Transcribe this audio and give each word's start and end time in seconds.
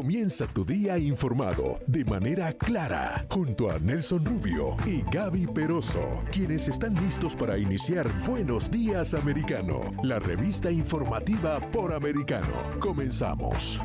Comienza 0.00 0.46
tu 0.46 0.64
día 0.64 0.96
informado 0.96 1.78
de 1.86 2.06
manera 2.06 2.54
clara 2.54 3.26
junto 3.28 3.70
a 3.70 3.78
Nelson 3.78 4.24
Rubio 4.24 4.74
y 4.86 5.02
Gaby 5.12 5.48
Peroso, 5.48 6.22
quienes 6.32 6.68
están 6.68 6.94
listos 6.94 7.36
para 7.36 7.58
iniciar 7.58 8.08
Buenos 8.24 8.70
Días 8.70 9.12
Americano, 9.12 9.92
la 10.02 10.18
revista 10.18 10.70
informativa 10.70 11.60
por 11.70 11.92
americano. 11.92 12.80
Comenzamos. 12.80 13.78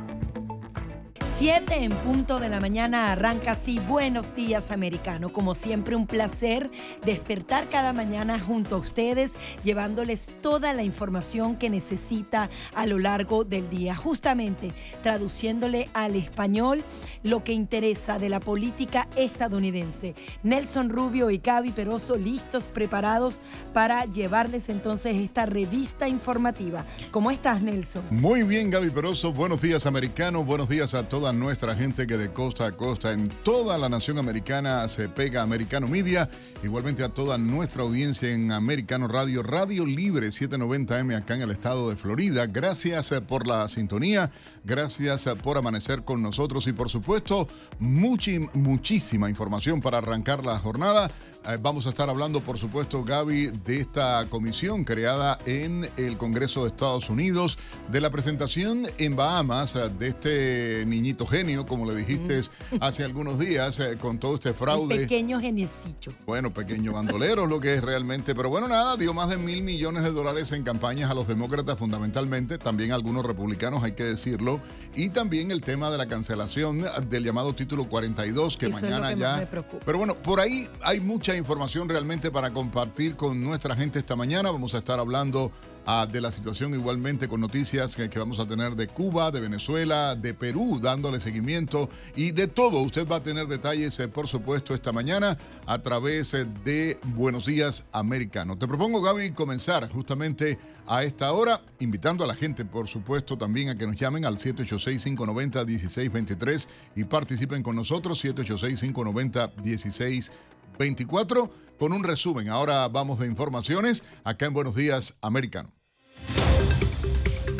7 1.37 1.83
en 1.83 1.91
punto 1.91 2.39
de 2.39 2.47
la 2.47 2.61
mañana 2.61 3.11
arranca 3.11 3.51
así 3.51 3.77
Buenos 3.79 4.33
días 4.35 4.71
americano. 4.71 5.33
Como 5.33 5.53
siempre 5.53 5.97
un 5.97 6.07
placer 6.07 6.71
despertar 7.03 7.69
cada 7.69 7.91
mañana 7.91 8.39
junto 8.39 8.75
a 8.75 8.77
ustedes 8.77 9.33
llevándoles 9.61 10.29
toda 10.41 10.71
la 10.71 10.83
información 10.83 11.57
que 11.57 11.69
necesita 11.69 12.49
a 12.73 12.85
lo 12.85 12.99
largo 12.99 13.43
del 13.43 13.69
día. 13.69 13.97
Justamente 13.97 14.73
traduciéndole 15.03 15.89
al 15.93 16.15
español 16.15 16.85
lo 17.21 17.43
que 17.43 17.51
interesa 17.51 18.17
de 18.17 18.29
la 18.29 18.39
política 18.39 19.05
estadounidense. 19.17 20.15
Nelson 20.41 20.89
Rubio 20.89 21.29
y 21.31 21.39
Gaby 21.39 21.71
Peroso 21.71 22.15
listos, 22.15 22.63
preparados 22.63 23.41
para 23.73 24.05
llevarles 24.05 24.69
entonces 24.69 25.17
esta 25.17 25.45
revista 25.45 26.07
informativa. 26.07 26.85
¿Cómo 27.11 27.29
estás 27.29 27.61
Nelson? 27.61 28.05
Muy 28.09 28.43
bien 28.43 28.69
Gaby 28.69 28.89
Peroso. 28.89 29.33
Buenos 29.33 29.61
días 29.61 29.85
americano. 29.85 30.41
Buenos 30.41 30.69
días 30.69 30.93
a 30.93 31.09
todos 31.09 31.24
nuestra 31.33 31.75
gente 31.75 32.07
que 32.07 32.17
de 32.17 32.31
costa 32.31 32.65
a 32.67 32.71
costa 32.71 33.11
en 33.11 33.29
toda 33.43 33.77
la 33.77 33.89
nación 33.89 34.17
americana 34.17 34.87
se 34.87 35.09
pega 35.09 35.41
Americano 35.41 35.87
Media, 35.87 36.29
igualmente 36.63 37.03
a 37.03 37.09
toda 37.09 37.37
nuestra 37.37 37.83
audiencia 37.83 38.31
en 38.31 38.51
Americano 38.51 39.07
Radio, 39.07 39.43
Radio 39.43 39.85
Libre 39.85 40.27
790M 40.27 41.15
acá 41.15 41.35
en 41.35 41.41
el 41.41 41.51
estado 41.51 41.89
de 41.89 41.95
Florida. 41.95 42.47
Gracias 42.47 43.11
eh, 43.11 43.21
por 43.21 43.47
la 43.47 43.67
sintonía, 43.67 44.31
gracias 44.65 45.27
eh, 45.27 45.35
por 45.35 45.57
amanecer 45.57 46.03
con 46.03 46.21
nosotros 46.21 46.67
y 46.67 46.73
por 46.73 46.89
supuesto 46.89 47.47
muchísima 47.79 49.29
información 49.29 49.81
para 49.81 49.99
arrancar 49.99 50.45
la 50.45 50.57
jornada. 50.59 51.09
Eh, 51.47 51.57
vamos 51.61 51.85
a 51.85 51.89
estar 51.89 52.09
hablando, 52.09 52.41
por 52.41 52.57
supuesto, 52.57 53.03
Gaby, 53.03 53.51
de 53.65 53.79
esta 53.79 54.25
comisión 54.29 54.83
creada 54.83 55.37
en 55.45 55.87
el 55.95 56.17
Congreso 56.17 56.63
de 56.63 56.69
Estados 56.69 57.09
Unidos, 57.09 57.57
de 57.91 58.01
la 58.01 58.09
presentación 58.09 58.85
en 58.97 59.15
Bahamas 59.15 59.75
de 59.97 60.07
este 60.07 60.85
niñito 60.87 61.27
genio, 61.27 61.65
como 61.65 61.85
le 61.85 61.95
dijiste 61.95 62.41
hace 62.81 63.03
algunos 63.03 63.37
días, 63.37 63.79
eh, 63.79 63.97
con 63.99 64.17
todo 64.17 64.35
este 64.35 64.53
fraude. 64.53 64.95
pequeño 64.95 65.39
geniecito. 65.39 66.11
Bueno, 66.25 66.53
pequeño 66.53 66.93
bandolero, 66.93 67.45
lo 67.45 67.59
que 67.59 67.75
es 67.75 67.83
realmente. 67.83 68.33
Pero 68.33 68.49
bueno, 68.49 68.67
nada, 68.67 68.97
dio 68.97 69.13
más 69.13 69.29
de 69.29 69.37
mil 69.37 69.61
millones 69.61 70.03
de 70.03 70.11
dólares 70.11 70.51
en 70.51 70.63
campañas 70.63 71.11
a 71.11 71.13
los 71.13 71.27
demócratas 71.27 71.77
fundamentalmente, 71.77 72.57
también 72.57 72.91
a 72.91 72.95
algunos 72.95 73.25
republicanos, 73.25 73.83
hay 73.83 73.91
que 73.91 74.03
decirlo. 74.03 74.54
Y 74.95 75.09
también 75.09 75.51
el 75.51 75.61
tema 75.61 75.89
de 75.89 75.97
la 75.97 76.05
cancelación 76.05 76.85
del 77.09 77.23
llamado 77.23 77.53
título 77.53 77.87
42, 77.87 78.57
que 78.57 78.69
mañana 78.69 79.13
ya. 79.13 79.49
Pero 79.85 79.97
bueno, 79.97 80.15
por 80.15 80.39
ahí 80.39 80.69
hay 80.81 80.99
mucha 80.99 81.35
información 81.35 81.89
realmente 81.89 82.31
para 82.31 82.51
compartir 82.51 83.15
con 83.15 83.43
nuestra 83.43 83.75
gente 83.75 83.99
esta 83.99 84.15
mañana. 84.15 84.51
Vamos 84.51 84.73
a 84.73 84.77
estar 84.77 84.99
hablando 84.99 85.51
de 85.85 86.19
la 86.19 86.31
situación 86.31 86.73
igualmente 86.73 87.27
con 87.27 87.39
noticias 87.39 87.95
que, 87.95 88.09
vamos 88.17 88.39
a 88.39 88.47
tener 88.47 88.75
de 88.75 88.87
Cuba, 88.87 89.29
de 89.29 89.39
Venezuela, 89.39 90.15
de 90.15 90.33
Perú, 90.33 90.79
dándole 90.81 91.19
seguimiento 91.19 91.91
y 92.15 92.31
de 92.31 92.47
todo. 92.47 92.81
Usted 92.81 93.07
va 93.07 93.17
a 93.17 93.23
tener 93.23 93.45
detalles, 93.45 93.99
eh, 93.99 94.07
por 94.07 94.27
supuesto, 94.27 94.73
esta 94.73 94.91
mañana 94.91 95.37
a 95.67 95.83
través 95.83 96.33
eh, 96.33 96.47
de 96.63 96.99
Buenos 97.03 97.45
Días 97.45 97.85
Americano. 97.91 98.57
Te 98.57 98.67
propongo, 98.67 98.99
Gaby, 98.99 99.29
comenzar 99.31 99.87
justamente 99.91 100.57
a 100.87 101.03
esta 101.03 101.31
hora, 101.31 101.61
invitando 101.79 102.23
a 102.23 102.27
la 102.27 102.35
gente, 102.35 102.65
por 102.65 102.87
supuesto, 102.87 103.37
también 103.37 103.69
a 103.69 103.77
que 103.77 103.85
nos 103.85 103.95
llamen 103.95 104.25
al 104.25 104.37
786-590-1623 104.37 106.67
y 106.95 107.03
participen 107.03 107.61
con 107.61 107.75
nosotros, 107.75 108.25
786-590-1623. 108.25 110.31
24 110.77 111.49
con 111.77 111.93
un 111.93 112.03
resumen. 112.03 112.49
Ahora 112.49 112.87
vamos 112.87 113.19
de 113.19 113.27
informaciones 113.27 114.03
acá 114.23 114.45
en 114.45 114.53
Buenos 114.53 114.75
Días 114.75 115.17
Americano. 115.21 115.71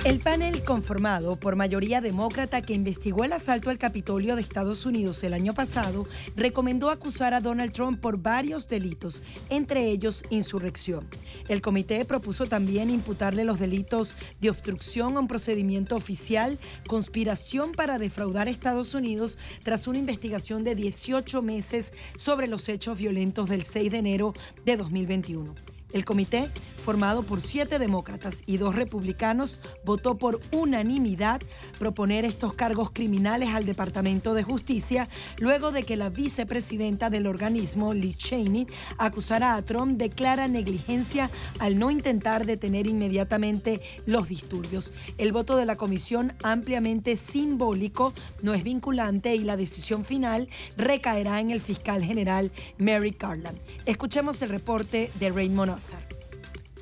El 0.06 0.20
panel 0.20 0.64
conformado 0.64 1.36
por 1.36 1.56
mayoría 1.56 2.00
demócrata 2.00 2.62
que 2.62 2.76
investigó 2.76 3.24
el 3.24 3.34
asalto 3.34 3.72
al 3.72 3.80
Capitolio 3.80 4.36
de 4.36 4.44
Estados 4.44 4.86
Unidos 4.86 5.24
el 5.24 5.34
año 5.34 5.56
pasado 5.56 6.08
recomendó 6.36 6.92
acusar 6.92 7.34
a 7.34 7.42
Donald 7.42 7.74
Trump 7.74 8.00
por 8.00 8.20
varios 8.20 8.68
delitos, 8.68 9.24
entre 9.50 9.90
ellos 9.90 10.24
insurrección. 10.30 11.08
El 11.48 11.64
comité 11.64 12.06
propuso 12.06 12.46
también 12.46 12.92
imputarle 12.92 13.46
los 13.46 13.58
delitos 13.58 14.16
de 14.40 14.52
obstrucción 14.52 15.18
a 15.18 15.22
un 15.22 15.28
procedimiento 15.28 15.96
oficial, 15.96 16.60
conspiración 16.86 17.72
para 17.72 17.98
defraudar 17.98 18.48
Estados 18.48 18.94
Unidos 18.94 19.40
tras 19.64 19.88
una 19.88 19.98
investigación 19.98 20.64
de 20.64 20.76
18 20.76 21.42
meses 21.42 21.94
sobre 22.16 22.46
los 22.46 22.70
hechos 22.70 23.00
violentos 23.00 23.50
del 23.50 23.64
6 23.64 23.92
de 23.92 23.98
enero 23.98 24.36
de 24.66 24.78
2021. 24.78 25.56
El 25.94 26.04
comité, 26.04 26.52
formado 26.86 27.24
por 27.24 27.42
siete 27.42 27.80
demócratas 27.80 28.44
y 28.46 28.58
dos 28.58 28.76
republicanos, 28.76 29.60
votó 29.84 30.20
por 30.20 30.40
unanimidad 30.52 31.42
proponer 31.80 32.26
estos 32.26 32.54
cargos 32.54 32.92
criminales 32.92 33.50
al 33.50 33.66
Departamento 33.66 34.36
de 34.36 34.44
Justicia 34.44 35.10
luego 35.40 35.72
de 35.72 35.82
que 35.82 35.96
la 35.96 36.12
vicepresidenta 36.12 37.10
del 37.10 37.26
organismo, 37.26 37.96
Liz 37.96 38.18
Cheney, 38.18 38.68
acusara 39.00 39.56
a 39.56 39.64
Trump 39.64 39.98
de 39.98 40.12
clara 40.12 40.48
negligencia 40.48 41.32
al 41.58 41.80
no 41.80 41.90
intentar 41.90 42.46
detener 42.46 42.86
inmediatamente 42.86 43.82
los 44.06 44.30
disturbios. 44.30 44.94
El 45.18 45.32
voto 45.32 45.58
de 45.58 45.66
la 45.66 45.78
comisión, 45.78 46.34
ampliamente 46.44 47.16
simbólico, 47.16 48.14
no 48.44 48.54
es 48.54 48.64
vinculante 48.64 49.36
y 49.36 49.40
la 49.40 49.58
decisión 49.58 50.06
final 50.06 50.50
recaerá 50.78 51.40
en 51.40 51.50
el 51.50 51.62
fiscal 51.62 52.04
general 52.04 52.52
Mary 52.78 53.16
Garland. 53.20 53.58
Escuchemos 53.88 54.40
el 54.44 54.50
reporte 54.50 55.10
de 55.20 55.32
Raymond 55.32 55.72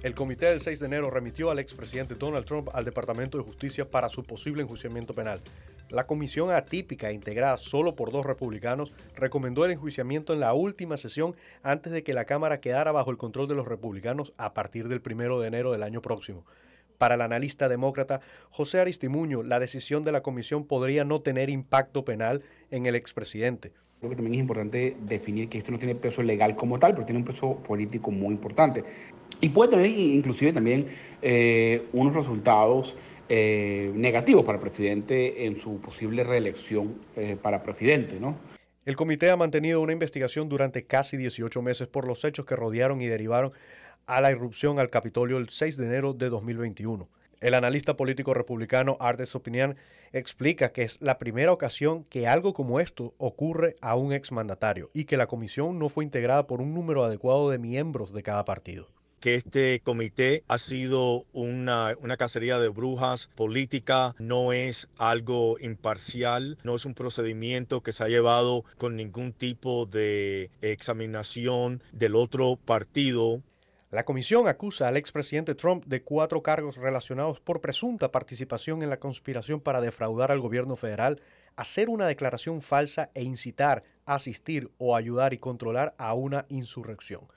el 0.03 0.15
comité 0.15 0.47
del 0.47 0.59
6 0.59 0.81
de 0.81 0.85
enero 0.85 1.09
remitió 1.09 1.49
al 1.49 1.59
expresidente 1.59 2.15
Donald 2.15 2.45
Trump 2.45 2.67
al 2.73 2.83
Departamento 2.83 3.37
de 3.37 3.45
Justicia 3.45 3.89
para 3.89 4.09
su 4.09 4.23
posible 4.23 4.61
enjuiciamiento 4.61 5.15
penal. 5.15 5.39
La 5.89 6.05
comisión 6.07 6.51
atípica, 6.51 7.13
integrada 7.13 7.57
solo 7.57 7.95
por 7.95 8.11
dos 8.11 8.25
republicanos, 8.25 8.93
recomendó 9.15 9.63
el 9.63 9.71
enjuiciamiento 9.71 10.33
en 10.33 10.41
la 10.41 10.53
última 10.53 10.97
sesión 10.97 11.37
antes 11.61 11.93
de 11.93 12.03
que 12.03 12.11
la 12.11 12.25
Cámara 12.25 12.59
quedara 12.59 12.91
bajo 12.91 13.11
el 13.11 13.17
control 13.17 13.47
de 13.47 13.55
los 13.55 13.65
republicanos 13.65 14.33
a 14.35 14.53
partir 14.53 14.89
del 14.89 15.01
1 15.05 15.39
de 15.39 15.47
enero 15.47 15.71
del 15.71 15.83
año 15.83 16.01
próximo. 16.01 16.45
Para 16.97 17.15
el 17.15 17.21
analista 17.21 17.69
demócrata 17.69 18.19
José 18.49 18.81
Aristimuño, 18.81 19.41
la 19.41 19.59
decisión 19.59 20.03
de 20.03 20.11
la 20.11 20.21
comisión 20.21 20.65
podría 20.65 21.05
no 21.05 21.21
tener 21.21 21.49
impacto 21.49 22.03
penal 22.03 22.43
en 22.71 22.87
el 22.87 22.95
expresidente. 22.95 23.71
Creo 24.03 24.09
que 24.09 24.15
también 24.17 24.33
es 24.33 24.41
importante 24.41 24.97
definir 24.99 25.47
que 25.47 25.57
esto 25.57 25.71
no 25.71 25.79
tiene 25.79 25.95
peso 25.95 26.21
legal 26.21 26.57
como 26.57 26.77
tal, 26.77 26.93
pero 26.93 27.05
tiene 27.05 27.19
un 27.19 27.25
peso 27.25 27.55
político 27.55 28.11
muy 28.11 28.33
importante. 28.33 28.83
Y 29.39 29.47
puede 29.47 29.71
tener 29.71 29.85
inclusive 29.85 30.51
también 30.51 30.87
eh, 31.21 31.87
unos 31.93 32.13
resultados 32.13 32.97
eh, 33.29 33.93
negativos 33.95 34.43
para 34.43 34.57
el 34.57 34.61
presidente 34.61 35.45
en 35.45 35.57
su 35.57 35.79
posible 35.79 36.25
reelección 36.25 36.95
eh, 37.15 37.37
para 37.41 37.63
presidente, 37.63 38.19
¿no? 38.19 38.35
El 38.83 38.97
comité 38.97 39.29
ha 39.29 39.37
mantenido 39.37 39.79
una 39.79 39.93
investigación 39.93 40.49
durante 40.49 40.83
casi 40.83 41.15
18 41.15 41.61
meses 41.61 41.87
por 41.87 42.05
los 42.05 42.25
hechos 42.25 42.45
que 42.45 42.57
rodearon 42.57 42.99
y 42.99 43.05
derivaron 43.05 43.53
a 44.05 44.19
la 44.19 44.31
irrupción 44.31 44.79
al 44.79 44.89
Capitolio 44.89 45.37
el 45.37 45.47
6 45.47 45.77
de 45.77 45.85
enero 45.85 46.13
de 46.13 46.27
2021. 46.27 47.07
El 47.43 47.55
analista 47.55 47.97
político 47.97 48.33
republicano 48.33 48.95
Ardes 49.01 49.35
Opinión 49.35 49.75
explica 50.13 50.71
que 50.71 50.83
es 50.83 51.01
la 51.01 51.19
primera 51.19 51.51
ocasión 51.51 52.05
que 52.05 52.25
algo 52.25 52.53
como 52.53 52.79
esto 52.79 53.13
ocurre 53.17 53.75
a 53.81 53.97
un 53.97 54.13
exmandatario 54.13 54.89
y 54.93 55.03
que 55.03 55.17
la 55.17 55.27
comisión 55.27 55.77
no 55.77 55.89
fue 55.89 56.05
integrada 56.05 56.47
por 56.47 56.61
un 56.61 56.73
número 56.73 57.03
adecuado 57.03 57.49
de 57.49 57.59
miembros 57.59 58.13
de 58.13 58.23
cada 58.23 58.45
partido 58.45 58.87
que 59.19 59.35
este 59.35 59.81
comité 59.81 60.43
ha 60.49 60.57
sido 60.57 61.25
una, 61.31 61.95
una, 62.01 62.17
cacería 62.17 62.59
de 62.59 62.67
brujas 62.67 63.29
política, 63.35 64.15
no 64.19 64.51
es 64.51 64.89
algo 64.97 65.57
imparcial, 65.61 66.57
no 66.63 66.75
es 66.75 66.83
un 66.83 66.93
procedimiento 66.93 67.79
que 67.79 67.93
se 67.93 68.03
ha 68.03 68.09
llevado 68.09 68.65
con 68.77 68.97
ningún 68.97 69.31
tipo 69.31 69.85
de 69.85 70.51
examinación 70.61 71.81
del 71.93 72.17
otro 72.17 72.57
partido. 72.57 73.41
La 73.93 74.05
comisión 74.05 74.47
acusa 74.47 74.87
al 74.87 74.97
expresidente 74.97 75.53
Trump 75.53 75.85
de 75.85 76.01
cuatro 76.01 76.41
cargos 76.41 76.77
relacionados 76.77 77.39
por 77.39 77.61
presunta 77.61 78.11
participación 78.11 78.81
en 78.81 78.89
la 78.89 78.99
conspiración 78.99 79.61
para 79.61 79.81
defraudar 79.81 80.31
al 80.31 80.39
gobierno 80.39 80.75
federal, 80.75 81.21
hacer 81.57 81.89
una 81.89 82.07
declaración 82.07 82.63
falsa 82.63 83.11
e 83.13 83.21
incitar, 83.21 83.83
asistir 84.07 84.71
o 84.79 84.95
ayudar 84.95 85.35
y 85.35 85.37
controlar 85.37 85.93
a 85.99 86.15
una 86.15 86.47
insurrección. 86.49 87.27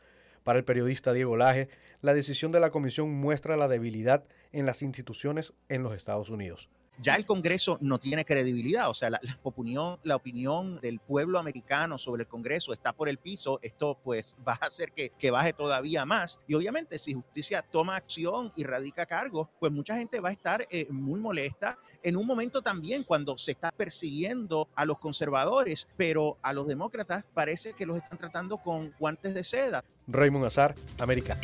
Para 0.44 0.58
el 0.58 0.64
periodista 0.64 1.12
Diego 1.12 1.36
Laje, 1.36 1.68
la 2.00 2.14
decisión 2.14 2.52
de 2.52 2.60
la 2.60 2.70
comisión 2.70 3.12
muestra 3.12 3.58
la 3.58 3.68
debilidad 3.68 4.24
en 4.52 4.64
las 4.64 4.80
instituciones 4.80 5.52
en 5.68 5.82
los 5.82 5.94
Estados 5.94 6.30
Unidos. 6.30 6.70
Ya 7.00 7.14
el 7.14 7.26
Congreso 7.26 7.78
no 7.80 7.98
tiene 7.98 8.24
credibilidad, 8.24 8.88
o 8.88 8.94
sea, 8.94 9.10
la, 9.10 9.20
opinión, 9.42 9.98
la 10.02 10.16
opinión 10.16 10.80
del 10.80 11.00
pueblo 11.00 11.38
americano 11.38 11.98
sobre 11.98 12.22
el 12.22 12.28
Congreso 12.28 12.72
está 12.72 12.92
por 12.92 13.08
el 13.08 13.18
piso, 13.18 13.58
esto 13.62 13.98
pues 14.02 14.34
va 14.46 14.58
a 14.60 14.66
hacer 14.66 14.92
que, 14.92 15.10
que 15.10 15.30
baje 15.30 15.52
todavía 15.52 16.04
más. 16.04 16.40
Y 16.46 16.54
obviamente 16.54 16.98
si 16.98 17.14
justicia 17.14 17.62
toma 17.62 17.96
acción 17.96 18.52
y 18.56 18.64
radica 18.64 19.06
cargos, 19.06 19.48
pues 19.58 19.72
mucha 19.72 19.96
gente 19.96 20.20
va 20.20 20.30
a 20.30 20.32
estar 20.32 20.66
eh, 20.70 20.86
muy 20.90 21.20
molesta 21.20 21.78
en 22.02 22.16
un 22.16 22.26
momento 22.26 22.62
también 22.62 23.02
cuando 23.02 23.36
se 23.36 23.50
está 23.50 23.72
persiguiendo 23.72 24.68
a 24.74 24.84
los 24.84 24.98
conservadores, 24.98 25.88
pero 25.96 26.38
a 26.42 26.52
los 26.52 26.68
demócratas 26.68 27.24
parece 27.34 27.72
que 27.72 27.84
los 27.84 27.96
están 27.96 28.16
tratando 28.16 28.58
con 28.58 28.94
guantes 28.98 29.34
de 29.34 29.42
seda. 29.42 29.84
Raymond 30.06 30.44
Azar, 30.44 30.74
América. 31.00 31.38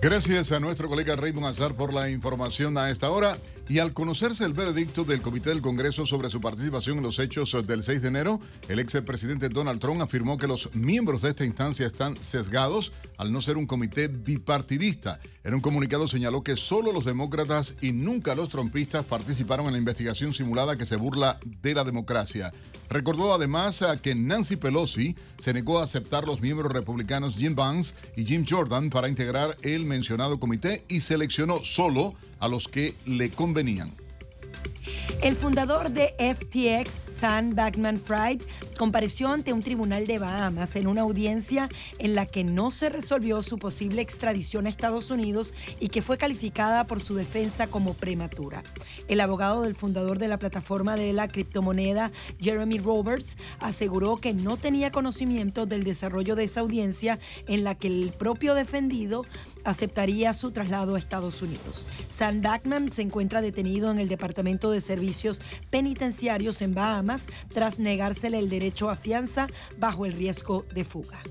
Gracias 0.00 0.50
a 0.50 0.58
nuestro 0.60 0.88
colega 0.88 1.14
Raymond 1.14 1.46
Azar 1.46 1.74
por 1.74 1.92
la 1.92 2.10
información 2.10 2.76
a 2.78 2.90
esta 2.90 3.10
hora. 3.10 3.36
Y 3.68 3.78
al 3.78 3.92
conocerse 3.92 4.44
el 4.44 4.52
veredicto 4.52 5.04
del 5.04 5.22
Comité 5.22 5.50
del 5.50 5.62
Congreso 5.62 6.04
sobre 6.04 6.28
su 6.28 6.40
participación 6.40 6.98
en 6.98 7.04
los 7.04 7.18
hechos 7.18 7.56
del 7.66 7.82
6 7.82 8.02
de 8.02 8.08
enero, 8.08 8.40
el 8.68 8.80
ex 8.80 9.00
presidente 9.02 9.48
Donald 9.48 9.80
Trump 9.80 10.02
afirmó 10.02 10.36
que 10.36 10.48
los 10.48 10.74
miembros 10.74 11.22
de 11.22 11.30
esta 11.30 11.44
instancia 11.44 11.86
están 11.86 12.20
sesgados 12.20 12.92
al 13.16 13.32
no 13.32 13.40
ser 13.40 13.56
un 13.56 13.66
comité 13.66 14.08
bipartidista. 14.08 15.20
En 15.44 15.54
un 15.54 15.60
comunicado 15.60 16.08
señaló 16.08 16.42
que 16.42 16.56
solo 16.56 16.92
los 16.92 17.04
demócratas 17.04 17.76
y 17.80 17.92
nunca 17.92 18.34
los 18.34 18.48
trompistas 18.48 19.04
participaron 19.04 19.66
en 19.66 19.72
la 19.72 19.78
investigación 19.78 20.32
simulada 20.32 20.76
que 20.76 20.86
se 20.86 20.96
burla 20.96 21.38
de 21.62 21.74
la 21.74 21.84
democracia. 21.84 22.52
Recordó 22.90 23.32
además 23.32 23.82
que 24.02 24.14
Nancy 24.14 24.56
Pelosi 24.56 25.16
se 25.38 25.54
negó 25.54 25.78
a 25.78 25.84
aceptar 25.84 26.26
los 26.26 26.40
miembros 26.40 26.70
republicanos 26.72 27.36
Jim 27.36 27.54
Vance 27.54 27.94
y 28.16 28.24
Jim 28.24 28.44
Jordan 28.46 28.90
para 28.90 29.08
integrar 29.08 29.56
el 29.62 29.86
mencionado 29.86 30.38
comité 30.38 30.84
y 30.88 31.00
seleccionó 31.00 31.64
solo 31.64 32.14
a 32.42 32.48
los 32.48 32.66
que 32.66 32.96
le 33.06 33.30
convenían. 33.30 33.94
El 35.22 35.36
fundador 35.36 35.90
de 35.90 36.16
FTX, 36.18 37.14
Sam 37.20 37.54
Backman 37.54 38.00
Fried, 38.00 38.42
compareció 38.76 39.28
ante 39.28 39.52
un 39.52 39.62
tribunal 39.62 40.08
de 40.08 40.18
Bahamas 40.18 40.74
en 40.74 40.88
una 40.88 41.02
audiencia 41.02 41.68
en 42.00 42.16
la 42.16 42.26
que 42.26 42.42
no 42.42 42.72
se 42.72 42.88
resolvió 42.88 43.40
su 43.42 43.58
posible 43.58 44.02
extradición 44.02 44.66
a 44.66 44.68
Estados 44.68 45.12
Unidos 45.12 45.54
y 45.78 45.90
que 45.90 46.02
fue 46.02 46.18
calificada 46.18 46.88
por 46.88 47.00
su 47.00 47.14
defensa 47.14 47.68
como 47.68 47.94
prematura. 47.94 48.64
El 49.06 49.20
abogado 49.20 49.62
del 49.62 49.76
fundador 49.76 50.18
de 50.18 50.26
la 50.26 50.40
plataforma 50.40 50.96
de 50.96 51.12
la 51.12 51.28
criptomoneda, 51.28 52.10
Jeremy 52.40 52.78
Roberts, 52.78 53.36
aseguró 53.60 54.16
que 54.16 54.34
no 54.34 54.56
tenía 54.56 54.90
conocimiento 54.90 55.66
del 55.66 55.84
desarrollo 55.84 56.34
de 56.34 56.44
esa 56.44 56.60
audiencia 56.60 57.20
en 57.46 57.62
la 57.62 57.76
que 57.76 57.86
el 57.86 58.12
propio 58.12 58.54
defendido 58.54 59.24
aceptaría 59.64 60.32
su 60.32 60.50
traslado 60.50 60.94
a 60.94 60.98
Estados 60.98 61.42
Unidos. 61.42 61.86
Sam 62.08 62.42
Backman 62.42 62.92
se 62.92 63.02
encuentra 63.02 63.40
detenido 63.40 63.90
en 63.90 63.98
el 63.98 64.08
Departamento 64.08 64.70
de 64.70 64.80
Servicios 64.80 65.40
penitenciarios 65.70 66.62
en 66.62 66.74
Bahamas 66.74 67.26
tras 67.52 67.78
negársele 67.78 68.38
el 68.38 68.48
derecho 68.48 68.90
a 68.90 68.96
fianza 68.96 69.46
bajo 69.78 70.06
el 70.06 70.12
riesgo 70.12 70.64
de 70.74 70.84
fuga. 70.84 71.22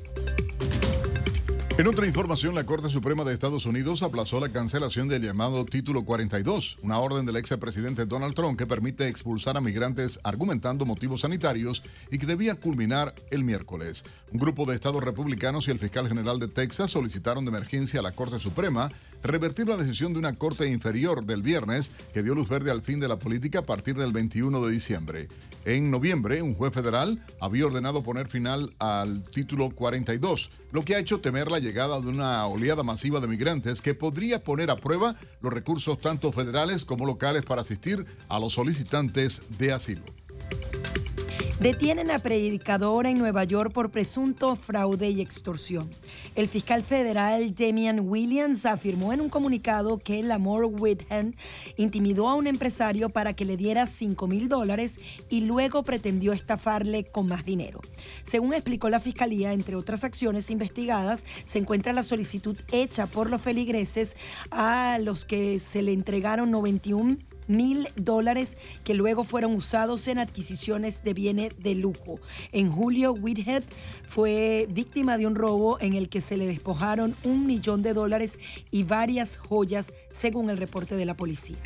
En 1.81 1.87
otra 1.87 2.05
información, 2.05 2.53
la 2.53 2.63
Corte 2.63 2.89
Suprema 2.89 3.23
de 3.23 3.33
Estados 3.33 3.65
Unidos 3.65 4.03
aplazó 4.03 4.39
la 4.39 4.49
cancelación 4.49 5.07
del 5.07 5.23
llamado 5.23 5.65
Título 5.65 6.05
42, 6.05 6.77
una 6.83 6.99
orden 6.99 7.25
del 7.25 7.37
ex 7.37 7.57
presidente 7.57 8.05
Donald 8.05 8.35
Trump 8.35 8.55
que 8.55 8.67
permite 8.67 9.07
expulsar 9.07 9.57
a 9.57 9.61
migrantes 9.61 10.19
argumentando 10.23 10.85
motivos 10.85 11.21
sanitarios 11.21 11.81
y 12.11 12.19
que 12.19 12.27
debía 12.27 12.53
culminar 12.53 13.15
el 13.31 13.43
miércoles. 13.43 14.03
Un 14.31 14.39
grupo 14.39 14.67
de 14.67 14.75
estados 14.75 15.03
republicanos 15.03 15.67
y 15.67 15.71
el 15.71 15.79
fiscal 15.79 16.07
general 16.07 16.37
de 16.37 16.49
Texas 16.49 16.91
solicitaron 16.91 17.45
de 17.45 17.49
emergencia 17.49 17.99
a 17.99 18.03
la 18.03 18.11
Corte 18.11 18.39
Suprema 18.39 18.91
revertir 19.23 19.67
la 19.67 19.77
decisión 19.77 20.13
de 20.13 20.19
una 20.19 20.35
Corte 20.35 20.67
inferior 20.67 21.25
del 21.25 21.41
viernes 21.41 21.91
que 22.13 22.23
dio 22.23 22.35
luz 22.35 22.49
verde 22.49 22.71
al 22.71 22.81
fin 22.81 22.99
de 22.99 23.07
la 23.07 23.19
política 23.19 23.59
a 23.59 23.65
partir 23.65 23.95
del 23.95 24.11
21 24.11 24.61
de 24.61 24.71
diciembre. 24.71 25.27
En 25.65 25.91
noviembre, 25.91 26.41
un 26.41 26.55
juez 26.55 26.73
federal 26.73 27.23
había 27.39 27.67
ordenado 27.67 28.01
poner 28.01 28.27
final 28.27 28.73
al 28.79 29.23
título 29.23 29.69
42, 29.69 30.49
lo 30.71 30.83
que 30.83 30.95
ha 30.95 30.99
hecho 30.99 31.21
temer 31.21 31.51
la 31.51 31.59
llegada 31.59 32.01
de 32.01 32.07
una 32.07 32.45
oleada 32.47 32.81
masiva 32.81 33.19
de 33.19 33.27
migrantes 33.27 33.81
que 33.81 33.93
podría 33.93 34.43
poner 34.43 34.71
a 34.71 34.77
prueba 34.77 35.15
los 35.41 35.53
recursos 35.53 35.99
tanto 35.99 36.31
federales 36.31 36.83
como 36.83 37.05
locales 37.05 37.43
para 37.43 37.61
asistir 37.61 38.05
a 38.27 38.39
los 38.39 38.53
solicitantes 38.53 39.43
de 39.59 39.71
asilo. 39.71 40.03
Detienen 41.61 42.09
a 42.09 42.17
predicadora 42.17 43.11
en 43.11 43.19
Nueva 43.19 43.43
York 43.43 43.71
por 43.71 43.91
presunto 43.91 44.55
fraude 44.55 45.11
y 45.11 45.21
extorsión. 45.21 45.91
El 46.33 46.47
fiscal 46.47 46.81
federal 46.81 47.53
Damian 47.53 47.99
Williams 47.99 48.65
afirmó 48.65 49.13
en 49.13 49.21
un 49.21 49.29
comunicado 49.29 49.99
que 49.99 50.23
Lamore 50.23 50.65
Whitham 50.65 51.33
intimidó 51.77 52.29
a 52.29 52.33
un 52.33 52.47
empresario 52.47 53.09
para 53.09 53.33
que 53.33 53.45
le 53.45 53.57
diera 53.57 53.85
5 53.85 54.25
mil 54.25 54.49
dólares 54.49 54.99
y 55.29 55.41
luego 55.41 55.83
pretendió 55.83 56.33
estafarle 56.33 57.03
con 57.03 57.27
más 57.27 57.45
dinero. 57.45 57.79
Según 58.23 58.55
explicó 58.55 58.89
la 58.89 58.99
fiscalía, 58.99 59.53
entre 59.53 59.75
otras 59.75 60.03
acciones 60.03 60.49
investigadas, 60.49 61.23
se 61.45 61.59
encuentra 61.59 61.93
la 61.93 62.01
solicitud 62.01 62.57
hecha 62.71 63.05
por 63.05 63.29
los 63.29 63.39
feligreses 63.39 64.17
a 64.49 64.97
los 64.99 65.25
que 65.25 65.59
se 65.59 65.83
le 65.83 65.93
entregaron 65.93 66.49
91 66.49 67.19
mil 67.51 67.89
dólares 67.95 68.57
que 68.83 68.93
luego 68.93 69.23
fueron 69.23 69.53
usados 69.53 70.07
en 70.07 70.17
adquisiciones 70.17 71.03
de 71.03 71.13
bienes 71.13 71.51
de 71.59 71.75
lujo. 71.75 72.19
En 72.51 72.71
julio, 72.71 73.13
Whithead 73.13 73.63
fue 74.07 74.67
víctima 74.69 75.17
de 75.17 75.27
un 75.27 75.35
robo 75.35 75.79
en 75.79 75.93
el 75.93 76.09
que 76.09 76.21
se 76.21 76.37
le 76.37 76.47
despojaron 76.47 77.15
un 77.23 77.45
millón 77.45 77.81
de 77.81 77.93
dólares 77.93 78.39
y 78.71 78.83
varias 78.83 79.37
joyas, 79.37 79.93
según 80.11 80.49
el 80.49 80.57
reporte 80.57 80.95
de 80.95 81.05
la 81.05 81.15
policía. 81.15 81.57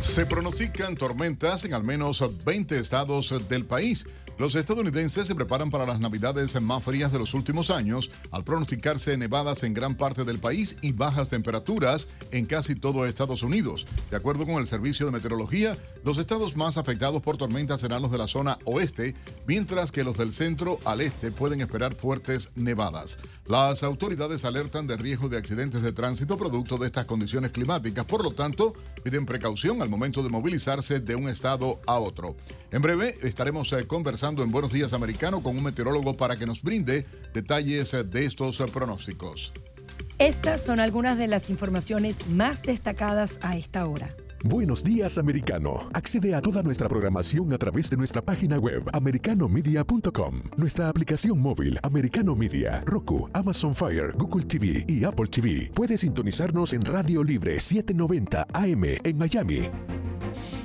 Se 0.00 0.26
pronostican 0.26 0.96
tormentas 0.96 1.64
en 1.64 1.74
al 1.74 1.84
menos 1.84 2.24
20 2.44 2.78
estados 2.78 3.34
del 3.48 3.64
país. 3.64 4.06
Los 4.38 4.54
estadounidenses 4.54 5.26
se 5.26 5.34
preparan 5.34 5.68
para 5.68 5.84
las 5.84 5.98
navidades 5.98 6.60
más 6.62 6.84
frías 6.84 7.10
de 7.10 7.18
los 7.18 7.34
últimos 7.34 7.70
años 7.70 8.08
al 8.30 8.44
pronosticarse 8.44 9.16
nevadas 9.16 9.64
en 9.64 9.74
gran 9.74 9.96
parte 9.96 10.22
del 10.22 10.38
país 10.38 10.76
y 10.80 10.92
bajas 10.92 11.28
temperaturas 11.28 12.06
en 12.30 12.46
casi 12.46 12.76
todo 12.76 13.04
Estados 13.04 13.42
Unidos. 13.42 13.84
De 14.12 14.16
acuerdo 14.16 14.46
con 14.46 14.54
el 14.54 14.68
Servicio 14.68 15.06
de 15.06 15.12
Meteorología, 15.12 15.76
los 16.04 16.18
estados 16.18 16.56
más 16.56 16.78
afectados 16.78 17.20
por 17.20 17.36
tormentas 17.36 17.80
serán 17.80 18.00
los 18.00 18.12
de 18.12 18.18
la 18.18 18.28
zona 18.28 18.58
oeste, 18.64 19.16
mientras 19.48 19.90
que 19.90 20.04
los 20.04 20.16
del 20.16 20.32
centro 20.32 20.78
al 20.84 21.00
este 21.00 21.32
pueden 21.32 21.60
esperar 21.60 21.96
fuertes 21.96 22.52
nevadas. 22.54 23.18
Las 23.48 23.82
autoridades 23.82 24.44
alertan 24.44 24.86
de 24.86 24.96
riesgo 24.96 25.28
de 25.28 25.38
accidentes 25.38 25.82
de 25.82 25.90
tránsito 25.90 26.38
producto 26.38 26.78
de 26.78 26.86
estas 26.86 27.06
condiciones 27.06 27.50
climáticas, 27.50 28.04
por 28.04 28.22
lo 28.22 28.30
tanto, 28.30 28.72
piden 29.02 29.26
precaución 29.26 29.82
al 29.82 29.88
momento 29.88 30.22
de 30.22 30.30
movilizarse 30.30 31.00
de 31.00 31.16
un 31.16 31.28
estado 31.28 31.80
a 31.88 31.98
otro. 31.98 32.36
En 32.70 32.82
breve 32.82 33.16
estaremos 33.22 33.72
eh, 33.72 33.86
conversando 34.28 34.42
en 34.42 34.50
Buenos 34.50 34.72
Días 34.72 34.92
Americano 34.92 35.42
con 35.42 35.56
un 35.56 35.64
meteorólogo 35.64 36.16
para 36.16 36.36
que 36.36 36.44
nos 36.44 36.62
brinde 36.62 37.06
detalles 37.32 37.92
de 37.92 38.24
estos 38.24 38.58
pronósticos. 38.72 39.52
Estas 40.18 40.64
son 40.64 40.80
algunas 40.80 41.16
de 41.16 41.28
las 41.28 41.48
informaciones 41.48 42.16
más 42.28 42.62
destacadas 42.62 43.38
a 43.42 43.56
esta 43.56 43.86
hora. 43.86 44.14
Buenos 44.44 44.84
días 44.84 45.18
americano. 45.18 45.88
Accede 45.94 46.34
a 46.34 46.40
toda 46.40 46.62
nuestra 46.62 46.88
programación 46.88 47.52
a 47.52 47.58
través 47.58 47.90
de 47.90 47.96
nuestra 47.96 48.22
página 48.22 48.58
web 48.58 48.82
americanomedia.com, 48.92 50.42
nuestra 50.56 50.88
aplicación 50.88 51.40
móvil 51.40 51.78
Americano 51.82 52.36
Media, 52.36 52.82
Roku, 52.84 53.28
Amazon 53.32 53.74
Fire, 53.74 54.12
Google 54.16 54.44
TV 54.44 54.84
y 54.86 55.04
Apple 55.04 55.28
TV. 55.28 55.70
Puedes 55.74 56.00
sintonizarnos 56.00 56.72
en 56.72 56.84
Radio 56.84 57.24
Libre 57.24 57.58
790 57.58 58.46
AM 58.52 58.84
en 58.84 59.18
Miami 59.18 59.70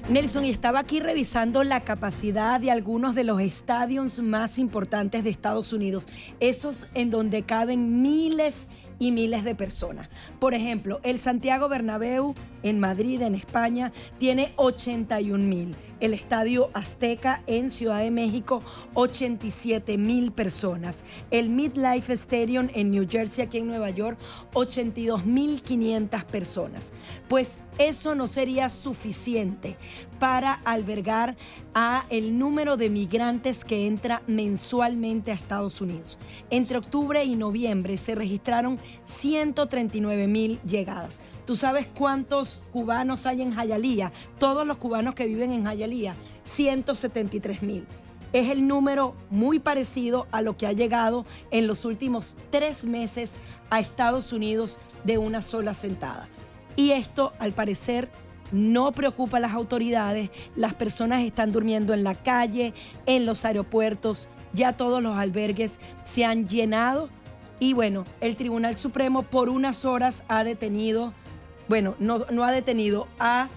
Nelson, 0.10 0.44
y 0.44 0.50
estaba 0.50 0.80
aquí 0.80 1.00
revisando 1.00 1.64
la 1.64 1.86
capacidad 1.86 2.60
de 2.60 2.72
algunos 2.72 3.16
de 3.16 3.24
los 3.24 3.40
estadios 3.40 4.20
más 4.20 4.60
importantes 4.60 5.24
de 5.24 5.30
Estados 5.30 5.72
Unidos, 5.72 6.10
esos 6.42 6.88
en 6.94 7.10
donde 7.10 7.44
caben 7.44 8.02
miles 8.02 8.68
y 9.00 9.12
miles 9.12 9.46
de 9.46 9.56
personas. 9.56 10.10
Por 10.40 10.54
ejemplo, 10.54 11.00
el 11.04 11.20
Santiago 11.20 11.70
Bernabéu 11.70 12.36
en 12.64 12.80
Madrid, 12.80 13.22
en 13.22 13.36
España, 13.36 13.92
tiene 14.18 14.54
81 14.56 15.44
mil. 15.44 15.76
El 16.00 16.14
Estadio 16.14 16.70
Azteca 16.74 17.44
en 17.48 17.70
Ciudad 17.70 18.00
de 18.00 18.12
México, 18.12 18.62
87 18.94 19.98
mil 19.98 20.32
personas. 20.32 21.04
El 21.32 21.50
Midlife 21.50 22.14
Stadium 22.14 22.70
en 22.74 22.92
New 22.92 23.08
Jersey, 23.10 23.46
aquí 23.46 23.60
en 23.60 23.68
Nueva 23.68 23.90
York, 23.90 24.18
82 24.54 25.26
mil 25.26 25.62
500 25.62 26.24
personas. 26.26 26.92
Pues 27.28 27.60
eso 27.78 28.14
no 28.16 28.28
sería 28.28 28.70
suficiente 28.70 29.78
para 30.20 30.54
albergar 30.54 31.36
a 31.74 32.06
el 32.10 32.38
número 32.38 32.78
de 32.78 32.90
migrantes 32.90 33.66
que 33.66 33.88
entra 33.88 34.22
mensualmente 34.28 35.32
a 35.32 35.34
Estados 35.34 35.82
Unidos. 35.82 36.20
Entre 36.50 36.78
octubre 36.78 37.24
y 37.24 37.36
noviembre 37.36 37.98
se 37.98 38.16
registraron 38.16 38.80
139 39.06 40.28
mil 40.28 40.62
llegadas. 40.62 41.20
¿Tú 41.46 41.56
sabes 41.56 41.88
cuántos 41.88 42.64
cubanos 42.72 43.26
hay 43.26 43.42
en 43.42 43.52
Jayalía? 43.52 44.12
Todos 44.40 44.66
los 44.66 44.78
cubanos 44.78 45.16
que 45.16 45.26
viven 45.26 45.52
en 45.52 45.66
Jayalía, 45.66 46.16
173 46.44 47.62
mil. 47.64 47.86
Es 48.32 48.50
el 48.50 48.68
número 48.68 49.14
muy 49.30 49.60
parecido 49.60 50.28
a 50.32 50.42
lo 50.42 50.58
que 50.58 50.66
ha 50.66 50.72
llegado 50.72 51.26
en 51.52 51.68
los 51.68 51.86
últimos 51.86 52.36
tres 52.50 52.86
meses 52.86 53.34
a 53.70 53.80
Estados 53.80 54.32
Unidos 54.32 54.80
de 55.04 55.18
una 55.18 55.42
sola 55.42 55.74
sentada. 55.74 56.30
Y 56.76 56.92
esto, 56.92 57.34
al 57.40 57.54
parecer, 57.54 58.10
no 58.52 58.92
preocupa 58.92 59.38
a 59.38 59.40
las 59.42 59.54
autoridades. 59.54 60.30
Las 60.56 60.74
personas 60.74 61.24
están 61.24 61.52
durmiendo 61.52 61.94
en 61.94 62.04
la 62.04 62.16
calle, 62.16 62.74
en 63.06 63.26
los 63.26 63.46
aeropuertos, 63.46 64.30
ya 64.54 64.74
todos 64.74 65.02
los 65.02 65.18
albergues 65.18 65.80
se 66.04 66.24
han 66.24 66.48
llenado. 66.48 67.10
Y 67.60 67.74
bueno, 67.74 68.06
el 68.22 68.36
Tribunal 68.36 68.78
Supremo 68.78 69.24
por 69.24 69.50
unas 69.50 69.86
horas 69.86 70.24
ha 70.28 70.44
detenido, 70.44 71.14
bueno, 71.68 71.96
no, 72.00 72.44
ha 72.44 72.52
detenido, 72.52 73.08
ha 73.20 73.50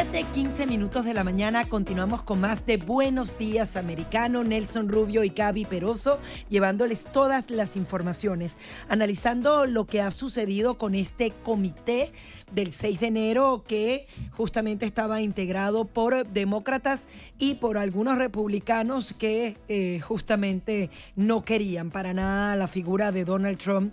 7, 0.00 0.26
15 0.32 0.66
minutos 0.68 1.04
de 1.04 1.12
la 1.12 1.24
mañana 1.24 1.68
continuamos 1.68 2.22
con 2.22 2.40
más 2.40 2.64
de 2.64 2.76
Buenos 2.76 3.36
Días 3.36 3.74
Americano, 3.74 4.44
Nelson 4.44 4.88
Rubio 4.88 5.24
y 5.24 5.30
Gaby 5.30 5.64
Peroso, 5.64 6.20
llevándoles 6.48 7.08
todas 7.10 7.50
las 7.50 7.74
informaciones, 7.74 8.58
analizando 8.88 9.66
lo 9.66 9.86
que 9.86 10.00
ha 10.00 10.12
sucedido 10.12 10.78
con 10.78 10.94
este 10.94 11.32
comité 11.42 12.12
del 12.52 12.70
6 12.70 13.00
de 13.00 13.06
enero 13.08 13.64
que 13.66 14.06
justamente 14.36 14.86
estaba 14.86 15.20
integrado 15.20 15.84
por 15.84 16.28
demócratas 16.28 17.08
y 17.36 17.56
por 17.56 17.76
algunos 17.76 18.18
republicanos 18.18 19.12
que 19.12 19.56
eh, 19.66 19.98
justamente 19.98 20.90
no 21.16 21.44
querían 21.44 21.90
para 21.90 22.14
nada 22.14 22.54
la 22.54 22.68
figura 22.68 23.10
de 23.10 23.24
Donald 23.24 23.58
Trump. 23.58 23.92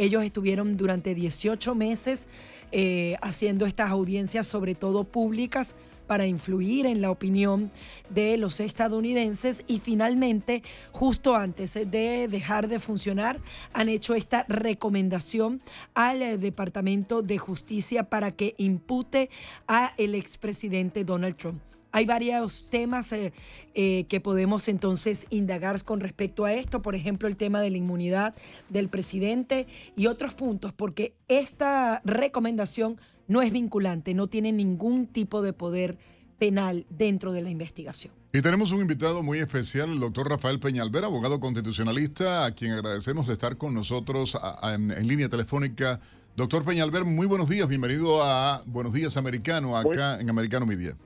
Ellos 0.00 0.24
estuvieron 0.24 0.78
durante 0.78 1.14
18 1.14 1.74
meses 1.74 2.26
eh, 2.72 3.16
haciendo 3.20 3.66
estas 3.66 3.90
audiencias, 3.90 4.46
sobre 4.46 4.74
todo 4.74 5.04
públicas, 5.04 5.76
para 6.06 6.24
influir 6.24 6.86
en 6.86 7.02
la 7.02 7.10
opinión 7.10 7.70
de 8.08 8.38
los 8.38 8.60
estadounidenses 8.60 9.62
y 9.66 9.78
finalmente, 9.78 10.62
justo 10.90 11.36
antes 11.36 11.74
de 11.74 12.28
dejar 12.28 12.68
de 12.68 12.78
funcionar, 12.78 13.42
han 13.74 13.90
hecho 13.90 14.14
esta 14.14 14.46
recomendación 14.48 15.60
al 15.92 16.22
eh, 16.22 16.38
Departamento 16.38 17.20
de 17.20 17.36
Justicia 17.36 18.04
para 18.04 18.30
que 18.30 18.54
impute 18.56 19.28
a 19.68 19.92
el 19.98 20.14
expresidente 20.14 21.04
Donald 21.04 21.36
Trump. 21.36 21.60
Hay 21.92 22.06
varios 22.06 22.66
temas 22.70 23.12
eh, 23.12 23.32
eh, 23.74 24.04
que 24.04 24.20
podemos 24.20 24.68
entonces 24.68 25.26
indagar 25.30 25.82
con 25.84 26.00
respecto 26.00 26.44
a 26.44 26.52
esto, 26.52 26.82
por 26.82 26.94
ejemplo, 26.94 27.28
el 27.28 27.36
tema 27.36 27.60
de 27.60 27.70
la 27.70 27.78
inmunidad 27.78 28.34
del 28.68 28.88
presidente 28.88 29.66
y 29.96 30.06
otros 30.06 30.34
puntos, 30.34 30.72
porque 30.72 31.14
esta 31.28 32.00
recomendación 32.04 33.00
no 33.26 33.42
es 33.42 33.52
vinculante, 33.52 34.14
no 34.14 34.28
tiene 34.28 34.52
ningún 34.52 35.06
tipo 35.06 35.42
de 35.42 35.52
poder 35.52 35.98
penal 36.38 36.86
dentro 36.90 37.32
de 37.32 37.42
la 37.42 37.50
investigación. 37.50 38.14
Y 38.32 38.40
tenemos 38.42 38.70
un 38.70 38.80
invitado 38.80 39.22
muy 39.24 39.38
especial, 39.38 39.90
el 39.90 40.00
doctor 40.00 40.28
Rafael 40.28 40.60
Peñalver, 40.60 41.04
abogado 41.04 41.40
constitucionalista, 41.40 42.44
a 42.44 42.54
quien 42.54 42.72
agradecemos 42.72 43.26
de 43.26 43.32
estar 43.32 43.56
con 43.56 43.74
nosotros 43.74 44.38
en, 44.62 44.92
en, 44.92 45.08
línea 45.08 45.28
telefónica. 45.28 46.00
Doctor 46.36 46.64
Peñalver, 46.64 47.04
muy 47.04 47.26
buenos 47.26 47.48
días, 47.48 47.68
bienvenido 47.68 48.22
a 48.22 48.62
Buenos 48.66 48.92
Días 48.92 49.16
Americano, 49.16 49.76
acá 49.76 50.20
en 50.20 50.30
Americano 50.30 50.64
Media. 50.64 50.96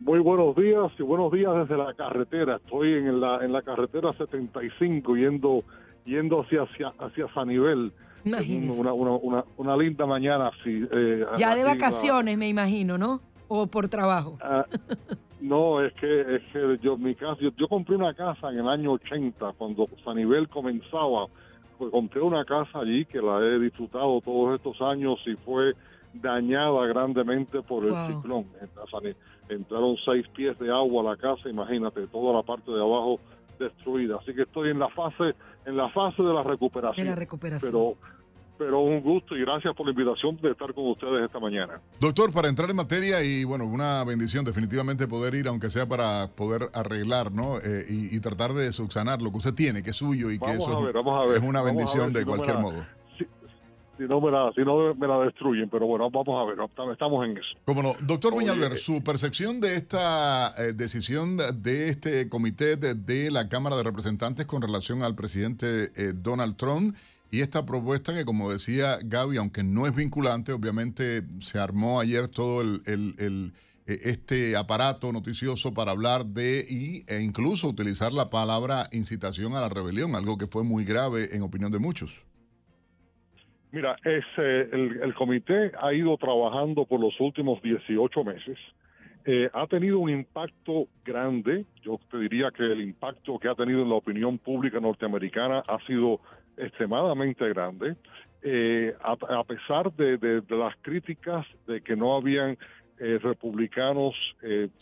Muy 0.00 0.20
buenos 0.20 0.54
días 0.54 0.92
y 0.96 1.02
buenos 1.02 1.32
días 1.32 1.52
desde 1.56 1.76
la 1.76 1.92
carretera. 1.92 2.56
Estoy 2.56 2.92
en 2.94 3.20
la, 3.20 3.44
en 3.44 3.52
la 3.52 3.62
carretera 3.62 4.12
75 4.12 5.16
yendo, 5.16 5.64
yendo 6.04 6.42
hacia, 6.42 6.62
hacia, 6.62 6.92
hacia 7.00 7.26
Sanibel. 7.34 7.92
Una, 8.24 8.92
una, 8.92 9.12
una, 9.12 9.44
una, 9.56 9.76
linda 9.76 10.06
mañana. 10.06 10.48
Así, 10.48 10.86
eh, 10.92 11.26
ya 11.36 11.56
de 11.56 11.64
vacaciones, 11.64 12.38
me 12.38 12.48
imagino, 12.48 12.96
¿no? 12.96 13.20
¿O 13.48 13.66
por 13.66 13.88
trabajo? 13.88 14.38
Ah, 14.40 14.66
no, 15.40 15.84
es 15.84 15.92
que, 15.94 16.36
es 16.36 16.42
que 16.52 16.78
yo, 16.80 16.96
mi 16.96 17.16
casa, 17.16 17.40
yo, 17.40 17.50
yo, 17.56 17.66
compré 17.66 17.96
una 17.96 18.14
casa 18.14 18.50
en 18.50 18.58
el 18.58 18.68
año 18.68 18.92
80, 18.92 19.52
cuando 19.58 19.88
Sanibel 20.04 20.48
comenzaba. 20.48 21.26
Pues 21.76 21.90
compré 21.90 22.20
una 22.20 22.44
casa 22.44 22.80
allí 22.80 23.04
que 23.04 23.20
la 23.20 23.38
he 23.40 23.58
disfrutado 23.58 24.20
todos 24.20 24.56
estos 24.56 24.80
años 24.82 25.18
y 25.26 25.34
fue 25.36 25.74
dañada 26.14 26.86
grandemente 26.86 27.62
por 27.62 27.84
el 27.84 27.94
ciclón. 28.06 28.46
Entraron 29.48 29.96
seis 30.04 30.26
pies 30.34 30.58
de 30.58 30.70
agua 30.70 31.02
a 31.02 31.14
la 31.14 31.16
casa, 31.16 31.48
imagínate, 31.48 32.06
toda 32.08 32.34
la 32.34 32.42
parte 32.42 32.70
de 32.70 32.80
abajo 32.80 33.18
destruida. 33.58 34.16
Así 34.20 34.34
que 34.34 34.42
estoy 34.42 34.70
en 34.70 34.78
la 34.78 34.88
fase, 34.88 35.34
en 35.66 35.76
la 35.76 35.88
fase 35.90 36.22
de 36.22 36.32
la 36.32 36.42
recuperación. 36.42 37.06
De 37.06 37.10
la 37.10 37.16
recuperación. 37.16 37.72
Pero, 37.72 37.96
pero 38.58 38.80
un 38.80 39.00
gusto 39.00 39.36
y 39.36 39.40
gracias 39.40 39.74
por 39.74 39.86
la 39.86 39.92
invitación 39.92 40.36
de 40.36 40.50
estar 40.50 40.74
con 40.74 40.88
ustedes 40.88 41.24
esta 41.24 41.38
mañana. 41.38 41.80
Doctor, 41.98 42.32
para 42.32 42.48
entrar 42.48 42.68
en 42.68 42.76
materia 42.76 43.22
y 43.22 43.44
bueno, 43.44 43.64
una 43.64 44.04
bendición 44.04 44.44
definitivamente 44.44 45.08
poder 45.08 45.34
ir, 45.34 45.48
aunque 45.48 45.70
sea 45.70 45.86
para 45.86 46.28
poder 46.34 46.68
arreglar, 46.74 47.32
¿no? 47.32 47.58
Eh, 47.58 47.86
y, 47.88 48.20
tratar 48.20 48.52
de 48.52 48.72
subsanar 48.72 49.22
lo 49.22 49.30
que 49.30 49.38
usted 49.38 49.54
tiene, 49.54 49.82
que 49.82 49.90
es 49.90 49.96
suyo 49.96 50.30
y 50.30 50.38
que 50.38 50.50
eso 50.50 50.88
es 51.34 51.42
una 51.42 51.62
bendición 51.62 52.12
de 52.12 52.24
cualquier 52.24 52.58
modo 52.58 52.84
si 53.98 54.04
no 54.04 54.20
me 54.20 54.30
la, 54.30 54.52
si 54.54 54.62
no 54.62 54.94
me 54.94 55.06
la 55.06 55.18
destruyen. 55.18 55.68
Pero 55.68 55.86
bueno, 55.86 56.10
vamos 56.10 56.40
a 56.40 56.44
ver, 56.44 56.58
estamos 56.92 57.26
en 57.26 57.36
eso. 57.36 57.48
Cómo 57.64 57.82
no. 57.82 57.94
Doctor 58.00 58.36
Peñalver, 58.36 58.78
su 58.78 59.02
percepción 59.02 59.60
de 59.60 59.74
esta 59.74 60.52
eh, 60.56 60.72
decisión 60.72 61.36
de 61.36 61.88
este 61.88 62.28
comité 62.28 62.76
de, 62.76 63.30
la 63.30 63.48
Cámara 63.48 63.76
de 63.76 63.82
Representantes 63.82 64.46
con 64.46 64.62
relación 64.62 65.02
al 65.02 65.14
presidente 65.14 65.90
eh, 65.96 66.12
Donald 66.14 66.56
Trump 66.56 66.96
y 67.30 67.40
esta 67.40 67.66
propuesta 67.66 68.14
que, 68.14 68.24
como 68.24 68.50
decía 68.50 68.98
Gaby, 69.02 69.36
aunque 69.36 69.62
no 69.62 69.86
es 69.86 69.94
vinculante, 69.94 70.52
obviamente 70.52 71.22
se 71.40 71.58
armó 71.58 72.00
ayer 72.00 72.28
todo 72.28 72.62
el, 72.62 72.80
el, 72.86 73.52
este 73.86 74.56
aparato 74.56 75.12
noticioso 75.12 75.74
para 75.74 75.90
hablar 75.90 76.24
de 76.24 76.66
y, 76.68 77.04
e 77.12 77.20
incluso 77.20 77.68
utilizar 77.68 78.12
la 78.12 78.30
palabra 78.30 78.88
incitación 78.92 79.54
a 79.54 79.60
la 79.60 79.68
rebelión, 79.68 80.14
algo 80.14 80.38
que 80.38 80.46
fue 80.46 80.62
muy 80.62 80.84
grave 80.84 81.34
en 81.34 81.42
opinión 81.42 81.70
de 81.70 81.78
muchos. 81.78 82.27
Mira, 83.70 83.96
es, 84.02 84.24
el, 84.36 85.14
comité 85.14 85.72
ha 85.80 85.92
ido 85.92 86.16
trabajando 86.16 86.86
por 86.86 87.00
los 87.00 87.18
últimos 87.20 87.60
18 87.62 88.24
meses. 88.24 88.58
Eh, 89.26 89.50
ha 89.52 89.66
tenido 89.66 89.98
un 89.98 90.08
impacto 90.08 90.88
grande. 91.04 91.66
Yo 91.82 92.00
te 92.10 92.18
diría 92.18 92.50
que 92.50 92.62
el 92.62 92.80
impacto 92.80 93.38
que 93.38 93.48
ha 93.48 93.54
tenido 93.54 93.82
en 93.82 93.90
la 93.90 93.96
opinión 93.96 94.38
pública 94.38 94.80
norteamericana 94.80 95.62
ha 95.66 95.78
sido 95.86 96.20
extremadamente 96.56 97.46
grande. 97.50 97.96
Eh, 98.40 98.94
a, 99.02 99.44
pesar 99.44 99.92
de, 99.92 100.42
las 100.48 100.74
críticas 100.80 101.46
de 101.66 101.82
que 101.82 101.94
no 101.94 102.16
habían 102.16 102.56
eh, 103.00 103.18
republicanos, 103.22 104.14
en 104.40 104.72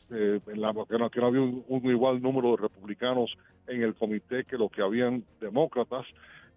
la, 0.61 0.73
que, 0.89 0.99
no, 0.99 1.11
que, 1.11 1.21
no, 1.21 1.27
había 1.27 1.41
un, 1.41 1.65
un 1.67 1.91
igual 1.91 2.23
número 2.23 2.53
de 2.53 2.59
republicanos 2.59 3.37
en 3.67 3.83
el 3.83 3.95
comité 3.95 4.45
que 4.45 4.57
lo 4.57 4.69
que 4.69 4.83
habían 4.83 5.25
demócratas, 5.41 6.07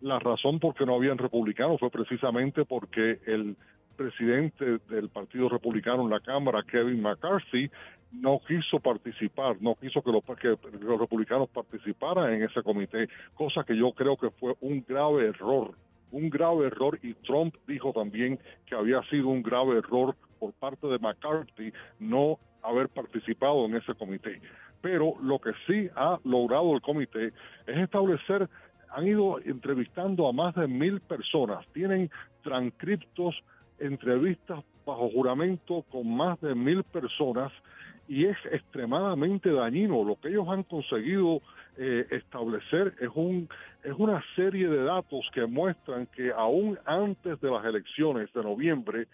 la 0.01 0.19
razón 0.19 0.59
por 0.59 0.75
qué 0.75 0.85
no 0.85 0.95
habían 0.95 1.17
republicanos 1.17 1.79
fue 1.79 1.89
precisamente 1.89 2.65
porque 2.65 3.19
el 3.25 3.55
presidente 3.95 4.79
del 4.89 5.09
Partido 5.09 5.49
Republicano 5.49 6.03
en 6.03 6.09
la 6.09 6.21
Cámara, 6.21 6.63
Kevin 6.63 7.01
McCarthy, 7.01 7.69
no 8.13 8.39
quiso 8.47 8.79
participar, 8.79 9.57
no 9.59 9.75
quiso 9.75 10.01
que 10.01 10.11
los, 10.11 10.23
que 10.39 10.57
los 10.79 10.99
republicanos 10.99 11.49
participaran 11.49 12.33
en 12.33 12.43
ese 12.43 12.63
comité, 12.63 13.09
cosa 13.33 13.63
que 13.63 13.75
yo 13.75 13.91
creo 13.91 14.15
que 14.15 14.29
fue 14.31 14.55
un 14.61 14.83
grave 14.87 15.27
error, 15.27 15.75
un 16.11 16.29
grave 16.29 16.67
error 16.67 16.97
y 17.03 17.13
Trump 17.15 17.55
dijo 17.67 17.91
también 17.91 18.39
que 18.65 18.75
había 18.75 19.01
sido 19.09 19.27
un 19.27 19.43
grave 19.43 19.77
error 19.77 20.15
por 20.39 20.53
parte 20.53 20.87
de 20.87 20.97
McCarthy 20.97 21.71
no 21.99 22.39
haber 22.63 22.89
participado 22.89 23.65
en 23.65 23.75
ese 23.75 23.93
comité. 23.95 24.41
Pero 24.81 25.15
lo 25.21 25.39
que 25.39 25.51
sí 25.67 25.89
ha 25.95 26.19
logrado 26.23 26.73
el 26.73 26.81
comité 26.81 27.27
es 27.67 27.77
establecer 27.77 28.49
han 28.91 29.07
ido 29.07 29.39
entrevistando 29.39 30.27
a 30.27 30.33
más 30.33 30.55
de 30.55 30.67
mil 30.67 30.99
personas, 31.01 31.65
tienen 31.73 32.09
transcriptos, 32.43 33.35
entrevistas 33.79 34.63
bajo 34.85 35.09
juramento 35.09 35.85
con 35.91 36.15
más 36.15 36.39
de 36.41 36.55
mil 36.55 36.83
personas 36.83 37.51
y 38.07 38.25
es 38.25 38.37
extremadamente 38.51 39.51
dañino. 39.51 40.03
Lo 40.03 40.19
que 40.19 40.29
ellos 40.29 40.47
han 40.49 40.63
conseguido 40.63 41.41
eh, 41.77 42.07
establecer 42.09 42.95
es, 42.99 43.09
un, 43.13 43.47
es 43.83 43.93
una 43.97 44.21
serie 44.35 44.67
de 44.67 44.83
datos 44.83 45.29
que 45.33 45.45
muestran 45.45 46.07
que 46.07 46.31
aún 46.31 46.77
antes 46.85 47.39
de 47.39 47.51
las 47.51 47.63
elecciones 47.63 48.33
de 48.33 48.43
noviembre 48.43 49.07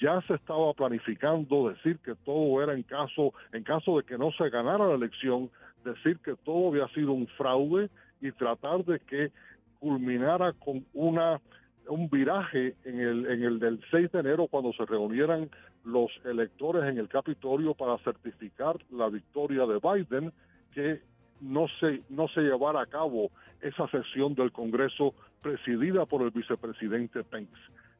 ya 0.00 0.20
se 0.22 0.34
estaba 0.34 0.72
planificando 0.74 1.68
decir 1.68 1.98
que 2.04 2.14
todo 2.24 2.62
era 2.62 2.74
en 2.74 2.82
caso, 2.82 3.32
en 3.52 3.62
caso 3.62 3.98
de 3.98 4.04
que 4.04 4.18
no 4.18 4.32
se 4.32 4.50
ganara 4.50 4.86
la 4.86 4.94
elección, 4.94 5.50
decir 5.84 6.18
que 6.18 6.34
todo 6.44 6.68
había 6.68 6.88
sido 6.88 7.12
un 7.12 7.26
fraude 7.28 7.88
y 8.20 8.32
tratar 8.32 8.84
de 8.84 9.00
que 9.00 9.30
culminara 9.78 10.52
con 10.52 10.84
una 10.92 11.40
un 11.88 12.08
viraje 12.08 12.76
en 12.84 13.00
el, 13.00 13.26
en 13.26 13.42
el 13.42 13.58
del 13.58 13.80
6 13.90 14.12
de 14.12 14.20
enero 14.20 14.46
cuando 14.46 14.72
se 14.72 14.86
reunieran 14.86 15.50
los 15.84 16.10
electores 16.24 16.84
en 16.84 16.98
el 16.98 17.08
Capitolio 17.08 17.74
para 17.74 17.98
certificar 17.98 18.76
la 18.90 19.08
victoria 19.08 19.66
de 19.66 19.80
Biden, 19.80 20.32
que 20.72 21.00
no 21.40 21.66
se, 21.80 22.02
no 22.08 22.28
se 22.28 22.42
llevara 22.42 22.82
a 22.82 22.86
cabo 22.86 23.30
esa 23.60 23.88
sesión 23.88 24.34
del 24.34 24.52
Congreso 24.52 25.14
presidida 25.42 26.06
por 26.06 26.22
el 26.22 26.30
vicepresidente 26.30 27.24
Pence. 27.24 27.52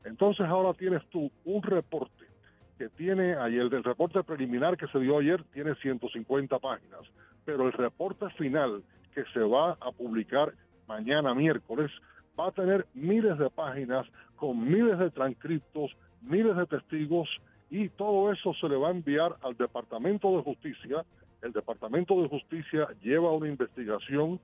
Entonces 0.05 0.47
ahora 0.47 0.75
tienes 0.75 1.05
tú 1.11 1.31
un 1.45 1.63
reporte 1.63 2.27
que 2.79 2.89
tiene 2.91 3.35
ayer, 3.35 3.63
el 3.63 3.85
reporte 3.85 4.23
preliminar 4.23 4.77
que 4.77 4.87
se 4.89 4.99
dio 5.01 5.19
ayer 5.19 5.43
tiene 5.53 5.75
150 5.75 6.59
páginas, 6.59 7.01
pero 7.45 7.67
el 7.67 7.73
reporte 7.73 8.29
final 8.31 8.83
que 9.15 9.25
se 9.33 9.41
va 9.41 9.77
a 9.81 9.93
publicar 9.93 10.53
mañana 10.87 11.35
miércoles 11.35 11.91
va 12.39 12.49
a 12.49 12.53
tener 12.53 12.87
miles 12.95 13.39
de 13.39 13.51
páginas 13.51 14.07
con 14.37 14.65
miles 14.65 14.99
de 14.99 15.11
transcriptos, 15.11 15.91
miles 16.23 16.57
de 16.57 16.67
testigos 16.67 17.29
y 17.71 17.89
todo 17.91 18.33
eso 18.33 18.53
se 18.55 18.69
le 18.69 18.77
va 18.77 18.89
a 18.89 18.93
enviar 18.93 19.37
al 19.43 19.57
Departamento 19.57 20.37
de 20.37 20.43
Justicia. 20.43 21.05
El 21.43 21.53
Departamento 21.53 22.21
de 22.21 22.29
Justicia 22.29 22.89
lleva 23.03 23.33
una 23.33 23.49
investigación 23.49 24.41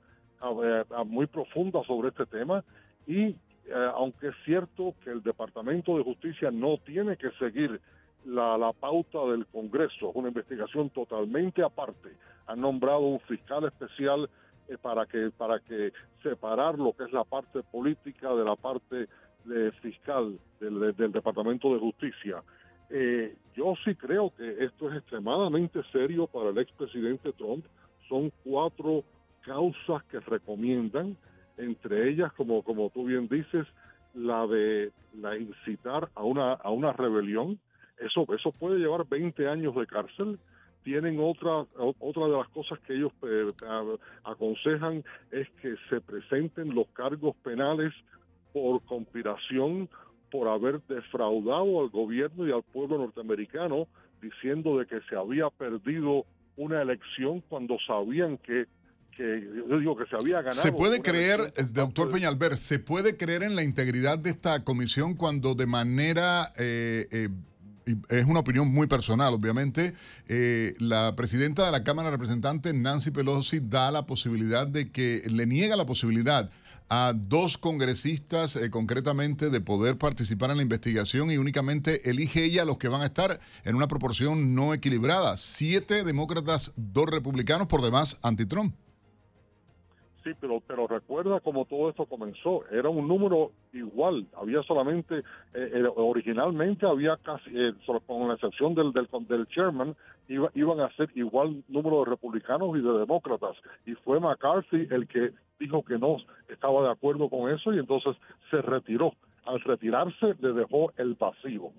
muy 1.06 1.26
profunda 1.26 1.82
sobre 1.84 2.08
este 2.08 2.26
tema 2.26 2.62
y 3.06 3.34
eh, 3.68 3.90
aunque 3.94 4.28
es 4.28 4.34
cierto 4.44 4.94
que 5.02 5.10
el 5.10 5.22
Departamento 5.22 5.96
de 5.96 6.04
Justicia 6.04 6.50
no 6.52 6.78
tiene 6.78 7.16
que 7.16 7.30
seguir 7.32 7.80
la, 8.24 8.56
la 8.56 8.72
pauta 8.72 9.18
del 9.26 9.46
Congreso, 9.46 10.10
es 10.10 10.16
una 10.16 10.28
investigación 10.28 10.90
totalmente 10.90 11.62
aparte. 11.64 12.10
Han 12.46 12.60
nombrado 12.60 13.00
un 13.00 13.20
fiscal 13.20 13.64
especial 13.64 14.28
eh, 14.68 14.76
para 14.80 15.06
que 15.06 15.30
para 15.36 15.60
que 15.60 15.92
separar 16.22 16.78
lo 16.78 16.92
que 16.92 17.04
es 17.04 17.12
la 17.12 17.24
parte 17.24 17.62
política 17.62 18.34
de 18.34 18.44
la 18.44 18.56
parte 18.56 19.08
de 19.44 19.72
fiscal 19.82 20.38
del, 20.60 20.94
del, 20.96 21.12
Departamento 21.12 21.72
de 21.72 21.80
Justicia. 21.80 22.42
Eh, 22.90 23.36
yo 23.54 23.74
sí 23.84 23.94
creo 23.94 24.32
que 24.36 24.64
esto 24.64 24.90
es 24.90 24.98
extremadamente 24.98 25.82
serio 25.92 26.26
para 26.26 26.50
el 26.50 26.58
expresidente 26.58 27.32
Trump. 27.32 27.64
Son 28.08 28.32
cuatro 28.44 29.04
causas 29.42 30.02
que 30.04 30.20
recomiendan, 30.20 31.16
entre 31.56 32.08
ellas, 32.08 32.32
como, 32.32 32.62
como 32.62 32.90
tú 32.90 33.04
bien 33.04 33.28
dices, 33.28 33.66
la 34.14 34.46
de 34.46 34.92
la 35.14 35.36
incitar 35.36 36.08
a 36.14 36.22
una, 36.22 36.54
a 36.54 36.70
una 36.70 36.92
rebelión. 36.92 37.58
Eso, 37.98 38.26
eso 38.34 38.52
puede 38.52 38.78
llevar 38.78 39.06
20 39.08 39.48
años 39.48 39.74
de 39.74 39.86
cárcel 39.86 40.38
tienen 40.86 41.18
otra 41.18 41.66
otra 41.98 42.26
de 42.26 42.36
las 42.38 42.48
cosas 42.50 42.78
que 42.86 42.94
ellos 42.94 43.10
eh, 43.24 43.48
aconsejan 44.22 45.02
es 45.32 45.48
que 45.60 45.74
se 45.90 46.00
presenten 46.00 46.76
los 46.76 46.86
cargos 46.92 47.34
penales 47.42 47.92
por 48.52 48.80
conspiración 48.84 49.88
por 50.30 50.46
haber 50.46 50.80
defraudado 50.82 51.80
al 51.80 51.88
gobierno 51.88 52.46
y 52.46 52.52
al 52.52 52.62
pueblo 52.62 52.98
norteamericano 52.98 53.88
diciendo 54.22 54.78
de 54.78 54.86
que 54.86 55.00
se 55.10 55.16
había 55.16 55.50
perdido 55.50 56.24
una 56.56 56.82
elección 56.82 57.42
cuando 57.48 57.78
sabían 57.84 58.38
que 58.38 58.66
que 59.16 59.48
yo 59.68 59.78
digo 59.78 59.96
que 59.96 60.04
se 60.04 60.14
había 60.14 60.36
ganado. 60.36 60.60
¿Se 60.60 60.70
puede 60.70 61.00
creer, 61.00 61.40
doctor 61.72 62.12
Peñalver, 62.12 62.58
se 62.58 62.78
puede 62.78 63.16
creer 63.16 63.42
en 63.42 63.56
la 63.56 63.62
integridad 63.64 64.18
de 64.18 64.28
esta 64.28 64.62
comisión 64.62 65.14
cuando 65.14 65.54
de 65.54 65.66
manera 65.66 66.52
eh, 66.58 67.08
eh, 67.10 67.28
es 68.08 68.24
una 68.24 68.40
opinión 68.40 68.72
muy 68.72 68.86
personal, 68.86 69.32
obviamente, 69.32 69.94
eh, 70.28 70.74
la 70.78 71.14
presidenta 71.14 71.64
de 71.66 71.72
la 71.72 71.84
Cámara 71.84 72.08
de 72.08 72.16
Representantes, 72.16 72.74
Nancy 72.74 73.10
Pelosi, 73.10 73.60
da 73.60 73.90
la 73.90 74.06
posibilidad 74.06 74.66
de 74.66 74.90
que 74.90 75.22
le 75.30 75.46
niega 75.46 75.76
la 75.76 75.86
posibilidad 75.86 76.50
a 76.88 77.12
dos 77.16 77.58
congresistas 77.58 78.56
eh, 78.56 78.70
concretamente 78.70 79.50
de 79.50 79.60
poder 79.60 79.98
participar 79.98 80.50
en 80.50 80.58
la 80.58 80.62
investigación 80.62 81.30
y 81.30 81.36
únicamente 81.36 82.08
elige 82.08 82.44
ella 82.44 82.64
los 82.64 82.78
que 82.78 82.88
van 82.88 83.02
a 83.02 83.06
estar 83.06 83.40
en 83.64 83.76
una 83.76 83.88
proporción 83.88 84.54
no 84.54 84.74
equilibrada. 84.74 85.36
Siete 85.36 86.04
demócratas, 86.04 86.72
dos 86.76 87.06
republicanos, 87.06 87.66
por 87.66 87.82
demás 87.82 88.18
anti-Trump. 88.22 88.74
Sí, 90.26 90.32
pero, 90.40 90.60
pero 90.66 90.88
recuerda 90.88 91.38
cómo 91.38 91.66
todo 91.66 91.88
esto 91.88 92.04
comenzó. 92.04 92.64
Era 92.72 92.88
un 92.88 93.06
número 93.06 93.52
igual. 93.72 94.26
Había 94.36 94.60
solamente, 94.64 95.22
eh, 95.54 95.84
originalmente 95.94 96.84
había 96.84 97.16
casi, 97.18 97.48
eh, 97.54 97.72
con 98.08 98.26
la 98.26 98.34
excepción 98.34 98.74
del, 98.74 98.92
del, 98.92 99.06
del 99.28 99.46
chairman, 99.46 99.94
iba, 100.26 100.50
iban 100.56 100.80
a 100.80 100.90
ser 100.96 101.10
igual 101.14 101.62
número 101.68 102.00
de 102.00 102.10
republicanos 102.10 102.76
y 102.76 102.80
de 102.80 102.98
demócratas. 102.98 103.56
Y 103.86 103.94
fue 103.94 104.18
McCarthy 104.18 104.88
el 104.90 105.06
que 105.06 105.30
dijo 105.60 105.84
que 105.84 105.96
no 105.96 106.16
estaba 106.48 106.82
de 106.82 106.90
acuerdo 106.90 107.28
con 107.28 107.48
eso 107.48 107.72
y 107.72 107.78
entonces 107.78 108.16
se 108.50 108.60
retiró. 108.62 109.12
Al 109.44 109.60
retirarse 109.60 110.34
le 110.40 110.52
dejó 110.54 110.92
el 110.96 111.14
pasivo. 111.14 111.72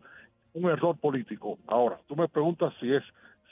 Un 0.53 0.69
error 0.69 0.95
político. 0.97 1.60
Ahora, 1.67 1.99
tú 2.07 2.15
me 2.15 2.29
preguntas 2.29 2.73
si 2.79 2.93
es 2.93 3.03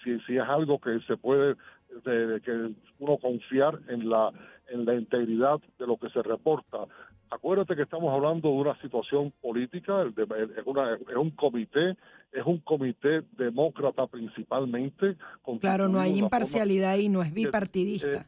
si, 0.06 0.20
si 0.22 0.38
es 0.38 0.44
algo 0.44 0.80
que 0.80 1.00
se 1.02 1.18
puede 1.18 1.56
de, 2.04 2.42
que 2.42 2.72
uno 3.00 3.18
confiar 3.18 3.80
en 3.88 4.10
la 4.10 4.32
en 4.68 4.86
la 4.86 4.96
integridad 4.96 5.60
de 5.78 5.88
lo 5.88 5.98
que 5.98 6.10
se 6.10 6.22
reporta. 6.24 6.86
Acuérdate 7.30 7.76
que 7.76 7.84
estamos 7.84 8.14
hablando 8.14 8.50
de 8.50 8.56
una 8.56 8.80
situación 8.82 9.34
política, 9.42 10.04
es, 10.04 10.58
es 10.58 11.16
un 11.16 11.32
comité, 11.32 11.96
es 12.32 12.46
un 12.46 12.60
comité 12.60 13.22
demócrata 13.38 14.08
principalmente. 14.08 15.16
Claro, 15.60 15.88
no 15.88 16.00
hay 16.00 16.18
imparcialidad 16.18 16.98
y 16.98 17.10
no 17.10 17.22
es 17.22 17.34
bipartidista. 17.34 18.28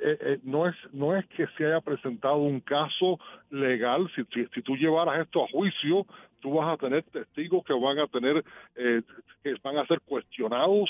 Eh, 0.00 0.16
eh, 0.20 0.38
no 0.44 0.68
es 0.68 0.76
no 0.92 1.16
es 1.16 1.26
que 1.26 1.46
se 1.56 1.66
haya 1.66 1.80
presentado 1.80 2.36
un 2.36 2.60
caso 2.60 3.18
legal 3.50 4.08
si, 4.14 4.22
si, 4.54 4.62
tú 4.62 4.76
llevaras 4.76 5.22
esto 5.22 5.42
a 5.42 5.48
juicio 5.48 6.06
tú 6.40 6.52
vas 6.52 6.72
a 6.72 6.76
tener 6.76 7.02
testigos 7.02 7.64
que 7.64 7.72
van 7.72 7.98
a 7.98 8.06
tener 8.06 8.44
eh, 8.76 9.02
que 9.42 9.54
van 9.60 9.76
a 9.76 9.86
ser 9.88 10.00
cuestionados 10.02 10.88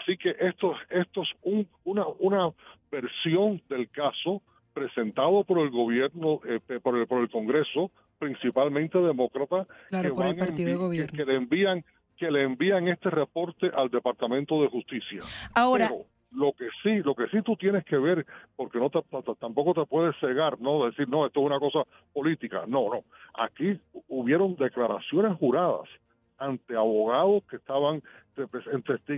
así 0.00 0.16
que 0.16 0.34
esto 0.40 0.74
esto 0.90 1.22
es 1.22 1.28
un, 1.42 1.68
una 1.84 2.06
una 2.18 2.50
versión 2.90 3.62
del 3.68 3.88
caso 3.90 4.42
presentado 4.72 5.44
por 5.44 5.58
el 5.60 5.70
gobierno 5.70 6.40
por 6.82 6.98
el 6.98 7.06
por 7.06 7.20
el 7.20 7.30
Congreso 7.30 7.90
principalmente 8.18 8.98
demócrata 8.98 9.66
que 9.90 10.10
por 10.10 10.26
el 10.26 10.36
partido 10.36 10.70
de 10.70 10.76
gobierno 10.76 11.16
que, 11.16 11.24
le 11.24 11.36
envían 11.36 11.84
que 12.16 12.30
le 12.30 12.42
envían 12.42 12.88
este 12.88 13.10
reporte 13.10 13.70
al 13.74 13.90
Departamento 13.90 14.62
de 14.62 14.68
Justicia 14.68 15.20
ahora 15.54 15.90
lo 16.34 16.52
que 16.52 16.68
sí, 16.82 17.00
lo 17.04 17.14
que 17.14 17.28
sí 17.28 17.42
tú 17.42 17.56
tienes 17.56 17.84
que 17.84 17.96
ver, 17.96 18.26
porque 18.56 18.78
no 18.78 18.90
tampoco 18.90 19.72
te 19.74 19.86
puedes 19.86 20.16
cegar, 20.18 20.60
no 20.60 20.86
decir, 20.86 21.08
no, 21.08 21.26
esto 21.26 21.40
es 21.40 21.46
una 21.46 21.60
cosa 21.60 21.84
política. 22.12 22.64
No, 22.66 22.88
no. 22.92 23.04
Aquí 23.34 23.78
hubieron 24.08 24.56
declaraciones 24.56 25.38
juradas 25.38 25.88
ante 26.38 26.76
abogados 26.76 27.42
que 27.48 27.56
estaban, 27.56 28.02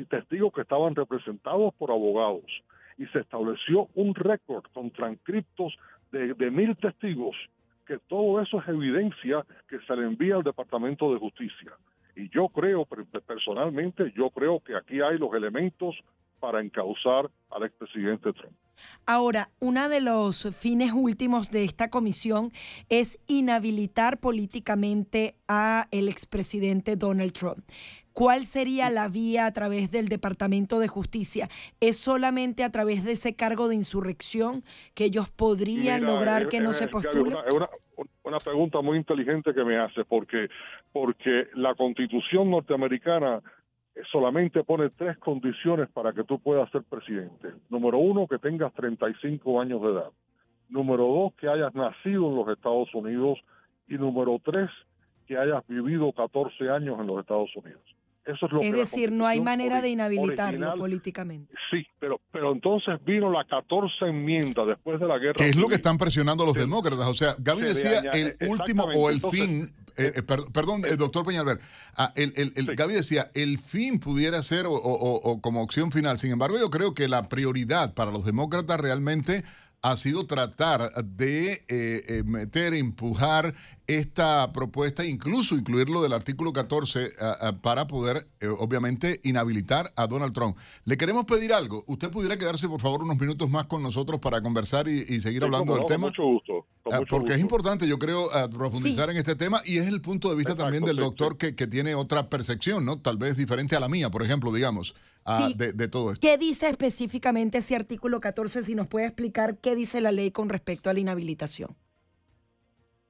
testigos 0.08 0.52
que 0.52 0.60
estaban 0.60 0.94
representados 0.94 1.74
por 1.74 1.90
abogados. 1.90 2.44
Y 2.98 3.06
se 3.06 3.20
estableció 3.20 3.88
un 3.94 4.14
récord 4.14 4.64
con 4.72 4.90
transcriptos 4.90 5.76
de, 6.12 6.34
de 6.34 6.50
mil 6.50 6.76
testigos, 6.76 7.36
que 7.86 7.98
todo 8.08 8.40
eso 8.40 8.60
es 8.60 8.68
evidencia 8.68 9.44
que 9.68 9.78
se 9.80 9.96
le 9.96 10.04
envía 10.04 10.36
al 10.36 10.42
Departamento 10.42 11.12
de 11.12 11.18
Justicia. 11.18 11.72
Y 12.16 12.30
yo 12.30 12.48
creo, 12.48 12.86
personalmente, 13.26 14.12
yo 14.16 14.30
creo 14.30 14.60
que 14.60 14.74
aquí 14.74 15.00
hay 15.02 15.18
los 15.18 15.34
elementos 15.34 15.94
para 16.40 16.60
encauzar 16.60 17.30
al 17.50 17.64
expresidente 17.64 18.32
Trump. 18.32 18.56
Ahora, 19.06 19.48
uno 19.60 19.88
de 19.88 20.00
los 20.00 20.54
fines 20.54 20.92
últimos 20.92 21.50
de 21.50 21.64
esta 21.64 21.88
comisión 21.88 22.50
es 22.88 23.18
inhabilitar 23.26 24.18
políticamente 24.18 25.34
a 25.48 25.86
el 25.90 26.08
expresidente 26.08 26.96
Donald 26.96 27.32
Trump. 27.32 27.64
¿Cuál 28.12 28.44
sería 28.44 28.88
la 28.88 29.08
vía 29.08 29.44
a 29.44 29.52
través 29.52 29.90
del 29.90 30.08
Departamento 30.08 30.78
de 30.78 30.88
Justicia? 30.88 31.48
¿Es 31.80 31.98
solamente 31.98 32.64
a 32.64 32.70
través 32.70 33.04
de 33.04 33.12
ese 33.12 33.36
cargo 33.36 33.68
de 33.68 33.74
insurrección 33.74 34.62
que 34.94 35.04
ellos 35.04 35.28
podrían 35.28 36.04
lograr 36.04 36.44
eh, 36.44 36.48
que 36.48 36.60
no 36.60 36.70
eh, 36.70 36.74
se 36.74 36.88
postule? 36.88 37.36
Es 37.46 37.54
una, 37.54 37.68
una, 38.24 38.38
pregunta 38.38 38.80
muy 38.80 38.96
inteligente 38.96 39.52
que 39.52 39.64
me 39.64 39.76
hace, 39.76 40.02
porque, 40.06 40.48
porque 40.94 41.48
la 41.54 41.74
constitución 41.74 42.50
norteamericana 42.50 43.42
solamente 44.10 44.62
pone 44.64 44.90
tres 44.90 45.16
condiciones 45.18 45.88
para 45.90 46.12
que 46.12 46.24
tú 46.24 46.38
puedas 46.38 46.70
ser 46.70 46.82
presidente. 46.84 47.48
Número 47.70 47.98
uno, 47.98 48.26
que 48.26 48.38
tengas 48.38 48.72
35 48.74 49.60
años 49.60 49.80
de 49.82 49.88
edad. 49.88 50.10
Número 50.68 51.04
dos, 51.04 51.34
que 51.34 51.48
hayas 51.48 51.74
nacido 51.74 52.28
en 52.28 52.36
los 52.36 52.48
Estados 52.48 52.94
Unidos. 52.94 53.38
Y 53.88 53.94
número 53.94 54.38
tres, 54.44 54.68
que 55.26 55.38
hayas 55.38 55.66
vivido 55.66 56.12
14 56.12 56.70
años 56.70 56.98
en 57.00 57.06
los 57.06 57.20
Estados 57.20 57.54
Unidos. 57.56 57.95
Eso 58.26 58.46
es 58.46 58.52
lo 58.52 58.60
es 58.60 58.70
que 58.72 58.76
decir, 58.80 59.12
no 59.12 59.26
hay 59.26 59.40
manera 59.40 59.80
de 59.80 59.88
inhabilitarlo 59.90 60.58
original- 60.66 60.78
políticamente. 60.78 61.54
Sí, 61.70 61.86
pero, 62.00 62.20
pero 62.32 62.52
entonces 62.52 62.96
vino 63.04 63.30
la 63.30 63.44
14 63.44 64.06
enmienda 64.06 64.64
después 64.64 64.98
de 64.98 65.06
la 65.06 65.16
guerra. 65.18 65.34
¿Qué 65.36 65.48
es 65.50 65.56
lo 65.56 65.68
que 65.68 65.76
están 65.76 65.96
presionando 65.96 66.44
los 66.44 66.54
demócratas? 66.54 67.06
O 67.06 67.14
sea, 67.14 67.36
Gaby 67.38 67.62
se 67.62 67.68
decía 67.68 68.00
el 68.12 68.36
último 68.48 68.90
exactamente. 68.90 68.98
o 68.98 69.08
el 69.10 69.14
Entonces, 69.16 69.40
fin. 69.40 69.70
eh, 69.96 70.12
eh, 70.16 70.22
per- 70.22 70.40
perdón, 70.52 70.82
el 70.84 70.96
doctor 70.96 71.24
Peñalver. 71.24 71.58
Ah, 71.96 72.12
el, 72.16 72.32
el- 72.36 72.52
el- 72.56 72.66
Sí. 72.66 72.72
Gaby 72.76 72.94
decía 72.94 73.30
el 73.34 73.58
fin 73.58 74.00
pudiera 74.00 74.42
ser 74.42 74.66
o- 74.66 74.72
o- 74.74 75.20
o 75.22 75.40
como 75.40 75.62
opción 75.62 75.92
final. 75.92 76.18
Sin 76.18 76.32
embargo, 76.32 76.58
yo 76.58 76.68
creo 76.68 76.94
que 76.94 77.06
la 77.08 77.28
prioridad 77.28 77.94
para 77.94 78.10
los 78.10 78.24
demócratas 78.24 78.78
realmente 78.80 79.44
ha 79.90 79.96
sido 79.96 80.26
tratar 80.26 80.92
de 81.04 81.52
eh, 81.52 81.62
eh, 81.68 82.22
meter, 82.24 82.74
empujar 82.74 83.54
esta 83.86 84.52
propuesta, 84.52 85.04
incluso 85.04 85.54
incluirlo 85.54 86.02
del 86.02 86.12
artículo 86.12 86.52
14 86.52 87.12
ah, 87.20 87.38
ah, 87.40 87.52
para 87.62 87.86
poder, 87.86 88.26
eh, 88.40 88.48
obviamente, 88.48 89.20
inhabilitar 89.22 89.92
a 89.94 90.08
Donald 90.08 90.32
Trump. 90.34 90.56
Le 90.86 90.96
queremos 90.96 91.24
pedir 91.24 91.52
algo. 91.52 91.84
¿Usted 91.86 92.10
pudiera 92.10 92.36
quedarse, 92.36 92.68
por 92.68 92.80
favor, 92.80 93.04
unos 93.04 93.16
minutos 93.20 93.48
más 93.48 93.66
con 93.66 93.80
nosotros 93.80 94.18
para 94.18 94.40
conversar 94.40 94.88
y, 94.88 95.04
y 95.08 95.20
seguir 95.20 95.42
Sí, 95.42 95.44
hablando 95.44 95.74
del 95.74 95.82
no, 95.82 95.86
tema? 95.86 96.12
Con 96.12 96.24
mucho 96.24 96.24
gusto. 96.24 96.66
con 96.82 96.94
Ah, 96.94 96.98
mucho 96.98 97.10
porque 97.10 97.34
es 97.34 97.38
importante, 97.38 97.86
yo 97.86 98.00
creo, 98.00 98.28
profundizar 98.50 99.08
en 99.10 99.18
este 99.18 99.36
tema 99.36 99.62
y 99.64 99.78
es 99.78 99.86
el 99.86 100.00
punto 100.00 100.30
de 100.30 100.34
vista 100.34 100.54
Exacto, 100.54 100.64
también 100.64 100.84
del 100.84 100.96
sí, 100.96 101.02
doctor 101.02 101.34
sí. 101.34 101.38
Que, 101.38 101.54
que 101.54 101.68
tiene 101.68 101.94
otra 101.94 102.28
percepción, 102.28 102.84
¿no? 102.84 102.98
Tal 102.98 103.18
vez 103.18 103.36
diferente 103.36 103.76
a 103.76 103.80
la 103.80 103.88
mía, 103.88 104.10
por 104.10 104.24
ejemplo, 104.24 104.52
digamos, 104.52 104.96
ah, 105.26 105.46
Sí. 105.48 105.54
de, 105.56 105.72
de 105.72 105.88
todo 105.88 106.12
esto. 106.12 106.26
¿Qué 106.26 106.38
dice 106.38 106.68
específicamente 106.68 107.58
ese 107.58 107.76
artículo 107.76 108.20
14? 108.20 108.62
Si 108.62 108.74
nos 108.74 108.86
puede 108.86 109.06
explicar 109.06 109.58
qué 109.60 109.74
dice 109.74 110.00
la 110.00 110.12
ley 110.12 110.30
con 110.30 110.48
respecto 110.48 110.90
a 110.90 110.94
la 110.94 111.00
inhabilitación. 111.00 111.70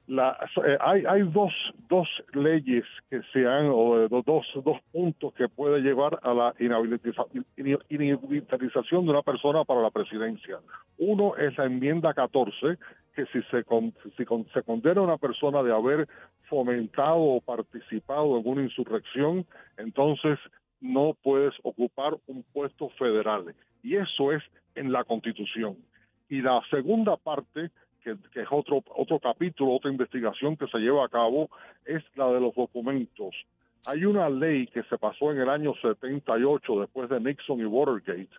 La- 0.09 0.39
eh, 0.65 0.79
hay 0.81 1.03
hay 1.05 1.23
dos, 1.33 1.53
dos 1.89 2.07
leyes 2.33 2.85
que 3.11 3.21
se 3.33 3.45
han, 3.45 3.67
o 3.73 4.01
eh, 4.01 4.09
do- 4.09 4.23
dos, 4.25 4.47
dos 4.65 4.79
puntos 4.93 5.35
que 5.35 5.49
puede 5.49 5.81
llevar 5.81 6.21
a 6.23 6.33
la 6.33 6.55
inhabilitación 6.61 7.45
de 9.05 9.11
una 9.11 9.23
persona 9.23 9.65
para 9.65 9.83
la 9.83 9.91
presidencia. 9.91 10.61
Uno 10.99 11.35
es 11.37 11.59
la 11.59 11.65
enmienda 11.65 12.15
14, 12.15 12.79
que 13.17 13.27
si 13.33 13.43
se, 13.51 13.65
con- 13.65 13.93
si 14.17 14.25
con- 14.25 14.47
se 14.55 14.63
condena 14.63 15.01
a 15.01 15.05
una 15.05 15.19
persona 15.19 15.61
de 15.65 15.73
haber 15.73 16.07
fomentado 16.49 17.19
o 17.19 17.41
participado 17.41 18.39
en 18.39 18.47
una 18.47 18.63
insurrección, 18.63 19.45
entonces 19.77 20.39
no 20.81 21.17
puedes 21.23 21.55
ocupar 21.63 22.17
un 22.27 22.43
puesto 22.53 22.89
federal. 22.91 23.55
Y 23.83 23.97
eso 23.97 24.33
es 24.33 24.43
en 24.75 24.93
la 24.93 25.05
Constitución. 25.05 25.77
Y 26.29 26.43
la 26.43 26.61
segunda 26.71 27.17
parte 27.17 27.71
que, 28.03 28.17
que 28.33 28.43
es 28.43 28.49
otro, 28.51 28.83
otro 28.95 29.19
capítulo, 29.19 29.73
otra 29.73 29.91
investigación 29.91 30.57
que 30.57 30.67
se 30.69 30.79
lleva 30.79 31.05
a 31.05 31.09
cabo, 31.09 31.51
es 31.85 32.03
la 32.15 32.29
de 32.31 32.41
los 32.41 32.55
documentos. 32.55 33.35
Hay 33.87 34.05
una 34.05 34.29
ley 34.29 34.67
que 34.67 34.83
se 34.85 34.99
pasó 34.99 35.33
en 35.33 35.41
el 35.41 35.49
año 35.49 35.75
78, 35.81 36.81
después 36.81 37.09
de 37.09 37.21
Nixon 37.21 37.61
y 37.61 37.65
Watergate, 37.65 38.31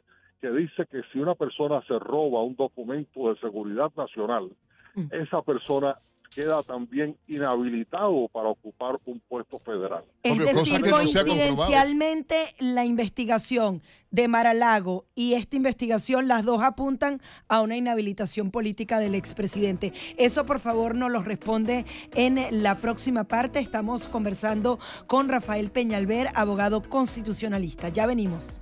que 0.41 0.52
dice 0.52 0.86
que 0.91 1.02
si 1.12 1.19
una 1.19 1.36
persona 1.36 1.82
se 1.88 1.97
roba 2.00 2.43
un 2.43 2.56
documento 2.56 3.34
de 3.34 3.39
seguridad 3.39 3.91
nacional, 3.95 4.50
Mm. 4.97 5.10
esa 5.12 5.41
persona 5.43 5.95
queda 6.34 6.62
también 6.63 7.18
inhabilitado 7.28 8.28
para 8.32 8.50
ocupar 8.50 9.00
un 9.06 9.20
puesto 9.28 9.60
federal. 9.60 10.04
Es 10.24 10.38
decir, 10.38 10.82
no 10.82 10.92
coincidencialmente 10.92 12.36
la 12.60 12.86
investigación 12.86 13.82
de 14.12 14.28
Maralago 14.28 15.06
y 15.16 15.34
esta 15.34 15.56
investigación, 15.56 16.28
las 16.28 16.46
dos 16.46 16.62
apuntan 16.63 17.22
a 17.48 17.62
una 17.62 17.76
inhabilitación 17.76 18.52
política 18.52 19.00
del 19.00 19.16
expresidente. 19.16 19.94
Eso, 20.18 20.46
por 20.46 20.60
favor, 20.60 20.96
nos 20.96 21.12
lo 21.12 21.22
responde 21.22 21.86
en 22.16 22.63
la 22.63 22.76
próxima 22.76 23.26
parte. 23.26 23.60
Estamos 23.60 24.08
conversando 24.08 24.80
con 25.08 25.30
Rafael 25.30 25.72
Peñalver, 25.72 26.28
abogado 26.36 26.82
constitucionalista. 26.82 27.90
Ya 27.90 28.06
venimos. 28.06 28.62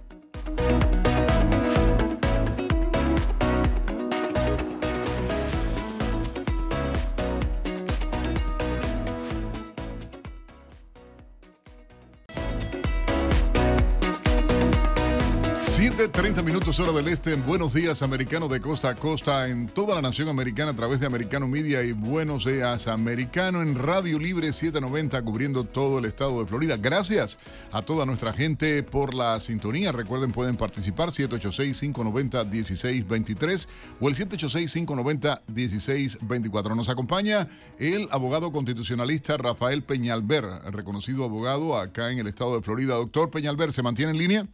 30 16.16 16.44
minutos 16.44 16.80
hora 16.80 16.94
del 16.94 17.10
este 17.10 17.34
en 17.34 17.46
Buenos 17.46 17.74
Días 17.74 18.02
Americano 18.02 18.48
de 18.48 18.62
costa 18.62 18.88
a 18.90 18.96
costa 18.96 19.50
en 19.50 19.68
toda 19.68 19.96
la 19.96 20.02
nación 20.02 20.30
americana 20.30 20.72
a 20.72 20.76
través 20.76 21.02
de 21.02 21.08
Americano 21.08 21.46
Media 21.46 21.84
y 21.84 21.92
Buenos 21.92 22.46
Días 22.46 22.88
Americano 22.88 23.62
en 23.62 23.76
Radio 23.76 24.18
Libre 24.18 24.54
790 24.54 25.22
cubriendo 25.24 25.66
todo 25.66 26.00
el 26.00 26.06
estado 26.06 26.40
de 26.40 26.46
Florida. 26.48 26.78
Gracias 26.78 27.38
a 27.74 27.82
toda 27.82 28.06
nuestra 28.06 28.32
gente 28.32 28.82
por 28.82 29.14
la 29.14 29.42
sintonía. 29.42 29.92
Recuerden 29.92 30.32
pueden 30.32 30.56
participar 30.56 31.10
786-590-1623 31.10 33.68
o 34.00 34.08
el 34.08 34.16
786-590-1624. 34.16 36.78
Nos 36.78 36.88
acompaña 36.88 37.50
el 37.78 38.08
abogado 38.12 38.54
constitucionalista 38.54 39.36
Rafael 39.36 39.84
Peñalver, 39.84 40.46
reconocido 40.72 41.26
abogado 41.26 41.78
acá 41.78 42.14
en 42.14 42.20
el 42.20 42.28
estado 42.28 42.56
de 42.56 42.62
Florida. 42.62 42.96
Doctor 42.96 43.32
Peñalver, 43.32 43.74
¿se 43.74 43.84
mantiene 43.84 44.14
en 44.14 44.18
línea? 44.18 44.48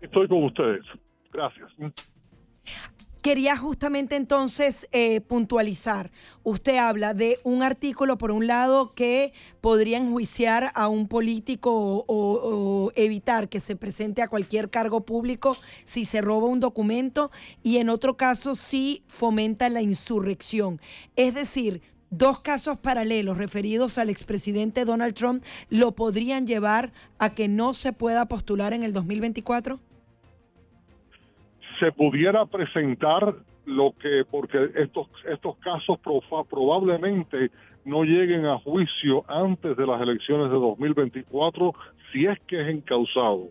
Estoy 0.00 0.28
con 0.28 0.44
ustedes. 0.44 0.84
Gracias. 1.32 1.70
Quería 3.20 3.56
justamente 3.56 4.14
entonces 4.16 4.88
eh, 4.92 5.20
puntualizar. 5.20 6.12
Usted 6.44 6.76
habla 6.76 7.14
de 7.14 7.40
un 7.42 7.62
artículo, 7.64 8.16
por 8.16 8.30
un 8.30 8.46
lado, 8.46 8.94
que 8.94 9.32
podría 9.60 9.98
enjuiciar 9.98 10.70
a 10.74 10.88
un 10.88 11.08
político 11.08 11.70
o, 11.72 12.04
o- 12.06 12.92
evitar 12.94 13.48
que 13.48 13.58
se 13.60 13.74
presente 13.76 14.22
a 14.22 14.28
cualquier 14.28 14.70
cargo 14.70 15.04
público 15.04 15.56
si 15.84 16.04
se 16.04 16.20
roba 16.22 16.46
un 16.46 16.60
documento 16.60 17.30
y 17.62 17.78
en 17.78 17.88
otro 17.88 18.16
caso 18.16 18.54
si 18.54 19.02
fomenta 19.08 19.68
la 19.68 19.82
insurrección. 19.82 20.80
Es 21.16 21.34
decir, 21.34 21.82
dos 22.10 22.38
casos 22.40 22.78
paralelos 22.78 23.36
referidos 23.36 23.98
al 23.98 24.10
expresidente 24.10 24.84
Donald 24.84 25.12
Trump 25.14 25.44
lo 25.70 25.92
podrían 25.94 26.46
llevar 26.46 26.92
a 27.18 27.34
que 27.34 27.48
no 27.48 27.74
se 27.74 27.92
pueda 27.92 28.26
postular 28.26 28.72
en 28.72 28.84
el 28.84 28.92
2024. 28.92 29.80
Se 31.78 31.92
pudiera 31.92 32.46
presentar 32.46 33.34
lo 33.66 33.92
que, 34.00 34.24
porque 34.30 34.70
estos, 34.76 35.08
estos 35.30 35.56
casos 35.58 35.98
probablemente 36.48 37.50
no 37.84 38.02
lleguen 38.04 38.46
a 38.46 38.58
juicio 38.58 39.24
antes 39.28 39.76
de 39.76 39.86
las 39.86 40.00
elecciones 40.00 40.50
de 40.50 40.56
2024, 40.56 41.74
si 42.12 42.26
es 42.26 42.38
que 42.46 42.60
es 42.60 42.68
encausado. 42.68 43.48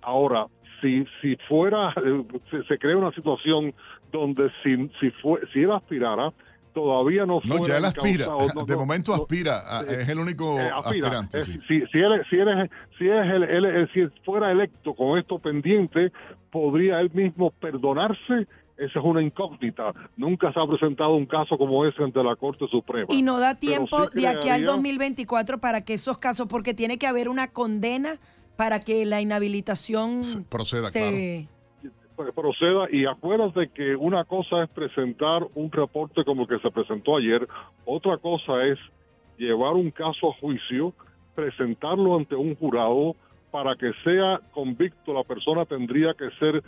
Ahora, 0.00 0.46
si, 0.80 1.06
si 1.20 1.36
fuera, 1.48 1.94
se, 2.50 2.64
se 2.64 2.78
crea 2.78 2.96
una 2.96 3.12
situación 3.12 3.72
donde 4.10 4.50
si, 4.62 4.88
si, 5.00 5.10
fue, 5.22 5.40
si 5.52 5.62
él 5.62 5.70
aspirara, 5.70 6.32
todavía 6.72 7.26
no 7.26 7.40
No, 7.44 7.66
ya 7.66 7.78
él 7.78 7.84
aspira. 7.84 8.26
no, 8.26 8.38
de 8.66 8.74
no, 8.74 8.78
momento 8.80 9.14
no, 9.16 9.22
aspira. 9.22 9.60
a- 9.66 9.82
eh, 9.82 10.02
es 10.02 10.08
el 10.08 10.18
único 10.18 10.58
eh, 10.58 10.70
aspira. 10.74 11.08
aspirante. 11.08 11.38
Eh, 11.40 11.44
sí. 11.44 11.52
si, 11.68 11.80
si 11.86 11.98
él, 11.98 12.22
si 12.30 12.36
él 12.36 12.48
es, 12.48 12.70
si 12.98 13.04
es 13.08 13.26
el- 13.34 13.42
él- 13.44 13.64
él- 13.64 13.90
si 13.92 14.00
fuera 14.24 14.50
electo 14.50 14.94
con 14.94 15.18
esto 15.18 15.38
pendiente, 15.38 16.12
podría 16.50 17.00
él 17.00 17.10
mismo 17.12 17.50
perdonarse. 17.50 18.46
Esa 18.78 18.98
es 18.98 19.04
una 19.04 19.22
incógnita. 19.22 19.92
Nunca 20.16 20.52
se 20.52 20.58
ha 20.58 20.66
presentado 20.66 21.14
un 21.14 21.26
caso 21.26 21.56
como 21.58 21.84
ese 21.86 22.02
ante 22.02 22.22
la 22.24 22.34
Corte 22.36 22.66
Suprema. 22.68 23.06
Y 23.10 23.22
no 23.22 23.38
da 23.38 23.54
tiempo 23.54 24.04
sí 24.04 24.20
de 24.22 24.26
aquí 24.28 24.48
al 24.48 24.60
crearía- 24.62 24.66
2024 24.66 25.58
para 25.60 25.82
que 25.84 25.94
esos 25.94 26.18
casos, 26.18 26.48
porque 26.48 26.74
tiene 26.74 26.98
que 26.98 27.06
haber 27.06 27.28
una 27.28 27.48
condena 27.52 28.16
para 28.56 28.80
que 28.80 29.04
la 29.04 29.20
inhabilitación 29.20 30.24
Se- 30.24 30.40
proceda, 30.42 30.90
se... 30.90 31.48
proceda 32.30 32.86
y 32.90 33.06
acuérdate 33.06 33.70
que 33.74 33.96
una 33.96 34.24
cosa 34.24 34.62
es 34.62 34.70
presentar 34.70 35.42
un 35.54 35.72
reporte 35.72 36.22
como 36.24 36.42
el 36.42 36.48
que 36.48 36.60
se 36.60 36.70
presentó 36.70 37.16
ayer, 37.16 37.48
otra 37.84 38.18
cosa 38.18 38.64
es 38.64 38.78
llevar 39.38 39.72
un 39.72 39.90
caso 39.90 40.30
a 40.30 40.34
juicio, 40.38 40.94
presentarlo 41.34 42.16
ante 42.16 42.36
un 42.36 42.54
jurado 42.54 43.16
para 43.50 43.74
que 43.74 43.90
sea 44.04 44.40
convicto 44.52 45.12
la 45.12 45.24
persona 45.24 45.64
tendría 45.66 46.14
que 46.14 46.30
ser 46.38 46.62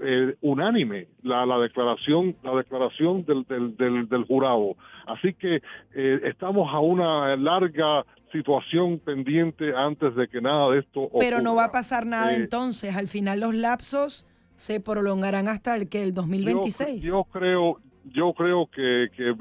eh, 0.00 0.36
unánime 0.42 1.08
la, 1.22 1.44
la 1.46 1.58
declaración 1.58 2.36
la 2.44 2.54
declaración 2.54 3.24
del, 3.24 3.42
del, 3.44 3.76
del, 3.76 4.08
del 4.08 4.24
jurado 4.26 4.76
así 5.08 5.34
que 5.34 5.56
eh, 5.94 6.20
estamos 6.24 6.72
a 6.72 6.78
una 6.78 7.34
larga 7.36 8.04
situación 8.30 9.00
pendiente 9.00 9.74
antes 9.74 10.14
de 10.14 10.28
que 10.28 10.40
nada 10.40 10.70
de 10.70 10.80
esto 10.80 11.08
Pero 11.18 11.40
no 11.40 11.56
va 11.56 11.62
a 11.62 11.66
ocurra. 11.66 11.80
pasar 11.80 12.06
nada 12.06 12.32
Eh, 12.32 12.36
entonces. 12.36 12.94
Al 12.96 13.08
final 13.08 13.40
los 13.40 13.54
lapsos 13.54 14.24
se 14.58 14.80
prolongarán 14.80 15.46
hasta 15.46 15.76
el 15.76 15.88
que 15.88 16.02
el 16.02 16.12
2026. 16.12 17.04
Yo, 17.04 17.22
creo, 17.30 17.78
yo 18.12 18.32
creo 18.32 18.66
que, 18.66 19.06
que 19.16 19.32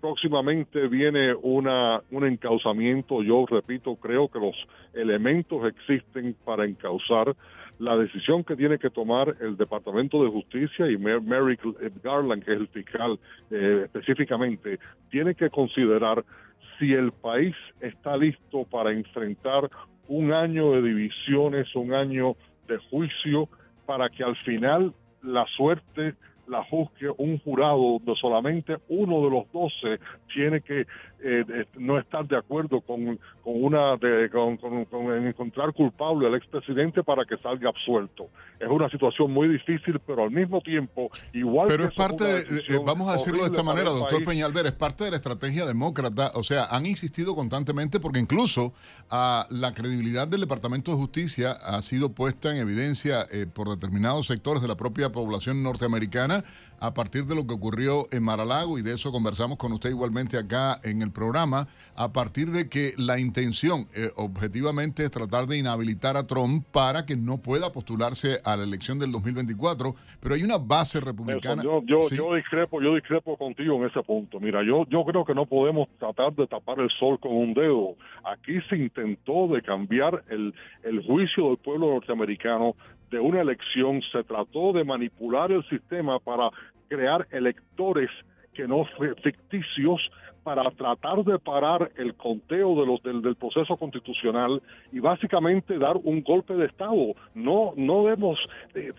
próximamente 0.00 0.86
viene 0.86 1.34
una, 1.34 2.00
un 2.12 2.24
encauzamiento. 2.24 3.24
Yo 3.24 3.44
repito, 3.46 3.96
creo 3.96 4.28
que 4.28 4.38
los 4.38 4.54
elementos 4.94 5.66
existen 5.66 6.36
para 6.44 6.64
encauzar 6.64 7.34
la 7.80 7.96
decisión 7.96 8.44
que 8.44 8.54
tiene 8.54 8.78
que 8.78 8.88
tomar 8.88 9.36
el 9.40 9.56
Departamento 9.56 10.22
de 10.22 10.30
Justicia 10.30 10.88
y 10.88 10.96
Mary 10.96 11.58
Garland, 12.04 12.44
que 12.44 12.52
es 12.52 12.60
el 12.60 12.68
fiscal 12.68 13.18
eh, 13.50 13.82
específicamente, 13.86 14.78
tiene 15.10 15.34
que 15.34 15.50
considerar 15.50 16.24
si 16.78 16.92
el 16.92 17.10
país 17.10 17.54
está 17.80 18.16
listo 18.16 18.64
para 18.70 18.92
enfrentar 18.92 19.68
un 20.06 20.32
año 20.32 20.70
de 20.70 20.82
divisiones, 20.82 21.74
un 21.74 21.92
año 21.92 22.36
de 22.68 22.78
juicio, 22.90 23.48
para 23.86 24.10
que 24.10 24.24
al 24.24 24.36
final 24.36 24.92
la 25.22 25.46
suerte 25.56 26.14
la 26.48 26.64
juzgue 26.64 27.10
un 27.18 27.38
jurado 27.38 27.98
donde 27.98 28.14
solamente 28.20 28.76
uno 28.88 29.22
de 29.22 29.30
los 29.30 29.52
doce 29.52 30.00
tiene 30.32 30.60
que 30.60 30.86
eh, 31.22 31.64
no 31.78 31.98
estar 31.98 32.26
de 32.26 32.36
acuerdo 32.36 32.80
con, 32.80 33.18
con 33.42 33.64
una 33.64 33.96
de, 33.96 34.30
con, 34.30 34.58
encontrar 35.26 35.72
culpable 35.72 36.26
al 36.28 36.34
expresidente 36.34 37.02
para 37.02 37.24
que 37.24 37.36
salga 37.38 37.70
absuelto. 37.70 38.28
Es 38.60 38.68
una 38.68 38.88
situación 38.90 39.32
muy 39.32 39.48
difícil, 39.48 39.98
pero 40.06 40.24
al 40.24 40.30
mismo 40.30 40.60
tiempo, 40.60 41.10
igual 41.32 41.68
Pero 41.68 41.84
es 41.84 41.94
parte, 41.94 42.24
de, 42.24 42.40
eh, 42.40 42.80
vamos 42.84 43.08
a 43.08 43.12
decirlo 43.14 43.42
de 43.42 43.50
esta 43.50 43.62
manera, 43.62 43.90
doctor 43.90 44.24
Peñalver, 44.24 44.66
es 44.66 44.72
parte 44.72 45.04
de 45.04 45.10
la 45.10 45.16
estrategia 45.16 45.66
demócrata. 45.66 46.32
O 46.34 46.42
sea, 46.42 46.64
han 46.70 46.86
insistido 46.86 47.34
constantemente 47.34 47.98
porque 47.98 48.18
incluso 48.18 48.72
a 49.10 49.46
la 49.50 49.74
credibilidad 49.74 50.28
del 50.28 50.40
Departamento 50.40 50.90
de 50.90 50.98
Justicia 50.98 51.52
ha 51.52 51.82
sido 51.82 52.12
puesta 52.12 52.52
en 52.52 52.58
evidencia 52.58 53.26
eh, 53.32 53.46
por 53.52 53.68
determinados 53.68 54.26
sectores 54.26 54.62
de 54.62 54.68
la 54.68 54.76
propia 54.76 55.10
población 55.10 55.62
norteamericana 55.62 56.35
a 56.80 56.94
partir 56.94 57.24
de 57.24 57.34
lo 57.34 57.46
que 57.46 57.54
ocurrió 57.54 58.06
en 58.12 58.22
Maralago 58.22 58.78
y 58.78 58.82
de 58.82 58.94
eso 58.94 59.12
conversamos 59.12 59.56
con 59.58 59.72
usted 59.72 59.90
igualmente 59.90 60.38
acá 60.38 60.78
en 60.84 61.02
el 61.02 61.10
programa, 61.10 61.66
a 61.94 62.12
partir 62.12 62.50
de 62.50 62.68
que 62.68 62.92
la 62.96 63.18
intención 63.18 63.86
eh, 63.94 64.10
objetivamente 64.16 65.04
es 65.04 65.10
tratar 65.10 65.46
de 65.46 65.58
inhabilitar 65.58 66.16
a 66.16 66.26
Trump 66.26 66.66
para 66.72 67.06
que 67.06 67.16
no 67.16 67.38
pueda 67.38 67.72
postularse 67.72 68.38
a 68.44 68.56
la 68.56 68.64
elección 68.64 68.98
del 68.98 69.12
2024, 69.12 69.94
pero 70.20 70.34
hay 70.34 70.42
una 70.42 70.58
base 70.58 71.00
republicana. 71.00 71.62
yo, 71.62 71.82
yo, 71.84 72.34
discrepo, 72.34 72.82
yo 72.82 72.94
discrepo 72.94 73.36
contigo 73.36 73.76
en 73.76 73.88
ese 73.88 74.02
punto. 74.02 74.40
Mira, 74.40 74.62
yo, 74.62 74.86
yo 74.88 75.04
creo 75.04 75.24
que 75.24 75.34
no 75.34 75.46
podemos 75.46 75.88
tratar 75.98 76.34
de 76.34 76.46
tapar 76.46 76.80
el 76.80 76.90
sol 76.90 77.18
con 77.20 77.32
un 77.32 77.54
dedo. 77.54 77.96
Aquí 78.24 78.60
se 78.68 78.76
intentó 78.76 79.48
de 79.48 79.62
cambiar 79.62 80.24
el, 80.28 80.54
el 80.82 81.02
juicio 81.04 81.48
del 81.48 81.58
pueblo 81.58 81.90
norteamericano 81.90 82.74
de 83.10 83.20
una 83.20 83.40
elección, 83.40 84.02
se 84.12 84.24
trató 84.24 84.72
de 84.72 84.84
manipular 84.84 85.52
el 85.52 85.64
sistema 85.68 86.18
para 86.18 86.50
crear 86.88 87.26
electores 87.30 88.10
que 88.54 88.66
no 88.66 88.84
ficticios 89.22 90.00
para 90.46 90.70
tratar 90.70 91.24
de 91.24 91.40
parar 91.40 91.90
el 91.96 92.14
conteo 92.14 92.80
de 92.80 92.86
los 92.86 93.02
del, 93.02 93.34
proceso 93.34 93.76
constitucional 93.76 94.62
y 94.92 95.00
básicamente 95.00 95.76
dar 95.76 95.96
un 95.96 96.22
golpe 96.22 96.54
de 96.54 96.66
estado. 96.66 97.16
No 97.34 97.72
no 97.76 98.04
debemos 98.04 98.38
eh, 98.76 98.92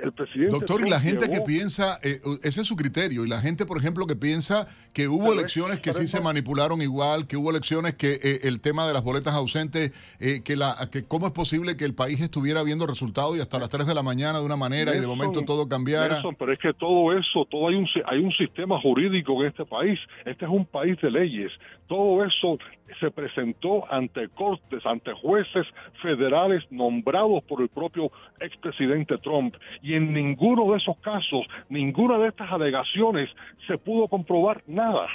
el, 0.00 0.12
presidente 0.12 0.52
Doctor, 0.52 0.86
y 0.86 0.88
la 0.88 1.00
gente 1.00 1.28
que 1.28 1.40
piensa 1.40 1.98
eh, 2.04 2.20
ese 2.44 2.60
es 2.60 2.66
su 2.68 2.76
criterio 2.76 3.24
y 3.24 3.28
la 3.28 3.40
gente, 3.40 3.66
por 3.66 3.78
ejemplo, 3.78 4.06
que 4.06 4.14
piensa 4.14 4.68
que 4.92 5.08
hubo 5.08 5.32
elecciones 5.32 5.80
que 5.80 5.92
sí 5.92 6.06
se 6.06 6.20
manipularon 6.20 6.80
igual, 6.82 7.26
que 7.26 7.36
hubo 7.36 7.50
elecciones 7.50 7.94
que 7.94 8.20
eh, 8.22 8.40
el 8.44 8.60
tema 8.60 8.86
de 8.86 8.92
las 8.92 9.02
boletas 9.02 9.34
ausentes 9.34 9.90
que 10.20 10.56
la 10.56 10.76
que 10.92 11.02
cómo 11.02 11.26
es 11.26 11.32
posible 11.32 11.76
que 11.76 11.84
el 11.84 11.94
país 11.94 12.20
estuviera 12.20 12.62
viendo 12.62 12.86
resultados 12.86 13.36
y 13.36 13.40
hasta 13.40 13.58
las 13.58 13.70
3 13.70 13.88
de 13.88 13.94
la 13.94 14.04
mañana 14.04 14.38
de 14.38 14.46
una 14.46 14.56
manera 14.56 14.94
y 14.94 15.00
de 15.00 15.06
momento 15.08 15.42
todo 15.42 15.68
cambiara. 15.68 16.22
pero 16.38 16.52
es 16.52 16.58
que 16.60 16.72
todo 16.74 17.12
eso, 17.18 17.44
todo 17.50 17.68
hay 17.68 17.74
un 17.74 17.88
hay 18.06 18.20
un 18.20 18.30
sistema 18.32 18.80
jurídico 18.80 19.42
en 19.42 19.48
este 19.48 19.64
país. 19.64 19.98
Este 20.24 20.44
es 20.44 20.50
un 20.50 20.59
un 20.60 20.66
país 20.66 21.00
de 21.00 21.10
leyes. 21.10 21.52
Todo 21.86 22.24
eso 22.24 22.58
se 22.98 23.10
presentó 23.10 23.90
ante 23.92 24.28
cortes, 24.28 24.84
ante 24.84 25.12
jueces 25.12 25.66
federales 26.02 26.62
nombrados 26.70 27.42
por 27.44 27.62
el 27.62 27.68
propio 27.68 28.10
expresidente 28.40 29.18
Trump. 29.18 29.54
Y 29.82 29.94
en 29.94 30.12
ninguno 30.12 30.70
de 30.72 30.78
esos 30.78 30.98
casos, 30.98 31.46
ninguna 31.68 32.18
de 32.18 32.28
estas 32.28 32.50
alegaciones 32.52 33.30
se 33.66 33.78
pudo 33.78 34.08
comprobar 34.08 34.62
nada 34.66 35.08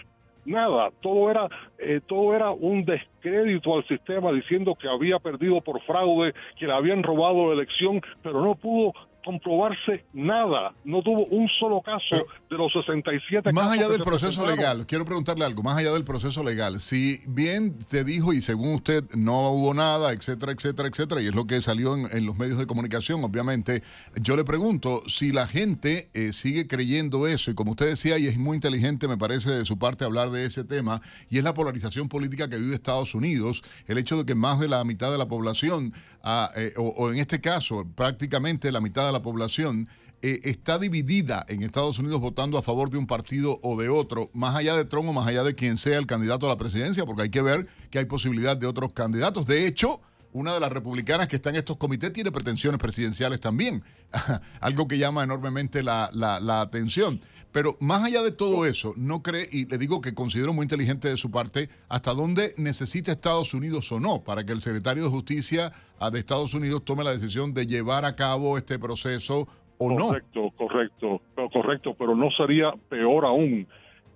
nada, 0.46 0.92
todo 1.02 1.30
era 1.30 1.50
eh, 1.80 2.02
todo 2.06 2.36
era 2.36 2.52
un 2.52 2.86
descrédito 2.86 3.76
al 3.76 3.88
sistema 3.88 4.32
diciendo 4.32 4.76
que 4.76 4.88
había 4.88 5.20
perdido 5.20 5.60
por 5.62 5.82
fraude, 5.82 6.34
que 6.58 6.68
le 6.68 6.74
habían 6.74 7.04
robado 7.04 7.48
la 7.48 7.54
elección, 7.54 8.02
pero 8.22 8.42
no 8.42 8.56
pudo 8.56 8.94
comprobarse 9.26 10.06
nada. 10.14 10.74
No 10.84 11.02
tuvo 11.02 11.26
un 11.26 11.50
solo 11.60 11.82
caso 11.82 12.28
de 12.50 12.56
los 12.56 12.72
67 12.72 13.52
Más 13.52 13.72
allá 13.72 13.90
del 13.90 14.02
proceso 14.02 14.46
legal, 14.46 14.86
quiero 14.86 15.04
preguntarle 15.04 15.44
algo, 15.44 15.64
más 15.64 15.78
allá 15.78 15.92
del 15.92 16.06
proceso 16.06 16.44
legal, 16.44 16.80
si 16.80 17.22
bien 17.28 17.78
te 17.90 18.04
dijo 18.04 18.34
y 18.34 18.42
según 18.42 18.76
usted 18.76 19.04
no 19.16 19.50
hubo 19.50 19.74
nada, 19.74 20.14
etcétera, 20.14 20.52
etcétera, 20.52 20.88
etcétera, 20.90 21.22
y 21.22 21.28
es 21.28 21.36
lo 21.36 21.48
que 21.48 21.60
salió 21.62 21.96
en, 21.96 22.26
los 22.26 22.38
medios 22.38 22.60
de 22.60 22.68
comunicación, 22.68 23.24
obviamente, 23.24 23.82
yo 24.22 24.36
le 24.36 24.44
pregunto 24.44 25.02
si 25.08 25.32
la 25.32 25.48
gente 25.48 26.10
eh, 26.14 26.32
sigue 26.32 26.68
creyendo 26.68 27.26
eso, 27.26 27.50
y 27.50 27.56
como 27.56 27.72
usted 27.72 27.88
decía, 27.88 28.20
y 28.20 28.28
es 28.28 28.38
muy 28.38 28.56
inteligente, 28.56 29.08
me 29.08 29.18
parece, 29.18 29.50
de 29.50 29.66
su 29.66 29.80
parte 29.80 30.06
hablar 30.06 30.30
de 30.30 30.46
ese 30.46 30.64
tema, 30.64 31.02
y 31.30 31.40
es 31.40 31.44
la 31.44 31.56
polarización 31.56 32.10
política 32.10 32.48
que 32.48 32.58
vive 32.58 32.76
Estados 32.76 33.16
Unidos, 33.16 33.64
el 33.88 33.98
hecho 33.98 34.18
de 34.18 34.26
que 34.26 34.36
más 34.36 34.60
de 34.60 34.68
la 34.68 34.84
mitad 34.84 35.12
de 35.12 35.18
la 35.18 35.28
población, 35.28 35.94
ah, 36.24 36.52
eh, 36.56 36.74
o, 36.78 36.90
o 36.90 37.12
en 37.12 37.18
este 37.18 37.42
caso, 37.42 37.86
prácticamente 37.96 38.72
la 38.72 38.82
mitad 38.82 39.06
de 39.08 39.12
la 39.12 39.15
población 39.22 39.88
eh, 40.22 40.40
está 40.44 40.80
dividida 40.80 41.46
en 41.50 41.62
Estados 41.62 42.00
Unidos 42.00 42.20
votando 42.20 42.58
a 42.58 42.64
favor 42.64 42.90
de 42.90 42.98
un 42.98 43.06
partido 43.06 43.60
o 43.62 43.80
de 43.80 43.90
otro, 43.90 44.30
más 44.34 44.56
allá 44.56 44.76
de 44.76 44.86
Trump 44.86 45.10
o 45.10 45.14
más 45.14 45.28
allá 45.28 45.44
de 45.44 45.56
quien 45.56 45.78
sea 45.78 45.98
el 45.98 46.08
candidato 46.08 46.46
a 46.46 46.50
la 46.50 46.58
presidencia, 46.58 47.06
porque 47.06 47.24
hay 47.24 47.30
que 47.30 47.42
ver 47.42 47.68
que 47.92 48.00
hay 48.00 48.06
posibilidad 48.06 48.58
de 48.58 48.66
otros 48.66 48.94
candidatos. 48.94 49.46
De 49.46 49.68
hecho, 49.68 50.02
una 50.36 50.54
de 50.54 50.60
las 50.60 50.72
republicanas 50.72 51.30
que 51.30 51.38
está 51.38 51.50
en 51.50 51.56
estos 51.56 51.78
comités 51.78 52.12
tiene 52.12 52.30
pretensiones 52.30 52.78
presidenciales 52.78 53.40
también, 53.40 53.84
algo 54.60 54.86
que 54.86 54.98
llama 54.98 55.24
enormemente 55.24 55.82
la, 55.82 56.10
la, 56.12 56.60
atención. 56.60 57.22
Pero 57.54 57.78
más 57.80 58.04
allá 58.04 58.22
de 58.22 58.34
todo 58.34 58.66
eso, 58.66 58.94
no 58.98 59.24
cree, 59.24 59.48
y 59.50 59.66
le 59.66 59.78
digo 59.78 60.02
que 60.02 60.14
considero 60.14 60.52
muy 60.52 60.64
inteligente 60.64 61.08
de 61.08 61.16
su 61.16 61.32
parte, 61.32 61.70
hasta 61.88 62.14
dónde 62.14 62.54
necesita 62.58 63.14
Estados 63.14 63.54
Unidos 63.54 63.90
o 63.94 64.02
no 64.02 64.26
para 64.26 64.46
que 64.46 64.52
el 64.52 64.60
secretario 64.60 65.06
de 65.06 65.10
Justicia 65.10 65.72
ah, 66.00 66.10
de 66.10 66.20
Estados 66.20 66.54
Unidos 66.54 66.84
tome 66.84 67.06
la 67.06 67.12
decisión 67.12 67.54
de 67.54 67.66
llevar 67.66 68.04
a 68.04 68.18
cabo 68.18 68.58
este 68.58 68.78
proceso 68.78 69.48
o 69.78 69.90
no. 69.90 70.08
Correcto, 70.08 70.52
correcto, 70.58 71.22
correcto, 71.54 71.96
pero 71.98 72.14
no 72.14 72.30
sería 72.32 72.74
peor 72.90 73.24
aún 73.24 73.66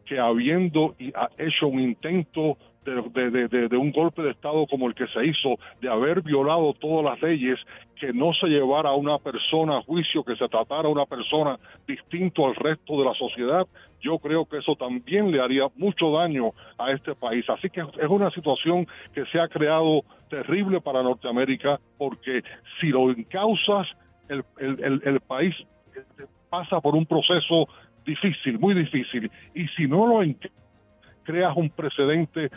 que 0.05 0.19
habiendo 0.19 0.95
hecho 1.38 1.67
un 1.67 1.79
intento 1.79 2.58
de, 2.89 3.78
un 3.78 3.91
golpe 3.91 4.21
de 4.21 4.32
Estado 4.32 4.65
como 4.67 4.88
el 4.88 4.95
que 4.95 5.08
se 5.08 5.25
hizo, 5.25 5.56
de 5.82 5.89
haber 5.89 6.21
violado 6.21 6.73
todas 6.73 7.06
las 7.06 7.21
leyes, 7.21 7.60
que 7.95 8.13
no 8.13 8.34
se 8.34 8.47
llevara 8.47 8.89
a 8.89 8.95
una 8.95 9.17
persona 9.17 9.78
a 9.78 9.82
juicio, 9.82 10.23
que 10.23 10.36
se 10.36 10.47
tratara 10.47 10.88
a 10.88 10.91
una 10.91 11.06
persona 11.06 11.60
distinto 11.88 12.47
al 12.47 12.56
resto 12.56 12.97
de 12.97 13.06
la 13.06 13.13
sociedad, 13.13 13.67
yo 14.02 14.17
creo 14.19 14.45
que 14.45 14.58
eso 14.58 14.75
también 14.75 15.32
le 15.32 15.41
haría 15.41 15.67
mucho 15.75 16.12
daño 16.12 16.52
a 16.78 16.91
este 16.91 17.15
país. 17.15 17.49
Así 17.49 17.69
que 17.69 17.82
es 17.82 18.10
una 18.10 18.32
situación 18.32 18.88
que 19.13 19.25
se 19.25 19.39
ha 19.39 19.47
creado 19.47 20.04
terrible 20.30 20.80
para 20.80 21.04
Norteamérica, 21.04 21.80
porque 21.97 22.43
si 22.80 22.88
lo 22.88 23.12
encausas, 23.12 23.88
el, 24.30 24.43
el, 24.60 25.02
el 25.04 25.19
país 25.21 25.56
pasa 26.49 26.80
por 26.80 26.95
un 26.95 27.06
proceso 27.06 27.67
difícil, 28.06 28.60
muy 28.60 28.73
difícil, 28.73 29.30
y 29.54 29.67
si 29.69 29.88
no 29.88 30.08
lo 30.08 30.23
creas 31.23 31.56
un 31.56 31.69
precedente 31.69 32.49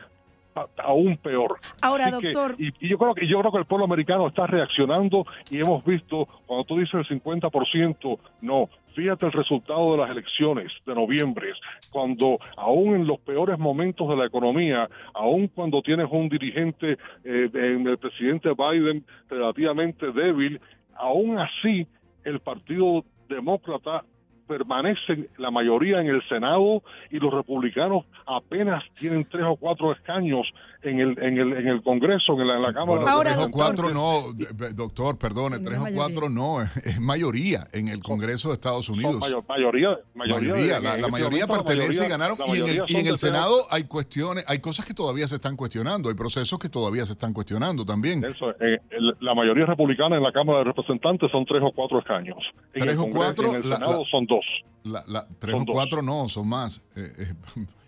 aún 0.78 1.16
peor. 1.16 1.58
Ahora, 1.82 2.10
doctor. 2.10 2.54
y, 2.58 2.72
yo 2.86 2.98
creo 2.98 3.14
que 3.14 3.26
yo 3.26 3.40
creo 3.40 3.52
que 3.52 3.58
el 3.58 3.66
pueblo 3.66 3.84
americano 3.84 4.28
está 4.28 4.46
reaccionando 4.46 5.24
y 5.50 5.58
hemos 5.58 5.84
visto 5.84 6.26
cuando 6.46 6.64
tú 6.64 6.78
dices 6.78 6.94
el 6.94 7.22
50%, 7.22 8.18
no. 8.42 8.68
Fíjate 8.94 9.24
el 9.24 9.32
resultado 9.32 9.92
de 9.92 9.96
las 9.96 10.10
elecciones 10.10 10.70
de 10.84 10.94
noviembre, 10.94 11.52
cuando 11.90 12.38
aún 12.58 12.94
en 12.94 13.06
los 13.06 13.18
peores 13.20 13.58
momentos 13.58 14.06
de 14.08 14.16
la 14.16 14.26
economía, 14.26 14.86
aún 15.14 15.48
cuando 15.48 15.80
tienes 15.80 16.08
un 16.10 16.28
dirigente, 16.28 16.98
eh, 17.24 17.48
el 17.54 17.98
presidente 17.98 18.50
Biden 18.52 19.04
relativamente 19.30 20.12
débil, 20.12 20.60
aún 20.94 21.38
así 21.38 21.86
el 22.24 22.40
Partido 22.40 23.04
Demócrata 23.28 24.04
permanecen 24.46 25.28
la 25.38 25.50
mayoría 25.50 26.00
en 26.00 26.08
el 26.08 26.22
Senado 26.28 26.82
y 27.10 27.18
los 27.18 27.32
republicanos 27.32 28.04
apenas 28.26 28.84
tienen 28.94 29.24
tres 29.24 29.44
o 29.46 29.56
cuatro 29.56 29.92
escaños 29.92 30.46
en 30.82 31.00
el, 31.00 31.18
en 31.22 31.38
el, 31.38 31.52
en 31.52 31.68
el 31.68 31.82
Congreso, 31.82 32.32
en 32.40 32.46
la, 32.46 32.56
en 32.56 32.62
la 32.62 32.72
Cámara. 32.72 33.10
Ahora, 33.10 33.32
tres 33.32 33.46
o 33.46 33.50
cuatro 33.50 33.90
no, 33.90 34.32
doctor, 34.74 35.18
perdone, 35.18 35.58
tres 35.60 35.78
o 35.78 35.86
cuatro 35.94 36.28
no, 36.28 36.60
es 36.62 37.00
mayoría 37.00 37.66
en 37.72 37.88
el 37.88 38.02
Congreso 38.02 38.48
de 38.48 38.54
Estados 38.54 38.88
Unidos. 38.88 39.18
mayoría, 39.48 39.98
mayoría, 40.14 40.80
la, 40.80 40.96
este 40.96 41.10
mayoría 41.10 41.46
pertenece 41.46 42.06
y 42.06 42.08
ganaron. 42.08 42.38
Y 42.46 42.58
en 42.58 42.68
el, 42.68 42.82
y 42.88 42.96
en 42.96 43.06
el 43.06 43.18
Senado 43.18 43.66
hay 43.70 43.84
cuestiones, 43.84 44.44
hay 44.48 44.58
cosas 44.58 44.84
que 44.84 44.94
todavía 44.94 45.28
se 45.28 45.36
están 45.36 45.56
cuestionando, 45.56 46.08
hay 46.08 46.14
procesos 46.14 46.58
que 46.58 46.68
todavía 46.68 47.06
se 47.06 47.12
están 47.12 47.32
cuestionando 47.32 47.84
también. 47.84 48.24
Eso, 48.24 48.50
eh, 48.60 48.78
la 49.20 49.34
mayoría 49.34 49.66
republicana 49.66 50.16
en 50.16 50.22
la 50.22 50.32
Cámara 50.32 50.58
de 50.58 50.64
Representantes 50.64 51.30
son 51.30 51.44
tres 51.46 51.62
o 51.62 51.72
cuatro 51.72 51.98
escaños. 51.98 52.38
tres 52.72 52.98
o 52.98 53.08
cuatro. 53.08 53.48
En 53.48 53.54
el 53.56 53.62
Senado 53.62 54.04
son 54.06 54.26
dos. 54.26 54.44
La, 54.84 55.26
tres 55.38 55.54
o 55.54 55.64
cuatro 55.64 56.02
no, 56.02 56.28
son 56.28 56.48
más. 56.48 56.84
Eh, 56.96 57.12
eh, 57.18 57.66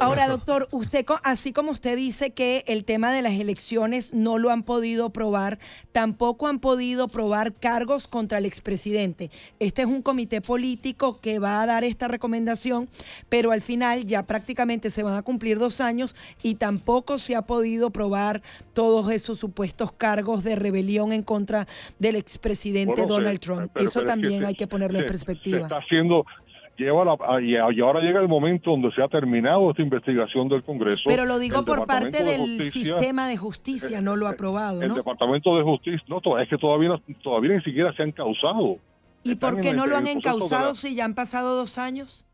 Ahora, 0.00 0.28
doctor, 0.28 0.68
usted, 0.70 1.04
así 1.24 1.52
como 1.52 1.72
usted 1.72 1.96
dice 1.96 2.30
que 2.30 2.64
el 2.68 2.84
tema 2.84 3.12
de 3.12 3.22
las 3.22 3.32
elecciones 3.32 4.12
no 4.12 4.38
lo 4.38 4.50
han 4.50 4.62
podido 4.62 5.10
probar, 5.10 5.58
tampoco 5.92 6.46
han 6.46 6.60
podido 6.60 7.08
probar 7.08 7.54
cargos 7.54 8.06
contra 8.06 8.38
el 8.38 8.44
expresidente. 8.44 9.30
Este 9.58 9.82
es 9.82 9.88
un 9.88 10.02
comité 10.02 10.40
político 10.40 11.20
que 11.20 11.38
va 11.40 11.62
a 11.62 11.66
dar 11.66 11.82
esta 11.82 12.06
recomendación, 12.06 12.88
pero 13.28 13.50
al 13.50 13.60
final 13.60 14.06
ya 14.06 14.24
prácticamente 14.24 14.90
se 14.90 15.02
van 15.02 15.16
a 15.16 15.22
cumplir 15.22 15.58
dos 15.58 15.80
años 15.80 16.14
y 16.42 16.54
tampoco 16.54 17.18
se 17.18 17.34
ha 17.34 17.42
podido 17.42 17.90
probar 17.90 18.42
todos 18.72 19.10
esos 19.10 19.38
supuestos 19.38 19.90
cargos 19.92 20.44
de 20.44 20.54
rebelión 20.54 21.12
en 21.12 21.22
contra 21.22 21.66
del 21.98 22.16
expresidente 22.16 23.06
Donald 23.06 23.40
Trump. 23.40 23.76
Eso 23.76 24.02
también 24.02 24.44
hay 24.44 24.54
que 24.54 24.66
ponerlo 24.66 25.00
en 25.00 25.06
perspectiva. 25.06 25.60
está 25.60 25.78
haciendo, 25.78 26.24
y 26.84 27.80
ahora 27.80 28.00
llega 28.00 28.20
el 28.20 28.28
momento 28.28 28.70
donde 28.70 28.90
se 28.92 29.02
ha 29.02 29.08
terminado 29.08 29.70
esta 29.70 29.82
investigación 29.82 30.48
del 30.48 30.62
Congreso. 30.62 31.02
Pero 31.06 31.24
lo 31.24 31.38
digo 31.38 31.64
por 31.64 31.86
parte 31.86 32.24
del 32.24 32.64
sistema 32.64 33.28
de 33.28 33.36
justicia, 33.36 34.00
no 34.00 34.16
lo 34.16 34.26
ha 34.26 34.30
aprobado, 34.30 34.82
El 34.82 34.94
Departamento 34.94 35.56
de 35.56 35.62
Justicia, 35.62 36.04
no, 36.08 36.38
es 36.38 36.48
que 36.48 36.58
todavía, 36.58 37.00
todavía 37.22 37.56
ni 37.56 37.62
siquiera 37.62 37.92
se 37.94 38.02
han 38.02 38.12
causado. 38.12 38.78
¿Y 39.22 39.34
por 39.36 39.60
qué 39.60 39.74
no 39.74 39.86
lo 39.86 39.96
han 39.96 40.06
encausado 40.06 40.74
si 40.74 40.94
ya 40.94 41.04
han 41.04 41.14
pasado 41.14 41.56
dos 41.56 41.78
años? 41.78 42.26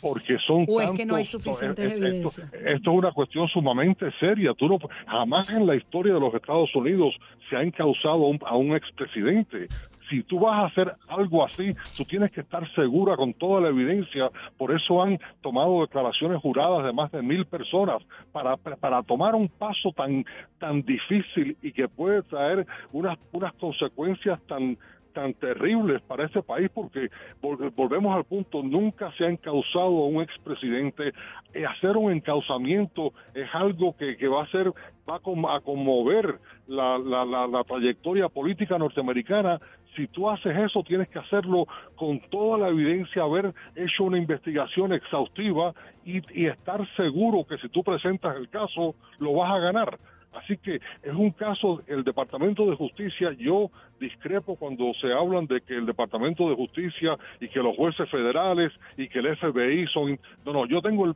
porque 0.00 0.38
son 0.46 0.64
o 0.68 0.80
es 0.80 0.90
que 0.92 1.04
no 1.04 1.16
hay 1.16 1.24
suficientes 1.24 1.92
evidencias. 1.92 2.52
Esto, 2.52 2.90
es 2.90 2.96
una 2.96 3.12
cuestión 3.12 3.48
sumamente 3.48 4.10
seria. 4.18 4.52
Tú 4.54 4.68
no, 4.68 4.78
jamás 5.06 5.50
en 5.50 5.66
la 5.66 5.74
historia 5.74 6.14
de 6.14 6.20
los 6.20 6.34
Estados 6.34 6.74
Unidos 6.74 7.14
se 7.48 7.56
ha 7.56 7.62
encausado 7.62 8.30
a 8.46 8.56
un 8.56 8.76
expresidente 8.76 9.68
si 10.10 10.24
tú 10.24 10.40
vas 10.40 10.58
a 10.58 10.66
hacer 10.66 10.92
algo 11.08 11.44
así, 11.44 11.74
tú 11.94 12.04
tienes 12.04 12.30
que 12.32 12.40
estar 12.42 12.68
segura 12.74 13.16
con 13.16 13.32
toda 13.34 13.60
la 13.60 13.68
evidencia. 13.68 14.28
Por 14.58 14.74
eso 14.74 15.02
han 15.02 15.18
tomado 15.40 15.80
declaraciones 15.82 16.42
juradas 16.42 16.84
de 16.84 16.92
más 16.92 17.10
de 17.12 17.22
mil 17.22 17.46
personas 17.46 18.02
para, 18.32 18.56
para 18.56 19.02
tomar 19.04 19.34
un 19.34 19.48
paso 19.48 19.92
tan, 19.96 20.24
tan 20.58 20.82
difícil 20.82 21.56
y 21.62 21.72
que 21.72 21.88
puede 21.88 22.22
traer 22.24 22.66
unas, 22.92 23.16
unas 23.32 23.54
consecuencias 23.54 24.40
tan 24.46 24.76
tan 25.12 25.34
terribles 25.34 26.02
para 26.02 26.26
ese 26.26 26.42
país 26.42 26.70
porque 26.72 27.08
volvemos 27.40 28.16
al 28.16 28.24
punto, 28.24 28.62
nunca 28.62 29.12
se 29.16 29.24
ha 29.24 29.28
encausado 29.28 29.86
a 29.86 30.06
un 30.06 30.22
expresidente. 30.22 31.12
Eh, 31.52 31.66
hacer 31.66 31.96
un 31.96 32.12
encausamiento 32.12 33.12
es 33.34 33.48
algo 33.52 33.96
que, 33.96 34.16
que 34.16 34.28
va 34.28 34.44
a 34.44 34.50
ser, 34.50 34.72
va 35.08 35.16
a 35.16 35.60
conmover 35.60 36.38
la, 36.66 36.98
la, 36.98 37.24
la, 37.24 37.64
trayectoria 37.64 38.28
política 38.28 38.78
norteamericana. 38.78 39.60
Si 39.96 40.06
tú 40.06 40.30
haces 40.30 40.56
eso, 40.56 40.84
tienes 40.84 41.08
que 41.08 41.18
hacerlo 41.18 41.66
con 41.96 42.20
toda 42.30 42.58
la 42.58 42.68
evidencia, 42.68 43.22
haber 43.22 43.52
hecho 43.74 44.04
una 44.04 44.18
investigación 44.18 44.92
exhaustiva 44.92 45.74
y, 46.04 46.20
y 46.40 46.46
estar 46.46 46.86
seguro 46.96 47.44
que 47.44 47.58
si 47.58 47.68
tú 47.68 47.82
presentas 47.82 48.36
el 48.36 48.48
caso, 48.48 48.94
lo 49.18 49.34
vas 49.34 49.52
a 49.52 49.58
ganar. 49.58 49.98
Así 50.32 50.56
que 50.58 50.76
es 50.76 51.14
un 51.14 51.30
caso, 51.32 51.82
el 51.86 52.04
Departamento 52.04 52.66
de 52.66 52.76
Justicia, 52.76 53.32
yo 53.32 53.70
discrepo 53.98 54.56
cuando 54.56 54.92
se 55.00 55.12
hablan 55.12 55.46
de 55.46 55.60
que 55.60 55.76
el 55.76 55.86
Departamento 55.86 56.48
de 56.48 56.54
Justicia 56.54 57.16
y 57.40 57.48
que 57.48 57.60
los 57.60 57.76
jueces 57.76 58.08
federales 58.10 58.72
y 58.96 59.08
que 59.08 59.18
el 59.18 59.36
FBI 59.36 59.86
son... 59.88 60.18
No, 60.44 60.52
no, 60.52 60.66
yo 60.66 60.80
tengo, 60.80 61.06
el, 61.06 61.14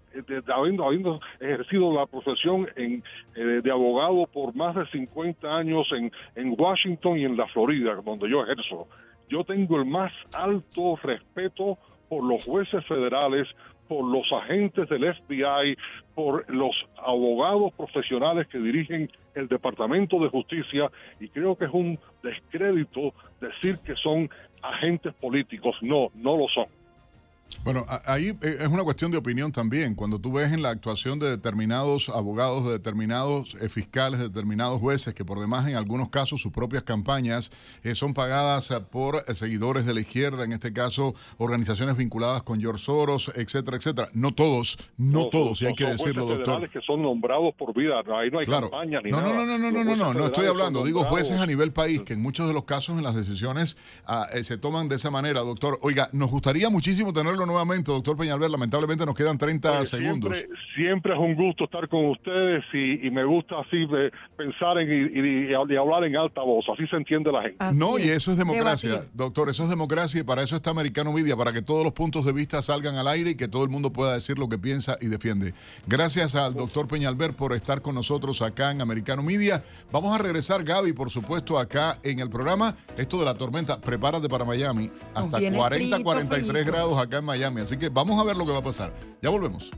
habiendo, 0.52 0.84
habiendo 0.84 1.20
ejercido 1.40 1.92
la 1.92 2.06
profesión 2.06 2.68
en, 2.76 3.02
eh, 3.36 3.60
de 3.62 3.70
abogado 3.70 4.26
por 4.26 4.54
más 4.54 4.74
de 4.74 4.86
50 4.86 5.48
años 5.48 5.86
en, 5.92 6.10
en 6.34 6.54
Washington 6.58 7.18
y 7.18 7.24
en 7.24 7.36
la 7.36 7.46
Florida, 7.48 7.94
donde 8.04 8.28
yo 8.28 8.42
ejerzo, 8.42 8.88
yo 9.28 9.44
tengo 9.44 9.78
el 9.78 9.86
más 9.86 10.12
alto 10.32 10.96
respeto 11.02 11.78
por 12.08 12.24
los 12.24 12.44
jueces 12.44 12.84
federales, 12.86 13.48
por 13.88 14.04
los 14.04 14.30
agentes 14.32 14.88
del 14.88 15.14
FBI, 15.14 15.76
por 16.14 16.48
los 16.52 16.74
abogados 16.96 17.72
profesionales 17.74 18.46
que 18.48 18.58
dirigen 18.58 19.10
el 19.34 19.48
Departamento 19.48 20.18
de 20.18 20.28
Justicia 20.28 20.90
y 21.20 21.28
creo 21.28 21.56
que 21.56 21.66
es 21.66 21.72
un 21.72 21.98
descrédito 22.22 23.12
decir 23.40 23.78
que 23.78 23.94
son 23.96 24.30
agentes 24.62 25.12
políticos. 25.14 25.76
No, 25.82 26.08
no 26.14 26.36
lo 26.36 26.48
son. 26.48 26.66
Bueno, 27.62 27.84
ahí 28.06 28.28
eh, 28.42 28.56
es 28.60 28.68
una 28.68 28.82
cuestión 28.82 29.10
de 29.10 29.18
opinión 29.18 29.52
también. 29.52 29.94
Cuando 29.94 30.18
tú 30.18 30.32
ves 30.32 30.52
en 30.52 30.62
la 30.62 30.70
actuación 30.70 31.18
de 31.18 31.30
determinados 31.30 32.08
abogados, 32.08 32.64
de 32.66 32.72
determinados 32.72 33.54
eh, 33.60 33.68
fiscales, 33.68 34.18
de 34.18 34.28
determinados 34.28 34.80
jueces, 34.80 35.14
que 35.14 35.24
por 35.24 35.38
demás 35.38 35.66
en 35.68 35.76
algunos 35.76 36.10
casos 36.10 36.40
sus 36.40 36.52
propias 36.52 36.82
campañas 36.82 37.52
eh, 37.82 37.94
son 37.94 38.12
pagadas 38.12 38.72
por 38.90 39.22
seguidores 39.34 39.86
de 39.86 39.94
la 39.94 40.00
izquierda, 40.00 40.44
en 40.44 40.52
este 40.52 40.72
caso 40.72 41.14
organizaciones 41.38 41.96
vinculadas 41.96 42.42
con 42.42 42.60
George 42.60 42.84
Soros, 42.84 43.30
etcétera, 43.34 43.76
etcétera. 43.76 44.08
No 44.12 44.30
todos, 44.30 44.78
no, 44.96 45.28
todos, 45.28 45.62
y 45.62 45.66
hay 45.66 45.74
que 45.74 45.86
decirlo, 45.86 46.26
doctor. 46.26 46.68
que 46.70 46.80
son 46.80 47.02
nombrados 47.02 47.54
por 47.54 47.74
vida, 47.74 48.00
ahí 48.18 48.30
no 48.30 48.40
hay 48.40 48.46
campaña 48.46 49.00
ni 49.02 49.10
no, 49.10 49.20
nada. 49.20 49.32
No, 49.32 49.46
no, 49.46 49.58
no, 49.58 49.70
no, 49.70 49.84
no, 49.84 49.96
no, 49.96 50.14
no, 50.14 50.26
estoy 50.26 50.46
hablando, 50.46 50.84
digo 50.84 51.04
jueces 51.04 51.38
a 51.38 51.46
nivel 51.46 51.72
país, 51.72 52.02
que 52.02 52.14
en 52.14 52.22
muchos 52.22 52.46
de 52.48 52.54
los 52.54 52.64
casos 52.64 52.98
en 52.98 53.04
las 53.04 53.14
decisiones 53.14 53.76
ah, 54.06 54.26
se 54.42 54.58
toman 54.58 54.88
de 54.88 54.96
esa 54.96 55.10
manera, 55.10 55.40
doctor. 55.40 55.78
Oiga, 55.82 56.08
nos 56.12 56.30
gustaría 56.30 56.68
muchísimo 56.70 57.12
tenerlo 57.12 57.43
nuevamente, 57.46 57.90
doctor 57.90 58.16
Peñalver. 58.16 58.50
Lamentablemente 58.50 59.04
nos 59.06 59.14
quedan 59.14 59.38
30 59.38 59.86
segundos. 59.86 60.32
Siempre, 60.74 61.12
es 61.12 61.18
un 61.18 61.34
gusto 61.34 61.64
estar 61.64 61.88
con 61.88 62.06
ustedes 62.06 62.64
y, 62.72 63.10
me 63.10 63.24
gusta 63.24 63.60
así 63.60 63.86
pensar 64.36 64.78
en, 64.78 65.50
y, 65.50 65.54
hablar 65.54 66.04
en 66.04 66.16
alta 66.16 66.42
voz. 66.42 66.64
Así 66.72 66.86
se 66.88 66.96
entiende 66.96 67.30
la 67.30 67.42
gente. 67.42 67.64
no, 67.74 67.98
y 67.98 68.08
eso 68.08 68.32
es 68.32 68.36
democracia, 68.36 69.02
doctor. 69.12 69.48
Eso 69.48 69.64
es 69.64 69.70
democracia 69.70 70.20
y 70.20 70.24
para 70.24 70.42
eso 70.42 70.56
está 70.56 70.70
Americano 70.70 71.12
Media, 71.12 71.36
para 71.36 71.52
que 71.52 71.62
todos 71.62 71.84
los 71.84 71.92
puntos 71.92 72.24
de 72.24 72.32
vista 72.32 72.60
salgan 72.62 72.96
al 72.96 73.08
aire 73.08 73.30
y 73.30 73.34
que 73.36 73.48
todo 73.48 73.62
el 73.62 73.70
mundo 73.70 73.92
pueda 73.92 74.14
decir 74.14 74.38
lo 74.38 74.48
que 74.48 74.58
piensa 74.58 74.96
y 75.00 75.06
defiende. 75.06 75.54
Gracias 75.86 76.34
al 76.34 76.54
doctor 76.54 76.88
Peñalver 76.88 77.34
por 77.34 77.52
estar 77.52 77.82
con 77.82 77.94
nosotros 77.94 78.42
acá 78.42 78.70
en 78.70 78.80
Americano 78.80 79.22
Media. 79.22 79.62
Vamos 79.92 80.18
a 80.18 80.22
regresar, 80.22 80.64
Gaby, 80.64 80.92
por 80.92 81.10
supuesto, 81.10 81.58
acá 81.58 81.98
en 82.02 82.20
el 82.20 82.30
programa. 82.30 82.74
Esto 82.96 83.18
de 83.18 83.24
la 83.24 83.34
tormenta, 83.34 83.80
prepárate 83.80 84.28
para 84.28 84.44
Miami. 84.44 84.90
Hasta 85.14 85.38
40, 85.52 86.02
43 86.02 86.66
grados 86.66 86.98
acá 86.98 87.18
en 87.18 87.23
Miami. 87.24 87.62
Así 87.62 87.76
que 87.76 87.88
vamos 87.88 88.20
a 88.20 88.24
ver 88.24 88.36
lo 88.36 88.44
que 88.44 88.52
va 88.52 88.58
a 88.58 88.62
pasar. 88.62 88.92
Ya 89.22 89.30
volvemos. 89.30 89.70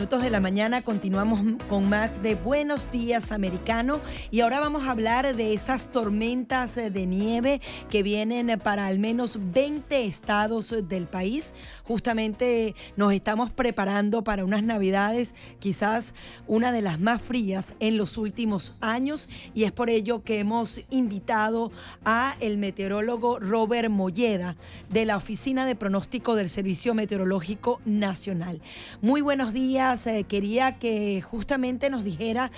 Minutos 0.00 0.22
de 0.22 0.30
la 0.30 0.40
mañana 0.40 0.80
continuamos 0.80 1.42
con 1.68 1.90
más 1.90 2.22
de 2.22 2.34
Buenos 2.34 2.90
Días 2.90 3.32
Americano 3.32 4.00
y 4.30 4.40
ahora 4.40 4.58
vamos 4.58 4.84
a 4.84 4.92
hablar 4.92 5.36
de 5.36 5.52
esas 5.52 5.92
tormentas 5.92 6.74
de 6.74 7.06
nieve 7.06 7.60
que 7.90 8.02
vienen 8.02 8.58
para 8.64 8.86
al 8.86 8.98
menos 8.98 9.38
20 9.52 10.06
estados 10.06 10.74
del 10.88 11.06
país. 11.06 11.52
Justamente 11.84 12.74
nos 12.96 13.12
estamos 13.12 13.50
preparando 13.50 14.24
para 14.24 14.42
unas 14.42 14.62
navidades, 14.62 15.34
quizás 15.58 16.14
una 16.46 16.72
de 16.72 16.80
las 16.80 16.98
más 16.98 17.20
frías 17.20 17.74
en 17.78 17.98
los 17.98 18.16
últimos 18.16 18.78
años 18.80 19.28
y 19.52 19.64
es 19.64 19.72
por 19.72 19.90
ello 19.90 20.24
que 20.24 20.38
hemos 20.38 20.80
invitado 20.88 21.72
a 22.06 22.36
el 22.40 22.56
meteorólogo 22.56 23.38
Robert 23.38 23.90
Molleda 23.90 24.56
de 24.88 25.04
la 25.04 25.18
Oficina 25.18 25.66
de 25.66 25.76
Pronóstico 25.76 26.36
del 26.36 26.48
Servicio 26.48 26.94
Meteorológico 26.94 27.82
Nacional. 27.84 28.62
Muy 29.02 29.20
buenos 29.20 29.52
días. 29.52 29.89
Eh, 29.90 30.24
quería 30.28 30.78
que 30.78 31.20
justamente 31.20 31.90
nos 31.90 32.04
dijera 32.04 32.52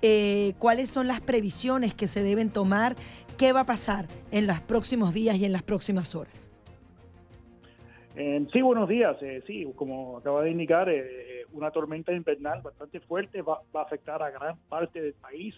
eh, 0.00 0.54
cuáles 0.58 0.88
son 0.88 1.06
las 1.06 1.20
previsiones 1.20 1.92
que 1.92 2.06
se 2.06 2.22
deben 2.22 2.50
tomar, 2.50 2.96
qué 3.36 3.52
va 3.52 3.60
a 3.60 3.66
pasar 3.66 4.06
en 4.32 4.46
los 4.46 4.62
próximos 4.62 5.12
días 5.12 5.36
y 5.36 5.44
en 5.44 5.52
las 5.52 5.62
próximas 5.62 6.14
horas. 6.14 6.50
sí, 8.14 8.62
buenos 8.62 8.88
días. 8.88 9.18
Eh, 9.20 9.42
sí, 9.46 9.70
como 9.76 10.16
acaba 10.16 10.42
de 10.42 10.50
indicar, 10.50 10.90
una 11.52 11.70
tormenta 11.70 12.10
invernal 12.12 12.62
bastante 12.62 13.00
fuerte 13.00 13.42
va, 13.42 13.60
a 13.74 13.82
afectar 13.82 14.22
a 14.22 14.30
gran 14.30 14.56
parte 14.70 15.02
del 15.02 15.12
país. 15.12 15.54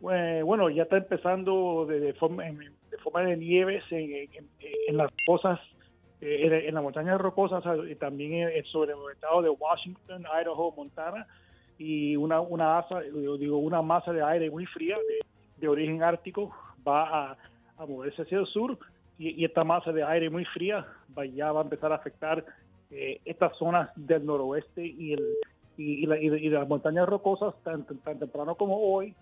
bueno, 0.00 0.68
ya 0.68 0.82
está 0.82 0.98
empezando 0.98 1.86
de, 1.86 2.12
forma, 2.12 2.44
de 2.44 2.98
forma 3.02 3.22
de 3.22 3.38
nieves 3.38 3.84
en, 3.90 4.28
en 4.60 4.96
las 4.98 5.10
cosas 5.24 5.58
eh, 6.22 6.68
en, 6.68 6.74
las 6.74 6.82
montañas 6.82 7.20
rocosas 7.20 7.62
también 7.98 8.48
sobre 8.66 8.92
el 8.92 8.98
estado 9.12 9.42
de 9.42 9.50
Washington, 9.50 10.24
Idaho, 10.40 10.72
Montana 10.76 11.26
y 11.78 12.16
una 12.16 12.40
una 12.40 12.84
digo 13.38 13.58
una 13.58 13.82
masa 13.82 14.12
de 14.12 14.22
aire 14.22 14.50
muy 14.50 14.64
fría 14.66 14.96
de, 15.58 15.68
origen 15.68 16.02
ártico 16.02 16.54
va 16.86 17.32
a, 17.32 17.36
moverse 17.86 18.22
hacia 18.22 18.38
el 18.38 18.46
sur 18.46 18.78
y, 19.18 19.44
esta 19.44 19.64
masa 19.64 19.92
de 19.92 20.04
aire 20.04 20.30
muy 20.30 20.44
fría 20.44 20.86
va, 21.16 21.26
ya 21.26 21.50
va 21.50 21.60
a 21.60 21.64
empezar 21.64 21.90
a 21.90 21.96
afectar 21.96 22.44
eh, 22.90 23.20
estas 23.24 23.56
zonas 23.56 23.90
del 23.96 24.24
noroeste 24.24 24.86
y 24.86 25.14
el 25.14 25.24
y, 25.76 26.06
las 26.50 26.68
montañas 26.68 27.08
rocosas, 27.08 27.54
tan, 27.64 27.84
tan, 27.84 28.18
temprano 28.18 28.54
como 28.54 28.76
hoy, 28.76 29.14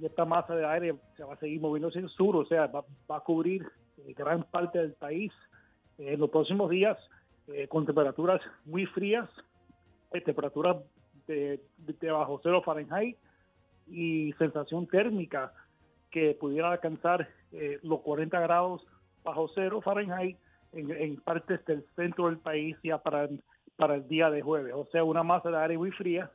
y 0.00 0.06
esta 0.06 0.24
masa 0.24 0.54
de 0.54 0.64
aire 0.64 0.94
se 1.16 1.24
va 1.24 1.34
a 1.34 1.38
seguir 1.38 1.60
moviendo 1.60 1.88
hacia 1.88 2.00
el 2.00 2.08
sur, 2.08 2.36
o 2.36 2.46
sea, 2.46 2.66
va, 2.68 2.84
a 3.08 3.20
cubrir 3.20 3.66
eh, 3.98 4.14
gran 4.16 4.44
parte 4.44 4.78
del 4.78 4.92
país 4.94 5.32
en 6.06 6.20
los 6.20 6.30
próximos 6.30 6.70
días 6.70 6.98
con 7.68 7.84
temperaturas 7.84 8.40
muy 8.64 8.86
frías, 8.86 9.28
temperaturas 10.24 10.76
de, 11.26 11.60
de, 11.78 12.10
bajo 12.10 12.40
cero 12.42 12.62
Fahrenheit 12.64 13.16
y 13.88 14.32
sensación 14.38 14.86
térmica 14.86 15.52
que 16.10 16.36
pudiera 16.38 16.70
alcanzar 16.70 17.28
los 17.82 18.00
40 18.00 18.40
grados 18.40 18.86
bajo 19.24 19.48
cero 19.54 19.80
Fahrenheit 19.82 20.36
en, 20.72 21.16
partes 21.20 21.64
del 21.66 21.84
centro 21.96 22.26
del 22.26 22.38
país 22.38 22.76
ya 22.82 22.98
para, 22.98 23.28
para 23.76 23.96
el 23.96 24.08
día 24.08 24.30
de 24.30 24.42
jueves. 24.42 24.72
O 24.74 24.86
sea, 24.90 25.04
una 25.04 25.22
masa 25.22 25.50
de 25.50 25.58
aire 25.58 25.78
muy 25.78 25.90
fría. 25.92 26.30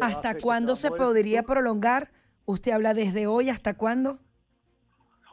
¿Hasta 0.00 0.36
cuándo 0.38 0.74
se 0.74 0.90
podría 0.90 1.42
prolongar? 1.42 2.10
¿Usted 2.46 2.72
habla 2.72 2.94
desde 2.94 3.26
hoy 3.26 3.48
hasta 3.48 3.76
cuándo? 3.76 4.18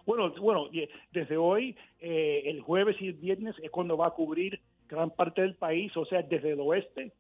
Bueno, 0.06 0.32
bueno, 0.40 0.70
desde 1.12 1.38
hoy, 1.38 1.76
eh, 2.00 2.44
el 2.46 2.62
jueves 2.62 2.98
y 3.00 3.08
el 3.08 3.14
viernes 3.14 3.56
es 3.62 3.70
cuando 3.72 3.98
va 3.98 4.08
a 4.08 4.12
cubrir 4.12 4.60
gran 4.88 5.12
parte 5.12 5.42
del 5.42 5.56
país, 5.56 5.96
o 5.96 6.06
sea, 6.06 6.22
desde 6.22 6.52
el 6.52 6.60
oeste 6.60 7.12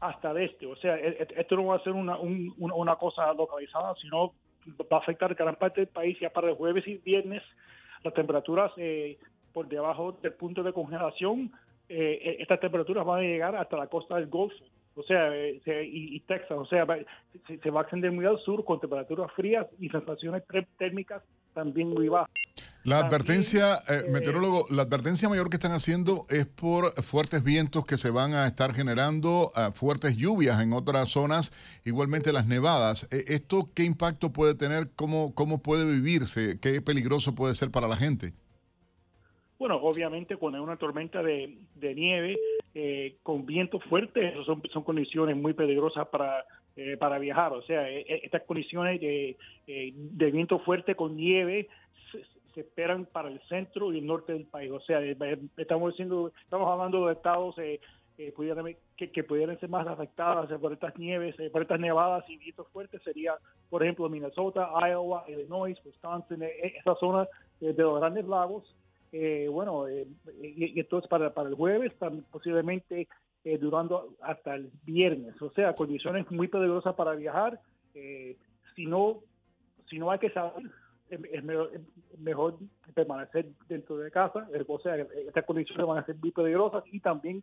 hasta 0.00 0.30
el 0.30 0.38
este. 0.38 0.66
O 0.66 0.76
sea, 0.76 0.96
e, 0.96 1.08
e, 1.08 1.28
esto 1.36 1.56
no 1.56 1.66
va 1.66 1.76
a 1.76 1.82
ser 1.82 1.92
una, 1.92 2.18
una 2.18 2.96
cosa 2.96 3.32
localizada, 3.32 3.94
sino 4.00 4.32
va 4.92 4.98
a 4.98 5.00
afectar 5.00 5.34
gran 5.34 5.56
parte 5.56 5.82
del 5.82 5.88
país 5.88 6.18
ya 6.20 6.30
para 6.30 6.50
el 6.50 6.56
jueves 6.56 6.86
y 6.86 6.98
viernes. 6.98 7.42
Las 8.04 8.14
temperaturas 8.14 8.70
eh, 8.76 9.18
por 9.52 9.68
debajo 9.68 10.12
del 10.22 10.34
punto 10.34 10.62
de 10.62 10.72
congelación, 10.72 11.50
eh, 11.88 12.20
eh, 12.22 12.36
estas 12.40 12.60
temperaturas 12.60 13.04
van 13.04 13.20
a 13.20 13.22
llegar 13.22 13.56
hasta 13.56 13.76
la 13.76 13.86
costa 13.86 14.16
del 14.16 14.28
Golfo, 14.28 14.54
o 14.94 15.02
sea, 15.02 15.34
eh, 15.34 15.60
y, 15.84 16.20
Texas, 16.20 16.58
o 16.58 16.66
sea, 16.66 16.86
se, 17.46 17.70
va 17.70 17.80
a 17.80 17.82
extender 17.82 18.10
muy 18.10 18.26
al 18.26 18.38
sur 18.40 18.64
con 18.64 18.80
temperaturas 18.80 19.30
frías 19.32 19.66
y 19.78 19.88
sensaciones 19.88 20.42
térmicas 20.76 21.22
también 21.54 21.88
muy 21.88 22.08
bajas. 22.08 22.30
La 22.84 23.00
advertencia, 23.00 23.76
meteorólogo, 24.10 24.66
la 24.70 24.82
advertencia 24.82 25.28
mayor 25.28 25.50
que 25.50 25.56
están 25.56 25.72
haciendo 25.72 26.22
es 26.30 26.46
por 26.46 26.94
fuertes 27.02 27.44
vientos 27.44 27.84
que 27.84 27.98
se 27.98 28.10
van 28.10 28.32
a 28.32 28.46
estar 28.46 28.72
generando, 28.74 29.52
fuertes 29.74 30.16
lluvias 30.16 30.62
en 30.62 30.72
otras 30.72 31.10
zonas, 31.10 31.52
igualmente 31.84 32.32
las 32.32 32.46
nevadas. 32.46 33.06
¿Esto 33.12 33.68
qué 33.74 33.84
impacto 33.84 34.32
puede 34.32 34.54
tener? 34.54 34.90
¿Cómo, 34.96 35.34
cómo 35.34 35.62
puede 35.62 35.84
vivirse? 35.84 36.58
¿Qué 36.60 36.80
peligroso 36.80 37.34
puede 37.34 37.54
ser 37.54 37.70
para 37.70 37.88
la 37.88 37.96
gente? 37.96 38.32
Bueno, 39.58 39.76
obviamente 39.82 40.36
cuando 40.36 40.58
hay 40.58 40.64
una 40.64 40.76
tormenta 40.76 41.20
de, 41.22 41.58
nieve 41.80 42.38
eh, 42.74 43.16
con 43.24 43.44
viento 43.44 43.80
fuerte, 43.80 44.32
son, 44.46 44.62
son 44.72 44.84
condiciones 44.84 45.36
muy 45.36 45.52
peligrosas 45.52 46.06
para, 46.08 46.44
eh, 46.78 46.96
para 46.96 47.18
viajar. 47.18 47.52
O 47.52 47.62
sea, 47.62 47.90
eh, 47.90 48.20
estas 48.22 48.42
condiciones 48.42 49.00
de, 49.00 49.36
viento 50.32 50.58
fuerte 50.60 50.94
con 50.94 51.16
nieve 51.16 51.68
se, 52.12 52.60
esperan 52.60 53.06
para 53.06 53.28
el 53.28 53.40
centro 53.48 53.92
y 53.92 53.98
el 53.98 54.06
norte 54.06 54.32
del 54.32 54.44
país. 54.44 54.70
O 54.72 54.80
sea, 54.80 55.00
estamos 55.56 55.92
diciendo, 55.92 56.32
estamos 56.42 56.68
hablando 56.68 57.06
de 57.06 57.12
estados 57.12 57.54
que, 57.56 58.32
pudieran 58.32 59.60
ser 59.60 59.68
más 59.68 59.86
afectadas 59.86 60.50
por 60.60 60.72
estas 60.72 60.96
nieves, 60.98 61.36
por 61.52 61.62
estas 61.62 61.78
nevadas 61.78 62.24
y 62.28 62.36
vientos 62.36 62.66
fuertes. 62.68 63.00
Sería, 63.02 63.34
por 63.70 63.82
ejemplo, 63.82 64.08
Minnesota, 64.08 64.70
Iowa, 64.88 65.24
Illinois, 65.28 65.78
Wisconsin, 65.84 66.42
esas 66.42 66.98
zonas 66.98 67.28
de 67.60 67.74
los 67.74 68.00
grandes 68.00 68.24
lagos 68.24 68.74
eh, 69.12 69.48
bueno, 69.50 69.88
eh, 69.88 70.06
y, 70.42 70.78
entonces 70.78 71.08
para, 71.08 71.32
para 71.32 71.48
el 71.48 71.54
jueves, 71.54 71.92
posiblemente 72.30 73.08
eh, 73.48 73.58
durando 73.58 74.14
hasta 74.20 74.54
el 74.54 74.70
viernes. 74.84 75.40
O 75.40 75.50
sea, 75.50 75.74
condiciones 75.74 76.30
muy 76.30 76.48
peligrosas 76.48 76.94
para 76.94 77.14
viajar. 77.14 77.60
si 78.74 78.86
no 78.86 79.22
si 79.88 79.98
no 79.98 80.10
hay 80.10 80.18
que 80.18 80.30
salir, 80.30 80.70
es 81.10 81.44
mejor, 82.18 82.58
permanecer 82.94 83.48
dentro 83.68 83.96
de 83.96 84.10
casa. 84.10 84.46
O 84.66 84.80
sea, 84.80 84.96
estas 84.96 85.44
condiciones 85.44 85.86
van 85.86 85.98
a 85.98 86.06
ser 86.06 86.16
muy 86.16 86.30
peligrosas 86.30 86.84
y 86.92 87.00
también 87.00 87.42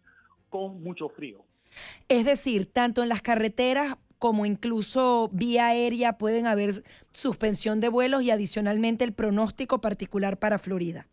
con 0.50 0.82
mucho 0.84 1.10
frío. 1.10 1.44
Es 2.08 2.26
decir, 2.26 2.72
tanto 2.72 3.02
en 3.04 3.10
las 3.10 3.22
carreteras 3.22 3.98
como 4.20 4.46
incluso 4.46 5.30
vía 5.34 5.68
aérea 5.68 6.18
pueden 6.18 6.48
haber 6.48 6.84
suspensión 7.12 7.80
de 7.80 7.90
vuelos 7.90 8.24
y 8.24 8.32
adicionalmente 8.32 9.04
el 9.04 9.14
pronóstico 9.14 9.82
particular 9.82 10.38
para 10.38 10.58
Florida. 10.58 11.08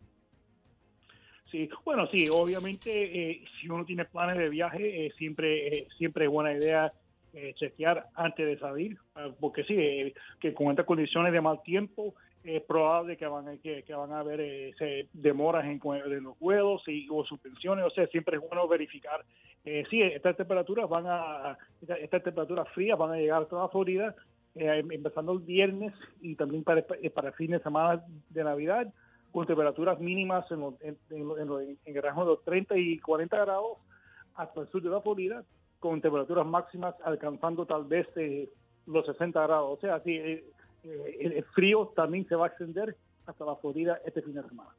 Sí, 1.53 1.69
bueno, 1.85 2.07
sí, 2.07 2.27
obviamente 2.33 2.89
eh, 2.89 3.43
si 3.61 3.69
uno 3.69 3.85
tiene 3.85 4.05
planes 4.05 4.39
de 4.39 4.49
viaje, 4.49 5.05
eh, 5.05 5.13
siempre, 5.19 5.67
eh, 5.67 5.87
siempre 5.99 6.25
es 6.25 6.31
buena 6.31 6.51
idea 6.51 6.91
chequear 7.55 8.07
antes 8.15 8.45
de 8.45 8.59
salir, 8.59 8.97
ah, 9.15 9.29
porque 9.39 9.63
sí, 9.63 9.75
que 10.39 10.53
con 10.53 10.69
estas 10.69 10.85
condiciones 10.85 11.31
de 11.31 11.41
mal 11.41 11.61
tiempo 11.63 12.15
es 12.43 12.61
probable 12.63 13.17
que 13.17 13.25
van, 13.27 13.57
que, 13.59 13.83
van 13.89 14.11
a 14.11 14.19
haber 14.19 14.73
demoras 15.13 15.65
en, 15.65 15.79
los 16.23 16.37
vuelos 16.39 16.81
y, 16.87 17.07
o 17.11 17.23
suspensiones, 17.23 17.85
o 17.85 17.89
sea, 17.91 18.07
siempre 18.07 18.37
es 18.37 18.43
bueno 18.47 18.67
verificar. 18.67 19.23
sí, 19.63 20.01
estas 20.01 20.37
temperaturas 20.37 20.89
van 20.89 21.05
a, 21.07 21.57
estas, 21.81 22.23
temperaturas 22.23 22.67
frías 22.69 22.97
van 22.97 23.11
a 23.11 23.17
llegar 23.17 23.43
a 23.43 23.45
toda 23.45 23.69
Florida, 23.69 24.15
empezando 24.55 25.33
el 25.33 25.39
viernes 25.39 25.93
y 26.21 26.35
también 26.35 26.63
para, 26.63 26.83
para 27.13 27.29
el 27.29 27.33
fin 27.35 27.51
de 27.51 27.59
semana 27.59 28.03
de 28.29 28.43
Navidad 28.43 28.91
con 29.33 29.47
temperaturas 29.47 29.99
mínimas 29.99 30.45
en, 30.51 30.61
en, 30.81 30.97
en, 31.09 31.77
el 31.85 32.03
rango 32.03 32.21
de 32.21 32.31
los 32.31 32.43
30 32.43 32.77
y 32.77 32.99
40 32.99 33.35
grados 33.35 33.79
hasta 34.35 34.61
el 34.61 34.67
sur 34.69 34.83
de 34.83 34.89
la 34.89 35.01
Florida, 35.01 35.43
con 35.79 35.99
temperaturas 36.01 36.45
máximas 36.45 36.93
alcanzando 37.03 37.65
tal 37.65 37.83
vez 37.85 38.07
eh, 38.15 38.47
los 38.85 39.05
60 39.07 39.41
grados. 39.41 39.77
O 39.77 39.81
sea, 39.81 39.99
sí, 40.01 40.11
eh, 40.11 40.45
eh, 40.83 41.17
el 41.19 41.43
frío 41.45 41.91
también 41.95 42.27
se 42.27 42.35
va 42.35 42.45
a 42.45 42.49
extender 42.49 42.95
hasta 43.25 43.43
la 43.43 43.55
Florida 43.55 43.99
este 44.05 44.21
fin 44.21 44.35
de 44.35 44.43
semana. 44.43 44.69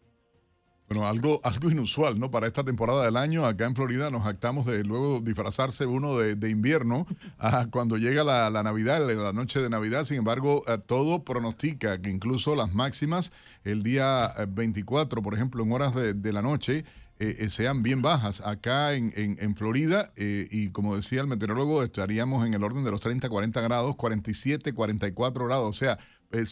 Bueno, 0.88 1.06
algo, 1.06 1.40
algo 1.44 1.70
inusual, 1.70 2.18
¿no? 2.18 2.30
Para 2.30 2.46
esta 2.46 2.64
temporada 2.64 3.04
del 3.04 3.16
año, 3.16 3.46
acá 3.46 3.64
en 3.64 3.74
Florida 3.74 4.10
nos 4.10 4.26
actamos 4.26 4.66
de 4.66 4.84
luego 4.84 5.20
disfrazarse 5.20 5.86
uno 5.86 6.18
de, 6.18 6.50
invierno 6.50 7.06
a 7.38 7.66
cuando 7.66 7.96
llega 7.96 8.24
la, 8.24 8.62
Navidad, 8.62 9.06
la 9.06 9.32
noche 9.32 9.60
de 9.60 9.70
Navidad. 9.70 10.04
Sin 10.04 10.18
embargo, 10.18 10.62
eh, 10.66 10.78
todo 10.84 11.24
pronostica 11.24 12.00
que 12.00 12.10
incluso 12.10 12.54
las 12.54 12.74
máximas 12.74 13.32
el 13.64 13.82
día 13.82 14.32
24, 14.48 15.20
eh, 15.20 15.22
por 15.22 15.34
ejemplo, 15.34 15.62
en 15.62 15.72
horas 15.72 15.94
de, 15.94 16.32
la 16.32 16.42
noche, 16.42 16.84
eh, 17.18 17.48
sean 17.48 17.82
bien 17.82 18.02
bajas. 18.02 18.42
Acá 18.42 18.92
en, 18.92 19.12
en, 19.16 19.56
Florida, 19.56 20.12
y 20.16 20.68
como 20.70 20.96
decía 20.96 21.22
el 21.22 21.26
meteorólogo, 21.26 21.82
estaríamos 21.82 22.46
en 22.46 22.52
el 22.52 22.62
orden 22.62 22.84
de 22.84 22.90
los 22.90 23.00
30, 23.00 23.28
40 23.28 23.60
grados, 23.62 23.96
47, 23.96 24.74
44 24.74 25.46
grados. 25.46 25.68
O 25.68 25.72
sea, 25.72 25.98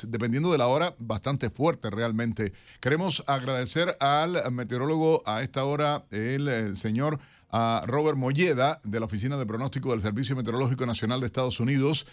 dependiendo 0.05 0.53
de 0.53 0.59
la 0.59 0.69
hora, 0.69 0.95
bastante 0.99 1.51
fuerte 1.51 1.91
realmente. 1.91 2.53
Queremos 2.81 3.23
agradecer 3.27 3.95
al 4.01 4.51
meteorólogo 4.53 5.23
a 5.27 5.43
esta 5.43 5.65
hora, 5.65 6.05
el, 6.11 6.77
señor 6.77 7.19
a 7.55 7.85
Robert 7.87 8.17
Molleda 8.17 8.81
de 8.83 8.99
la 8.99 9.05
Oficina 9.05 9.37
de 9.37 9.45
Pronóstico 9.45 9.91
del 9.91 10.01
Servicio 10.01 10.35
Meteorológico 10.35 10.87
Nacional 10.87 11.21
de 11.21 11.27
Estados 11.27 11.61
Unidos 11.61 12.07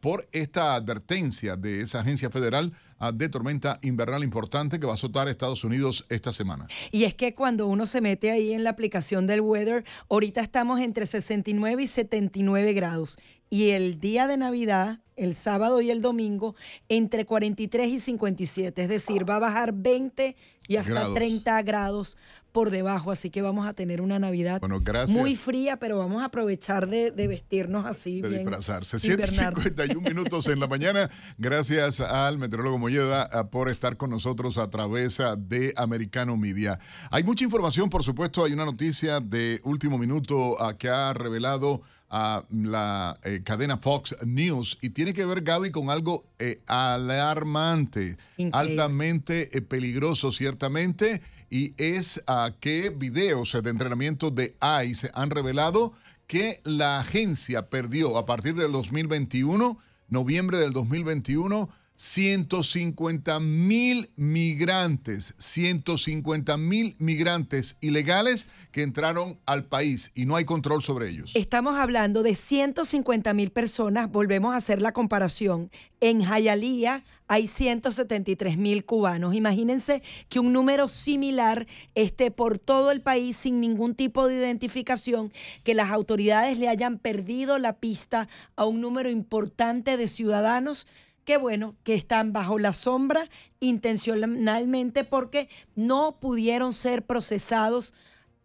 por 0.00 0.26
esta 0.32 0.74
advertencia 0.74 1.54
de 1.56 1.82
esa 1.82 2.00
agencia 2.00 2.30
federal 2.30 2.72
de 3.12 3.28
tormenta 3.28 3.78
invernal 3.82 4.24
importante 4.24 4.80
que 4.80 4.86
va 4.86 4.92
a 4.92 4.94
azotar 4.94 5.28
Estados 5.28 5.64
Unidos 5.64 6.06
esta 6.08 6.32
semana. 6.32 6.66
Y 6.92 7.04
es 7.04 7.14
que 7.14 7.34
cuando 7.34 7.66
uno 7.66 7.84
se 7.84 8.00
mete 8.00 8.30
ahí 8.30 8.52
en 8.52 8.64
la 8.64 8.70
aplicación 8.70 9.26
del 9.26 9.42
weather, 9.42 9.84
ahorita 10.08 10.40
estamos 10.40 10.80
entre 10.80 11.04
69 11.04 11.82
y 11.82 11.86
79 11.88 12.72
grados 12.72 13.18
y 13.50 13.70
el 13.70 14.00
día 14.00 14.26
de 14.26 14.36
Navidad, 14.36 15.00
el 15.16 15.34
sábado 15.34 15.80
y 15.80 15.90
el 15.90 16.00
domingo, 16.02 16.54
entre 16.88 17.24
43 17.24 17.88
y 17.88 18.00
57. 18.00 18.82
Es 18.82 18.88
decir, 18.88 19.28
va 19.28 19.36
a 19.36 19.40
bajar 19.40 19.72
20 19.72 20.36
y 20.68 20.76
hasta 20.76 21.14
30 21.14 21.62
grados 21.62 22.16
por 22.56 22.70
debajo. 22.70 23.10
Así 23.10 23.30
que 23.30 23.42
vamos 23.42 23.66
a 23.66 23.74
tener 23.74 24.00
una 24.00 24.18
Navidad 24.18 24.60
muy 25.08 25.36
fría, 25.36 25.76
pero 25.78 25.98
vamos 25.98 26.22
a 26.22 26.26
aprovechar 26.26 26.88
de, 26.88 27.10
vestirnos 27.10 27.86
así. 27.86 28.20
De 28.20 28.30
disfrazarse. 28.30 28.96
7.51 28.96 30.00
minutos 30.08 30.46
en 30.48 30.60
la 30.60 30.66
mañana. 30.66 31.10
Gracias 31.38 32.00
al 32.00 32.38
meteorólogo 32.38 32.78
Molleda 32.78 33.28
ah, 33.30 33.48
por 33.48 33.68
estar 33.68 33.96
con 33.96 34.10
nosotros 34.10 34.58
a 34.58 34.70
través 34.70 35.20
ah, 35.20 35.36
de 35.36 35.72
Americano 35.76 36.36
Media. 36.36 36.78
Hay 37.10 37.24
mucha 37.24 37.44
información, 37.44 37.90
por 37.90 38.02
supuesto. 38.02 38.44
Hay 38.44 38.52
una 38.52 38.64
noticia 38.64 39.20
de 39.20 39.60
último 39.64 39.98
minuto 39.98 40.56
ah, 40.60 40.76
que 40.76 40.88
ha 40.88 41.12
revelado 41.12 41.82
a 42.10 42.44
la 42.50 43.18
eh, 43.24 43.42
cadena 43.44 43.78
Fox 43.78 44.16
News. 44.24 44.78
Y 44.80 44.90
tiene 44.90 45.12
que 45.12 45.26
ver, 45.26 45.42
Gaby, 45.42 45.70
con 45.70 45.90
algo 45.90 46.24
eh, 46.38 46.60
alarmante, 46.66 48.16
altamente 48.52 49.56
eh, 49.56 49.62
peligroso, 49.62 50.32
ciertamente, 50.32 51.20
y 51.50 51.74
es 51.76 52.22
a 52.26 52.52
que 52.60 52.90
videos 52.90 53.56
de 53.62 53.70
entrenamiento 53.70 54.30
de 54.30 54.56
ICE 54.84 55.10
han 55.14 55.30
revelado 55.30 55.92
que 56.26 56.60
la 56.64 56.98
agencia 56.98 57.68
perdió 57.68 58.18
a 58.18 58.26
partir 58.26 58.54
del 58.54 58.72
2021, 58.72 59.78
noviembre 60.08 60.58
del 60.58 60.72
2021, 60.72 61.68
150 61.96 63.40
mil 63.40 64.10
migrantes, 64.16 65.34
150 65.38 66.56
mil 66.58 66.94
migrantes 66.98 67.76
ilegales 67.80 68.48
que 68.70 68.82
entraron 68.82 69.38
al 69.46 69.64
país 69.64 70.12
y 70.14 70.26
no 70.26 70.36
hay 70.36 70.44
control 70.44 70.82
sobre 70.82 71.08
ellos. 71.08 71.32
Estamos 71.34 71.76
hablando 71.76 72.22
de 72.22 72.34
150 72.34 73.32
mil 73.34 73.50
personas, 73.50 74.10
volvemos 74.10 74.54
a 74.54 74.58
hacer 74.58 74.82
la 74.82 74.92
comparación. 74.92 75.70
En 76.00 76.22
Jayalía 76.22 77.04
hay 77.28 77.48
173 77.48 78.58
mil 78.58 78.84
cubanos. 78.84 79.34
Imagínense 79.34 80.02
que 80.28 80.38
un 80.38 80.52
número 80.52 80.88
similar 80.88 81.66
esté 81.94 82.30
por 82.30 82.58
todo 82.58 82.90
el 82.90 83.00
país 83.00 83.36
sin 83.36 83.60
ningún 83.60 83.94
tipo 83.94 84.28
de 84.28 84.36
identificación, 84.36 85.32
que 85.64 85.74
las 85.74 85.90
autoridades 85.90 86.58
le 86.58 86.68
hayan 86.68 86.98
perdido 86.98 87.58
la 87.58 87.72
pista 87.72 88.28
a 88.56 88.66
un 88.66 88.80
número 88.80 89.08
importante 89.10 89.96
de 89.96 90.06
ciudadanos 90.06 90.86
Qué 91.26 91.38
bueno, 91.38 91.74
que 91.82 91.94
están 91.94 92.32
bajo 92.32 92.56
la 92.60 92.72
sombra 92.72 93.28
intencionalmente 93.58 95.02
porque 95.02 95.48
no 95.74 96.20
pudieron 96.20 96.72
ser 96.72 97.04
procesados 97.04 97.94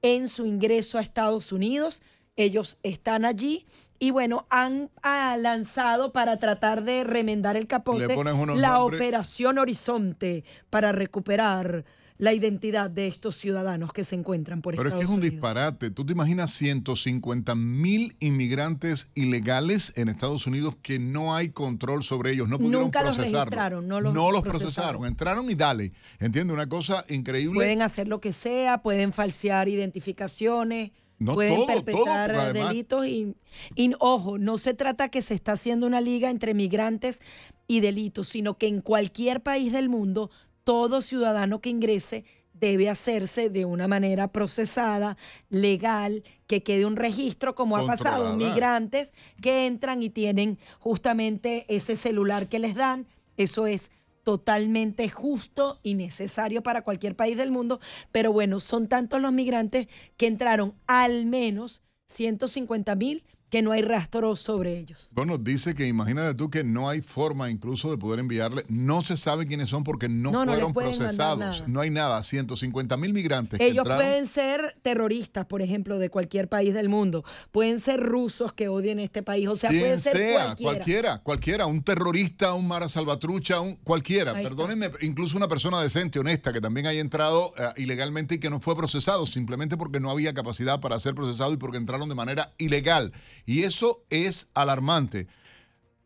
en 0.02 0.28
su 0.28 0.48
ingreso 0.48 0.98
a 0.98 1.02
Estados 1.02 1.52
Unidos. 1.52 2.02
Ellos 2.38 2.80
están 2.82 3.24
allí 3.24 3.68
y 4.00 4.10
bueno, 4.10 4.48
han 4.50 4.90
lanzado 5.04 6.12
para 6.12 6.38
tratar 6.38 6.84
de 6.84 7.04
remendar 7.04 7.56
el 7.56 7.68
capote 7.68 8.16
la 8.56 8.82
operación 8.82 9.60
Horizonte 9.60 10.44
para 10.72 10.92
recuperar 10.92 11.86
la 12.22 12.34
identidad 12.34 12.92
de 12.92 13.08
estos 13.08 13.36
ciudadanos 13.36 13.94
que 13.94 14.04
se 14.04 14.14
encuentran 14.14 14.62
por 14.62 14.76
Pero 14.76 14.90
Estados 14.90 15.06
Unidos. 15.06 15.18
Pero 15.18 15.24
es 15.24 15.24
que 15.24 15.28
es 15.28 15.34
un 15.34 15.40
disparate. 15.42 15.90
¿Tú 15.90 16.06
te 16.06 16.14
imaginas 16.14 16.52
150 16.52 17.56
mil 17.56 18.16
inmigrantes 18.20 19.08
ilegales 19.16 19.92
en 19.96 20.08
Estados 20.08 20.46
Unidos 20.46 20.76
que 20.84 21.00
no 21.00 21.34
hay 21.34 21.50
control 21.50 22.04
sobre 22.04 22.34
ellos? 22.34 22.48
No 22.48 22.60
pudieron 22.60 22.84
Nunca 22.84 23.02
procesarlos. 23.02 23.84
no 23.84 24.00
los, 24.00 24.14
no 24.14 24.32
los 24.32 24.44
procesaron. 24.44 25.04
Entraron 25.06 25.50
y 25.50 25.56
dale. 25.56 25.94
¿Entiendes? 26.20 26.54
Una 26.54 26.70
cosa 26.70 27.04
increíble. 27.10 27.56
Pueden 27.56 27.82
hacer 27.82 28.08
lo 28.08 28.22
que 28.22 28.34
sea, 28.34 28.84
pueden 28.84 29.14
falsear 29.14 29.68
identificaciones. 29.68 30.92
pueden 31.18 31.66
perpetrar 31.66 32.54
delitos 32.54 33.08
y, 33.08 33.36
y, 33.76 33.94
ojo, 33.98 34.38
no 34.38 34.60
se 34.60 34.76
trata 34.76 35.10
que 35.10 35.24
se 35.24 35.34
está 35.34 35.54
haciendo 35.54 35.88
una 35.88 36.02
liga 36.02 36.30
entre 36.30 36.54
migrantes 36.54 37.18
y 37.66 37.80
delitos, 37.80 38.28
sino 38.28 38.60
que 38.60 38.68
en 38.68 38.82
cualquier 38.82 39.42
país 39.42 39.72
del 39.72 39.90
mundo 39.90 40.30
todo 40.64 41.02
ciudadano 41.02 41.62
que 41.62 41.70
ingrese 41.70 42.26
debe 42.54 42.90
hacerse 42.90 43.50
de 43.50 43.66
una 43.66 43.88
manera 43.88 44.32
procesada, 44.32 45.18
legal, 45.50 46.24
que 46.46 46.62
quede 46.62 46.86
un 46.86 46.96
registro, 46.96 47.56
como 47.56 47.76
ha 47.76 47.86
pasado, 47.86 48.36
migrantes 48.36 49.14
que 49.42 49.66
entran 49.66 50.04
y 50.04 50.10
tienen 50.10 50.60
justamente 50.80 51.66
ese 51.68 51.96
celular 51.96 52.48
que 52.50 52.60
les 52.60 52.76
dan. 52.76 53.08
Eso 53.36 53.66
es 53.66 53.90
totalmente 54.24 55.10
justo 55.10 55.80
y 55.82 55.96
necesario 55.96 56.62
para 56.62 56.84
cualquier 56.84 57.16
país 57.16 57.36
del 57.36 57.52
mundo, 57.52 57.80
pero 58.12 58.32
bueno, 58.32 58.60
son 58.60 58.88
tantos 58.88 59.20
los 59.20 59.34
migrantes 59.34 59.88
que 60.16 60.28
entraron 60.28 60.76
al 60.86 61.26
menos 61.26 61.82
150 62.06 62.96
mil 62.96 63.24
que 63.52 63.62
no 63.62 63.74
hay 63.74 63.82
rastro 63.82 64.38
sobre 64.38 64.80
ellos. 64.80 65.10
Bueno, 65.12 65.38
dice 65.38 65.76
que 65.76 65.86
imagínate 65.86 66.34
tú 66.36 66.50
que 66.50 66.64
no 66.64 66.88
hay 66.88 67.02
forma 67.02 67.50
incluso 67.50 67.92
de 67.92 67.98
poder 67.98 68.22
enviarle, 68.22 68.64
no 68.70 69.02
se 69.02 69.18
sabe 69.18 69.46
quiénes 69.46 69.68
son 69.68 69.84
porque 69.84 70.08
no, 70.08 70.32
fueron 70.32 70.74
procesados, 70.74 71.68
no 71.68 71.82
hay 71.82 71.90
nada, 71.90 72.24
150 72.24 72.96
mil 72.96 73.12
migrantes. 73.12 73.60
Ellos 73.60 73.86
pueden 73.86 74.26
ser 74.26 74.74
terroristas, 74.82 75.46
por 75.46 75.62
ejemplo, 75.62 76.00
de 76.00 76.10
cualquier 76.10 76.48
país 76.48 76.74
del 76.74 76.88
mundo, 76.88 77.26
pueden 77.52 77.82
ser 77.82 78.00
rusos 78.00 78.54
que 78.54 78.70
odien 78.70 79.00
este 79.00 79.22
país, 79.22 79.50
o 79.50 79.58
sea, 79.58 79.70
puede 79.70 80.00
ser 80.00 80.16
sea, 80.16 80.56
cualquiera. 80.56 81.18
cualquiera. 81.18 81.66
un 81.66 81.84
terrorista, 81.84 82.54
un 82.54 82.70
mara 82.70 82.88
salvatrucha, 82.88 83.60
un, 83.60 83.76
cualquiera, 83.76 84.32
perdónenme, 84.32 84.92
incluso 85.02 85.36
una 85.36 85.50
persona 85.50 85.82
decente, 85.82 86.20
honesta, 86.20 86.54
que 86.54 86.62
también 86.62 86.88
haya 86.88 87.02
entrado 87.02 87.52
eh, 87.58 87.82
ilegalmente 87.82 88.36
y 88.36 88.40
que 88.40 88.50
no 88.50 88.62
fue 88.62 88.78
procesado, 88.78 89.28
simplemente 89.28 89.76
porque 89.76 90.00
no 90.00 90.10
había 90.10 90.34
capacidad 90.34 90.80
para 90.80 90.98
ser 91.02 91.16
procesado 91.16 91.52
y 91.52 91.58
porque 91.58 91.78
entraron 91.78 92.08
de 92.08 92.16
manera 92.16 92.54
ilegal. 92.58 93.12
Y 93.46 93.64
eso 93.64 94.04
es 94.10 94.48
alarmante. 94.54 95.28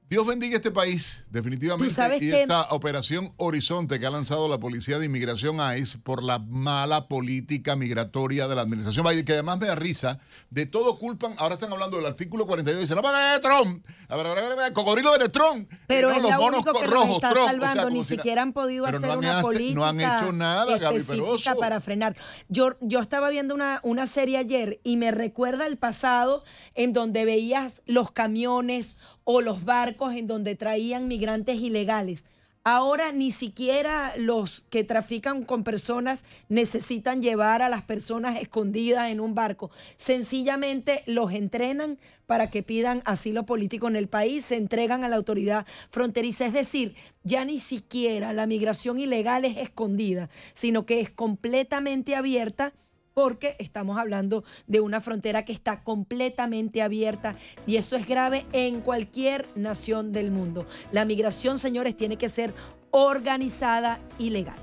Dios 0.07 0.27
bendiga 0.27 0.57
este 0.57 0.69
país, 0.69 1.25
definitivamente. 1.31 2.19
y 2.21 2.31
esta 2.31 2.67
operación 2.69 3.33
Horizonte 3.37 3.99
que 3.99 4.05
ha 4.05 4.11
lanzado 4.11 4.47
la 4.47 4.59
Policía 4.59 4.99
de 4.99 5.05
Inmigración 5.07 5.57
ICE 5.77 5.97
por 5.97 6.21
la 6.21 6.37
mala 6.37 7.07
política 7.07 7.75
migratoria 7.75 8.47
de 8.47 8.55
la 8.55 8.61
administración 8.61 9.03
Biden, 9.03 9.25
que 9.25 9.33
además 9.33 9.57
me 9.57 9.65
da 9.65 9.73
risa, 9.73 10.19
de 10.51 10.67
todo 10.67 10.99
culpan, 10.99 11.33
ahora 11.39 11.55
están 11.55 11.73
hablando 11.73 11.97
del 11.97 12.05
artículo 12.05 12.45
42, 12.45 12.81
dicen, 12.81 12.97
no, 12.97 13.01
de 13.01 13.39
Trump, 13.39 13.83
a 14.07 14.15
ver, 14.15 14.27
a 14.27 14.33
ver, 14.33 14.73
cocodrilo 14.73 15.17
de 15.17 15.29
Trump. 15.29 15.71
Pero 15.87 16.11
es 16.11 16.21
los 16.21 16.31
monos 16.33 16.63
que 16.63 16.85
rojos, 16.85 17.15
está 17.15 17.33
salvando, 17.33 17.89
ni 17.89 18.03
siquiera 18.03 18.43
han 18.43 18.53
podido 18.53 18.85
hacer 18.85 19.17
una 19.17 19.41
política 19.41 19.75
No 19.75 19.85
han 19.87 19.99
hecho 19.99 20.31
nada, 20.31 20.77
Gaby 20.77 21.01
Peroso. 21.01 21.55
para 21.57 21.79
frenar. 21.79 22.15
Yo, 22.47 22.77
yo 22.79 22.99
estaba 22.99 23.29
viendo 23.31 23.55
una, 23.55 23.79
una 23.81 24.05
serie 24.05 24.37
ayer 24.37 24.79
y 24.83 24.97
me 24.97 25.09
recuerda 25.09 25.65
el 25.65 25.77
pasado 25.77 26.43
en 26.75 26.93
donde 26.93 27.25
veías 27.25 27.81
los 27.87 28.11
camiones 28.11 28.97
o 29.25 29.41
los 29.41 29.65
barcos 29.65 30.15
en 30.15 30.27
donde 30.27 30.55
traían 30.55 31.09
migrantes 31.09 31.59
ilegales. 31.59 32.23
Ahora 32.67 33.11
ni 33.11 33.29
siquiera 33.29 34.13
los 34.17 34.65
que 34.71 34.83
trafican 34.83 35.43
con 35.43 35.63
personas 35.63 36.25
necesitan 36.49 37.21
llevar 37.21 37.61
a 37.61 37.69
las 37.69 37.83
personas 37.83 38.41
escondidas 38.41 39.11
en 39.11 39.19
un 39.19 39.35
barco. 39.35 39.69
Sencillamente 39.97 41.03
los 41.05 41.31
entrenan 41.31 41.99
para 42.25 42.49
que 42.49 42.63
pidan 42.63 43.03
asilo 43.05 43.45
político 43.45 43.87
en 43.87 43.95
el 43.95 44.07
país, 44.07 44.45
se 44.45 44.55
entregan 44.55 45.03
a 45.03 45.09
la 45.09 45.15
autoridad 45.15 45.67
fronteriza. 45.91 46.47
Es 46.47 46.53
decir, 46.53 46.95
ya 47.23 47.45
ni 47.45 47.59
siquiera 47.59 48.33
la 48.33 48.47
migración 48.47 48.99
ilegal 48.99 49.45
es 49.45 49.57
escondida, 49.57 50.31
sino 50.55 50.87
que 50.87 51.01
es 51.01 51.11
completamente 51.11 52.15
abierta 52.15 52.73
porque 53.15 53.55
estamos 53.57 53.97
hablando 53.97 54.43
de 54.67 54.81
una 54.81 55.01
frontera 55.01 55.43
que 55.45 55.53
está 55.53 55.83
completamente 55.83 56.83
abierta 56.83 57.35
y 57.65 57.77
eso 57.77 57.95
es 57.95 58.05
grave 58.05 58.45
en 58.51 58.81
cualquier 58.81 59.47
nación 59.55 60.11
del 60.11 60.29
mundo. 60.29 60.67
La 60.91 61.05
migración, 61.05 61.57
señores, 61.57 61.97
tiene 61.97 62.17
que 62.17 62.29
ser 62.29 62.53
organizada 62.91 63.99
y 64.19 64.29
legal. 64.29 64.59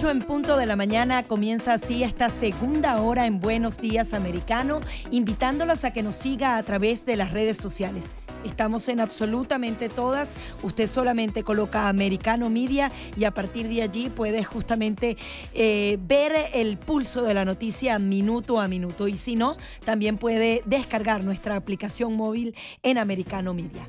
8 0.00 0.08
en 0.08 0.22
punto 0.22 0.56
de 0.56 0.64
la 0.64 0.76
mañana 0.76 1.24
comienza 1.24 1.74
así 1.74 2.04
esta 2.04 2.30
segunda 2.30 3.02
hora 3.02 3.26
en 3.26 3.38
Buenos 3.38 3.76
Días 3.76 4.14
Americano, 4.14 4.80
invitándolas 5.10 5.84
a 5.84 5.92
que 5.92 6.02
nos 6.02 6.14
siga 6.14 6.56
a 6.56 6.62
través 6.62 7.04
de 7.04 7.16
las 7.16 7.32
redes 7.32 7.58
sociales. 7.58 8.10
Estamos 8.42 8.88
en 8.88 9.00
absolutamente 9.00 9.90
todas. 9.90 10.32
Usted 10.62 10.86
solamente 10.86 11.42
coloca 11.42 11.90
Americano 11.90 12.48
Media 12.48 12.90
y 13.14 13.24
a 13.24 13.34
partir 13.34 13.68
de 13.68 13.82
allí 13.82 14.08
puede 14.08 14.42
justamente 14.42 15.18
eh, 15.52 15.98
ver 16.00 16.32
el 16.54 16.78
pulso 16.78 17.22
de 17.22 17.34
la 17.34 17.44
noticia 17.44 17.98
minuto 17.98 18.58
a 18.58 18.68
minuto. 18.68 19.06
Y 19.06 19.18
si 19.18 19.36
no, 19.36 19.58
también 19.84 20.16
puede 20.16 20.62
descargar 20.64 21.24
nuestra 21.24 21.56
aplicación 21.56 22.16
móvil 22.16 22.54
en 22.82 22.96
Americano 22.96 23.52
Media. 23.52 23.86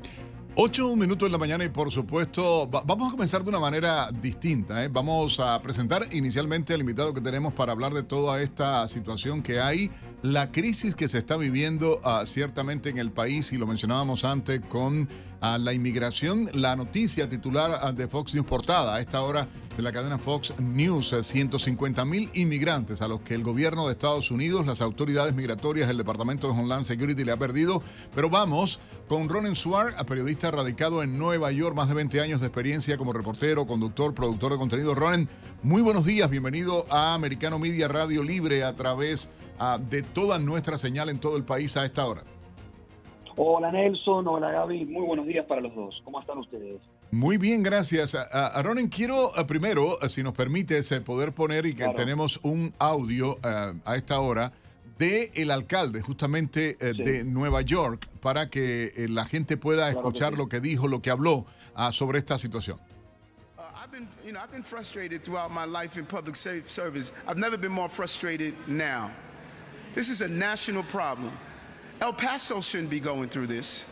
Ocho 0.54 0.94
minutos 0.96 1.24
en 1.26 1.32
la 1.32 1.38
mañana 1.38 1.64
y 1.64 1.70
por 1.70 1.90
supuesto 1.90 2.68
vamos 2.68 3.08
a 3.08 3.10
comenzar 3.12 3.42
de 3.42 3.48
una 3.48 3.58
manera 3.58 4.10
distinta. 4.12 4.84
¿eh? 4.84 4.88
Vamos 4.88 5.40
a 5.40 5.60
presentar 5.62 6.06
inicialmente 6.12 6.74
al 6.74 6.80
invitado 6.80 7.14
que 7.14 7.22
tenemos 7.22 7.54
para 7.54 7.72
hablar 7.72 7.94
de 7.94 8.02
toda 8.02 8.42
esta 8.42 8.86
situación 8.86 9.42
que 9.42 9.60
hay 9.60 9.90
la 10.22 10.52
crisis 10.52 10.94
que 10.94 11.08
se 11.08 11.18
está 11.18 11.36
viviendo 11.36 12.00
uh, 12.04 12.24
ciertamente 12.26 12.88
en 12.88 12.98
el 12.98 13.10
país, 13.10 13.52
y 13.52 13.56
lo 13.56 13.66
mencionábamos 13.66 14.24
antes 14.24 14.60
con 14.60 15.02
uh, 15.02 15.58
la 15.58 15.72
inmigración, 15.72 16.48
la 16.52 16.76
noticia 16.76 17.28
titular 17.28 17.72
uh, 17.84 17.92
de 17.92 18.06
Fox 18.06 18.32
News 18.32 18.46
portada 18.46 18.94
a 18.94 19.00
esta 19.00 19.22
hora 19.22 19.48
de 19.76 19.82
la 19.82 19.90
cadena 19.90 20.18
Fox 20.18 20.54
News, 20.60 21.12
150 21.22 22.04
mil 22.04 22.30
inmigrantes 22.34 23.02
a 23.02 23.08
los 23.08 23.20
que 23.22 23.34
el 23.34 23.42
gobierno 23.42 23.86
de 23.86 23.92
Estados 23.92 24.30
Unidos, 24.30 24.64
las 24.64 24.80
autoridades 24.80 25.34
migratorias, 25.34 25.90
el 25.90 25.96
Departamento 25.96 26.46
de 26.46 26.52
Homeland 26.52 26.84
Security 26.84 27.24
le 27.24 27.32
ha 27.32 27.36
perdido. 27.36 27.82
Pero 28.14 28.30
vamos 28.30 28.78
con 29.08 29.28
Ronen 29.28 29.56
Suar, 29.56 29.96
periodista 30.06 30.52
radicado 30.52 31.02
en 31.02 31.18
Nueva 31.18 31.50
York, 31.50 31.74
más 31.74 31.88
de 31.88 31.94
20 31.94 32.20
años 32.20 32.40
de 32.40 32.46
experiencia 32.46 32.96
como 32.96 33.12
reportero, 33.12 33.66
conductor, 33.66 34.14
productor 34.14 34.52
de 34.52 34.58
contenido. 34.58 34.94
Ronen, 34.94 35.28
muy 35.64 35.82
buenos 35.82 36.04
días, 36.04 36.30
bienvenido 36.30 36.86
a 36.90 37.14
Americano 37.14 37.58
Media 37.58 37.88
Radio 37.88 38.22
Libre 38.22 38.62
a 38.62 38.76
través 38.76 39.30
ah, 39.62 39.78
de 39.78 40.02
toda 40.02 40.38
nuestra 40.38 40.76
señal 40.78 41.08
en 41.08 41.18
todo 41.18 41.36
el 41.36 41.44
país 41.44 41.76
a 41.76 41.84
esta 41.84 42.06
hora. 42.06 42.22
Hola 43.36 43.72
Nelson, 43.72 44.26
hola 44.28 44.50
Gaby, 44.50 44.84
muy 44.84 45.06
buenos 45.06 45.26
días 45.26 45.46
para 45.46 45.60
los 45.60 45.74
dos. 45.74 46.02
¿Cómo 46.04 46.20
están 46.20 46.38
ustedes? 46.38 46.82
Muy 47.10 47.38
bien, 47.38 47.62
gracias. 47.62 48.14
A, 48.14 48.62
Ronen, 48.62 48.88
quiero 48.88 49.30
primero, 49.46 49.96
si 50.08 50.22
nos 50.22 50.32
permites, 50.32 50.92
poder 51.00 51.32
poner 51.32 51.64
y 51.66 51.74
que 51.74 51.88
tenemos 51.90 52.40
un 52.42 52.74
audio 52.78 53.36
a 53.42 53.96
esta 53.96 54.20
hora 54.20 54.52
de 54.98 55.30
el 55.34 55.50
alcalde 55.50 56.00
justamente 56.02 56.74
de 56.74 57.24
Nueva 57.24 57.62
York 57.62 58.06
para 58.20 58.50
que 58.50 58.92
la 59.08 59.24
gente 59.24 59.56
pueda 59.56 59.88
escuchar 59.88 60.34
lo 60.34 60.48
que 60.48 60.60
dijo, 60.60 60.88
lo 60.88 61.00
que 61.00 61.10
habló 61.10 61.46
sobre 61.92 62.18
esta 62.18 62.38
situación. 62.38 62.78
been, 63.92 64.08
you 64.24 64.32
know, 64.32 64.40
I've 64.40 64.50
been 64.50 64.62
frustrated 64.62 65.22
throughout 65.22 65.52
my 65.52 65.66
life 65.66 65.98
in 65.98 66.06
public 66.06 66.34
service. 66.34 67.12
I've 67.28 67.36
never 67.36 67.58
been 67.58 67.72
more 67.72 67.90
frustrated 67.90 68.54
now. 68.66 69.10
This 69.94 70.08
is 70.08 70.20
a 70.20 70.28
national 70.28 70.82
problem. 70.84 71.32
El 72.00 72.12
Paso 72.12 72.60
shouldn't 72.60 72.90
be 72.90 73.00
going 73.00 73.28
through 73.28 73.46
this. 73.46 73.86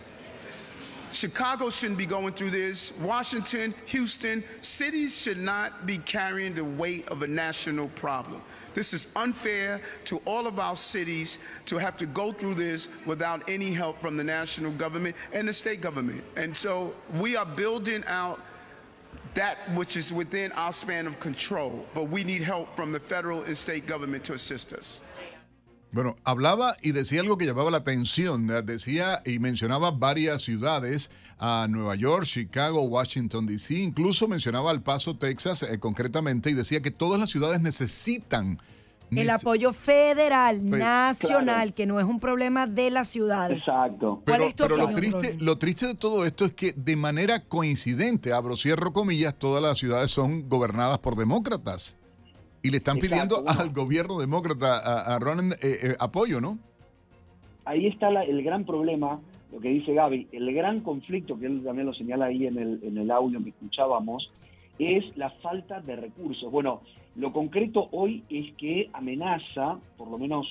Chicago 1.12 1.70
shouldn't 1.70 1.98
be 1.98 2.06
going 2.06 2.32
through 2.32 2.50
this. 2.50 2.96
Washington, 2.98 3.74
Houston, 3.86 4.44
cities 4.60 5.16
should 5.20 5.38
not 5.38 5.84
be 5.84 5.98
carrying 5.98 6.54
the 6.54 6.64
weight 6.64 7.06
of 7.08 7.22
a 7.22 7.26
national 7.26 7.88
problem. 7.88 8.40
This 8.74 8.94
is 8.94 9.08
unfair 9.16 9.80
to 10.04 10.18
all 10.24 10.46
of 10.46 10.60
our 10.60 10.76
cities 10.76 11.38
to 11.66 11.78
have 11.78 11.96
to 11.96 12.06
go 12.06 12.30
through 12.30 12.54
this 12.54 12.88
without 13.06 13.48
any 13.48 13.72
help 13.72 14.00
from 14.00 14.16
the 14.16 14.24
national 14.24 14.72
government 14.72 15.16
and 15.32 15.48
the 15.48 15.52
state 15.52 15.80
government. 15.80 16.22
And 16.36 16.56
so 16.56 16.94
we 17.18 17.36
are 17.36 17.46
building 17.46 18.04
out 18.06 18.40
that 19.34 19.58
which 19.74 19.96
is 19.96 20.12
within 20.12 20.52
our 20.52 20.72
span 20.72 21.06
of 21.06 21.20
control, 21.20 21.86
but 21.94 22.04
we 22.04 22.24
need 22.24 22.42
help 22.42 22.74
from 22.76 22.92
the 22.92 23.00
federal 23.00 23.42
and 23.42 23.56
state 23.56 23.86
government 23.86 24.24
to 24.24 24.34
assist 24.34 24.72
us. 24.72 25.00
Bueno, 25.92 26.16
hablaba 26.24 26.76
y 26.82 26.92
decía 26.92 27.20
algo 27.20 27.36
que 27.36 27.46
llamaba 27.46 27.70
la 27.70 27.78
atención. 27.78 28.46
Decía 28.64 29.22
y 29.24 29.38
mencionaba 29.40 29.90
varias 29.90 30.42
ciudades, 30.42 31.10
a 31.40 31.66
Nueva 31.68 31.96
York, 31.96 32.26
Chicago, 32.26 32.82
Washington, 32.82 33.46
D.C., 33.46 33.74
incluso 33.78 34.28
mencionaba 34.28 34.70
El 34.72 34.82
Paso, 34.82 35.16
Texas, 35.16 35.62
eh, 35.62 35.78
concretamente, 35.78 36.50
y 36.50 36.54
decía 36.54 36.82
que 36.82 36.90
todas 36.90 37.18
las 37.18 37.30
ciudades 37.30 37.60
necesitan 37.60 38.58
el 39.10 39.30
apoyo 39.30 39.72
federal, 39.72 40.64
nacional, 40.64 41.74
que 41.74 41.86
no 41.86 41.98
es 41.98 42.06
un 42.06 42.20
problema 42.20 42.66
de 42.66 42.90
las 42.90 43.08
ciudades. 43.08 43.58
Exacto. 43.58 44.22
Pero, 44.24 44.44
lo, 44.68 44.88
triste, 44.92 45.36
lo 45.40 45.58
triste 45.58 45.86
de 45.88 45.94
todo 45.94 46.24
esto 46.24 46.44
es 46.44 46.52
que 46.52 46.72
de 46.72 46.94
manera 46.94 47.40
coincidente, 47.40 48.32
abro 48.32 48.56
cierro 48.56 48.92
comillas, 48.92 49.34
todas 49.34 49.62
las 49.62 49.78
ciudades 49.78 50.10
son 50.10 50.48
gobernadas 50.48 50.98
por 50.98 51.16
demócratas. 51.16 51.96
Y 52.62 52.70
le 52.70 52.78
están 52.78 52.98
pidiendo 52.98 53.42
al 53.46 53.70
gobierno 53.70 54.18
demócrata, 54.18 54.78
a, 54.78 55.16
a 55.16 55.18
Ronan, 55.18 55.52
eh, 55.52 55.56
eh, 55.62 55.96
apoyo, 55.98 56.40
¿no? 56.40 56.58
Ahí 57.64 57.86
está 57.86 58.08
el 58.08 58.42
gran 58.42 58.64
problema, 58.64 59.20
lo 59.52 59.60
que 59.60 59.68
dice 59.68 59.94
Gaby, 59.94 60.28
el 60.32 60.52
gran 60.54 60.80
conflicto, 60.80 61.38
que 61.38 61.46
él 61.46 61.62
también 61.64 61.86
lo 61.86 61.94
señala 61.94 62.26
ahí 62.26 62.46
en 62.46 62.58
el, 62.58 62.80
en 62.82 62.98
el 62.98 63.10
audio 63.10 63.42
que 63.42 63.50
escuchábamos, 63.50 64.30
es 64.78 65.04
la 65.16 65.30
falta 65.42 65.80
de 65.80 65.96
recursos. 65.96 66.50
Bueno, 66.50 66.82
lo 67.16 67.32
concreto 67.32 67.88
hoy 67.92 68.24
es 68.30 68.52
que 68.56 68.88
amenaza, 68.92 69.78
por 69.96 70.08
lo 70.08 70.18
menos 70.18 70.46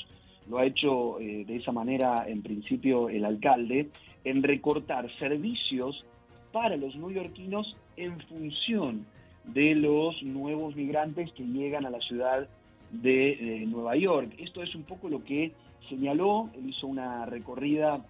lo 0.48 0.58
ha 0.58 0.66
hecho 0.66 1.20
eh, 1.20 1.46
de 1.46 1.58
esa 1.58 1.72
manera 1.72 2.26
en 2.28 2.42
principio 2.42 3.10
el 3.10 3.26
alcalde, 3.26 3.90
en 4.24 4.44
recortar 4.44 5.10
servicios 5.18 6.06
para 6.52 6.76
los 6.78 6.96
neoyorquinos 6.96 7.76
en 7.98 8.20
función 8.22 9.06
de 9.54 9.76
los 9.76 10.22
nuevos 10.24 10.76
migrantes 10.76 11.32
que 11.34 11.44
llegan 11.44 11.86
a 11.86 11.90
la 11.90 12.00
ciudad 12.00 12.48
de 12.92 13.66
Nueva 13.68 13.96
York. 13.96 14.34
Esto 14.38 14.64
es 14.64 14.74
un 14.76 14.84
poco 14.84 15.10
lo 15.10 15.24
que 15.24 15.52
señaló, 15.90 16.50
él 16.56 16.70
hizo 16.70 16.88
una 16.88 17.26
recorrida 17.26 18.04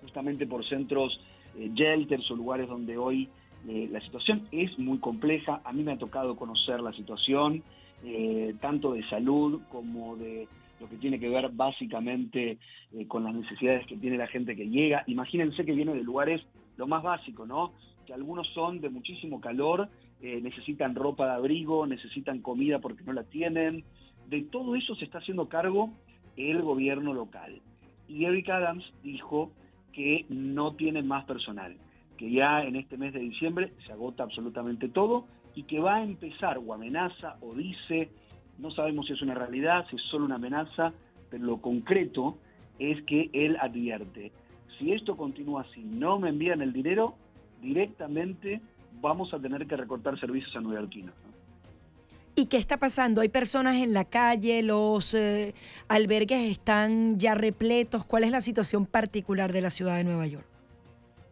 justamente 0.00 0.46
por 0.46 0.66
centros 0.66 1.20
eh, 1.58 1.70
shelters 1.74 2.30
o 2.30 2.36
lugares 2.36 2.68
donde 2.68 2.96
hoy 2.96 3.28
eh, 3.68 3.88
la 3.90 4.00
situación 4.00 4.48
es 4.50 4.76
muy 4.78 4.98
compleja, 4.98 5.60
a 5.64 5.72
mí 5.72 5.82
me 5.82 5.92
ha 5.92 5.98
tocado 5.98 6.36
conocer 6.36 6.80
la 6.80 6.92
situación, 6.92 7.62
eh, 8.04 8.54
tanto 8.60 8.94
de 8.94 9.08
salud 9.08 9.60
como 9.70 10.16
de 10.16 10.48
lo 10.80 10.88
que 10.88 10.96
tiene 10.96 11.20
que 11.20 11.28
ver 11.28 11.48
básicamente 11.50 12.58
eh, 12.92 13.06
con 13.06 13.22
las 13.22 13.34
necesidades 13.34 13.86
que 13.86 13.96
tiene 13.96 14.18
la 14.18 14.26
gente 14.26 14.56
que 14.56 14.68
llega. 14.68 15.04
Imagínense 15.06 15.64
que 15.64 15.72
viene 15.72 15.94
de 15.94 16.02
lugares 16.02 16.42
lo 16.76 16.88
más 16.88 17.04
básico, 17.04 17.46
¿no? 17.46 17.72
Que 18.04 18.12
algunos 18.12 18.48
son 18.48 18.80
de 18.80 18.90
muchísimo 18.90 19.40
calor, 19.40 19.88
necesitan 20.22 20.94
ropa 20.94 21.26
de 21.26 21.32
abrigo, 21.32 21.86
necesitan 21.86 22.40
comida 22.40 22.78
porque 22.78 23.04
no 23.04 23.12
la 23.12 23.24
tienen. 23.24 23.84
De 24.28 24.42
todo 24.42 24.76
eso 24.76 24.94
se 24.94 25.04
está 25.04 25.18
haciendo 25.18 25.48
cargo 25.48 25.92
el 26.36 26.62
gobierno 26.62 27.12
local. 27.12 27.60
Y 28.08 28.24
Eric 28.24 28.48
Adams 28.50 28.84
dijo 29.02 29.50
que 29.92 30.24
no 30.28 30.74
tiene 30.74 31.02
más 31.02 31.24
personal 31.24 31.76
que 32.22 32.30
ya 32.30 32.62
en 32.62 32.76
este 32.76 32.96
mes 32.96 33.12
de 33.12 33.18
diciembre 33.18 33.72
se 33.84 33.92
agota 33.92 34.22
absolutamente 34.22 34.88
todo 34.88 35.26
y 35.56 35.64
que 35.64 35.80
va 35.80 35.96
a 35.96 36.04
empezar 36.04 36.58
o 36.58 36.72
amenaza 36.72 37.36
o 37.40 37.52
dice, 37.52 38.10
no 38.58 38.70
sabemos 38.70 39.06
si 39.06 39.14
es 39.14 39.22
una 39.22 39.34
realidad, 39.34 39.86
si 39.90 39.96
es 39.96 40.02
solo 40.02 40.26
una 40.26 40.36
amenaza, 40.36 40.92
pero 41.30 41.44
lo 41.44 41.60
concreto 41.60 42.38
es 42.78 43.02
que 43.06 43.28
él 43.32 43.56
advierte, 43.60 44.30
si 44.78 44.92
esto 44.92 45.16
continúa 45.16 45.62
así, 45.62 45.82
no 45.82 46.20
me 46.20 46.28
envían 46.28 46.62
el 46.62 46.72
dinero, 46.72 47.16
directamente 47.60 48.60
vamos 49.00 49.32
a 49.34 49.38
tener 49.38 49.66
que 49.66 49.76
recortar 49.76 50.18
servicios 50.18 50.54
a 50.56 50.60
Nueva 50.60 50.88
York. 50.88 51.14
¿Y 52.34 52.46
qué 52.46 52.56
está 52.56 52.78
pasando? 52.78 53.20
¿Hay 53.20 53.28
personas 53.28 53.76
en 53.76 53.92
la 53.92 54.04
calle? 54.04 54.62
¿Los 54.62 55.12
eh, 55.12 55.54
albergues 55.88 56.50
están 56.50 57.18
ya 57.18 57.34
repletos? 57.34 58.06
¿Cuál 58.06 58.24
es 58.24 58.30
la 58.30 58.40
situación 58.40 58.86
particular 58.86 59.52
de 59.52 59.60
la 59.60 59.70
ciudad 59.70 59.96
de 59.96 60.04
Nueva 60.04 60.26
York? 60.26 60.46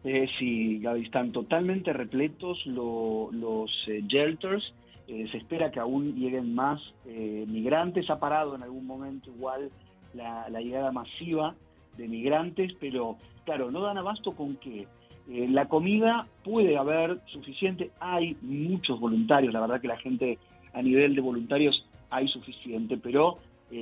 Eh, 0.03 0.27
sí, 0.39 0.79
Gaby, 0.79 1.03
están 1.03 1.31
totalmente 1.31 1.93
repletos 1.93 2.65
los 2.65 3.69
eh, 3.87 4.01
shelters. 4.07 4.73
Eh, 5.07 5.27
se 5.31 5.37
espera 5.37 5.71
que 5.71 5.79
aún 5.79 6.15
lleguen 6.15 6.55
más 6.55 6.79
eh, 7.05 7.45
migrantes. 7.47 8.09
Ha 8.09 8.19
parado 8.19 8.55
en 8.55 8.63
algún 8.63 8.85
momento 8.85 9.29
igual 9.29 9.69
la, 10.13 10.47
llegada 10.49 10.91
masiva 10.91 11.55
de 11.97 12.07
migrantes, 12.07 12.73
pero 12.79 13.17
claro, 13.45 13.71
no 13.71 13.81
dan 13.81 13.97
abasto 13.97 14.31
con 14.31 14.55
que 14.55 14.87
la 15.27 15.67
comida 15.67 16.27
puede 16.43 16.77
haber 16.77 17.19
suficiente. 17.27 17.91
Hay 17.99 18.35
muchos 18.41 18.99
voluntarios, 18.99 19.53
la 19.53 19.61
verdad 19.61 19.79
que 19.79 19.87
la 19.87 19.97
gente 19.97 20.37
a 20.73 20.81
nivel 20.81 21.15
de 21.15 21.21
voluntarios 21.21 21.85
hay 22.09 22.27
suficiente, 22.27 22.97
pero 22.97 23.37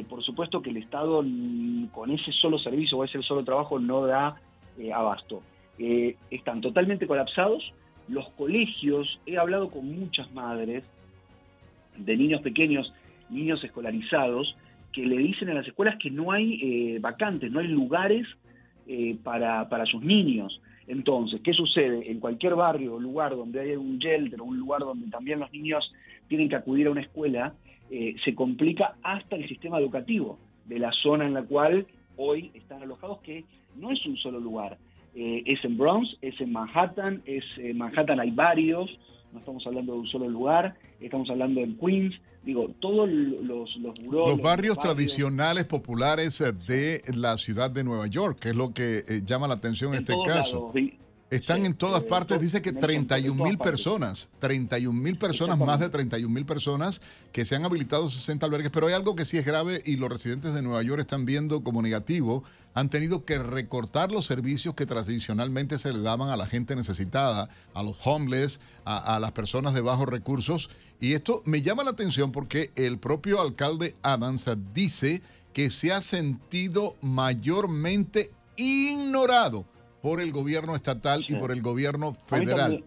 por 0.07 0.23
supuesto 0.23 0.61
que 0.61 0.69
el 0.69 0.77
Estado 0.77 1.23
con 1.91 2.11
ese 2.11 2.31
solo 2.33 2.59
servicio 2.59 2.97
o 2.97 3.03
ese 3.03 3.21
solo 3.23 3.43
trabajo 3.43 3.79
no 3.79 4.05
da 4.05 4.39
abasto. 4.93 5.41
Eh, 5.79 6.17
están 6.29 6.59
totalmente 6.59 7.07
colapsados. 7.07 7.73
Los 8.09 8.29
colegios, 8.31 9.19
he 9.25 9.37
hablado 9.37 9.69
con 9.69 9.99
muchas 9.99 10.31
madres 10.33 10.83
de 11.97 12.17
niños 12.17 12.41
pequeños, 12.41 12.93
niños 13.29 13.63
escolarizados, 13.63 14.55
que 14.91 15.05
le 15.05 15.17
dicen 15.17 15.47
en 15.49 15.55
las 15.55 15.67
escuelas 15.67 15.95
que 16.01 16.11
no 16.11 16.31
hay 16.31 16.59
eh, 16.61 16.99
vacantes, 16.99 17.51
no 17.51 17.59
hay 17.59 17.67
lugares 17.67 18.27
eh, 18.87 19.17
para, 19.23 19.69
para, 19.69 19.85
sus 19.85 20.01
niños. 20.01 20.59
Entonces, 20.89 21.39
¿qué 21.43 21.53
sucede? 21.53 22.11
En 22.11 22.19
cualquier 22.19 22.55
barrio 22.55 22.95
o 22.95 22.99
lugar 22.99 23.35
donde 23.35 23.61
hay 23.61 23.75
un 23.75 23.99
shelter 23.99 24.41
un 24.41 24.57
lugar 24.59 24.81
donde 24.81 25.07
también 25.09 25.39
los 25.39 25.51
niños 25.53 25.93
tienen 26.27 26.49
que 26.49 26.55
acudir 26.55 26.87
a 26.87 26.91
una 26.91 27.01
escuela, 27.01 27.53
se 27.89 28.35
complica 28.35 28.95
hasta 29.01 29.35
el 29.35 29.47
sistema 29.47 29.79
educativo 29.79 30.37
de 30.65 30.79
la 30.79 30.91
zona 30.91 31.25
en 31.25 31.33
la 31.33 31.43
cual 31.43 31.87
hoy 32.17 32.51
están 32.53 32.83
alojados, 32.83 33.19
que 33.19 33.45
no 33.75 33.91
es 33.91 34.05
un 34.05 34.17
solo 34.17 34.39
lugar. 34.39 34.77
Eh, 35.21 35.43
es 35.47 35.59
en 35.65 35.77
Bronx, 35.77 36.07
es 36.21 36.39
en 36.39 36.53
Manhattan, 36.53 37.21
es 37.25 37.43
en 37.57 37.77
Manhattan 37.77 38.21
hay 38.21 38.31
varios, 38.31 38.89
no 39.33 39.39
estamos 39.39 39.67
hablando 39.67 39.91
de 39.91 39.99
un 39.99 40.07
solo 40.07 40.29
lugar, 40.29 40.77
estamos 41.01 41.29
hablando 41.29 41.59
en 41.59 41.77
Queens, 41.77 42.15
digo, 42.45 42.69
todos 42.79 43.09
los 43.09 43.75
los, 43.75 43.99
los, 43.99 44.41
barrios, 44.41 44.79
tradicionales 44.79 45.65
populares 45.65 46.39
eh, 46.39 46.53
de 46.53 47.01
la 47.13 47.37
ciudad 47.37 47.69
de 47.69 47.83
Nueva 47.83 48.07
York, 48.07 48.39
que 48.39 48.51
es 48.51 48.55
lo 48.55 48.73
que 48.73 48.99
eh, 48.99 49.21
llama 49.25 49.49
la 49.49 49.55
atención 49.55 49.93
en, 49.93 49.99
este 49.99 50.13
caso. 50.25 50.71
Están 51.29 51.63
en 51.67 51.75
todas 51.75 52.01
partes, 52.03 52.41
dice 52.41 52.59
que 52.59 52.71
31 52.71 53.43
mil 53.43 53.59
personas, 53.59 54.29
31 54.39 54.99
mil 54.99 55.15
personas, 55.15 55.59
más 55.59 55.79
de 55.79 55.89
31 55.89 56.33
mil 56.33 56.43
personas 56.43 57.01
que 57.31 57.45
se 57.45 57.55
han 57.55 57.63
habilitado 57.65 58.09
60 58.09 58.47
albergues, 58.47 58.71
pero 58.71 58.87
hay 58.87 58.93
algo 58.93 59.15
que 59.15 59.25
sí 59.25 59.37
es 59.37 59.45
grave 59.45 59.79
y 59.85 59.97
los 59.97 60.09
residentes 60.09 60.55
de 60.55 60.63
Nueva 60.63 60.81
York 60.81 61.01
están 61.01 61.25
viendo 61.25 61.63
como 61.63 61.83
negativo, 61.83 62.43
han 62.73 62.89
tenido 62.89 63.25
que 63.25 63.37
recortar 63.37 64.11
los 64.11 64.25
servicios 64.25 64.73
que 64.73 64.87
tradicionalmente 64.87 65.77
se 65.77 65.93
le 65.93 65.99
daban 65.99 66.29
a 66.29 66.37
la 66.37 66.47
gente 66.47 66.75
necesitada, 66.75 67.47
a 67.75 67.83
los 67.83 67.95
homeless, 68.03 68.59
a, 68.83 69.15
a 69.15 69.19
las 69.19 69.31
personas 69.31 69.75
de 69.75 69.81
bajos 69.81 70.07
recursos, 70.07 70.71
y 70.99 71.13
esto 71.13 71.43
me 71.45 71.61
llama 71.61 71.83
la 71.83 71.91
atención 71.91 72.31
porque 72.31 72.71
el 72.75 72.97
propio 72.97 73.39
alcalde 73.39 73.95
Adams 74.01 74.45
dice 74.73 75.21
que 75.53 75.69
se 75.69 75.93
ha 75.93 76.01
sentido 76.01 76.95
mayormente 77.01 78.31
ignorado 78.55 79.65
por 80.01 80.21
el 80.21 80.31
gobierno 80.31 80.75
estatal 80.75 81.25
y 81.27 81.35
por 81.35 81.51
el 81.51 81.61
gobierno 81.61 82.13
federal. 82.13 82.83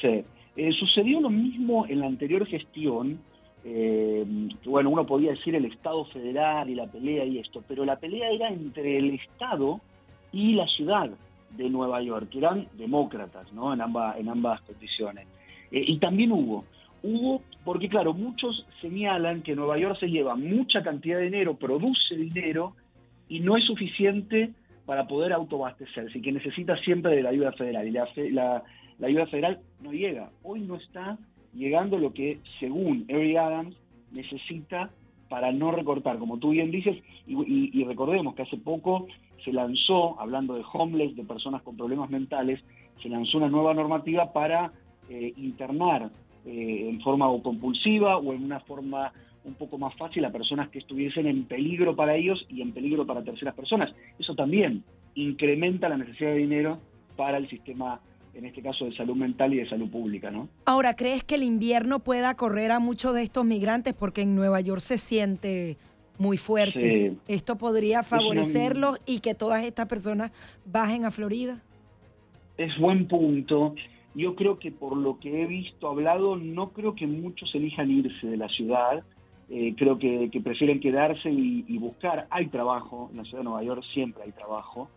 Sí. 0.00 0.24
Eh, 0.56 0.72
sucedió 0.78 1.20
lo 1.20 1.30
mismo 1.30 1.86
en 1.86 2.00
la 2.00 2.06
anterior 2.06 2.46
gestión 2.46 3.20
eh, 3.64 4.24
bueno, 4.64 4.90
uno 4.90 5.04
podía 5.04 5.32
decir 5.32 5.54
el 5.54 5.66
Estado 5.66 6.04
federal 6.06 6.68
y 6.70 6.74
la 6.74 6.86
pelea 6.86 7.24
y 7.24 7.38
esto, 7.38 7.62
pero 7.66 7.84
la 7.84 7.96
pelea 7.96 8.30
era 8.30 8.48
entre 8.48 8.98
el 8.98 9.14
Estado 9.14 9.80
y 10.32 10.54
la 10.54 10.66
ciudad 10.66 11.10
de 11.56 11.68
Nueva 11.68 12.00
York, 12.02 12.30
que 12.30 12.38
eran 12.38 12.68
demócratas, 12.78 13.52
¿no? 13.52 13.74
En 13.74 13.80
ambas, 13.80 14.16
en 14.18 14.28
ambas 14.28 14.60
condiciones. 14.62 15.26
Eh, 15.70 15.84
y 15.86 15.98
también 15.98 16.32
hubo, 16.32 16.64
hubo, 17.02 17.42
porque 17.64 17.88
claro, 17.88 18.14
muchos 18.14 18.66
señalan 18.80 19.42
que 19.42 19.54
Nueva 19.54 19.78
York 19.78 19.98
se 20.00 20.08
lleva 20.08 20.36
mucha 20.36 20.82
cantidad 20.82 21.18
de 21.18 21.24
dinero, 21.24 21.54
produce 21.56 22.16
dinero 22.16 22.74
y 23.28 23.40
no 23.40 23.56
es 23.56 23.64
suficiente 23.64 24.50
para 24.90 25.06
poder 25.06 25.32
autoabastecerse 25.32 26.18
y 26.18 26.20
que 26.20 26.32
necesita 26.32 26.76
siempre 26.78 27.14
de 27.14 27.22
la 27.22 27.28
ayuda 27.28 27.52
federal. 27.52 27.86
Y 27.86 27.92
la, 28.32 28.64
ayuda 29.00 29.26
federal 29.28 29.60
no 29.80 29.92
llega. 29.92 30.32
Hoy 30.42 30.62
no 30.62 30.74
está 30.74 31.16
llegando 31.54 31.96
lo 31.96 32.12
que, 32.12 32.40
según 32.58 33.04
Eric 33.06 33.36
Adams, 33.36 33.76
necesita 34.10 34.90
para 35.28 35.52
no 35.52 35.70
recortar, 35.70 36.18
como 36.18 36.38
tú 36.38 36.50
bien 36.50 36.72
dices, 36.72 36.96
y, 37.24 37.84
recordemos 37.84 38.34
que 38.34 38.42
hace 38.42 38.56
poco 38.56 39.06
se 39.44 39.52
lanzó, 39.52 40.20
hablando 40.20 40.54
de 40.54 40.64
homeless, 40.72 41.14
de 41.14 41.22
personas 41.22 41.62
con 41.62 41.76
problemas 41.76 42.10
mentales, 42.10 42.60
se 43.00 43.08
lanzó 43.08 43.38
una 43.38 43.48
nueva 43.48 43.72
normativa 43.74 44.32
para 44.32 44.72
eh, 45.08 45.32
internar 45.36 46.10
eh, 46.44 46.88
en 46.90 47.00
forma 47.00 47.28
compulsiva 47.44 48.16
o 48.16 48.32
en 48.32 48.42
una 48.42 48.58
forma 48.58 49.12
un 49.44 49.54
poco 49.54 49.78
más 49.78 49.94
fácil 49.96 50.24
a 50.24 50.32
personas 50.32 50.68
que 50.68 50.78
estuviesen 50.78 51.26
en 51.26 51.44
peligro 51.44 51.96
para 51.96 52.14
ellos 52.14 52.44
y 52.48 52.60
en 52.60 52.72
peligro 52.72 53.06
para 53.06 53.22
terceras 53.22 53.54
personas. 53.54 53.94
Eso 54.18 54.34
también 54.34 54.84
incrementa 55.14 55.88
la 55.88 55.96
necesidad 55.96 56.30
de 56.30 56.38
dinero 56.38 56.78
para 57.16 57.38
el 57.38 57.48
sistema 57.48 58.00
en 58.34 58.46
este 58.46 58.62
caso 58.62 58.84
de 58.84 58.94
salud 58.94 59.16
mental 59.16 59.52
y 59.54 59.58
de 59.58 59.68
salud 59.68 59.90
pública, 59.90 60.30
¿no? 60.30 60.48
Ahora, 60.64 60.94
¿crees 60.94 61.24
que 61.24 61.34
el 61.34 61.42
invierno 61.42 61.98
pueda 61.98 62.34
correr 62.36 62.70
a 62.70 62.78
muchos 62.78 63.14
de 63.14 63.22
estos 63.22 63.44
migrantes? 63.44 63.92
Porque 63.92 64.22
en 64.22 64.36
Nueva 64.36 64.60
York 64.60 64.80
se 64.80 64.98
siente 64.98 65.76
muy 66.16 66.36
fuerte. 66.36 67.16
¿Esto 67.26 67.56
podría 67.56 68.02
favorecerlos 68.02 69.00
y 69.06 69.20
que 69.20 69.34
todas 69.34 69.64
estas 69.64 69.86
personas 69.86 70.32
bajen 70.64 71.04
a 71.04 71.10
Florida? 71.10 71.62
Es 72.56 72.78
buen 72.78 73.08
punto. 73.08 73.74
Yo 74.14 74.34
creo 74.34 74.58
que 74.58 74.70
por 74.70 74.96
lo 74.96 75.18
que 75.18 75.42
he 75.42 75.46
visto, 75.46 75.88
hablado, 75.88 76.36
no 76.36 76.70
creo 76.70 76.94
que 76.94 77.06
muchos 77.06 77.54
elijan 77.54 77.90
irse 77.90 78.26
de 78.26 78.36
la 78.36 78.48
ciudad. 78.48 79.02
Eh, 79.50 79.74
creo 79.76 79.98
que, 79.98 80.30
prefieren 80.42 80.80
quedarse 80.80 81.30
y, 81.30 81.76
buscar. 81.78 82.26
Hay 82.30 82.46
trabajo, 82.46 83.08
en 83.10 83.18
la 83.18 83.24
ciudad 83.24 83.38
de 83.38 83.44
Nueva 83.44 83.64
York 83.64 83.82
siempre 83.92 84.22
hay 84.24 84.32
trabajo. 84.32 84.88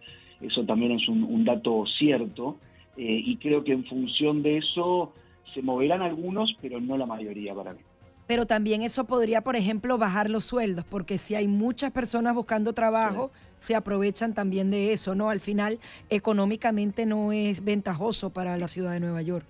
Eso 0.41 0.63
también 0.65 0.91
es 0.91 1.07
un 1.07 1.43
dato 1.43 1.85
cierto. 1.97 2.57
Eh, 2.97 3.21
y 3.25 3.37
creo 3.37 3.63
que 3.63 3.71
en 3.71 3.85
función 3.85 4.43
de 4.43 4.57
eso 4.57 5.13
se 5.53 5.61
moverán 5.61 6.01
algunos, 6.01 6.55
pero 6.61 6.79
no 6.79 6.97
la 6.97 7.05
mayoría 7.05 7.53
para 7.55 7.73
mí. 7.73 7.79
Pero 8.27 8.45
también 8.45 8.83
eso 8.83 9.05
podría, 9.05 9.41
por 9.41 9.55
ejemplo, 9.55 9.97
bajar 9.97 10.29
los 10.29 10.45
sueldos, 10.45 10.85
porque 10.85 11.17
si 11.17 11.35
hay 11.35 11.47
muchas 11.47 11.91
personas 11.91 12.33
buscando 12.33 12.73
trabajo, 12.73 13.31
se 13.57 13.75
aprovechan 13.75 14.33
también 14.33 14.71
de 14.71 14.93
eso, 14.93 15.13
¿no? 15.13 15.29
Al 15.29 15.39
final, 15.39 15.79
económicamente 16.09 17.05
no 17.05 17.33
es 17.33 17.65
ventajoso 17.65 18.29
para 18.29 18.57
la 18.57 18.67
ciudad 18.67 18.93
de 18.93 19.01
Nueva 19.01 19.21
York. 19.21 19.45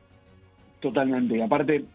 Totalmente. 0.80 1.42
Aparte, 1.44 1.86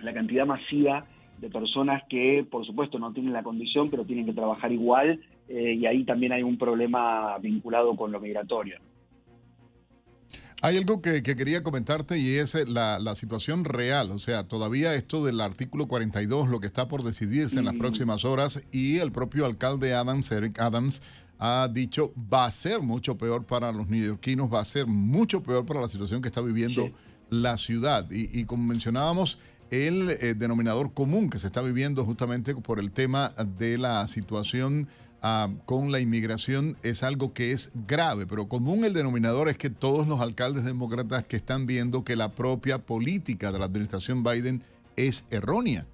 la 0.00 0.14
cantidad 0.14 0.46
masiva 0.46 1.04
de 1.40 1.50
personas 1.50 2.02
que, 2.08 2.46
por 2.50 2.66
supuesto, 2.66 2.98
no 2.98 3.12
tienen 3.12 3.32
la 3.32 3.42
condición, 3.42 3.88
pero 3.90 4.04
tienen 4.04 4.26
que 4.26 4.32
trabajar 4.32 4.72
igual, 4.72 5.20
eh, 5.48 5.74
y 5.74 5.86
ahí 5.86 6.04
también 6.04 6.32
hay 6.32 6.42
un 6.42 6.58
problema 6.58 7.38
vinculado 7.38 7.96
con 7.96 8.12
lo 8.12 8.20
migratorio. 8.20 8.78
Hay 10.60 10.76
algo 10.76 11.00
que, 11.00 11.22
quería 11.22 11.62
comentarte 11.62 12.18
y 12.18 12.34
es 12.34 12.56
eh, 12.56 12.64
la, 12.66 13.14
situación 13.14 13.64
real. 13.64 14.10
O 14.10 14.18
sea, 14.18 14.48
todavía 14.48 14.94
esto 14.94 15.24
del 15.24 15.40
artículo 15.40 15.86
42, 15.86 16.48
lo 16.48 16.58
que 16.58 16.66
está 16.66 16.88
por 16.88 17.04
decidirse 17.04 17.58
en 17.58 17.64
las 17.64 17.74
próximas 17.74 18.24
horas, 18.24 18.62
y 18.72 18.98
el 18.98 19.12
propio 19.12 19.46
alcalde 19.46 19.94
Adams, 19.94 20.32
Eric 20.32 20.58
Adams, 20.60 21.00
ha 21.38 21.68
dicho 21.72 22.12
va 22.32 22.46
a 22.46 22.50
ser 22.50 22.80
mucho 22.80 23.16
peor 23.16 23.46
para 23.46 23.70
los 23.70 23.88
neoyorquinos, 23.88 24.52
va 24.52 24.60
a 24.60 24.64
ser 24.64 24.88
mucho 24.88 25.42
peor 25.44 25.64
para 25.64 25.80
la 25.80 25.88
situación 25.88 26.20
que 26.20 26.28
está 26.28 26.40
viviendo 26.40 26.90
la 27.30 27.56
ciudad. 27.56 28.08
Y, 28.10 28.44
como 28.44 28.64
mencionábamos, 28.64 29.38
el 29.70 30.10
eh, 30.10 30.34
denominador 30.34 30.92
común 30.92 31.30
que 31.30 31.38
se 31.38 31.46
está 31.46 31.62
viviendo 31.62 32.04
justamente 32.04 32.54
por 32.54 32.78
el 32.78 32.90
tema 32.90 33.32
de 33.58 33.78
la 33.78 34.06
situación 34.08 34.88
Ah, 35.20 35.48
con 35.64 35.90
la 35.90 35.98
inmigración 35.98 36.76
es 36.84 37.02
algo 37.02 37.34
que 37.34 37.50
es 37.50 37.72
grave, 37.88 38.24
pero 38.28 38.48
común 38.48 38.84
el 38.84 38.92
denominador 38.92 39.48
es 39.48 39.58
que 39.58 39.68
todos 39.68 40.06
los 40.06 40.20
alcaldes 40.20 40.64
demócratas 40.64 41.26
que 41.26 41.34
están 41.34 41.66
viendo 41.66 42.04
que 42.04 42.14
la 42.14 42.30
propia 42.30 42.78
política 42.78 43.50
de 43.50 43.58
la 43.58 43.64
administración 43.64 44.22
Biden 44.22 44.62
es 44.96 45.26
errónea. 45.32 45.86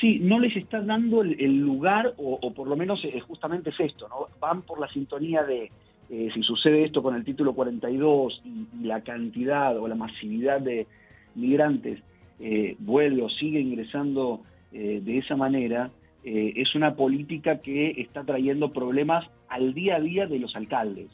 Sí, 0.00 0.18
no 0.18 0.40
les 0.40 0.56
está 0.56 0.80
dando 0.80 1.22
el, 1.22 1.58
lugar, 1.58 2.14
o, 2.16 2.52
por 2.52 2.66
lo 2.66 2.74
menos 2.74 3.04
eh, 3.04 3.20
justamente 3.20 3.70
es 3.70 3.78
esto, 3.78 4.08
¿no? 4.08 4.26
Van 4.40 4.62
por 4.62 4.80
la 4.80 4.88
sintonía 4.88 5.44
de 5.44 5.70
eh, 6.08 6.30
si 6.34 6.42
sucede 6.42 6.86
esto 6.86 7.04
con 7.04 7.14
el 7.14 7.24
título 7.24 7.54
42 7.54 8.42
y, 8.44 8.84
la 8.84 9.02
cantidad 9.02 9.78
o 9.78 9.86
la 9.86 9.94
masividad 9.94 10.60
de 10.60 10.88
migrantes 11.36 12.00
eh, 12.40 12.76
vuelve 12.78 13.22
o 13.22 13.28
sigue 13.28 13.60
ingresando 13.60 14.42
de 14.72 15.18
esa 15.18 15.34
manera, 15.34 15.90
eh, 16.22 16.52
es 16.56 16.74
una 16.74 16.94
política 16.96 17.60
que 17.60 17.92
está 17.96 18.24
trayendo 18.24 18.72
problemas 18.72 19.26
al 19.48 19.72
día 19.72 19.96
a 19.96 20.00
día 20.00 20.26
de 20.26 20.38
los 20.38 20.54
alcaldes, 20.54 21.08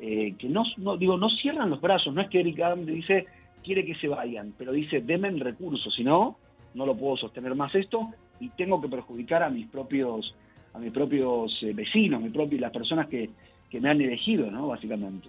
eh, 0.00 0.34
que 0.38 0.48
no, 0.48 0.62
digo, 0.96 1.16
no 1.16 1.28
cierran 1.28 1.70
los 1.70 1.80
brazos, 1.80 2.14
no 2.14 2.20
es 2.20 2.28
que 2.28 2.40
Eric 2.40 2.60
Adams 2.60 2.86
dice 2.86 3.26
quiere 3.64 3.84
que 3.84 3.96
se 3.96 4.06
vayan, 4.06 4.54
pero 4.56 4.70
dice 4.70 5.00
denme 5.00 5.28
el 5.28 5.40
recurso, 5.40 5.90
si 5.90 6.04
no, 6.04 6.36
no 6.74 6.86
lo 6.86 6.96
puedo 6.96 7.16
sostener 7.16 7.54
más 7.56 7.74
esto 7.74 8.10
y 8.38 8.48
tengo 8.50 8.80
que 8.80 8.88
perjudicar 8.88 9.42
a 9.42 9.50
mis 9.50 9.66
propios 9.66 10.34
a 10.72 10.78
mis 10.78 10.92
propios 10.92 11.52
eh, 11.62 11.72
vecinos, 11.72 12.22
mis 12.22 12.60
las 12.60 12.72
personas 12.72 13.08
que, 13.08 13.30
que 13.70 13.80
me 13.80 13.90
han 13.90 14.00
elegido, 14.00 14.50
¿no? 14.50 14.68
Básicamente. 14.68 15.28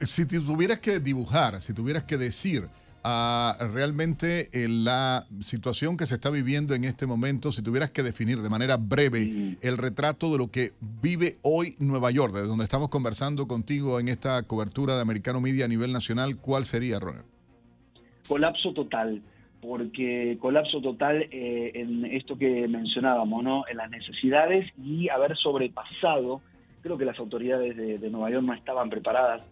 si 0.00 0.26
tuvieras 0.26 0.80
que 0.80 1.00
dibujar, 1.00 1.62
si 1.62 1.74
tuvieras 1.74 2.04
que 2.04 2.18
decir 2.18 2.64
a 3.04 3.56
realmente 3.72 4.48
la 4.52 5.26
situación 5.40 5.96
que 5.96 6.06
se 6.06 6.14
está 6.14 6.30
viviendo 6.30 6.74
en 6.74 6.84
este 6.84 7.06
momento, 7.06 7.50
si 7.50 7.62
tuvieras 7.62 7.90
que 7.90 8.02
definir 8.02 8.38
de 8.38 8.48
manera 8.48 8.76
breve 8.76 9.56
el 9.60 9.76
retrato 9.76 10.30
de 10.30 10.38
lo 10.38 10.50
que 10.50 10.70
vive 11.02 11.38
hoy 11.42 11.74
Nueva 11.78 12.10
York, 12.10 12.32
de 12.32 12.46
donde 12.46 12.64
estamos 12.64 12.88
conversando 12.88 13.46
contigo 13.48 13.98
en 13.98 14.08
esta 14.08 14.42
cobertura 14.44 14.94
de 14.94 15.02
Americano 15.02 15.40
Media 15.40 15.64
a 15.64 15.68
nivel 15.68 15.92
nacional, 15.92 16.36
¿cuál 16.36 16.64
sería, 16.64 17.00
Ronald? 17.00 17.26
Colapso 18.28 18.72
total, 18.72 19.20
porque 19.60 20.38
colapso 20.40 20.80
total 20.80 21.28
eh, 21.30 21.72
en 21.74 22.04
esto 22.04 22.38
que 22.38 22.68
mencionábamos, 22.68 23.42
¿no? 23.42 23.64
En 23.68 23.78
las 23.78 23.90
necesidades 23.90 24.70
y 24.78 25.08
haber 25.08 25.36
sobrepasado, 25.36 26.40
creo 26.82 26.96
que 26.96 27.04
las 27.04 27.18
autoridades 27.18 27.76
de, 27.76 28.10
Nueva 28.10 28.30
York 28.30 28.44
no 28.44 28.54
estaban 28.54 28.90
preparadas 28.90 29.42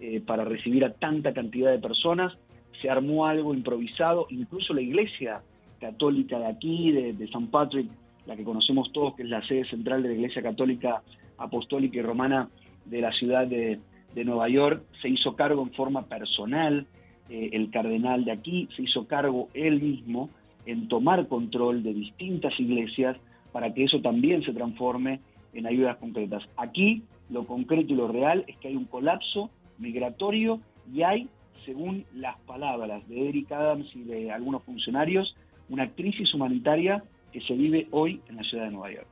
eh, 0.00 0.20
para 0.24 0.44
recibir 0.44 0.84
a 0.84 0.92
tanta 0.94 1.32
cantidad 1.34 1.70
de 1.70 1.78
personas 1.78 2.32
se 2.80 2.90
armó 2.90 3.26
algo 3.26 3.54
improvisado, 3.54 4.26
incluso 4.30 4.74
la 4.74 4.80
iglesia 4.80 5.42
católica 5.80 6.38
de 6.38 6.46
aquí, 6.46 6.92
de, 6.92 7.28
San 7.28 7.48
Patrick, 7.48 7.88
la 8.26 8.36
que 8.36 8.44
conocemos 8.44 8.92
todos, 8.92 9.14
que 9.14 9.22
es 9.22 9.28
la 9.28 9.46
sede 9.46 9.64
central 9.68 10.02
de 10.02 10.10
la 10.10 10.14
iglesia 10.14 10.42
católica 10.42 11.02
apostólica 11.38 11.98
y 11.98 12.02
romana 12.02 12.48
de 12.84 13.00
la 13.00 13.12
ciudad 13.12 13.46
de, 13.46 13.80
Nueva 14.24 14.48
York, 14.48 14.82
se 15.00 15.08
hizo 15.08 15.34
cargo 15.34 15.62
en 15.62 15.72
forma 15.72 16.06
personal, 16.06 16.86
eh, 17.30 17.50
el 17.52 17.70
cardenal 17.70 18.24
de 18.24 18.32
aquí 18.32 18.68
se 18.76 18.82
hizo 18.82 19.06
cargo 19.06 19.48
él 19.54 19.80
mismo 19.80 20.28
en 20.66 20.88
tomar 20.88 21.26
control 21.28 21.82
de 21.82 21.94
distintas 21.94 22.58
iglesias 22.58 23.16
para 23.52 23.72
que 23.72 23.84
eso 23.84 24.00
también 24.00 24.42
se 24.42 24.52
transforme 24.52 25.20
en 25.54 25.66
ayudas 25.66 25.96
concretas. 25.96 26.42
Aquí 26.56 27.04
lo 27.30 27.46
concreto 27.46 27.92
y 27.92 27.96
lo 27.96 28.08
real 28.08 28.44
es 28.46 28.56
que 28.58 28.68
hay 28.68 28.76
un 28.76 28.84
colapso 28.84 29.50
migratorio 29.78 30.60
y 30.92 31.02
hay 31.02 31.28
según 31.64 32.04
las 32.14 32.38
palabras 32.40 33.06
de 33.08 33.28
Eric 33.28 33.52
Adams 33.52 33.86
y 33.94 34.02
de 34.02 34.30
algunos 34.30 34.62
funcionarios, 34.64 35.36
una 35.68 35.90
crisis 35.90 36.32
humanitaria 36.34 37.02
que 37.32 37.40
se 37.42 37.54
vive 37.54 37.88
hoy 37.90 38.20
en 38.28 38.36
la 38.36 38.42
ciudad 38.42 38.64
de 38.64 38.70
Nueva 38.70 38.92
York. 38.92 39.06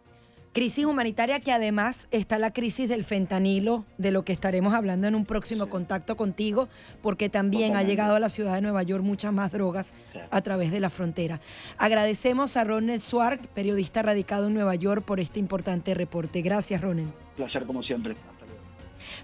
Crisis 0.53 0.87
humanitaria 0.87 1.39
que 1.39 1.53
además 1.53 2.09
está 2.11 2.39
la 2.39 2.53
crisis 2.53 2.89
del 2.89 3.05
fentanilo, 3.05 3.85
de 3.97 4.11
lo 4.11 4.25
que 4.25 4.33
estaremos 4.33 4.75
hablando 4.75 5.07
en 5.07 5.15
un 5.15 5.25
próximo 5.25 5.69
contacto 5.69 6.17
contigo, 6.17 6.69
porque 7.01 7.29
también 7.29 7.77
ha 7.77 7.85
llegado 7.85 8.17
a 8.17 8.19
la 8.19 8.29
ciudad 8.29 8.55
de 8.55 8.63
Nueva 8.63 8.83
York 8.83 9.05
muchas 9.05 9.33
más 9.33 9.53
drogas 9.53 9.95
a 10.31 10.41
través 10.41 10.73
de 10.73 10.81
la 10.81 10.91
frontera. 10.91 11.41
Agradecemos 11.77 12.57
a 12.57 12.65
Ronald 12.65 13.03
Swark, 13.03 13.47
periodista 13.49 14.03
radicado 14.03 14.49
en 14.49 14.55
Nueva 14.55 14.75
York, 14.75 15.05
por 15.05 15.21
este 15.21 15.39
importante 15.39 15.95
reporte. 15.95 16.43
Gracias, 16.43 16.81
Ronald. 16.81 17.13
Placer 17.37 17.65
como 17.65 17.83
siempre. 17.85 18.17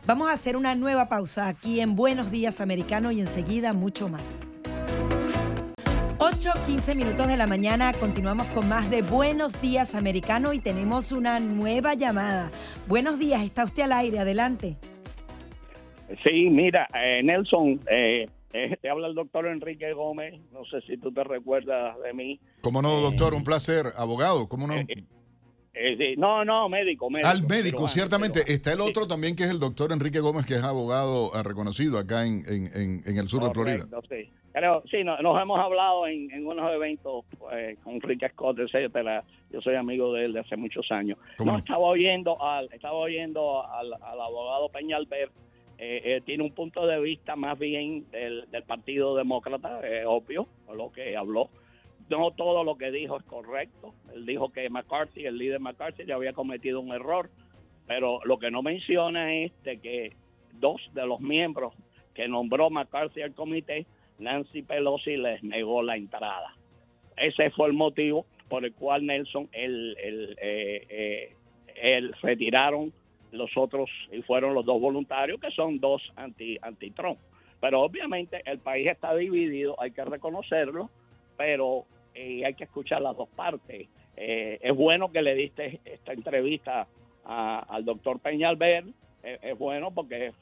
Vamos 0.06 0.30
a 0.30 0.32
hacer 0.32 0.56
una 0.56 0.74
nueva 0.74 1.08
pausa 1.08 1.48
aquí 1.48 1.80
en 1.80 1.96
Buenos 1.96 2.30
Días 2.30 2.60
Americano 2.60 3.10
y 3.12 3.20
enseguida 3.20 3.72
mucho 3.72 4.08
más. 4.08 4.50
8, 6.18 6.50
15 6.66 6.94
minutos 6.94 7.26
de 7.26 7.36
la 7.36 7.46
mañana, 7.46 7.92
continuamos 7.92 8.46
con 8.48 8.68
más 8.68 8.88
de 8.90 9.02
Buenos 9.02 9.60
Días 9.60 9.94
Americano 9.94 10.52
y 10.52 10.60
tenemos 10.60 11.12
una 11.12 11.38
nueva 11.40 11.94
llamada. 11.94 12.50
Buenos 12.86 13.18
días, 13.18 13.42
está 13.42 13.64
usted 13.64 13.82
al 13.82 13.92
aire, 13.92 14.18
adelante. 14.20 14.76
Sí, 16.24 16.48
mira, 16.50 16.88
eh, 16.94 17.22
Nelson, 17.22 17.80
eh, 17.90 18.28
Eh, 18.56 18.78
te 18.80 18.88
habla 18.88 19.08
el 19.08 19.16
doctor 19.16 19.48
Enrique 19.48 19.92
Gómez, 19.94 20.40
no 20.52 20.64
sé 20.66 20.80
si 20.86 20.96
tú 20.96 21.12
te 21.12 21.24
recuerdas 21.24 21.96
de 22.04 22.12
mí. 22.14 22.38
¿Cómo 22.60 22.82
no, 22.82 23.00
doctor? 23.00 23.34
Un 23.34 23.42
placer. 23.42 23.86
Abogado, 23.96 24.48
¿cómo 24.48 24.68
no? 24.68 24.74
Eh, 25.74 26.14
no, 26.16 26.44
no, 26.44 26.68
médico, 26.68 27.10
médico. 27.10 27.28
Al 27.28 27.46
médico, 27.46 27.88
ciertamente. 27.88 28.40
Está 28.46 28.72
el 28.72 28.80
otro 28.80 29.06
también 29.08 29.34
que 29.34 29.42
es 29.42 29.50
el 29.50 29.58
doctor 29.58 29.92
Enrique 29.92 30.20
Gómez, 30.20 30.46
que 30.46 30.54
es 30.54 30.62
abogado 30.62 31.30
reconocido 31.42 31.98
acá 31.98 32.26
en, 32.26 32.44
en, 32.46 33.02
en, 33.04 33.18
el 33.18 33.28
sur 33.28 33.42
de 33.42 33.50
Florida. 33.50 33.84
Sí, 34.08 34.30
sí 34.90 35.04
nos 35.04 35.42
hemos 35.42 35.58
hablado 35.58 36.06
en, 36.06 36.30
en 36.30 36.46
unos 36.46 36.72
eventos 36.72 37.24
pues, 37.38 37.76
con 37.80 37.94
Enrique 37.94 38.28
Scott, 38.28 38.58
etcétera. 38.60 39.24
Yo 39.50 39.60
soy 39.60 39.74
amigo 39.74 40.12
de 40.12 40.26
él 40.26 40.32
de 40.32 40.40
hace 40.40 40.56
muchos 40.56 40.90
años. 40.92 41.18
No, 41.44 41.58
estaba 41.58 41.80
oyendo 41.80 42.40
al, 42.40 42.68
estaba 42.72 42.94
oyendo 42.94 43.66
al, 43.66 43.92
al 43.94 44.20
abogado 44.20 44.68
Peñalver 44.68 45.30
eh, 45.78 46.00
eh, 46.04 46.20
tiene 46.24 46.44
un 46.44 46.52
punto 46.52 46.86
de 46.86 47.00
vista 47.00 47.34
más 47.34 47.58
bien 47.58 48.08
del, 48.10 48.46
Partido 48.66 49.16
Demócrata, 49.16 49.80
es 49.86 50.04
obvio, 50.06 50.46
lo 50.72 50.92
que 50.92 51.16
habló. 51.16 51.50
No 52.10 52.30
todo 52.32 52.64
lo 52.64 52.76
que 52.76 52.90
dijo 52.90 53.16
es 53.18 53.24
correcto. 53.24 53.94
Él 54.14 54.26
dijo 54.26 54.52
que 54.52 54.68
McCarthy, 54.68 55.26
el 55.26 55.38
líder 55.38 55.60
McCarthy, 55.60 56.04
ya 56.04 56.14
había 56.16 56.32
cometido 56.32 56.80
un 56.80 56.92
error, 56.92 57.30
pero 57.86 58.20
lo 58.24 58.38
que 58.38 58.50
no 58.50 58.62
menciona 58.62 59.34
es 59.34 59.52
que 59.62 60.14
dos 60.52 60.80
de 60.92 61.06
los 61.06 61.20
miembros 61.20 61.74
que 62.14 62.28
nombró 62.28 62.70
McCarthy 62.70 63.22
al 63.22 63.34
comité, 63.34 63.86
Nancy 64.18 64.62
Pelosi 64.62 65.16
les 65.16 65.42
negó 65.42 65.82
la 65.82 65.96
entrada. 65.96 66.54
Ese 67.16 67.50
fue 67.50 67.68
el 67.68 67.72
motivo 67.72 68.26
por 68.48 68.64
el 68.64 68.72
cual 68.74 69.06
Nelson, 69.06 69.48
él, 69.52 69.96
él, 70.00 70.36
eh, 70.40 71.34
él 71.74 72.14
retiraron 72.22 72.92
los 73.32 73.50
otros 73.56 73.90
y 74.12 74.22
fueron 74.22 74.54
los 74.54 74.64
dos 74.64 74.80
voluntarios 74.80 75.40
que 75.40 75.50
son 75.50 75.80
dos 75.80 76.02
anti 76.16 76.56
anti 76.62 76.90
Trump. 76.92 77.18
Pero 77.60 77.80
obviamente 77.80 78.42
el 78.44 78.58
país 78.58 78.86
está 78.86 79.14
dividido, 79.14 79.74
hay 79.80 79.90
que 79.90 80.04
reconocerlo, 80.04 80.90
pero 81.36 81.86
eh, 82.14 82.44
hay 82.44 82.54
que 82.54 82.64
escuchar 82.64 83.02
las 83.02 83.16
dos 83.16 83.28
partes. 83.30 83.88
Eh, 84.16 84.58
es 84.62 84.76
bueno 84.76 85.10
que 85.10 85.22
le 85.22 85.34
diste 85.34 85.80
esta 85.84 86.12
entrevista 86.12 86.86
al 87.24 87.84
doctor 87.84 88.20
Peñalver, 88.20 88.84
eh, 89.22 89.38
es 89.42 89.58
bueno 89.58 89.90
porque 89.90 90.32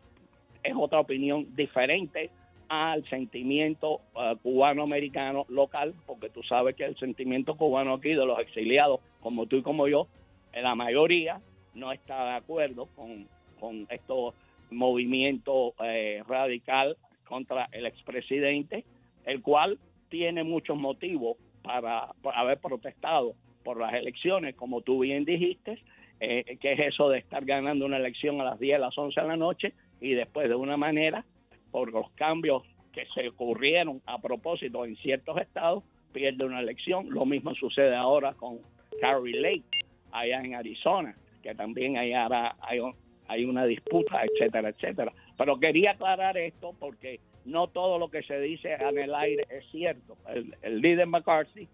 es, 0.62 0.75
otra 0.77 1.01
opinión 1.01 1.55
diferente 1.55 2.31
al 2.68 3.05
sentimiento 3.09 4.01
cubano-americano 4.43 5.45
local, 5.49 5.95
porque 6.07 6.31
tú 6.31 6.43
sabes 6.43 6.75
que 6.75 6.85
el 6.85 6.97
sentimiento 6.97 7.57
cubano 7.57 7.95
aquí 7.95 8.11
de 8.11 8.25
los 8.25 8.39
exiliados, 8.39 9.01
como 9.20 9.47
tú 9.47 9.57
y 9.57 9.62
como 9.62 9.89
yo, 9.89 10.09
la 10.55 10.75
mayoría 10.75 11.41
no 11.75 11.93
está 11.93 12.25
de 12.25 12.37
acuerdo 12.37 12.87
con, 12.97 13.29
con 13.61 13.87
estos 13.91 14.35
movimiento 14.73 15.75
eh, 15.85 16.23
radical 16.27 16.97
contra 17.25 17.68
el 17.73 17.87
expresidente, 17.87 18.85
el 19.25 19.43
cual 19.43 19.79
tiene 20.09 20.43
muchos 20.45 20.77
motivos 20.77 21.37
para, 21.63 22.13
haber 22.35 22.59
protestado 22.59 23.35
por 23.65 23.79
las 23.81 23.95
elecciones, 23.95 24.55
como 24.55 24.83
tú 24.83 25.01
bien 25.01 25.25
dijiste, 25.25 25.83
eh, 26.21 26.59
que 26.61 26.73
es 26.73 26.81
eso 26.81 27.09
de 27.09 27.19
estar 27.19 27.45
ganando 27.45 27.87
una 27.87 27.97
elección 27.97 28.41
a 28.41 28.45
las 28.45 28.59
10, 28.59 28.77
a 28.77 28.79
las 28.79 28.99
11 28.99 29.21
de 29.21 29.27
la 29.27 29.37
noche 29.37 29.73
y 30.01 30.15
después 30.15 30.49
de 30.49 30.55
una 30.55 30.77
manera, 30.77 31.25
por 31.71 31.93
los 31.93 32.11
cambios 32.13 32.63
que 32.93 33.07
se 33.15 33.29
ocurrieron 33.29 34.03
a 34.07 34.21
propósito 34.21 34.85
en 34.85 34.97
ciertos 34.97 35.39
estados, 35.39 35.85
pierde 36.13 36.45
una 36.45 36.61
elección. 36.61 37.09
Lo 37.09 37.25
mismo 37.25 37.55
sucede 37.55 37.95
ahora 37.95 38.35
con 38.35 38.59
Carrie 39.01 39.41
Lake, 39.41 39.65
allá 40.13 40.41
en 40.41 40.55
Arizona 40.55 41.17
que 41.43 41.55
también 41.55 41.99
hay, 41.99 42.13
hay, 42.13 42.81
hay 43.27 43.45
una 43.45 43.67
disputa, 43.67 44.23
etcétera, 44.25 44.71
etcétera. 44.71 45.13
Pero 45.37 45.59
quería 45.59 45.93
aclarar 45.93 46.39
esto 46.39 46.75
porque 46.79 47.21
no 47.45 47.68
todo 47.68 47.99
lo 47.99 48.11
que 48.11 48.22
se 48.22 48.38
dice 48.40 48.74
en 48.74 48.99
el 48.99 49.14
aire 49.14 49.47
es 49.51 49.64
cierto. 49.70 50.16
El, 50.62 50.80
líder 50.80 51.07
McCarthy 51.07 51.68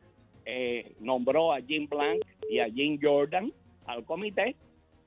eh, 0.45 0.93
nombró 1.01 1.53
a 1.53 1.61
Jim 1.61 1.87
Blank 1.89 2.23
y 2.49 2.61
a 2.61 2.71
Jim 2.71 2.99
Jordan 3.01 3.53
al 3.87 4.05
comité 4.05 4.57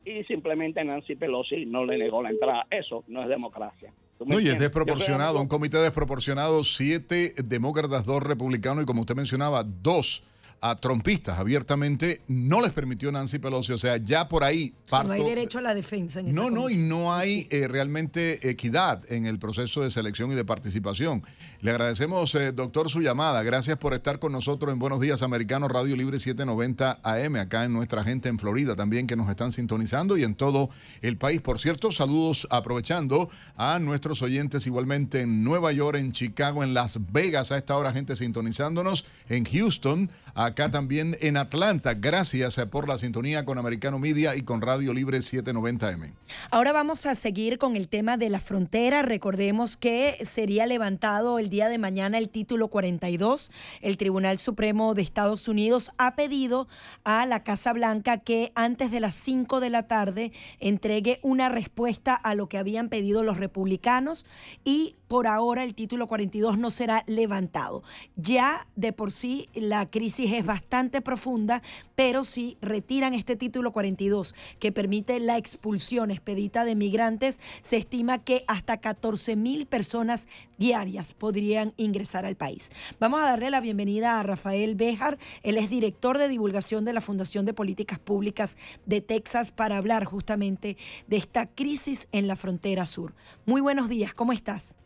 y 0.06 0.24
simplemente 0.24 0.84
Nancy 0.84 1.16
Pelosi 1.16 1.66
no 1.66 1.86
le 1.86 1.98
negó 1.98 2.22
la 2.22 2.30
entrada. 2.30 2.66
Eso 2.70 3.04
no 3.08 3.24
es 3.24 3.30
democracia. 3.30 3.94
No, 4.26 4.40
y 4.40 4.48
es 4.48 4.60
desproporcionado, 4.60 5.42
un 5.42 5.48
comité 5.48 5.78
desproporcionado, 5.78 6.64
siete 6.64 7.34
demócratas, 7.44 8.06
dos 8.06 8.22
republicanos 8.22 8.84
y 8.84 8.86
como 8.86 9.02
usted 9.02 9.16
mencionaba, 9.16 9.64
dos 9.64 10.24
a 10.62 10.76
trompistas 10.76 11.40
abiertamente, 11.40 12.22
no 12.28 12.62
les 12.62 12.72
permitió 12.72 13.12
Nancy 13.12 13.40
Pelosi. 13.40 13.74
O 13.74 13.80
sea, 13.80 13.98
ya 13.98 14.30
por 14.30 14.44
ahí. 14.44 14.74
no 14.92 15.12
hay 15.12 15.24
derecho 15.24 15.58
a 15.58 15.62
la 15.62 15.74
defensa. 15.74 16.20
En 16.20 16.36
no, 16.36 16.52
no, 16.52 16.70
y 16.70 16.78
no 16.78 17.14
hay 17.14 17.48
eh, 17.50 17.68
realmente 17.68 18.48
equidad 18.48 19.02
en 19.12 19.26
el 19.26 19.40
proceso 19.40 19.82
de 19.82 19.90
selección 19.90 20.32
y 20.32 20.36
de 20.36 20.46
participación. 20.46 21.24
Le 21.62 21.72
agradecemos, 21.72 22.36
eh, 22.36 22.52
doctor, 22.52 22.92
su 22.92 23.02
llamada. 23.02 23.42
Gracias 23.42 23.78
por 23.78 23.96
estar 23.96 24.20
con 24.20 24.32
nosotros 24.32 24.72
en 24.72 24.78
Buenos 24.78 25.02
Días 25.02 25.24
Americanos 25.24 25.72
Radio 25.72 25.96
Libre 25.96 26.20
790 26.20 27.00
AM, 27.04 27.36
acá 27.38 27.64
en 27.64 27.74
nuestra 27.74 28.04
gente 28.04 28.30
en 28.30 28.38
Florida 28.38 28.76
también 28.76 29.08
que 29.08 29.16
nos 29.16 29.30
están 29.30 29.52
sintonizando 29.52 30.16
y 30.16 30.24
en 30.24 30.36
todo 30.36 30.70
el 31.02 31.18
país. 31.18 31.42
Por 31.42 31.60
cierto, 31.60 31.92
saludos 31.92 32.48
aprovechando 32.52 33.32
a 33.56 33.80
nuestros 33.80 34.22
oyentes 34.22 34.68
igualmente 34.68 35.22
en 35.22 35.44
Nueva 35.44 35.72
York, 35.72 35.98
en 35.98 36.12
Chicago, 36.12 36.64
en 36.64 36.76
Las 36.76 37.00
Vegas, 37.12 37.52
a 37.52 37.58
esta 37.58 37.76
hora 37.78 37.92
gente 37.94 38.16
sintonizándonos, 38.16 39.06
en 39.28 39.46
Houston, 39.46 40.12
acá 40.52 40.70
también 40.70 41.18
en 41.22 41.38
Atlanta. 41.38 41.94
Gracias 41.94 42.58
eh, 42.58 42.68
por 42.68 42.88
la 42.88 42.98
sintonía 42.98 43.46
con 43.46 43.58
Americano 43.58 44.00
Media 44.00 44.36
y 44.36 44.44
con 44.44 44.62
Radio 44.62 44.94
Libre 44.94 45.20
790M. 45.20 46.14
Ahora 46.52 46.74
vamos 46.74 47.06
a 47.06 47.16
seguir 47.16 47.58
con 47.58 47.76
el 47.76 47.88
tema 47.88 48.18
de 48.18 48.30
la 48.30 48.40
frontera. 48.40 49.02
Recordemos 49.02 49.78
que 49.78 50.18
sería 50.26 50.66
levantado 50.66 51.40
el 51.40 51.50
día 51.50 51.70
de 51.70 51.78
mañana 51.78 52.18
el 52.18 52.30
título 52.30 52.68
42. 52.68 53.50
El 53.82 53.98
Tribunal 53.98 54.38
Supremo 54.40 54.94
de 54.94 55.02
Estados 55.02 55.48
Unidos 55.48 55.92
ha 55.98 56.16
pedido 56.16 56.68
a 57.04 57.26
la 57.26 57.44
Casa 57.44 57.74
Blanca 57.74 58.18
que 58.18 58.52
antes 58.56 58.92
de 58.92 59.00
las 59.00 59.16
5 59.16 59.62
de 59.62 59.70
la 59.70 59.88
tarde 59.88 60.34
entregue 60.60 61.20
una 61.24 61.50
respuesta 61.50 62.14
a 62.14 62.36
lo 62.36 62.48
que 62.50 62.58
habían 62.58 62.90
pedido 62.90 63.24
los 63.24 63.38
republicanos 63.38 64.26
y 64.66 64.96
por 65.12 65.28
ahora 65.28 65.66
el 65.66 65.76
título 65.76 66.08
42 66.08 66.58
no 66.58 66.72
será 66.72 67.04
levantado. 67.06 67.84
Ya 68.16 68.66
de 68.78 68.94
por 68.94 69.12
sí 69.12 69.50
la 69.54 69.86
crisis 69.90 70.32
es 70.32 70.46
bastante 70.46 71.02
profunda, 71.02 71.62
pero 71.96 72.24
si 72.24 72.58
retiran 72.62 73.14
este 73.14 73.36
título 73.36 73.74
42 73.74 74.34
que 74.58 74.72
permite 74.72 75.20
la 75.20 75.38
expulsión 75.38 76.12
expedita 76.12 76.64
de 76.64 76.78
migrantes, 76.78 77.42
se 77.62 77.76
estima 77.76 78.24
que 78.24 78.46
hasta 78.48 78.78
14 78.78 79.36
mil 79.36 79.66
personas 79.66 80.30
diarias 80.58 81.14
podrían 81.14 81.74
ingresar 81.76 82.26
al 82.26 82.38
país. 82.38 82.70
Vamos 82.98 83.20
a 83.20 83.26
darle 83.26 83.52
la 83.52 83.60
bienvenida 83.60 84.18
a 84.18 84.24
Rafael 84.24 84.76
Béjar, 84.76 85.20
él 85.44 85.58
es 85.58 85.70
director 85.70 86.20
de 86.20 86.30
divulgación 86.30 86.86
de 86.86 86.94
la 86.94 87.02
Fundación 87.02 87.46
de 87.46 87.54
Políticas 87.54 88.00
Públicas 88.00 88.58
de 88.86 89.02
Texas 89.02 89.52
para 89.52 89.76
hablar 89.76 90.06
justamente 90.06 90.78
de 91.08 91.18
esta 91.18 91.48
crisis 91.48 92.08
en 92.14 92.28
la 92.28 92.38
frontera 92.38 92.86
sur. 92.86 93.14
Muy 93.46 93.60
buenos 93.60 93.90
días, 93.90 94.14
¿cómo 94.14 94.32
estás? 94.32 94.78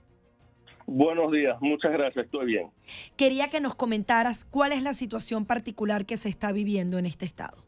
Buenos 0.88 1.32
días, 1.32 1.58
muchas 1.62 1.92
gracias, 1.92 2.26
estoy 2.26 2.46
bien. 2.46 2.70
Quería 3.18 3.50
que 3.50 3.60
nos 3.60 3.76
comentaras 3.76 4.46
cuál 4.46 4.72
es 4.72 4.84
la 4.84 4.94
situación 4.94 5.46
particular 5.46 6.06
que 6.06 6.16
se 6.16 6.30
está 6.30 6.52
viviendo 6.52 7.00
en 7.00 7.08
este 7.08 7.26
estado. 7.26 7.64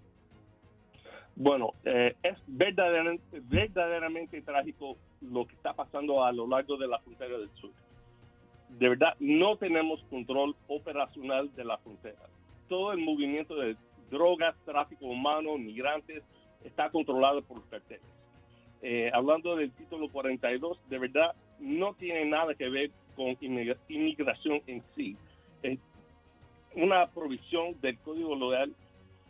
Bueno, 1.36 1.74
eh, 1.84 2.16
es 2.22 2.38
verdaderamente, 2.48 3.42
verdaderamente 3.44 4.42
trágico 4.42 4.98
lo 5.22 5.48
que 5.48 5.56
está 5.56 5.74
pasando 5.74 6.24
a 6.24 6.32
lo 6.32 6.48
largo 6.48 6.78
de 6.78 6.88
la 6.88 7.00
frontera 7.00 7.38
del 7.38 7.50
sur. 7.56 7.72
De 8.70 8.90
verdad, 8.90 9.16
no 9.20 9.58
tenemos 9.58 10.04
control 10.10 10.56
operacional 10.68 11.54
de 11.56 11.66
la 11.66 11.78
frontera. 11.80 12.20
Todo 12.68 12.92
el 12.92 13.00
movimiento 13.00 13.56
de 13.56 13.76
drogas, 14.12 14.56
tráfico 14.64 15.06
humano, 15.08 15.58
migrantes, 15.58 16.24
está 16.64 16.90
controlado 16.90 17.42
por 17.42 17.58
los 17.58 17.66
carteles. 17.68 18.04
Eh, 18.82 19.10
hablando 19.14 19.56
del 19.56 19.72
título 19.72 20.10
42, 20.10 20.80
de 20.88 21.00
verdad 21.00 21.36
no 21.60 21.96
tiene 21.96 22.26
nada 22.26 22.54
que 22.54 22.70
ver 22.70 22.92
con 23.18 23.36
inmigración 23.42 24.62
en 24.68 24.84
sí. 24.96 25.18
Es 25.64 25.80
una 26.76 27.08
provisión 27.08 27.76
del 27.82 27.98
Código 27.98 28.36
Legal 28.36 28.74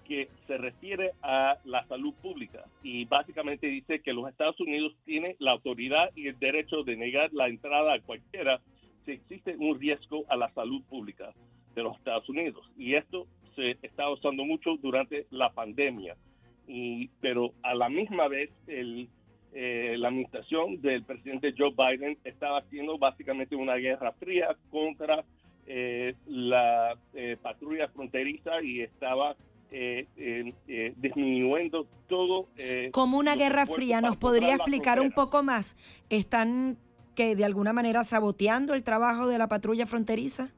que 0.06 0.30
se 0.46 0.58
refiere 0.58 1.12
a 1.22 1.58
la 1.66 1.86
salud 1.88 2.14
pública 2.22 2.66
y 2.84 3.06
básicamente 3.06 3.68
dice 3.68 4.02
que 4.02 4.14
los 4.14 4.30
Estados 4.30 4.60
Unidos 4.60 4.94
tienen 5.06 5.36
la 5.40 5.52
autoridad 5.52 6.12
y 6.16 6.28
el 6.28 6.40
derecho 6.40 6.84
de 6.84 6.96
negar 6.96 7.34
la 7.34 7.48
entrada 7.48 7.94
a 7.94 8.02
cualquiera 8.02 8.62
si 9.06 9.14
existe 9.14 9.56
un 9.58 9.80
riesgo 9.80 10.26
a 10.30 10.36
la 10.36 10.50
salud 10.54 10.82
pública 10.90 11.34
de 11.76 11.84
los 11.84 11.98
Estados 11.98 12.28
Unidos. 12.30 12.70
Y 12.78 12.96
esto 12.96 13.26
se 13.56 13.78
está 13.82 14.10
usando 14.10 14.44
mucho 14.46 14.78
durante 14.78 15.26
la 15.32 15.50
pandemia. 15.52 16.16
Y, 16.68 17.08
pero 17.22 17.54
a 17.64 17.74
la 17.74 17.88
misma 17.88 18.28
vez 18.28 18.50
el 18.68 19.10
eh, 19.60 19.98
la 19.98 20.10
administración 20.10 20.80
del 20.84 21.04
presidente 21.04 21.52
Joe 21.58 21.74
Biden 21.76 22.20
estaba 22.24 22.60
haciendo 22.60 23.00
básicamente 23.00 23.56
una 23.56 23.74
guerra 23.74 24.12
fría 24.12 24.56
contra 24.70 25.26
eh, 25.66 26.14
la 26.28 26.96
eh, 27.16 27.38
patrulla 27.42 27.88
fronteriza 27.88 28.62
y 28.62 28.82
estaba 28.82 29.36
disminuyendo 30.96 31.88
todo. 32.08 32.50
Como 32.92 33.18
una 33.18 33.36
guerra 33.36 33.66
fría, 33.66 34.00
¿nos 34.00 34.16
podría 34.16 34.54
explicar 34.54 35.02
un 35.02 35.12
poco 35.12 35.42
más? 35.42 35.76
¿Están 36.12 36.78
que 37.16 37.36
de 37.36 37.44
alguna 37.44 37.74
manera 37.74 38.04
saboteando 38.04 38.76
el 38.76 38.84
trabajo 38.84 39.28
de 39.28 39.40
la 39.40 39.48
patrulla 39.48 39.88
fronteriza? 39.88 40.54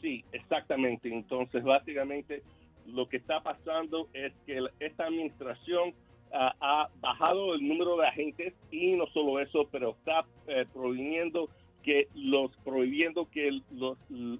Sí, 0.00 0.24
exactamente. 0.32 1.12
Entonces, 1.12 1.62
básicamente, 1.62 2.42
lo 2.86 3.06
que 3.06 3.18
está 3.18 3.42
pasando 3.42 4.08
es 4.14 4.32
que 4.46 4.64
esta 4.80 5.04
administración 5.04 5.92
ah, 6.32 6.54
ha 6.60 6.88
bajado 7.00 7.54
el 7.54 7.66
número 7.66 7.96
de 7.96 8.06
agentes 8.06 8.54
y 8.70 8.92
no 8.92 9.06
solo 9.08 9.40
eso, 9.40 9.68
pero 9.70 9.90
está 9.90 10.24
eh, 10.46 10.66
prohibiendo 10.72 11.48
que 11.86 12.08
los 12.16 12.50
prohibiendo 12.64 13.30
que 13.30 13.60
los 13.70 13.96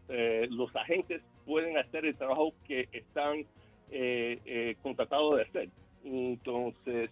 eh, 0.08 0.48
los 0.50 0.74
agentes 0.74 1.22
pueden 1.46 1.78
hacer 1.78 2.04
el 2.04 2.16
trabajo 2.16 2.52
que 2.66 2.88
están 2.92 3.46
eh, 3.92 4.40
eh, 4.44 4.76
contratados 4.82 5.36
de 5.36 5.42
hacer. 5.42 5.68
Entonces, 6.04 7.10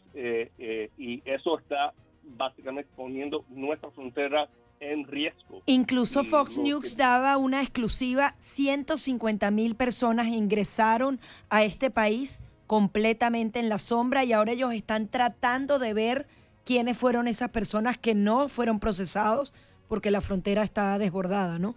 y 0.98 1.22
eso 1.24 1.58
está 1.58 1.94
básicamente 2.36 2.90
poniendo 2.96 3.44
nuestra 3.48 3.90
frontera 3.90 4.48
en 4.80 5.06
riesgo. 5.06 5.62
Incluso 5.66 6.22
Fox 6.24 6.58
News 6.58 6.96
daba 6.96 7.36
una 7.36 7.60
exclusiva, 7.60 8.34
150 8.38 9.50
mil 9.50 9.74
personas 9.76 10.28
ingresaron 10.28 11.18
a 11.48 11.64
este 11.64 11.90
país 11.90 12.40
completamente 12.66 13.60
en 13.60 13.68
la 13.68 13.78
sombra 13.78 14.24
y 14.24 14.32
ahora 14.32 14.52
ellos 14.52 14.72
están 14.72 15.08
tratando 15.08 15.78
de 15.78 15.94
ver 15.94 16.26
quiénes 16.64 16.96
fueron 16.96 17.28
esas 17.28 17.50
personas 17.50 17.98
que 17.98 18.14
no 18.14 18.48
fueron 18.48 18.80
procesados 18.80 19.52
porque 19.88 20.10
la 20.10 20.20
frontera 20.20 20.62
está 20.62 20.98
desbordada, 20.98 21.58
¿no? 21.58 21.74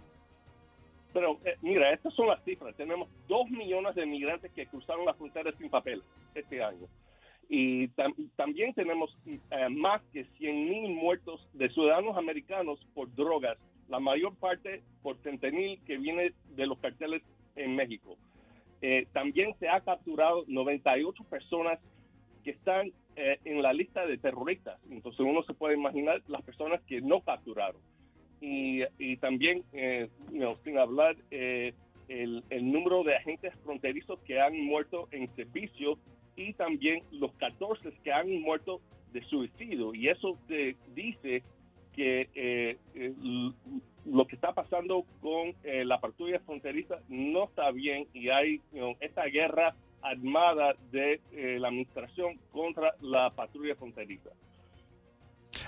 Pero 1.12 1.38
eh, 1.44 1.56
mira, 1.62 1.92
estas 1.92 2.14
son 2.14 2.28
las 2.28 2.42
cifras. 2.44 2.74
Tenemos 2.76 3.08
dos 3.28 3.50
millones 3.50 3.94
de 3.94 4.06
migrantes 4.06 4.52
que 4.52 4.66
cruzaron 4.66 5.04
la 5.04 5.14
frontera 5.14 5.52
sin 5.58 5.70
papel 5.70 6.02
este 6.34 6.62
año. 6.62 6.86
Y 7.48 7.88
también 8.36 8.74
tenemos 8.74 9.16
eh, 9.26 9.68
más 9.70 10.02
que 10.12 10.24
100 10.36 10.68
mil 10.68 10.90
muertos 10.90 11.40
de 11.54 11.70
ciudadanos 11.70 12.16
americanos 12.16 12.78
por 12.94 13.14
drogas, 13.14 13.56
la 13.88 13.98
mayor 13.98 14.34
parte 14.36 14.82
por 15.02 15.16
fentanil 15.18 15.80
que 15.86 15.96
viene 15.96 16.34
de 16.56 16.66
los 16.66 16.78
carteles 16.78 17.22
en 17.56 17.74
México. 17.74 18.18
Eh, 18.80 19.06
también 19.12 19.54
se 19.58 19.68
ha 19.68 19.80
capturado 19.80 20.44
98 20.46 21.24
personas 21.24 21.78
que 22.44 22.50
están 22.50 22.92
en 23.16 23.62
la 23.62 23.72
lista 23.72 24.06
de 24.06 24.16
terroristas. 24.16 24.78
Entonces 24.88 25.18
uno 25.18 25.42
se 25.42 25.52
puede 25.52 25.74
imaginar 25.74 26.22
las 26.28 26.40
personas 26.42 26.80
que 26.82 27.00
no 27.00 27.20
capturaron 27.20 27.80
y, 28.40 29.16
también, 29.16 29.64
eh, 29.72 30.08
sin 30.64 30.78
hablar, 30.78 31.16
eh, 31.30 31.74
el, 32.08 32.42
número 32.62 33.02
de 33.02 33.16
agentes 33.16 33.52
fronterizos 33.64 34.18
que 34.20 34.40
han 34.40 34.58
muerto 34.60 35.08
en 35.10 35.34
servicio 35.34 35.98
y 36.36 36.52
también 36.54 37.02
los 37.10 37.32
14 37.34 37.92
que 38.02 38.12
han 38.12 38.30
muerto 38.40 38.80
de 39.12 39.22
suicidio. 39.24 39.94
Y 39.94 40.08
eso 40.08 40.38
te 40.46 40.76
dice 40.94 41.42
que 41.94 42.28
eh, 42.34 42.76
lo 44.12 44.26
que 44.26 44.34
está 44.34 44.52
pasando 44.52 45.04
con 45.20 45.54
la 45.64 46.00
patrulla 46.00 46.40
fronteriza 46.40 46.96
no 47.08 47.44
está 47.44 47.70
bien 47.70 48.06
y 48.12 48.28
hay 48.28 48.60
esta 49.00 49.24
guerra 49.24 49.74
armada 50.02 50.74
de 50.92 51.20
la 51.58 51.68
administración 51.68 52.38
contra 52.52 52.94
la 53.00 53.30
patrulla 53.30 53.74
fronteriza. 53.76 54.30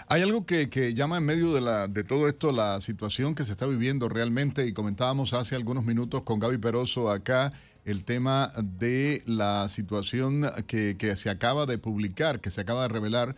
Hay 0.08 0.22
algo 0.22 0.44
que, 0.44 0.66
llama 0.94 1.18
en 1.18 1.24
medio 1.24 1.52
de, 1.52 1.60
la, 1.60 1.86
de 1.86 2.04
todo 2.04 2.28
esto 2.28 2.52
la 2.52 2.80
situación 2.80 3.34
que 3.34 3.44
se 3.44 3.52
está 3.52 3.66
viviendo 3.66 4.08
realmente 4.08 4.66
y 4.66 4.72
comentábamos 4.72 5.32
hace 5.32 5.54
algunos 5.54 5.84
minutos 5.84 6.22
con 6.22 6.38
Gaby 6.38 6.58
Peroso 6.58 7.10
acá 7.10 7.52
el 7.84 8.04
tema 8.04 8.50
de 8.62 9.22
la 9.26 9.68
situación 9.68 10.46
que, 10.66 10.96
que 10.98 11.16
se 11.16 11.30
acaba 11.30 11.64
de 11.66 11.78
publicar, 11.78 12.40
que 12.40 12.50
se 12.50 12.60
acaba 12.60 12.82
de 12.82 12.88
revelar 12.88 13.36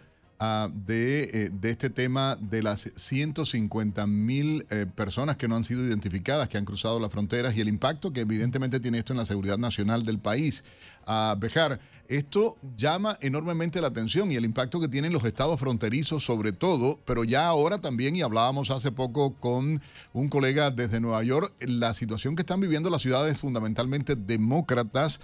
eh, 0.89 1.51
de, 1.53 1.71
este 1.71 1.89
tema 1.89 2.37
de 2.41 2.63
las 2.63 2.91
150 2.97 4.07
mil 4.07 4.67
eh, 4.71 4.87
personas 4.93 5.37
que 5.37 5.47
no 5.47 5.55
han 5.57 5.63
sido 5.63 5.85
identificadas, 5.85 6.49
que 6.49 6.59
han 6.59 6.65
cruzado 6.65 6.99
las 6.99 7.11
fronteras 7.11 7.57
y 7.57 7.61
el 7.61 7.69
impacto 7.69 8.13
que 8.13 8.21
evidentemente 8.21 8.81
tiene 8.81 8.99
esto 8.99 9.13
en 9.13 9.19
la 9.19 9.27
seguridad 9.27 9.59
nacional 9.59 10.03
del 10.03 10.19
país. 10.19 10.65
A 11.07 11.37
Bejar, 11.39 11.81
esto 12.09 12.57
llama 12.77 13.17
enormemente 13.21 13.81
la 13.81 13.89
atención 13.89 14.31
y 14.31 14.37
el 14.37 14.45
impacto 14.45 14.81
que 14.81 14.89
tienen 14.89 15.13
los 15.13 15.25
estados 15.25 15.59
fronterizos 15.59 16.25
sobre 16.25 16.53
todo, 16.53 17.01
pero 17.05 17.25
ya 17.25 17.47
ahora 17.47 17.81
también, 17.81 18.17
y 18.17 18.23
hablábamos 18.23 18.71
hace 18.71 18.93
poco 18.93 19.35
con 19.35 19.81
un 20.13 20.29
colega 20.29 20.71
desde 20.71 21.01
Nueva 21.01 21.23
York, 21.23 21.55
la 21.67 21.95
situación 21.95 22.37
que 22.37 22.43
están 22.43 22.61
viviendo 22.61 22.91
las 22.91 23.03
ciudades 23.03 23.39
fundamentalmente 23.39 24.15
demócratas 24.17 25.21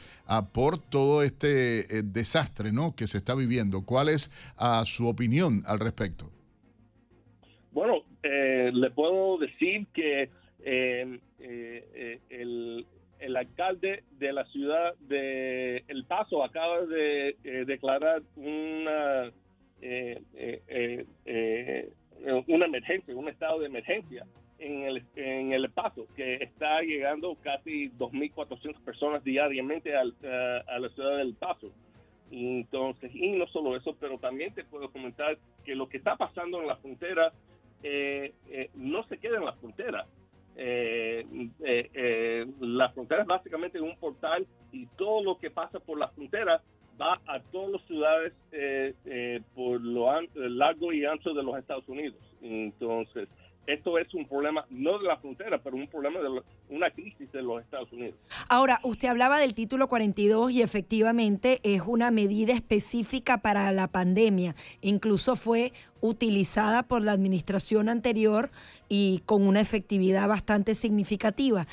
por 0.53 0.79
todo 0.79 1.23
este 1.23 1.81
eh, 1.99 2.03
desastre 2.05 2.73
¿no? 2.73 2.95
que 2.95 3.07
se 3.07 3.19
está 3.19 3.35
viviendo. 3.35 3.83
¿Cuál 3.83 4.09
es 4.09 4.31
su 4.85 5.09
opinión 5.09 5.63
al 5.67 5.79
respecto? 5.79 6.31
Bueno, 7.73 8.03
eh, 8.23 8.71
le 8.73 8.91
puedo 8.91 9.39
decir 9.39 9.87
que 9.95 10.31
eh, 10.65 11.21
eh, 11.39 12.21
el, 12.31 12.87
el, 13.29 13.37
alcalde 13.37 14.05
de 14.19 14.33
la 14.33 14.45
ciudad 14.47 14.95
de 15.01 15.85
El 15.89 16.05
Paso 16.05 16.43
acaba 16.43 16.81
de 16.87 17.37
declarar 17.67 18.23
una, 18.37 19.33
una 22.47 22.67
emergencia, 22.67 23.15
un 23.15 23.29
estado 23.29 23.61
de 23.61 23.67
emergencia 23.67 24.27
en 24.59 24.83
el, 24.83 25.05
en 25.17 25.53
el 25.53 25.71
Paso, 25.71 26.07
que 26.17 26.37
está 26.37 26.81
llegando 26.83 27.37
casi 27.43 27.91
2.400 27.91 28.81
personas 28.85 29.25
diariamente 29.25 29.95
al, 29.97 30.15
a 30.67 30.79
la 30.79 30.89
ciudad 30.91 31.19
del 31.19 31.35
Paso. 31.35 31.71
Entonces, 32.31 33.11
y 33.15 33.31
no 33.33 33.47
solo 33.47 33.77
eso, 33.77 33.97
pero 33.99 34.19
también 34.19 34.53
te 34.55 34.65
puedo 34.65 34.91
comentar 34.91 35.39
que 35.65 35.75
lo 35.75 35.89
que 35.89 35.97
está 35.97 36.17
pasando 36.17 36.61
en 36.61 36.67
la 36.67 36.77
frontera 36.77 37.33
eh, 37.83 38.35
eh, 38.49 38.71
no 38.75 39.05
se 39.05 39.19
queda 39.19 39.39
en 39.39 39.45
la 39.45 39.55
frontera. 39.55 40.07
Eh, 40.61 42.47
la 42.61 42.91
frontera 42.91 43.23
es 43.23 43.29
básicamente 43.29 43.81
un 43.81 43.97
portal 43.97 44.47
y 44.73 44.87
todo 44.99 45.23
lo 45.23 45.39
que 45.39 45.51
pasa 45.51 45.79
por 45.79 45.99
la 45.99 46.09
frontera 46.09 46.61
va 47.01 47.21
a 47.27 47.41
todas 47.53 47.71
las 47.71 47.83
ciudades 47.83 48.33
por 49.55 49.81
lo 49.81 50.21
largo 50.35 50.93
y 50.93 51.05
ancho 51.05 51.33
de 51.33 51.45
los 51.45 51.57
Estados 51.57 51.89
Unidos. 51.89 52.19
Entonces, 52.43 53.29
esto 53.69 53.99
es 53.99 54.13
un 54.15 54.27
problema 54.27 54.65
no 54.71 54.99
de 54.99 55.07
la 55.07 55.19
frontera, 55.19 55.59
pero 55.63 55.77
un 55.77 55.87
problema 55.87 56.21
de 56.21 56.43
una 56.71 56.91
crisis 56.91 57.31
de 57.33 57.43
los 57.43 57.63
Estados 57.63 57.93
Unidos. 57.93 58.15
Ahora, 58.49 58.81
usted 58.83 59.09
hablaba 59.09 59.39
del 59.39 59.55
título 59.55 59.89
42 59.89 60.53
y 60.53 60.63
efectivamente 60.63 61.61
es 61.63 61.83
una 61.87 62.11
medida 62.11 62.55
específica 62.55 63.39
para 63.39 63.71
la 63.73 63.89
pandemia. 63.89 64.55
Incluso 64.81 65.37
fue 65.37 65.73
utilizada 66.01 66.83
por 66.83 67.03
la 67.03 67.13
administración 67.13 67.91
anterior 67.91 68.51
y 68.89 69.23
con 69.27 69.47
una 69.47 69.61
efectividad 69.61 70.29
bastante 70.29 70.75
significativa. 70.75 71.67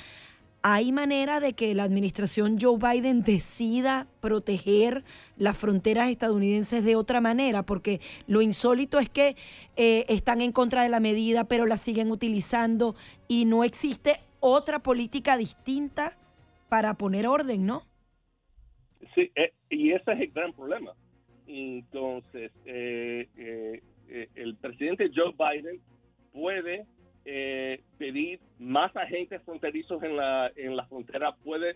¿Hay 0.67 0.91
manera 0.91 1.39
de 1.39 1.53
que 1.53 1.75
la 1.75 1.83
administración 1.83 2.57
Joe 2.59 2.79
Biden 2.79 3.21
decida 3.21 4.07
proteger 4.19 5.03
las 5.37 5.55
fronteras 5.55 6.09
estadounidenses 6.09 6.83
de 6.83 6.95
otra 6.95 7.21
manera? 7.21 7.61
Porque 7.61 7.99
lo 8.25 8.41
insólito 8.41 8.97
es 8.97 9.07
que 9.07 9.35
eh, 9.77 10.05
están 10.09 10.41
en 10.41 10.51
contra 10.51 10.81
de 10.81 10.89
la 10.89 10.99
medida, 10.99 11.43
pero 11.47 11.67
la 11.67 11.77
siguen 11.77 12.09
utilizando 12.09 12.95
y 13.27 13.45
no 13.45 13.63
existe 13.63 14.13
otra 14.39 14.79
política 14.79 15.37
distinta 15.37 16.17
para 16.67 16.95
poner 16.95 17.27
orden, 17.27 17.67
¿no? 17.67 17.83
Sí, 19.13 19.29
eh, 19.35 19.53
y 19.69 19.91
ese 19.91 20.13
es 20.13 20.19
el 20.19 20.31
gran 20.31 20.51
problema. 20.51 20.93
Entonces, 21.45 22.51
eh, 22.65 23.83
el 24.33 24.55
presidente 24.55 25.11
Joe 25.13 25.35
Biden 25.37 25.79
puede 26.33 26.87
eh, 27.25 27.81
pedir 27.97 28.39
más 28.59 28.95
agentes 28.95 29.41
fronterizos 29.43 30.01
en 30.03 30.15
la, 30.15 30.51
en 30.55 30.75
la 30.75 30.85
frontera, 30.85 31.35
puede 31.43 31.75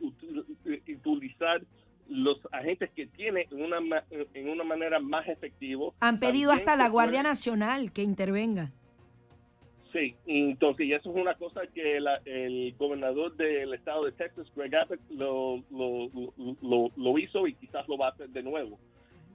utilizar 0.97 1.61
los 2.07 2.39
agentes 2.51 2.89
que 2.95 3.07
tiene 3.07 3.47
en 3.51 3.61
una, 3.61 4.03
en 4.33 4.49
una 4.49 4.63
manera 4.63 4.99
más 4.99 5.27
efectiva. 5.27 5.91
Han 6.01 6.19
pedido 6.19 6.51
hasta 6.51 6.75
la 6.75 6.89
Guardia 6.89 7.23
Nacional 7.23 7.91
que 7.93 8.03
intervenga. 8.03 8.71
Sí, 9.91 10.15
entonces, 10.27 10.85
y 10.85 10.93
eso 10.93 11.09
es 11.09 11.15
una 11.15 11.33
cosa 11.33 11.61
que 11.73 11.97
el 11.97 12.75
gobernador 12.77 13.35
del 13.35 13.73
estado 13.73 14.05
de 14.05 14.11
Texas, 14.11 14.45
Greg 14.55 14.75
Abbott, 14.75 14.99
lo, 15.09 15.63
lo, 15.71 16.91
lo, 16.95 17.17
hizo 17.17 17.47
y 17.47 17.55
quizás 17.55 17.87
lo 17.87 17.97
va 17.97 18.07
a 18.07 18.11
hacer 18.11 18.29
de 18.29 18.43
nuevo. 18.43 18.77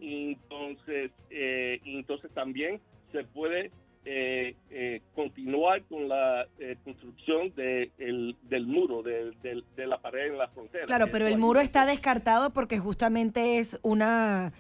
Entonces, 0.01 1.11
eh, 1.31 1.81
entonces 1.85 2.31
también 2.35 2.81
se 3.11 3.25
puede 3.25 3.73
eh, 4.07 4.55
eh, 4.69 5.01
continuar 5.15 5.83
con 5.85 6.09
la 6.09 6.47
eh, 6.59 6.77
construcción 6.85 7.55
de 7.55 7.91
del 7.97 8.67
muro, 8.67 9.03
de, 9.03 9.87
la 9.87 9.99
pared 9.99 10.27
en 10.27 10.37
la 10.37 10.49
frontera. 10.49 10.85
Claro, 10.85 11.07
pero 11.11 11.27
el 11.27 11.39
muro 11.39 11.61
está 11.61 11.87
descartado 11.87 12.53
porque 12.53 12.79
justamente 12.79 13.59
es 13.59 13.79
una... 13.83 14.53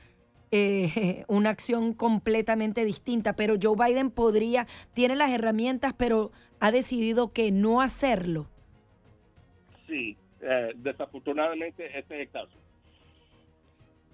una 1.26 1.50
acción 1.50 1.94
completamente 1.94 2.84
distinta, 2.84 3.34
pero 3.34 3.56
Joe 3.60 3.74
Biden 3.76 4.12
podría, 4.12 4.68
tiene 4.92 5.16
las 5.16 5.32
herramientas, 5.32 5.94
pero 5.98 6.30
ha 6.60 6.70
decidido 6.70 7.32
que 7.32 7.50
no 7.50 7.80
hacerlo. 7.80 8.46
Sí, 9.88 10.16
desafortunadamente 10.76 11.86
ese 11.86 11.98
es 11.98 12.20
el 12.20 12.30
caso. 12.30 12.52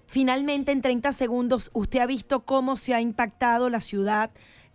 Finalmente, 0.07 0.72
en 0.72 0.81
30 0.81 1.12
segundos, 1.12 1.70
¿usted 1.72 2.01
ha 2.01 2.07
visto 2.07 2.41
cómo 2.41 2.74
se 2.74 2.95
ha 2.95 3.01
impactado 3.01 3.70
la 3.70 3.78
ciudad 3.78 4.31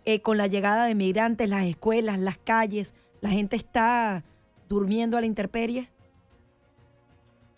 eh, 0.06 0.20
con 0.22 0.38
la 0.38 0.46
llegada 0.46 0.86
de 0.86 0.94
migrantes, 0.94 1.50
las 1.50 1.66
escuelas, 1.66 2.18
las 2.18 2.38
calles, 2.38 2.94
la 3.20 3.28
gente 3.28 3.56
está 3.56 4.24
durmiendo 4.68 5.16
a 5.16 5.20
la 5.20 5.26
intemperie? 5.26 5.88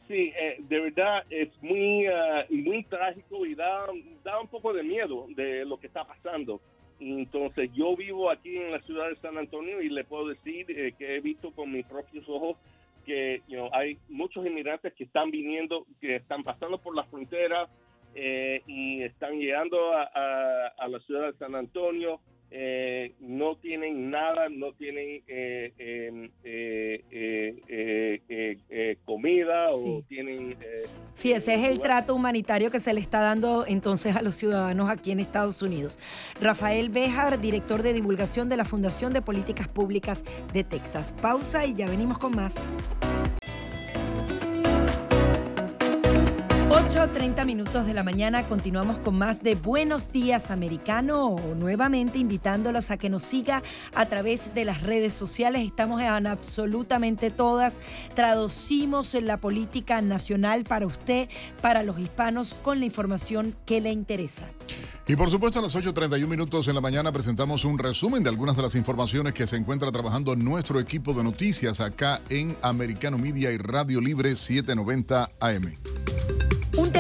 Sí, 0.09 0.33
eh, 0.41 0.57
de 0.59 0.81
verdad 0.81 1.23
es 1.29 1.51
muy, 1.63 2.07
ah, 2.07 2.47
muy 2.49 2.83
trágico 2.85 3.45
y 3.45 3.55
da, 3.55 3.87
da 4.25 4.41
un 4.41 4.49
poco 4.49 4.73
de 4.73 4.83
miedo 4.83 5.27
de 5.37 5.65
lo 5.65 5.79
que 5.79 5.87
está 5.87 6.05
pasando. 6.05 6.61
Entonces 6.99 7.71
yo 7.75 7.95
vivo 7.95 8.31
aquí 8.31 8.57
en 8.57 8.73
la 8.73 8.81
ciudad 8.81 9.09
de 9.09 9.17
San 9.17 9.39
Antonio 9.39 9.81
y 9.81 9.89
le 9.89 10.05
puedo 10.05 10.29
decir 10.29 10.67
eh, 10.71 10.95
que 10.99 11.17
he 11.17 11.21
visto 11.21 11.53
con 11.53 11.71
mis 11.71 11.87
propios 11.87 12.29
ojos 12.29 12.57
que 13.05 13.43
hay 13.73 13.97
muchos 14.11 14.47
inmigrantes 14.47 14.93
que 14.93 15.05
están 15.05 15.31
viniendo, 15.31 15.87
que 15.99 16.17
están 16.17 16.45
pasando 16.45 16.77
por 16.77 16.95
la 16.95 17.05
frontera 17.05 17.67
eh, 18.15 18.63
y 18.67 19.03
están 19.03 19.39
llegando 19.39 19.79
a, 19.95 20.87
la 20.87 21.01
ciudad 21.07 21.33
de 21.33 21.39
San 21.39 21.55
Antonio 21.55 22.21
eh, 22.51 23.15
no 23.21 23.57
tienen 23.57 24.11
nada, 24.11 24.49
no 24.49 24.73
tienen 24.73 25.23
eh, 25.29 26.31
eh, 28.71 28.97
comida 29.05 29.69
o 29.71 30.03
tienen... 30.09 30.57
sí, 31.13 31.33
ese 31.33 31.55
es 31.55 31.65
el 31.71 31.81
trato 31.81 32.15
humanitario 32.15 32.71
que 32.71 32.81
se 32.81 32.95
le 32.95 33.01
está 33.01 33.21
dando 33.21 33.67
entonces 33.67 34.17
a 34.17 34.23
los 34.23 34.35
ciudadanos 34.35 34.89
aquí 34.89 35.11
en 35.11 35.21
Estados 35.21 35.61
Unidos. 35.61 35.99
Rafael 36.41 36.89
Bejar, 36.89 37.39
director 37.41 37.83
de 37.83 37.93
divulgación 37.93 38.49
de 38.49 38.57
la 38.57 38.65
Fundación 38.65 39.13
de 39.13 39.21
Políticas 39.21 39.69
Públicas 39.69 40.25
de 40.53 40.65
Texas. 40.65 41.15
Pausa 41.21 41.67
y 41.67 41.75
ya 41.75 41.89
venimos 41.89 42.19
con 42.19 42.35
más. 42.35 42.57
8.30 46.89 47.45
minutos 47.45 47.85
de 47.85 47.93
la 47.93 48.03
mañana 48.03 48.49
continuamos 48.49 48.99
con 48.99 49.19
más 49.19 49.43
de 49.43 49.57
Buenos 49.57 50.11
Días 50.11 50.51
Americano, 50.51 51.37
nuevamente 51.55 52.19
invitándolos 52.19 52.91
a 52.91 52.97
que 52.97 53.11
nos 53.11 53.25
siga 53.25 53.63
a 53.95 54.07
través 54.07 54.55
de 54.55 54.65
las 54.65 54.81
redes 54.81 55.13
sociales. 55.13 55.67
Estamos 55.67 56.01
en 56.01 56.27
absolutamente 56.27 57.31
todas. 57.31 57.75
Traducimos 58.15 59.13
la 59.13 59.37
política 59.37 60.01
nacional 60.01 60.65
para 60.65 60.87
usted, 60.87 61.29
para 61.61 61.83
los 61.83 61.99
hispanos, 61.99 62.55
con 62.55 62.79
la 62.79 62.87
información 62.87 63.55
que 63.67 63.83
le 63.83 63.93
interesa. 63.93 64.51
Y 65.07 65.15
por 65.15 65.29
supuesto 65.29 65.59
a 65.59 65.63
las 65.63 65.77
8.31 65.77 66.27
minutos 66.27 66.69
en 66.69 66.75
la 66.75 66.81
mañana 66.81 67.13
presentamos 67.13 67.67
un 67.67 67.79
resumen 67.79 68.23
de 68.23 68.31
algunas 68.31 68.57
de 68.57 68.63
las 68.63 68.75
informaciones 68.75 69.35
que 69.35 69.47
se 69.47 69.57
encuentra 69.57 69.93
trabajando 69.93 70.35
nuestro 70.37 70.81
equipo 70.81 71.13
de 71.13 71.23
noticias 71.23 71.81
acá 71.81 72.23
en 72.31 72.57
Americano 72.63 73.19
Media 73.19 73.53
y 73.53 73.59
Radio 73.59 74.01
Libre 74.01 74.35
790 74.37 75.29
AM. 75.39 76.48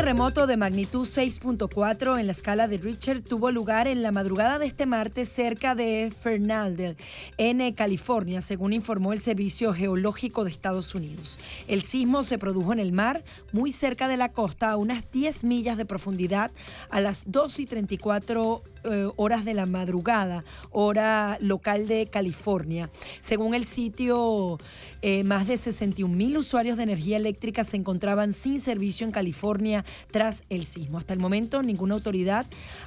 Terremoto 0.08 0.46
de 0.46 0.56
magnitud 0.56 1.06
6.4 1.06 2.18
en 2.18 2.24
la 2.24 2.32
escala 2.32 2.66
de 2.66 2.78
Richter 2.78 3.20
tuvo 3.20 3.50
lugar 3.50 3.86
en 3.86 4.02
la 4.02 4.10
madrugada 4.10 4.58
de 4.58 4.64
este 4.64 4.86
martes 4.86 5.28
cerca 5.28 5.74
de 5.74 6.10
Fernaldel, 6.18 6.96
en 7.36 7.74
California, 7.74 8.40
según 8.40 8.72
informó 8.72 9.12
el 9.12 9.20
Servicio 9.20 9.74
Geológico 9.74 10.44
de 10.44 10.50
Estados 10.50 10.94
Unidos. 10.94 11.38
El 11.66 11.82
sismo 11.82 12.24
se 12.24 12.38
produjo 12.38 12.72
en 12.72 12.80
el 12.80 12.94
mar, 12.94 13.22
muy 13.52 13.70
cerca 13.70 14.08
de 14.08 14.16
la 14.16 14.32
costa, 14.32 14.70
a 14.70 14.76
unas 14.78 15.04
10 15.12 15.44
millas 15.44 15.76
de 15.76 15.84
profundidad, 15.84 16.52
a 16.88 17.02
las 17.02 17.24
2 17.26 17.58
y 17.58 17.66
34 17.66 18.62
eh, 18.84 19.08
horas 19.16 19.44
de 19.44 19.54
la 19.54 19.66
madrugada, 19.66 20.44
hora 20.70 21.38
local 21.40 21.88
de 21.88 22.06
California. 22.06 22.90
Según 23.20 23.54
el 23.54 23.66
sitio, 23.66 24.58
eh, 25.02 25.24
más 25.24 25.46
de 25.46 25.56
61 25.56 26.14
mil 26.14 26.36
usuarios 26.36 26.76
de 26.76 26.84
energía 26.84 27.16
eléctrica 27.16 27.64
se 27.64 27.76
encontraban 27.76 28.32
sin 28.32 28.60
servicio 28.60 29.06
en 29.06 29.12
California 29.12 29.84
tras 30.10 30.44
el 30.48 30.66
sismo. 30.66 30.98
Hasta 30.98 31.12
el 31.12 31.20
momento, 31.20 31.62
ninguna 31.62 31.94
autoridad 31.94 32.46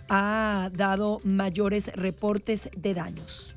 ha 0.09 0.69
dado 0.73 1.19
mayores 1.23 1.91
reportes 1.93 2.69
de 2.75 2.93
daños. 2.93 3.55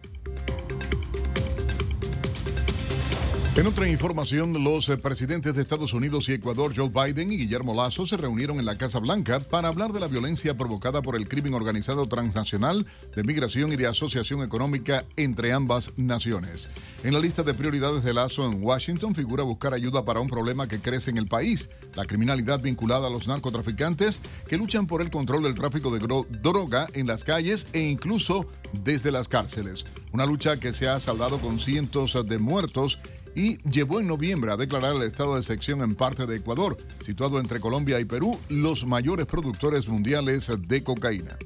En 3.57 3.69
otra 3.69 3.89
información, 3.89 4.65
los 4.65 4.89
eh, 4.89 4.97
presidentes 4.97 5.55
de 5.55 5.63
Estados 5.63 5.93
Unidos 5.93 6.29
y 6.29 6.33
Ecuador, 6.33 6.73
Joe 6.75 6.89
Biden 6.89 7.31
y 7.31 7.37
Guillermo 7.37 7.73
Lazo, 7.73 8.05
se 8.05 8.17
reunieron 8.17 8.59
en 8.59 8.65
la 8.65 8.75
Casa 8.75 8.99
Blanca 8.99 9.39
para 9.39 9.69
hablar 9.69 9.93
de 9.93 10.01
la 10.01 10.09
violencia 10.09 10.59
provocada 10.59 11.03
por 11.03 11.15
el 11.15 11.29
crimen 11.29 11.55
organizado 11.55 12.09
transnacional, 12.09 12.85
de 13.15 13.23
migración 13.23 13.73
y 13.73 13.77
de 13.77 13.87
asociación 13.87 14.43
económica 14.43 15.05
entre 15.17 15.53
ambas 15.53 15.93
naciones. 15.97 16.69
En 17.05 17.15
la 17.15 17.21
lista 17.21 17.45
de 17.45 17.55
prioridades 17.55 18.03
de 18.03 18.13
Lazo 18.13 18.45
en 18.45 18.61
Washington 18.61 19.15
figura 19.15 19.45
buscar 19.45 19.73
ayuda 19.73 20.05
para 20.05 20.19
un 20.19 20.27
problema 20.27 20.67
que 20.67 20.81
crece 20.81 21.11
en 21.11 21.19
el 21.19 21.29
país, 21.29 21.71
la 21.95 22.07
criminalidad 22.07 22.61
vinculada 22.61 23.07
a 23.07 23.11
los 23.11 23.29
narcotraficantes 23.29 24.19
que 24.49 24.59
luchan 24.59 24.89
por 24.89 25.01
el 25.01 25.11
control 25.11 25.45
del 25.45 25.55
tráfico 25.55 25.97
de 25.97 26.01
droga 26.43 26.89
en 26.93 27.07
las 27.07 27.23
calles 27.23 27.69
e 27.73 27.83
incluso 27.83 28.47
desde 28.83 29.13
las 29.13 29.29
cárceles. 29.29 29.87
Una 30.11 30.27
lucha 30.27 30.59
que 30.59 30.73
se 30.73 30.89
ha 30.89 30.99
saldado 30.99 31.39
con 31.39 31.61
cientos 31.61 32.19
de 32.27 32.39
muertos 32.39 32.99
y 33.35 33.59
llevó 33.69 34.01
en 34.01 34.07
noviembre 34.07 34.53
a 34.53 34.57
declarar 34.57 34.97
el 34.97 35.03
estado 35.03 35.37
de 35.37 35.43
sección 35.43 35.83
en 35.83 35.95
parte 35.95 36.27
de 36.27 36.37
Ecuador, 36.37 36.77
situado 37.01 37.41
entre 37.41 37.61
Colombia 37.61 38.01
y 38.01 38.05
Perú, 38.05 38.39
los 38.49 38.87
mayores 38.87 39.27
productores 39.27 39.89
mundiales 39.89 40.51
de 40.69 40.85
cocaína. 40.85 41.37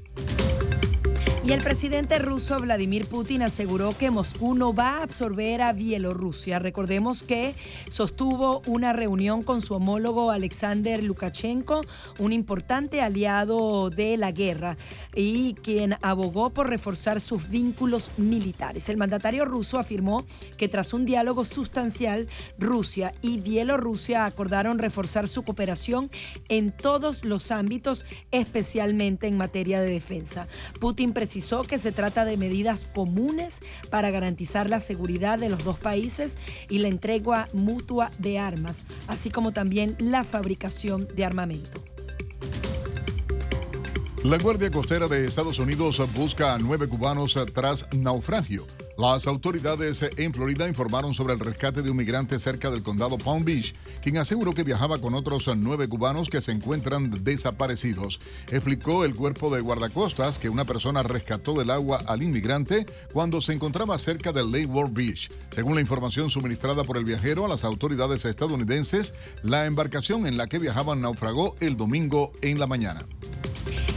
Y 1.48 1.52
el 1.52 1.62
presidente 1.62 2.18
ruso 2.18 2.60
Vladimir 2.60 3.06
Putin 3.06 3.40
aseguró 3.40 3.96
que 3.96 4.10
Moscú 4.10 4.54
no 4.54 4.74
va 4.74 4.98
a 4.98 5.02
absorber 5.02 5.62
a 5.62 5.72
Bielorrusia. 5.72 6.58
Recordemos 6.58 7.22
que 7.22 7.54
sostuvo 7.88 8.60
una 8.66 8.92
reunión 8.92 9.42
con 9.42 9.62
su 9.62 9.72
homólogo 9.72 10.30
Alexander 10.30 11.02
Lukashenko, 11.02 11.86
un 12.18 12.34
importante 12.34 13.00
aliado 13.00 13.88
de 13.88 14.18
la 14.18 14.30
guerra 14.30 14.76
y 15.14 15.54
quien 15.62 15.96
abogó 16.02 16.50
por 16.50 16.68
reforzar 16.68 17.18
sus 17.18 17.48
vínculos 17.48 18.10
militares. 18.18 18.90
El 18.90 18.98
mandatario 18.98 19.46
ruso 19.46 19.78
afirmó 19.78 20.26
que 20.58 20.68
tras 20.68 20.92
un 20.92 21.06
diálogo 21.06 21.46
sustancial, 21.46 22.28
Rusia 22.58 23.14
y 23.22 23.38
Bielorrusia 23.38 24.26
acordaron 24.26 24.78
reforzar 24.78 25.28
su 25.28 25.44
cooperación 25.44 26.10
en 26.50 26.72
todos 26.72 27.24
los 27.24 27.52
ámbitos, 27.52 28.04
especialmente 28.32 29.28
en 29.28 29.38
materia 29.38 29.80
de 29.80 29.88
defensa. 29.88 30.46
Putin 30.78 31.14
que 31.66 31.78
se 31.78 31.92
trata 31.92 32.24
de 32.24 32.36
medidas 32.36 32.86
comunes 32.86 33.60
para 33.90 34.10
garantizar 34.10 34.68
la 34.68 34.80
seguridad 34.80 35.38
de 35.38 35.48
los 35.48 35.64
dos 35.64 35.78
países 35.78 36.36
y 36.68 36.78
la 36.78 36.88
entrega 36.88 37.48
mutua 37.52 38.10
de 38.18 38.38
armas, 38.38 38.82
así 39.06 39.30
como 39.30 39.52
también 39.52 39.96
la 39.98 40.24
fabricación 40.24 41.08
de 41.14 41.24
armamento. 41.24 41.82
La 44.24 44.36
Guardia 44.36 44.70
Costera 44.70 45.06
de 45.06 45.26
Estados 45.26 45.58
Unidos 45.58 46.02
busca 46.14 46.52
a 46.52 46.58
nueve 46.58 46.88
cubanos 46.88 47.38
tras 47.54 47.86
naufragio. 47.94 48.66
Las 48.98 49.28
autoridades 49.28 50.02
en 50.16 50.34
Florida 50.34 50.66
informaron 50.66 51.14
sobre 51.14 51.32
el 51.32 51.38
rescate 51.38 51.82
de 51.82 51.90
un 51.92 51.96
migrante 51.96 52.36
cerca 52.40 52.68
del 52.68 52.82
condado 52.82 53.16
Palm 53.16 53.44
Beach, 53.44 53.72
quien 54.02 54.16
aseguró 54.16 54.54
que 54.54 54.64
viajaba 54.64 54.98
con 54.98 55.14
otros 55.14 55.48
nueve 55.56 55.88
cubanos 55.88 56.28
que 56.28 56.40
se 56.40 56.50
encuentran 56.50 57.08
desaparecidos. 57.22 58.18
Explicó 58.50 59.04
el 59.04 59.14
cuerpo 59.14 59.54
de 59.54 59.60
guardacostas 59.60 60.40
que 60.40 60.48
una 60.48 60.64
persona 60.64 61.04
rescató 61.04 61.54
del 61.54 61.70
agua 61.70 62.02
al 62.08 62.24
inmigrante 62.24 62.86
cuando 63.12 63.40
se 63.40 63.52
encontraba 63.52 63.96
cerca 64.00 64.32
del 64.32 64.50
Lake 64.50 64.66
World 64.66 64.94
Beach. 64.94 65.30
Según 65.52 65.76
la 65.76 65.80
información 65.80 66.28
suministrada 66.28 66.82
por 66.82 66.96
el 66.96 67.04
viajero 67.04 67.44
a 67.44 67.48
las 67.48 67.62
autoridades 67.62 68.24
estadounidenses, 68.24 69.14
la 69.44 69.66
embarcación 69.66 70.26
en 70.26 70.36
la 70.36 70.48
que 70.48 70.58
viajaban 70.58 71.00
naufragó 71.00 71.54
el 71.60 71.76
domingo 71.76 72.32
en 72.42 72.58
la 72.58 72.66
mañana. 72.66 73.06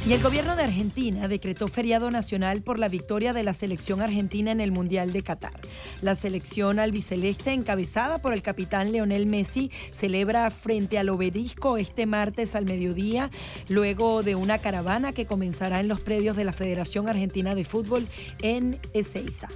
Y 0.04 0.14
el 0.14 0.24
gobierno 0.24 0.56
de 0.56 0.64
Argentina 0.64 1.28
decretó 1.28 1.68
feriado 1.68 2.10
nacional 2.10 2.64
por 2.64 2.80
la 2.80 2.90
victoria 2.90 3.34
de 3.34 3.44
la 3.44 3.54
selección 3.54 4.02
argentina 4.02 4.50
en 4.50 4.60
el 4.60 4.72
Mundial 4.72 4.91
de 4.92 5.24
Qatar. 5.24 5.54
La 6.02 6.16
selección 6.16 6.78
albiceleste, 6.78 7.54
encabezada 7.54 8.22
por 8.22 8.34
el 8.34 8.42
capitán 8.42 8.92
Leonel 8.92 9.26
Messi, 9.26 9.72
celebra 9.94 10.52
frente 10.52 11.00
al 11.00 11.08
obelisco 11.08 11.78
este 11.78 12.06
martes 12.06 12.56
al 12.56 12.66
mediodía, 12.66 13.32
luego 13.70 14.22
de 14.22 14.36
una 14.36 14.58
caravana 14.58 15.14
que 15.14 15.26
comenzará 15.26 15.80
en 15.80 15.88
los 15.88 16.02
predios 16.02 16.36
de 16.36 16.44
la 16.44 16.52
Federación 16.52 17.08
Argentina 17.08 17.56
de 17.56 17.64
Fútbol 17.64 18.06
en 18.42 18.80
Ezeiza. 18.94 19.48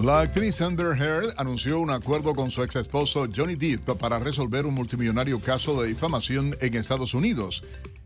La 0.00 0.20
actriz 0.20 0.60
Amber 0.60 1.00
Heard 1.00 1.32
anunció 1.38 1.78
un 1.80 1.88
acuerdo 1.88 2.34
con 2.34 2.50
su 2.50 2.62
ex 2.62 2.76
esposo 2.76 3.26
Johnny 3.34 3.54
Depp 3.54 3.96
para 3.98 4.18
resolver 4.18 4.66
un 4.66 4.74
multimillonario 4.74 5.40
caso 5.40 5.80
de 5.80 5.88
difamación 5.88 6.54
en 6.60 6.74
Estados 6.74 7.14
Unidos. 7.14 7.64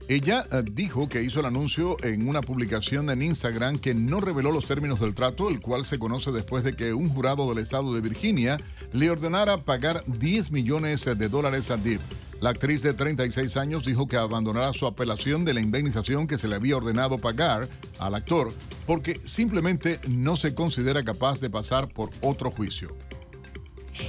Ella 0.08 0.46
eh, 0.50 0.62
dijo 0.72 1.06
que 1.06 1.22
hizo 1.22 1.40
el 1.40 1.46
anuncio 1.46 2.02
en 2.02 2.26
una 2.28 2.40
publicación 2.40 3.10
en 3.10 3.22
Instagram 3.22 3.78
que 3.78 3.94
no 3.94 4.20
reveló 4.20 4.50
los 4.50 4.64
términos 4.64 5.00
del 5.00 5.14
trato, 5.14 5.50
el 5.50 5.60
cual 5.60 5.84
se 5.84 5.98
conoce 5.98 6.32
después 6.32 6.64
de 6.64 6.74
que 6.74 6.94
un 6.94 7.10
jurado 7.10 7.46
del 7.50 7.62
estado 7.62 7.92
de 7.92 8.00
Virginia 8.00 8.58
le 8.92 9.10
ordenara 9.10 9.64
pagar 9.64 10.02
10 10.06 10.50
millones 10.50 11.04
de 11.04 11.28
dólares 11.28 11.70
a 11.70 11.76
Depp. 11.76 12.00
La 12.40 12.50
actriz 12.50 12.82
de 12.82 12.94
36 12.94 13.58
años 13.58 13.84
dijo 13.84 14.08
que 14.08 14.16
abandonará 14.16 14.72
su 14.72 14.86
apelación 14.86 15.44
de 15.44 15.52
la 15.52 15.60
indemnización 15.60 16.26
que 16.26 16.38
se 16.38 16.48
le 16.48 16.54
había 16.54 16.78
ordenado 16.78 17.18
pagar 17.18 17.68
al 17.98 18.14
actor 18.14 18.50
porque 18.86 19.20
simplemente 19.26 20.00
no 20.08 20.36
se 20.36 20.54
considera 20.54 21.02
capaz 21.02 21.40
de 21.40 21.50
pasar 21.50 21.88
por 21.88 22.08
otro 22.22 22.50
juicio. 22.50 22.96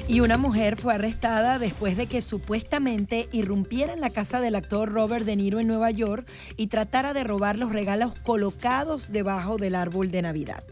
Y 0.07 0.21
una 0.21 0.37
mujer 0.37 0.77
fue 0.77 0.95
arrestada 0.95 1.59
después 1.59 1.97
de 1.97 2.07
que 2.07 2.21
supuestamente 2.21 3.29
irrumpiera 3.31 3.93
en 3.93 4.01
la 4.01 4.09
casa 4.09 4.41
del 4.41 4.55
actor 4.55 4.91
Robert 4.91 5.25
De 5.25 5.35
Niro 5.35 5.59
en 5.59 5.67
Nueva 5.67 5.91
York 5.91 6.27
y 6.57 6.67
tratara 6.67 7.13
de 7.13 7.23
robar 7.23 7.57
los 7.57 7.71
regalos 7.71 8.13
colocados 8.23 9.11
debajo 9.11 9.57
del 9.57 9.75
árbol 9.75 10.11
de 10.11 10.21
Navidad. 10.21 10.63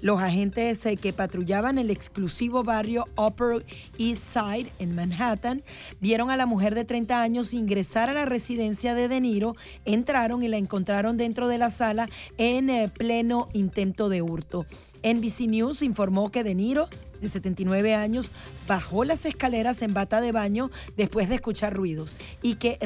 Los 0.00 0.20
agentes 0.20 0.84
eh, 0.86 0.96
que 0.96 1.12
patrullaban 1.12 1.78
el 1.78 1.90
exclusivo 1.90 2.62
barrio 2.62 3.06
Upper 3.16 3.64
East 3.98 4.22
Side 4.22 4.70
en 4.78 4.94
Manhattan 4.94 5.62
vieron 6.00 6.30
a 6.30 6.36
la 6.36 6.46
mujer 6.46 6.74
de 6.74 6.84
30 6.84 7.20
años 7.20 7.54
ingresar 7.54 8.10
a 8.10 8.12
la 8.12 8.26
residencia 8.26 8.94
de 8.94 9.08
De 9.08 9.20
Niro, 9.20 9.56
entraron 9.84 10.42
y 10.42 10.48
la 10.48 10.58
encontraron 10.58 11.16
dentro 11.16 11.48
de 11.48 11.58
la 11.58 11.70
sala 11.70 12.08
en 12.38 12.70
eh, 12.70 12.88
pleno 12.88 13.48
intento 13.52 14.08
de 14.08 14.22
hurto. 14.22 14.66
NBC 15.02 15.48
News 15.48 15.82
informó 15.82 16.30
que 16.30 16.44
De 16.44 16.54
Niro 16.54 16.88
de 17.24 17.28
79 17.30 17.94
años, 17.94 18.32
bajó 18.68 19.04
las 19.04 19.24
escaleras 19.26 19.82
en 19.82 19.94
bata 19.94 20.20
de 20.20 20.32
baño 20.32 20.70
después 20.96 21.28
de 21.28 21.36
escuchar 21.36 21.74
ruidos 21.74 22.14
y 22.42 22.54
que 22.54 22.78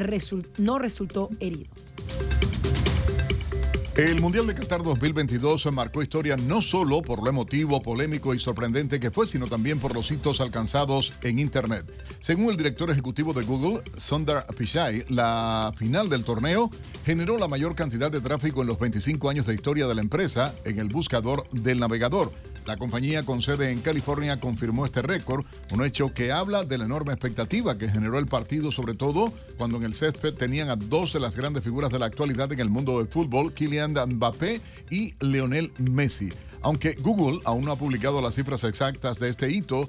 no 0.57 0.79
resultó 0.79 1.29
herido. 1.41 1.71
El 3.99 4.21
Mundial 4.21 4.47
de 4.47 4.55
Qatar 4.55 4.85
2022 4.85 5.73
marcó 5.73 6.01
historia 6.01 6.37
no 6.37 6.63
solo 6.63 7.03
por 7.03 7.21
lo 7.21 7.31
emotivo, 7.31 7.83
polémico 7.83 8.33
y 8.33 8.39
sorprendente 8.39 9.01
que 9.01 9.11
fue, 9.11 9.27
sino 9.27 9.49
también 9.49 9.81
por 9.81 9.93
los 9.93 10.09
hitos 10.13 10.41
alcanzados 10.41 11.13
en 11.23 11.41
Internet. 11.41 11.85
Según 12.21 12.51
el 12.51 12.57
director 12.57 12.93
ejecutivo 12.93 13.33
de 13.33 13.43
Google, 13.43 13.83
Sundar 13.97 14.47
Pichai, 14.57 15.05
la 15.09 15.73
final 15.75 16.09
del 16.09 16.23
torneo 16.23 16.71
generó 17.05 17.39
la 17.39 17.49
mayor 17.49 17.75
cantidad 17.75 18.09
de 18.09 18.21
tráfico 18.21 18.63
en 18.63 18.69
los 18.69 18.79
25 18.79 19.31
años 19.31 19.47
de 19.47 19.55
historia 19.55 19.89
de 19.89 19.97
la 19.97 20.01
empresa 20.01 20.55
en 20.65 20.79
el 20.79 20.87
buscador 20.87 21.51
del 21.51 21.81
navegador. 21.81 22.31
La 22.69 22.77
compañía 22.77 23.23
con 23.23 23.41
sede 23.41 23.71
en 23.71 23.81
California 23.81 24.39
confirmó 24.39 24.85
este 24.85 25.01
récord, 25.01 25.47
un 25.73 25.87
hecho 25.87 26.13
que 26.13 26.33
habla 26.33 26.65
de 26.65 26.77
la 26.77 26.85
enorme 26.85 27.15
expectativa 27.15 27.79
que 27.79 27.89
generó 27.89 28.19
el 28.19 28.27
partido, 28.27 28.71
sobre 28.71 28.93
todo 28.93 29.33
cuando 29.57 29.79
en 29.79 29.85
el 29.85 29.95
césped 29.95 30.35
tenían 30.35 30.69
a 30.69 30.77
dos 30.77 31.15
de 31.15 31.21
las 31.21 31.35
grandes 31.35 31.65
figuras 31.65 31.89
de 31.89 31.99
la 31.99 32.05
actualidad 32.05 32.53
en 32.53 32.61
el 32.61 32.69
mundo 32.69 32.99
del 32.99 33.09
fútbol, 33.09 33.55
Kylian 33.55 33.88
Mbappé 33.95 34.61
y 34.91 35.15
Lionel 35.21 35.73
Messi. 35.79 36.31
Aunque 36.63 36.95
Google 36.95 37.41
aún 37.45 37.65
no 37.65 37.73
ha 37.73 37.77
publicado 37.77 38.21
las 38.21 38.35
cifras 38.35 38.65
exactas 38.65 39.19
de 39.19 39.29
este 39.29 39.51
hito, 39.51 39.89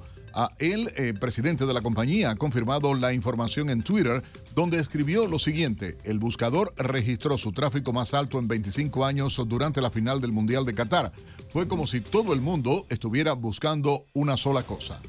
el 0.58 0.90
eh, 0.96 1.14
presidente 1.14 1.66
de 1.66 1.74
la 1.74 1.82
compañía 1.82 2.30
ha 2.30 2.36
confirmado 2.36 2.94
la 2.94 3.12
información 3.12 3.70
en 3.70 3.82
Twitter, 3.82 4.22
donde 4.54 4.78
escribió 4.78 5.26
lo 5.26 5.38
siguiente, 5.38 5.98
el 6.04 6.18
buscador 6.18 6.72
registró 6.76 7.36
su 7.38 7.52
tráfico 7.52 7.92
más 7.92 8.14
alto 8.14 8.38
en 8.38 8.48
25 8.48 9.04
años 9.04 9.40
durante 9.46 9.80
la 9.80 9.90
final 9.90 10.20
del 10.20 10.32
Mundial 10.32 10.64
de 10.64 10.74
Qatar. 10.74 11.12
Fue 11.50 11.66
como 11.66 11.86
si 11.86 12.00
todo 12.00 12.32
el 12.32 12.40
mundo 12.40 12.86
estuviera 12.88 13.32
buscando 13.32 14.06
una 14.12 14.36
sola 14.36 14.62
cosa. 14.62 15.00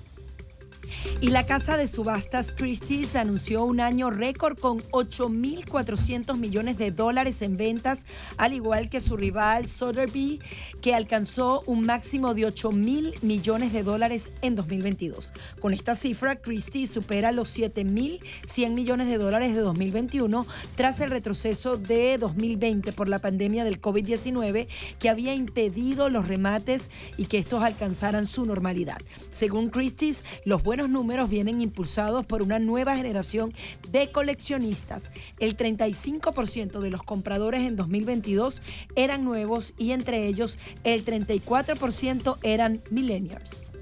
Y 1.22 1.30
la 1.30 1.46
casa 1.46 1.78
de 1.78 1.88
subastas 1.88 2.52
Christie's 2.52 3.16
anunció 3.16 3.64
un 3.64 3.80
año 3.80 4.10
récord 4.10 4.58
con 4.58 4.82
8.400 4.92 6.38
millones 6.38 6.78
de 6.78 6.92
dólares 6.92 7.42
en 7.42 7.58
ventas, 7.58 8.06
al 8.38 8.54
igual 8.54 8.90
que 8.90 9.02
su 9.02 9.18
rival 9.18 9.68
Sotheby's, 9.68 10.40
que 10.82 10.96
alcanzó 10.96 11.64
un 11.66 11.86
máximo 11.86 12.34
de 12.34 12.48
8.000 12.48 13.22
millones 13.22 13.74
de 13.74 13.84
dólares 13.84 14.32
en 14.42 14.56
2022. 14.56 15.34
Con 15.60 15.74
esta 15.74 15.96
cifra, 15.96 16.36
Christie's 16.36 16.92
supera 16.92 17.32
los 17.32 17.58
7.100 17.58 18.72
millones 18.72 19.08
de 19.08 19.18
dólares 19.18 19.54
de 19.54 19.62
2021 19.62 20.46
tras 20.76 21.00
el 21.02 21.12
retroceso 21.12 21.78
de 21.78 22.18
2020 22.18 22.92
por 22.94 23.10
la 23.10 23.20
pandemia 23.20 23.64
del 23.64 23.80
COVID-19 23.80 24.68
que 25.00 25.10
había 25.10 25.34
impedido 25.34 26.10
los 26.10 26.28
remates 26.28 26.90
y 27.18 27.26
que 27.26 27.38
estos 27.38 27.64
alcanzaran 27.64 28.28
su 28.28 28.46
normalidad. 28.46 28.98
Según 29.30 29.70
Christie's, 29.70 30.24
los 30.46 30.64
buenos 30.64 30.81
números 30.90 31.30
vienen 31.30 31.62
impulsados 31.62 32.26
por 32.26 32.42
una 32.42 32.60
nueva 32.60 32.96
generación 32.96 33.54
de 33.90 34.12
coleccionistas. 34.12 35.12
El 35.40 35.58
35% 35.58 36.80
de 36.80 36.90
los 36.90 37.04
compradores 37.04 37.62
en 37.62 37.76
2022 37.76 38.62
eran 38.96 39.24
nuevos 39.24 39.74
y 39.78 39.92
entre 39.92 40.28
ellos 40.28 40.58
el 40.84 41.06
34% 41.06 42.38
eran 42.44 42.82
millennials. 42.90 43.74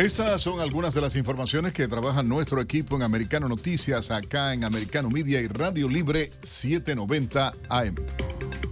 Estas 0.00 0.40
son 0.40 0.60
algunas 0.60 0.94
de 0.94 1.02
las 1.02 1.14
informaciones 1.14 1.74
que 1.74 1.86
trabaja 1.86 2.22
nuestro 2.22 2.58
equipo 2.62 2.96
en 2.96 3.02
Americano 3.02 3.48
Noticias, 3.48 4.10
acá 4.10 4.54
en 4.54 4.64
Americano 4.64 5.10
Media 5.10 5.42
y 5.42 5.46
Radio 5.46 5.90
Libre 5.90 6.30
790 6.40 7.52
AM. 7.68 7.96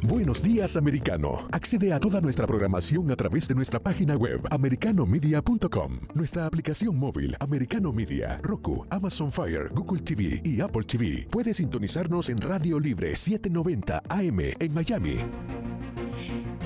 Buenos 0.00 0.42
días, 0.42 0.78
americano. 0.78 1.46
Accede 1.52 1.92
a 1.92 2.00
toda 2.00 2.22
nuestra 2.22 2.46
programación 2.46 3.10
a 3.10 3.16
través 3.16 3.46
de 3.46 3.54
nuestra 3.54 3.78
página 3.78 4.16
web, 4.16 4.40
americanomedia.com, 4.50 5.98
nuestra 6.14 6.46
aplicación 6.46 6.96
móvil, 6.96 7.36
Americano 7.40 7.92
Media, 7.92 8.40
Roku, 8.42 8.86
Amazon 8.88 9.30
Fire, 9.30 9.68
Google 9.74 10.00
TV 10.00 10.40
y 10.42 10.62
Apple 10.62 10.84
TV. 10.84 11.28
Puede 11.30 11.52
sintonizarnos 11.52 12.30
en 12.30 12.40
Radio 12.40 12.80
Libre 12.80 13.14
790 13.14 14.02
AM 14.08 14.40
en 14.58 14.72
Miami. 14.72 15.18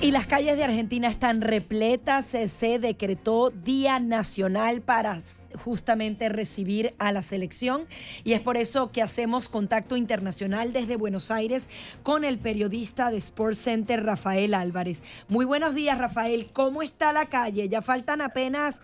Y 0.03 0.11
las 0.11 0.27
calles 0.27 0.57
de 0.57 0.65
Argentina 0.65 1.07
están 1.07 1.39
repletas. 1.39 2.25
Se 2.25 2.77
decretó 2.77 3.51
Día 3.51 4.01
Nacional 4.01 4.81
para 4.81 5.21
justamente 5.63 6.27
recibir 6.27 6.93
a 6.99 7.13
la 7.13 7.23
selección 7.23 7.85
y 8.25 8.33
es 8.33 8.41
por 8.41 8.57
eso 8.57 8.91
que 8.91 9.01
hacemos 9.01 9.47
contacto 9.47 9.95
internacional 9.95 10.73
desde 10.73 10.97
Buenos 10.97 11.31
Aires 11.31 11.69
con 12.03 12.25
el 12.25 12.37
periodista 12.37 13.11
de 13.11 13.17
Sports 13.17 13.59
Center 13.59 14.03
Rafael 14.03 14.55
Álvarez. 14.55 15.03
Muy 15.29 15.45
buenos 15.45 15.73
días 15.73 15.97
Rafael, 15.97 16.49
¿cómo 16.51 16.81
está 16.81 17.13
la 17.13 17.27
calle? 17.27 17.69
Ya 17.69 17.81
faltan 17.81 18.19
apenas 18.19 18.81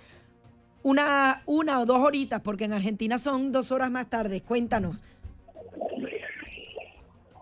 una, 0.83 1.41
una 1.45 1.81
o 1.81 1.85
dos 1.85 1.99
horitas 1.99 2.39
porque 2.39 2.63
en 2.63 2.71
Argentina 2.71 3.17
son 3.17 3.51
dos 3.51 3.73
horas 3.73 3.91
más 3.91 4.09
tarde. 4.09 4.39
Cuéntanos. 4.39 5.03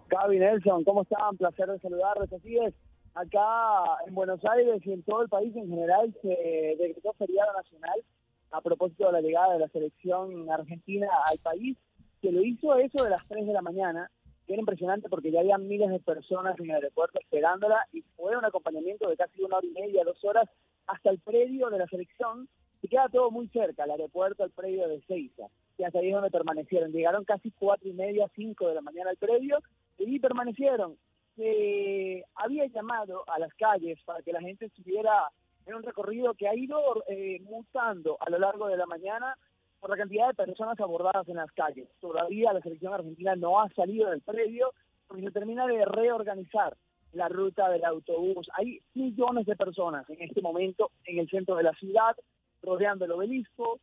Gaby 0.09 0.39
Nelson, 0.39 0.83
¿cómo 0.83 1.03
están? 1.03 1.37
Placer 1.37 1.67
de 1.67 1.79
saludarles. 1.79 2.33
Así 2.33 2.57
es, 2.57 2.73
acá 3.17 3.97
en 4.05 4.13
Buenos 4.13 4.43
Aires 4.45 4.81
y 4.85 4.91
en 4.93 5.03
todo 5.03 5.23
el 5.23 5.29
país 5.29 5.55
en 5.55 5.69
general 5.69 6.13
se 6.21 6.75
decretó 6.79 7.13
feriado 7.13 7.51
nacional 7.53 8.03
a 8.51 8.61
propósito 8.61 9.07
de 9.07 9.13
la 9.13 9.21
llegada 9.21 9.53
de 9.53 9.59
la 9.59 9.67
selección 9.69 10.49
argentina 10.49 11.07
al 11.29 11.37
país, 11.39 11.77
que 12.21 12.31
lo 12.31 12.41
hizo 12.43 12.75
eso 12.77 13.03
de 13.03 13.09
las 13.09 13.25
3 13.27 13.47
de 13.47 13.53
la 13.53 13.61
mañana, 13.61 14.09
que 14.45 14.53
era 14.53 14.61
impresionante 14.61 15.09
porque 15.09 15.31
ya 15.31 15.41
había 15.41 15.57
miles 15.57 15.89
de 15.89 15.99
personas 15.99 16.57
en 16.59 16.69
el 16.69 16.75
aeropuerto 16.75 17.19
esperándola 17.19 17.85
y 17.91 18.01
fue 18.15 18.37
un 18.37 18.45
acompañamiento 18.45 19.09
de 19.09 19.17
casi 19.17 19.41
una 19.41 19.57
hora 19.57 19.67
y 19.67 19.71
media, 19.71 20.03
dos 20.05 20.23
horas, 20.23 20.49
hasta 20.85 21.09
el 21.09 21.19
predio 21.19 21.69
de 21.69 21.79
la 21.79 21.87
selección, 21.87 22.47
que 22.81 22.87
queda 22.87 23.09
todo 23.09 23.31
muy 23.31 23.47
cerca, 23.49 23.83
el 23.83 23.91
aeropuerto, 23.91 24.45
el 24.45 24.51
predio 24.51 24.87
de 24.87 25.01
Seiza, 25.01 25.47
y 25.77 25.83
hasta 25.83 25.99
ahí 25.99 26.09
es 26.09 26.13
donde 26.13 26.31
permanecieron. 26.31 26.91
Llegaron 26.91 27.25
casi 27.25 27.51
cuatro 27.51 27.89
y 27.89 27.93
media, 27.93 28.29
cinco 28.35 28.67
de 28.67 28.75
la 28.75 28.81
mañana 28.81 29.09
al 29.09 29.17
predio 29.17 29.57
y 29.97 30.19
permanecieron. 30.19 30.95
Se 31.37 32.25
había 32.35 32.65
llamado 32.65 33.23
a 33.27 33.39
las 33.39 33.53
calles 33.53 33.97
para 34.03 34.21
que 34.21 34.33
la 34.33 34.41
gente 34.41 34.65
estuviera 34.65 35.31
en 35.65 35.75
un 35.75 35.83
recorrido 35.83 36.33
que 36.33 36.47
ha 36.47 36.55
ido 36.55 37.03
eh, 37.07 37.39
mutando 37.43 38.17
a 38.19 38.29
lo 38.29 38.39
largo 38.39 38.67
de 38.67 38.75
la 38.75 38.85
mañana 38.85 39.37
por 39.79 39.91
la 39.91 39.97
cantidad 39.97 40.27
de 40.27 40.33
personas 40.33 40.79
abordadas 40.79 41.27
en 41.29 41.35
las 41.35 41.51
calles. 41.51 41.87
Todavía 42.01 42.53
la 42.53 42.61
selección 42.61 42.93
argentina 42.93 43.35
no 43.35 43.61
ha 43.61 43.69
salido 43.69 44.09
del 44.09 44.21
predio 44.21 44.73
porque 45.07 45.23
se 45.23 45.31
termina 45.31 45.67
de 45.67 45.85
reorganizar 45.85 46.75
la 47.13 47.29
ruta 47.29 47.69
del 47.69 47.85
autobús. 47.85 48.49
Hay 48.53 48.81
millones 48.93 49.45
de 49.45 49.55
personas 49.55 50.09
en 50.09 50.21
este 50.21 50.41
momento 50.41 50.91
en 51.05 51.19
el 51.19 51.29
centro 51.29 51.55
de 51.55 51.63
la 51.63 51.73
ciudad, 51.73 52.15
rodeando 52.61 53.05
el 53.05 53.11
obelisco. 53.11 53.79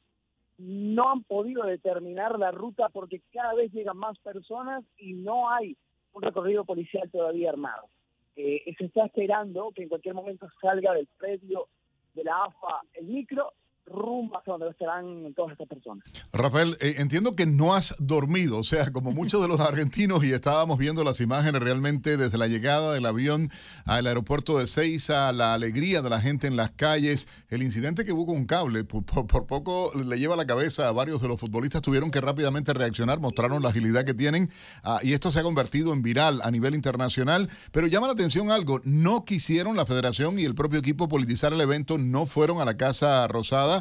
No 0.59 1.10
han 1.10 1.22
podido 1.24 1.64
determinar 1.64 2.39
la 2.39 2.51
ruta 2.51 2.89
porque 2.89 3.20
cada 3.32 3.55
vez 3.55 3.72
llegan 3.72 3.97
más 3.97 4.18
personas 4.18 4.85
y 4.98 5.14
no 5.14 5.51
hay 5.51 5.76
un 6.15 6.23
recorrido 6.23 6.65
policial 6.65 7.11
todavía 7.11 7.51
armado. 7.51 7.89
Eh, 8.36 8.74
se 8.78 8.86
está 8.86 9.07
esperando 9.07 9.70
que 9.74 9.82
en 9.82 9.89
cualquier 9.89 10.15
momento 10.15 10.49
salga 10.61 10.95
del 10.95 11.07
predio 11.19 11.69
de 12.15 12.24
la 12.24 12.45
AFA 12.45 12.82
el 12.95 13.07
micro 13.07 13.53
rumbo 13.86 14.39
hacia 14.39 14.52
donde 14.52 14.70
estarán 14.70 15.35
todas 15.35 15.52
estas 15.52 15.69
personas. 15.69 16.05
Rafael, 16.32 16.77
eh, 16.81 16.97
entiendo 16.98 17.36
que 17.36 17.47
no 17.47 17.74
has 17.74 17.94
dormido, 17.98 18.59
o 18.59 18.65
sea, 18.65 18.90
como 18.93 19.12
muchos 19.12 19.43
de 19.43 19.48
los 19.48 19.61
argentinos 19.74 20.24
y 20.24 20.32
estábamos 20.32 20.78
viendo 20.78 21.05
las 21.05 21.20
imágenes 21.20 21.62
realmente 21.62 22.16
desde 22.16 22.39
la 22.39 22.47
llegada 22.47 22.93
del 22.93 23.06
avión 23.06 23.51
al 23.85 24.06
aeropuerto 24.06 24.59
de 24.59 24.66
Ceiza, 24.66 25.32
la 25.32 25.52
alegría 25.52 26.02
de 26.02 26.11
la 26.11 26.20
gente 26.20 26.47
en 26.47 26.56
las 26.56 26.70
calles, 26.70 27.28
el 27.48 27.62
incidente 27.62 28.05
que 28.05 28.12
hubo 28.12 28.27
con 28.27 28.36
un 28.36 28.47
cable, 28.47 28.85
por, 28.85 29.47
poco 29.47 29.93
le 29.94 30.19
lleva 30.19 30.36
la 30.36 30.47
cabeza 30.47 30.89
a 30.89 30.93
varios 30.93 31.20
de 31.20 31.28
los 31.28 31.39
futbolistas, 31.39 31.82
tuvieron 31.82 32.11
que 32.11 32.20
rápidamente 32.20 32.73
reaccionar, 32.73 33.20
mostraron 33.20 33.62
la 33.62 33.69
agilidad 33.69 34.05
que 34.05 34.15
tienen 34.15 34.51
ah, 34.82 35.01
y 35.02 35.12
esto 35.12 35.31
se 35.31 35.40
ha 35.40 35.43
convertido 35.43 35.93
en 35.93 36.02
viral 36.02 36.40
a 36.43 36.51
nivel 36.51 36.74
internacional, 36.74 37.48
pero 37.70 37.86
llama 37.86 38.06
la 38.06 38.15
atención 38.15 38.51
algo, 38.51 38.81
no 38.85 39.24
quisieron 39.24 39.77
la 39.77 39.86
federación 39.86 40.39
y 40.39 40.44
el 40.44 40.55
propio 40.55 40.78
equipo 40.78 41.09
politizar 41.09 41.52
el 41.52 41.61
evento, 41.61 41.98
no 41.98 42.27
fueron 42.27 42.61
a 42.61 42.65
la 42.65 42.77
Casa 42.77 43.27
Rosada 43.28 43.73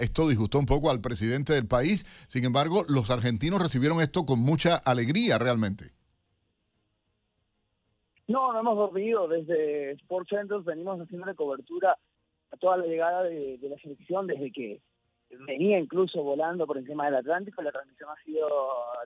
esto 0.00 0.28
disgustó 0.28 0.58
un 0.58 0.66
poco 0.66 0.90
al 0.90 1.00
presidente 1.00 1.52
del 1.52 1.66
país. 1.66 2.04
Sin 2.28 2.44
embargo, 2.44 2.84
los 2.88 3.10
argentinos 3.10 3.62
recibieron 3.62 4.00
esto 4.00 4.26
con 4.26 4.40
mucha 4.40 4.76
alegría 4.76 5.38
realmente. 5.38 5.92
No, 8.28 8.52
no 8.52 8.60
hemos 8.60 8.76
dormido. 8.76 9.28
Desde 9.28 9.92
Sports 9.92 10.30
Centers 10.30 10.64
venimos 10.64 11.00
haciendo 11.00 11.34
cobertura 11.34 11.96
a 12.50 12.56
toda 12.56 12.76
la 12.76 12.86
llegada 12.86 13.24
de, 13.24 13.58
la 13.62 13.76
selección 13.78 14.26
desde 14.26 14.50
que 14.52 14.80
venía 15.46 15.78
incluso 15.78 16.22
volando 16.22 16.66
por 16.66 16.76
encima 16.76 17.06
del 17.06 17.16
Atlántico, 17.16 17.62
la 17.62 17.72
transmisión 17.72 18.10
ha 18.10 18.22
sido 18.22 18.48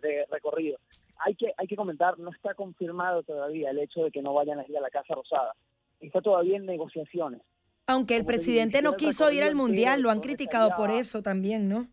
de 0.02 0.26
recorrido. 0.30 0.78
Hay 1.18 1.34
que, 1.36 1.52
hay 1.56 1.66
que 1.66 1.76
comentar, 1.76 2.18
no 2.18 2.30
está 2.30 2.54
confirmado 2.54 3.22
todavía 3.22 3.70
el 3.70 3.78
hecho 3.78 4.04
de 4.04 4.10
que 4.10 4.22
no 4.22 4.34
vayan 4.34 4.58
a 4.58 4.66
ir 4.66 4.76
a 4.76 4.80
la 4.80 4.90
Casa 4.90 5.14
Rosada. 5.14 5.54
Está 6.00 6.20
todavía 6.20 6.56
en 6.56 6.66
negociaciones. 6.66 7.42
Aunque 7.88 8.16
el 8.16 8.26
presidente 8.26 8.82
no 8.82 8.96
quiso 8.96 9.30
ir 9.30 9.44
al 9.44 9.54
Mundial, 9.54 10.00
lo 10.00 10.10
han 10.10 10.20
criticado 10.20 10.70
por 10.76 10.90
eso 10.90 11.22
también, 11.22 11.68
¿no? 11.68 11.86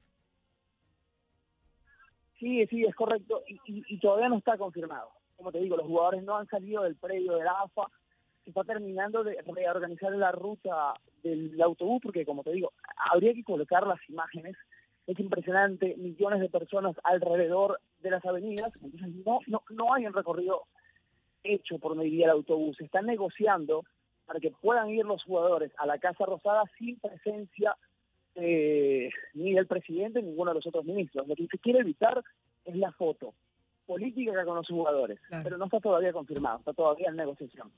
Sí, 2.39 2.65
sí, 2.67 2.83
es 2.83 2.95
correcto. 2.95 3.43
Y, 3.47 3.97
todavía 3.99 4.27
no 4.27 4.37
está 4.37 4.57
confirmado. 4.57 5.09
Como 5.37 5.51
te 5.51 5.59
digo, 5.59 5.77
los 5.77 5.85
jugadores 5.85 6.23
no 6.23 6.35
han 6.35 6.47
salido 6.47 6.83
del 6.83 6.95
predio 6.95 7.35
del 7.35 7.47
AFA. 7.47 7.87
Se 8.43 8.49
está 8.49 8.63
terminando 8.63 9.23
de 9.23 9.37
reorganizar 9.45 10.11
la 10.13 10.31
ruta 10.31 10.93
del 11.23 11.61
autobús 11.61 12.01
porque, 12.03 12.25
como 12.25 12.43
te 12.43 12.51
digo, 12.51 12.73
habría 13.11 13.33
que 13.33 13.43
colocar 13.43 13.85
las 13.87 13.99
imágenes. 14.09 14.57
Es 15.07 15.19
impresionante, 15.19 15.95
millones 15.97 16.41
de 16.41 16.49
personas 16.49 16.95
alrededor 17.03 17.79
de 18.01 18.11
las 18.11 18.25
avenidas. 18.25 18.73
Entonces, 18.81 19.09
no, 19.25 19.39
no, 19.47 19.61
no 19.69 19.93
hay 19.93 20.05
un 20.05 20.13
recorrido 20.13 20.63
hecho 21.43 21.77
por 21.77 21.91
donde 21.91 22.07
iría 22.07 22.25
el 22.25 22.31
autobús. 22.31 22.77
Se 22.77 22.85
están 22.85 23.05
negociando 23.05 23.85
para 24.25 24.39
que 24.39 24.51
puedan 24.51 24.89
ir 24.89 25.05
los 25.05 25.23
jugadores 25.23 25.71
a 25.77 25.85
la 25.85 25.97
Casa 25.97 26.25
Rosada 26.25 26.63
sin 26.77 26.97
presencia 26.99 27.75
eh, 28.35 29.09
ni 29.33 29.53
del 29.53 29.67
presidente 29.67 30.21
ni 30.21 30.29
ninguno 30.29 30.51
de 30.51 30.55
los 30.55 30.67
otros 30.67 30.85
ministros. 30.85 31.27
Lo 31.27 31.35
que 31.35 31.47
se 31.47 31.57
quiere 31.59 31.79
evitar 31.79 32.23
es 32.65 32.75
la 32.75 32.91
foto 32.91 33.33
política 33.85 34.31
con 34.45 34.55
los 34.55 34.67
jugadores, 34.67 35.19
pero 35.43 35.57
no 35.57 35.65
está 35.65 35.79
todavía 35.79 36.13
confirmado, 36.13 36.59
está 36.59 36.73
todavía 36.73 37.09
en 37.09 37.17
negociación. 37.17 37.69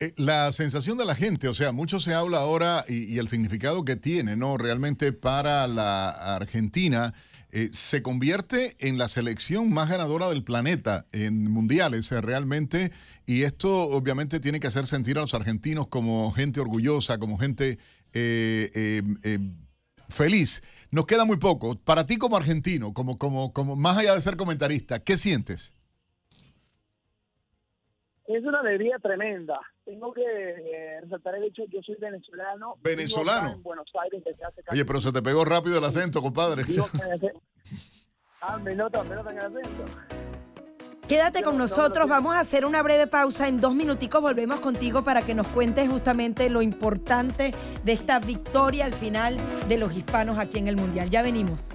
Eh, 0.00 0.12
la 0.16 0.50
sensación 0.52 0.98
de 0.98 1.04
la 1.04 1.14
gente, 1.14 1.46
o 1.46 1.54
sea, 1.54 1.72
mucho 1.72 2.00
se 2.00 2.14
habla 2.14 2.38
ahora 2.38 2.84
y, 2.88 3.18
el 3.18 3.28
significado 3.28 3.84
que 3.84 3.96
tiene, 3.96 4.34
¿no? 4.34 4.56
Realmente 4.56 5.12
para 5.12 5.66
la 5.68 6.08
Argentina. 6.34 7.12
Eh, 7.52 7.68
se 7.72 8.02
convierte 8.02 8.76
en 8.80 8.98
la 8.98 9.08
selección 9.08 9.72
más 9.72 9.90
ganadora 9.90 10.28
del 10.28 10.42
planeta 10.42 11.06
en 11.12 11.50
mundiales, 11.50 12.10
realmente, 12.10 12.90
y 13.26 13.42
esto 13.42 13.70
obviamente 13.70 14.40
tiene 14.40 14.58
que 14.58 14.66
hacer 14.66 14.86
sentir 14.86 15.18
a 15.18 15.20
los 15.20 15.34
argentinos 15.34 15.86
como 15.88 16.32
gente 16.32 16.60
orgullosa, 16.60 17.18
como 17.18 17.38
gente 17.38 17.78
feliz. 20.08 20.62
Nos 20.90 21.06
queda 21.06 21.24
muy 21.24 21.38
poco. 21.38 21.74
Para 21.76 22.06
ti 22.06 22.18
como 22.18 22.36
argentino, 22.36 22.92
como, 22.92 23.18
como, 23.18 23.52
como 23.52 23.76
más 23.76 23.96
allá 23.96 24.14
de 24.14 24.20
ser 24.20 24.36
comentarista, 24.36 25.02
¿qué 25.02 25.16
sientes? 25.16 25.74
Es 28.26 28.44
una 28.44 28.60
alegría 28.60 28.98
tremenda. 28.98 29.58
Tengo 29.84 30.12
que 30.12 30.22
eh, 30.22 31.00
resaltar 31.00 31.34
el 31.34 31.44
hecho, 31.44 31.64
yo 31.68 31.80
soy 31.82 31.96
venezolano. 31.96 32.76
¿Venezolano? 32.82 33.60
Oye, 34.70 34.84
pero 34.84 35.00
se 35.00 35.12
te 35.12 35.22
pegó 35.22 35.44
rápido 35.44 35.78
el 35.78 35.84
acento, 35.84 36.22
compadre. 36.22 36.62
ah, 38.42 38.58
me 38.58 38.74
notan, 38.76 39.08
me 39.08 39.16
notan 39.16 39.38
el 39.38 39.44
acento. 39.44 39.84
Quédate 41.08 41.42
con 41.42 41.58
nosotros, 41.58 42.08
vamos 42.08 42.34
a 42.34 42.40
hacer 42.40 42.64
una 42.64 42.82
breve 42.82 43.06
pausa. 43.06 43.48
En 43.48 43.60
dos 43.60 43.74
minuticos 43.74 44.22
volvemos 44.22 44.60
contigo 44.60 45.02
para 45.02 45.22
que 45.22 45.34
nos 45.34 45.48
cuentes 45.48 45.88
justamente 45.90 46.48
lo 46.48 46.62
importante 46.62 47.52
de 47.84 47.92
esta 47.92 48.20
victoria 48.20 48.84
al 48.84 48.94
final 48.94 49.36
de 49.68 49.78
los 49.78 49.94
hispanos 49.94 50.38
aquí 50.38 50.58
en 50.58 50.68
el 50.68 50.76
Mundial. 50.76 51.10
Ya 51.10 51.22
venimos. 51.22 51.74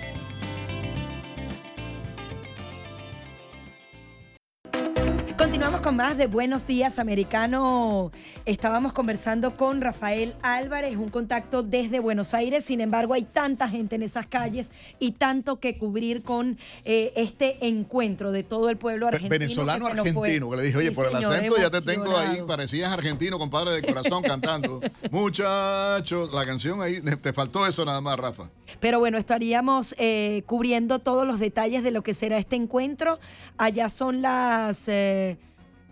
Continuamos 5.81 5.83
con 5.83 5.95
más 5.95 6.17
de 6.17 6.27
Buenos 6.27 6.65
Días 6.67 6.99
Americano. 6.99 8.11
Estábamos 8.45 8.93
conversando 8.93 9.57
con 9.57 9.81
Rafael 9.81 10.35
Álvarez, 10.43 10.95
un 10.95 11.09
contacto 11.09 11.63
desde 11.63 11.99
Buenos 11.99 12.33
Aires. 12.35 12.65
Sin 12.65 12.81
embargo, 12.81 13.13
hay 13.13 13.23
tanta 13.23 13.67
gente 13.67 13.95
en 13.95 14.03
esas 14.03 14.27
calles 14.27 14.67
y 14.99 15.13
tanto 15.13 15.59
que 15.59 15.77
cubrir 15.77 16.21
con 16.23 16.57
eh, 16.85 17.11
este 17.15 17.65
encuentro 17.67 18.31
de 18.31 18.43
todo 18.43 18.69
el 18.69 18.77
pueblo 18.77 19.07
argentino. 19.07 19.31
Venezolano 19.31 19.87
argentino, 19.87 20.51
que 20.51 20.57
le 20.57 20.63
dije, 20.63 20.77
oye, 20.77 20.91
por 20.91 21.07
el 21.07 21.15
acento 21.15 21.57
ya 21.57 21.69
te 21.69 21.81
tengo 21.81 22.15
ahí, 22.15 22.43
parecías 22.45 22.91
argentino, 22.91 23.39
compadre 23.39 23.73
de 23.73 23.81
corazón, 23.81 24.21
cantando. 24.23 24.81
Muchachos, 25.11 26.31
la 26.31 26.45
canción 26.45 26.81
ahí, 26.81 27.01
te 27.01 27.33
faltó 27.33 27.65
eso 27.65 27.83
nada 27.85 28.01
más, 28.01 28.17
Rafa. 28.17 28.49
Pero 28.79 28.99
bueno, 28.99 29.17
estaríamos 29.17 29.95
eh, 29.97 30.43
cubriendo 30.45 30.99
todos 30.99 31.25
los 31.25 31.39
detalles 31.39 31.83
de 31.83 31.91
lo 31.91 32.03
que 32.03 32.13
será 32.13 32.37
este 32.37 32.55
encuentro. 32.55 33.19
Allá 33.57 33.89
son 33.89 34.21
las... 34.21 34.87
Eh, 34.87 35.37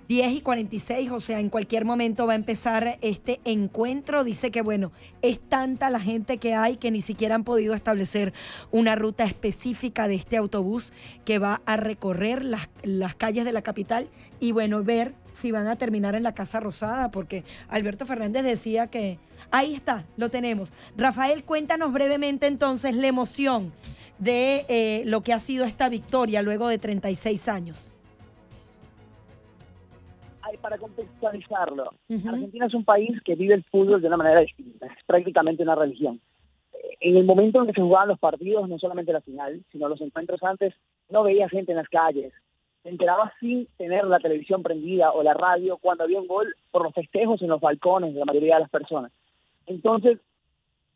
10 0.10 0.32
y 0.32 0.42
46, 0.42 1.12
o 1.12 1.20
sea, 1.20 1.40
en 1.40 1.50
cualquier 1.50 1.86
momento 1.86 2.26
va 2.26 2.34
a 2.34 2.36
empezar 2.36 2.98
este 3.02 3.40
encuentro. 3.46 4.24
Dice 4.24 4.50
que, 4.50 4.64
bueno, 4.64 4.92
es 5.22 5.40
tanta 5.40 5.92
la 5.92 6.00
gente 6.00 6.40
que 6.40 6.56
hay 6.56 6.78
que 6.78 6.90
ni 6.90 7.02
siquiera 7.02 7.36
han 7.36 7.44
podido 7.44 7.76
establecer 7.76 8.34
una 8.72 8.96
ruta 8.96 9.24
específica 9.24 10.08
de 10.08 10.16
este 10.16 10.36
autobús 10.36 10.94
que 11.26 11.38
va 11.38 11.62
a 11.68 11.78
recorrer 11.78 12.44
las, 12.44 12.70
las 12.82 13.14
calles 13.14 13.46
de 13.46 13.54
la 13.54 13.62
capital 13.62 14.10
y, 14.40 14.52
bueno, 14.52 14.84
ver 14.84 15.14
si 15.32 15.52
van 15.52 15.68
a 15.68 15.76
terminar 15.76 16.16
en 16.16 16.24
la 16.24 16.34
Casa 16.34 16.60
Rosada, 16.60 17.12
porque 17.12 17.44
Alberto 17.68 18.08
Fernández 18.08 18.42
decía 18.42 18.88
que 18.88 19.20
ahí 19.52 19.76
está, 19.76 20.08
lo 20.18 20.32
tenemos. 20.32 20.74
Rafael, 20.98 21.44
cuéntanos 21.44 21.94
brevemente 21.94 22.48
entonces 22.48 22.96
la 22.96 23.06
emoción 23.06 23.72
de 24.18 24.66
eh, 24.70 25.04
lo 25.06 25.22
que 25.22 25.34
ha 25.34 25.40
sido 25.40 25.66
esta 25.66 25.88
victoria 25.88 26.42
luego 26.42 26.68
de 26.68 26.80
36 26.80 27.48
años 27.48 27.94
para 30.58 30.78
contextualizarlo, 30.78 31.92
Argentina 32.10 32.66
es 32.66 32.74
un 32.74 32.84
país 32.84 33.22
que 33.24 33.36
vive 33.36 33.54
el 33.54 33.64
fútbol 33.64 34.02
de 34.02 34.08
una 34.08 34.18
manera 34.18 34.42
distinta, 34.42 34.88
es 34.88 35.04
prácticamente 35.06 35.64
una 35.64 35.76
religión. 35.76 36.20
En 37.02 37.18
el 37.18 37.26
momento 37.26 37.60
en 37.60 37.68
que 37.68 37.74
se 37.74 37.82
jugaban 37.82 38.10
los 38.10 38.20
partidos, 38.20 38.68
no 38.68 38.80
solamente 38.80 39.14
la 39.14 39.22
final, 39.22 39.64
sino 39.72 39.88
los 39.88 40.02
encuentros 40.02 40.42
antes, 40.44 40.74
no 41.10 41.24
veía 41.24 41.50
gente 41.50 41.72
en 41.72 41.78
las 41.78 41.90
calles. 41.90 42.34
Se 42.84 42.90
enteraba 42.90 43.34
sin 43.40 43.68
tener 43.78 44.06
la 44.06 44.20
televisión 44.20 44.64
prendida 44.64 45.12
o 45.12 45.24
la 45.24 45.34
radio 45.34 45.78
cuando 45.78 46.04
había 46.04 46.20
un 46.20 46.28
gol 46.28 46.56
por 46.72 46.84
los 46.84 46.94
festejos 46.94 47.42
en 47.42 47.50
los 47.50 47.62
balcones 47.62 48.14
de 48.14 48.20
la 48.20 48.26
mayoría 48.26 48.56
de 48.56 48.62
las 48.62 48.70
personas. 48.70 49.12
Entonces, 49.66 50.20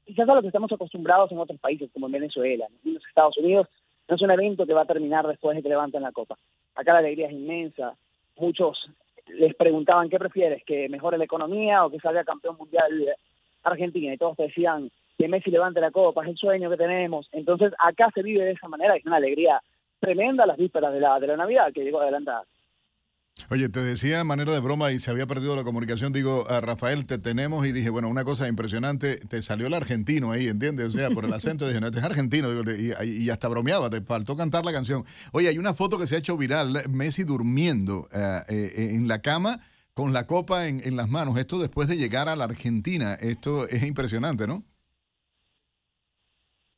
quizás 0.06 0.28
a 0.28 0.36
lo 0.36 0.42
que 0.42 0.48
estamos 0.48 0.72
acostumbrados 0.72 1.32
en 1.32 1.40
otros 1.40 1.60
países, 1.60 1.90
como 1.92 2.08
en 2.08 2.14
Venezuela, 2.14 2.68
en 2.86 2.94
los 2.94 3.06
Estados 3.06 3.38
Unidos, 3.38 3.68
no 4.08 4.16
es 4.16 4.22
un 4.22 4.32
evento 4.32 4.66
que 4.66 4.74
va 4.74 4.82
a 4.82 4.86
terminar 4.86 5.28
después 5.28 5.56
de 5.56 5.64
que 5.64 5.70
levanten 5.70 6.02
la 6.02 6.12
copa. 6.12 6.38
Acá 6.76 6.94
la 6.94 7.00
alegría 7.00 7.28
es 7.28 7.34
inmensa. 7.34 7.96
Muchos 8.38 8.90
les 9.28 9.56
preguntaban 9.56 10.10
qué 10.10 10.20
prefieres, 10.20 10.64
que 10.64 10.90
mejore 10.90 11.18
la 11.18 11.26
economía 11.26 11.86
o 11.86 11.90
que 11.90 12.00
salga 12.00 12.24
campeón 12.24 12.58
mundial 12.58 13.16
Argentina 13.64 14.14
y 14.14 14.18
todos 14.18 14.38
decían 14.38 14.92
que 15.18 15.28
Messi 15.28 15.52
levante 15.52 15.80
la 15.80 15.92
copa, 15.92 16.24
es 16.24 16.30
el 16.30 16.38
sueño 16.38 16.70
que 16.70 16.78
tenemos. 16.78 17.28
Entonces 17.32 17.74
acá 17.80 18.10
se 18.14 18.24
vive 18.24 18.44
de 18.44 18.52
esa 18.52 18.68
manera, 18.68 18.96
es 18.96 19.06
una 19.06 19.18
alegría 19.18 19.62
tremenda 20.00 20.46
las 20.46 20.58
vísperas 20.58 20.94
de 20.94 21.00
la, 21.00 21.20
de 21.20 21.28
la 21.28 21.38
Navidad 21.38 21.72
que 21.74 21.84
llegó 21.84 22.02
adelantada. 22.02 22.44
Oye, 23.54 23.70
te 23.70 23.84
decía 23.84 24.18
de 24.18 24.24
manera 24.24 24.52
de 24.52 24.60
broma 24.60 24.92
y 24.94 24.98
se 24.98 25.12
había 25.12 25.28
perdido 25.28 25.56
la 25.56 25.64
comunicación, 25.64 26.12
digo, 26.12 26.50
a 26.50 26.60
Rafael, 26.60 27.06
te 27.06 27.20
tenemos 27.20 27.68
y 27.68 27.72
dije, 27.72 27.92
bueno, 27.92 28.10
una 28.10 28.24
cosa 28.24 28.48
impresionante, 28.48 29.18
te 29.18 29.44
salió 29.44 29.68
el 29.68 29.76
argentino 29.76 30.32
ahí, 30.32 30.48
¿entiendes? 30.48 30.88
O 30.88 30.98
sea, 30.98 31.12
por 31.12 31.24
el 31.24 31.34
acento 31.34 31.68
dije, 31.68 31.80
no, 31.80 31.86
este 31.86 32.00
es 32.00 32.04
argentino, 32.04 32.48
y, 33.06 33.30
hasta 33.30 33.48
bromeaba, 33.50 33.92
te 33.92 34.02
faltó 34.02 34.36
cantar 34.36 34.66
la 34.66 34.72
canción. 34.74 35.04
Oye, 35.34 35.50
hay 35.50 35.60
una 35.60 35.76
foto 35.76 36.00
que 36.00 36.08
se 36.08 36.16
ha 36.16 36.18
hecho 36.18 36.36
viral, 36.36 36.74
Messi 36.90 37.26
durmiendo 37.26 38.08
eh, 38.12 38.42
eh, 38.50 38.96
en 38.96 39.08
la 39.08 39.22
cama 39.22 39.60
con 39.94 40.14
la 40.14 40.26
copa 40.26 40.68
en 40.68 40.96
las 40.96 41.08
manos, 41.08 41.38
esto 41.38 41.60
después 41.60 41.88
de 41.88 41.98
llegar 41.98 42.30
a 42.30 42.36
la 42.36 42.46
Argentina, 42.46 43.14
esto 43.14 43.68
es 43.68 43.84
impresionante, 43.84 44.48
¿no? 44.48 44.64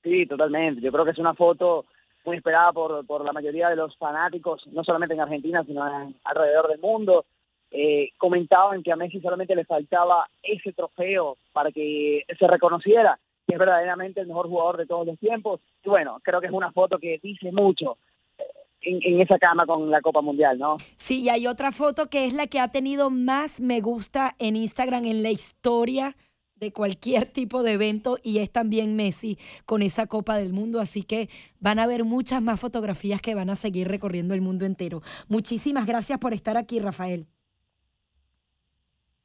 Sí, 0.03 0.25
totalmente, 0.25 0.81
yo 0.81 0.91
creo 0.91 1.05
que 1.05 1.11
es 1.11 1.19
una 1.19 1.35
foto 1.35 1.85
muy 2.25 2.37
esperada 2.37 2.71
por, 2.71 3.05
por 3.05 3.23
la 3.23 3.33
mayoría 3.33 3.69
de 3.69 3.75
los 3.75 3.95
fanáticos, 3.97 4.65
no 4.67 4.83
solamente 4.83 5.13
en 5.13 5.21
Argentina, 5.21 5.63
sino 5.63 5.83
alrededor 6.23 6.67
del 6.67 6.79
mundo. 6.79 7.25
Eh, 7.71 8.11
comentaban 8.17 8.83
que 8.83 8.91
a 8.91 8.95
Messi 8.95 9.19
solamente 9.19 9.55
le 9.55 9.65
faltaba 9.65 10.29
ese 10.41 10.71
trofeo 10.73 11.37
para 11.51 11.71
que 11.71 12.23
se 12.39 12.47
reconociera 12.47 13.19
que 13.47 13.53
es 13.53 13.59
verdaderamente 13.59 14.21
el 14.21 14.27
mejor 14.27 14.47
jugador 14.47 14.77
de 14.77 14.85
todos 14.85 15.05
los 15.05 15.19
tiempos. 15.19 15.59
Y 15.83 15.89
bueno, 15.89 16.19
creo 16.23 16.41
que 16.41 16.47
es 16.47 16.53
una 16.53 16.71
foto 16.71 16.97
que 16.97 17.19
dice 17.21 17.51
mucho 17.51 17.97
eh, 18.37 18.43
en, 18.81 18.99
en, 19.03 19.21
esa 19.21 19.37
cama 19.37 19.65
con 19.65 19.91
la 19.91 20.01
Copa 20.01 20.21
Mundial, 20.21 20.57
¿no? 20.57 20.77
Sí, 20.97 21.21
y 21.21 21.29
hay 21.29 21.47
otra 21.47 21.71
foto 21.71 22.09
que 22.09 22.25
es 22.25 22.33
la 22.33 22.47
que 22.47 22.59
ha 22.59 22.71
tenido 22.71 23.09
más 23.09 23.61
me 23.61 23.81
gusta 23.81 24.35
en 24.39 24.55
Instagram 24.55 25.05
en 25.05 25.21
la 25.21 25.31
historia 25.31 26.15
de 26.55 26.71
cualquier 26.71 27.25
tipo 27.25 27.63
de 27.63 27.73
evento 27.73 28.17
y 28.23 28.39
es 28.39 28.49
también 28.51 28.95
Messi 28.95 29.37
con 29.65 29.81
esa 29.81 30.07
Copa 30.07 30.37
del 30.37 30.53
Mundo, 30.53 30.79
así 30.79 31.03
que 31.03 31.29
van 31.59 31.79
a 31.79 31.83
haber 31.83 32.05
muchas 32.05 32.41
más 32.41 32.59
fotografías 32.59 33.21
que 33.21 33.35
van 33.35 33.49
a 33.49 33.55
seguir 33.55 33.87
recorriendo 33.87 34.33
el 34.33 34.41
mundo 34.41 34.65
entero. 34.65 35.01
Muchísimas 35.27 35.85
gracias 35.85 36.17
por 36.17 36.33
estar 36.33 36.55
aquí, 36.55 36.79
Rafael. 36.79 37.25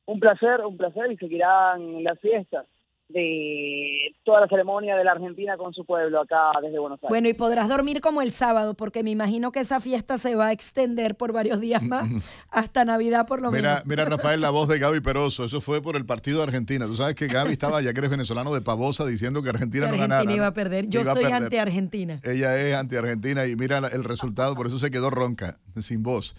Un 0.07 0.19
placer, 0.19 0.61
un 0.67 0.77
placer 0.77 1.13
y 1.13 1.17
seguirán 1.19 2.03
las 2.03 2.19
fiestas. 2.19 2.67
De 3.13 4.15
toda 4.25 4.41
la 4.41 4.49
ceremonia 4.49 4.97
de 4.97 5.05
la 5.05 5.13
Argentina 5.13 5.57
con 5.57 5.73
su 5.75 5.85
pueblo 5.85 6.21
acá 6.21 6.53
desde 6.63 6.79
Buenos 6.79 6.99
Aires. 6.99 7.09
Bueno, 7.09 7.29
y 7.29 7.35
podrás 7.35 7.69
dormir 7.69 8.01
como 8.01 8.23
el 8.23 8.33
sábado, 8.33 8.75
porque 8.75 9.03
me 9.03 9.11
imagino 9.11 9.53
que 9.53 9.61
esa 9.61 9.81
fiesta 9.81 10.19
se 10.19 10.35
va 10.37 10.49
a 10.49 10.53
extender 10.53 11.17
por 11.17 11.33
varios 11.33 11.61
días 11.61 11.83
más, 11.83 12.09
hasta 12.51 12.85
Navidad 12.85 13.27
por 13.27 13.43
lo 13.43 13.51
mira, 13.51 13.83
menos. 13.85 13.87
Mira, 13.87 14.05
Rafael, 14.17 14.41
la 14.41 14.51
voz 14.51 14.69
de 14.69 14.79
Gaby 14.79 15.01
Peroso, 15.01 15.45
eso 15.45 15.61
fue 15.61 15.83
por 15.83 15.97
el 15.97 16.07
partido 16.07 16.39
de 16.39 16.45
Argentina. 16.45 16.87
Tú 16.87 16.97
sabes 16.97 17.15
que 17.15 17.27
Gaby 17.27 17.53
estaba, 17.53 17.81
ya 17.83 17.93
que 17.93 17.99
eres 18.01 18.11
venezolano, 18.11 18.53
de 18.55 18.61
pavosa 18.61 19.05
diciendo 19.07 19.43
que 19.43 19.51
Argentina, 19.51 19.87
Que 19.87 19.97
no 19.97 20.03
Argentina 20.03 20.17
ganara. 20.19 20.33
iba 20.37 20.45
¿no? 20.45 20.51
a 20.51 20.55
perder. 20.55 20.89
Yo 20.89 21.05
soy 21.05 21.25
anti-Argentina. 21.25 22.21
Ella 22.25 22.57
es 22.61 22.75
anti-Argentina 22.75 23.47
y 23.47 23.57
mira 23.57 23.81
la- 23.81 23.89
el 23.89 24.05
resultado, 24.05 24.55
por 24.55 24.67
eso 24.67 24.79
se 24.79 24.91
quedó 24.91 25.11
ronca, 25.11 25.59
sin 25.79 26.03
voz. 26.03 26.35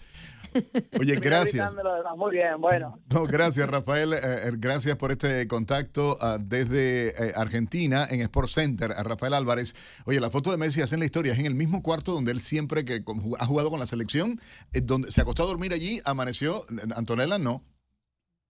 Oye, 0.98 1.16
gracias. 1.16 1.74
Muy 2.16 2.30
bien, 2.32 2.60
bueno. 2.60 2.98
No, 3.12 3.24
gracias, 3.24 3.68
Rafael. 3.68 4.12
Eh, 4.12 4.16
eh, 4.22 4.50
gracias 4.56 4.96
por 4.96 5.10
este 5.10 5.46
contacto 5.48 6.16
ah, 6.20 6.38
desde 6.40 7.08
eh, 7.10 7.32
Argentina 7.36 8.06
en 8.10 8.20
Sports 8.20 8.52
Center. 8.52 8.92
A 8.92 9.02
Rafael 9.02 9.34
Álvarez. 9.34 9.74
Oye, 10.04 10.20
la 10.20 10.30
foto 10.30 10.50
de 10.50 10.56
Messi 10.58 10.82
hace 10.82 10.94
en 10.94 11.00
la 11.00 11.06
historia. 11.06 11.32
Es 11.32 11.38
en 11.38 11.46
el 11.46 11.54
mismo 11.54 11.82
cuarto 11.82 12.12
donde 12.12 12.32
él 12.32 12.40
siempre 12.40 12.84
que 12.84 13.02
con- 13.04 13.22
ha 13.38 13.46
jugado 13.46 13.70
con 13.70 13.80
la 13.80 13.86
selección, 13.86 14.40
eh, 14.72 14.80
donde 14.82 15.10
se 15.12 15.20
acostó 15.20 15.44
a 15.44 15.46
dormir 15.46 15.72
allí, 15.72 16.00
amaneció. 16.04 16.64
Antonella 16.96 17.38
no. 17.38 17.62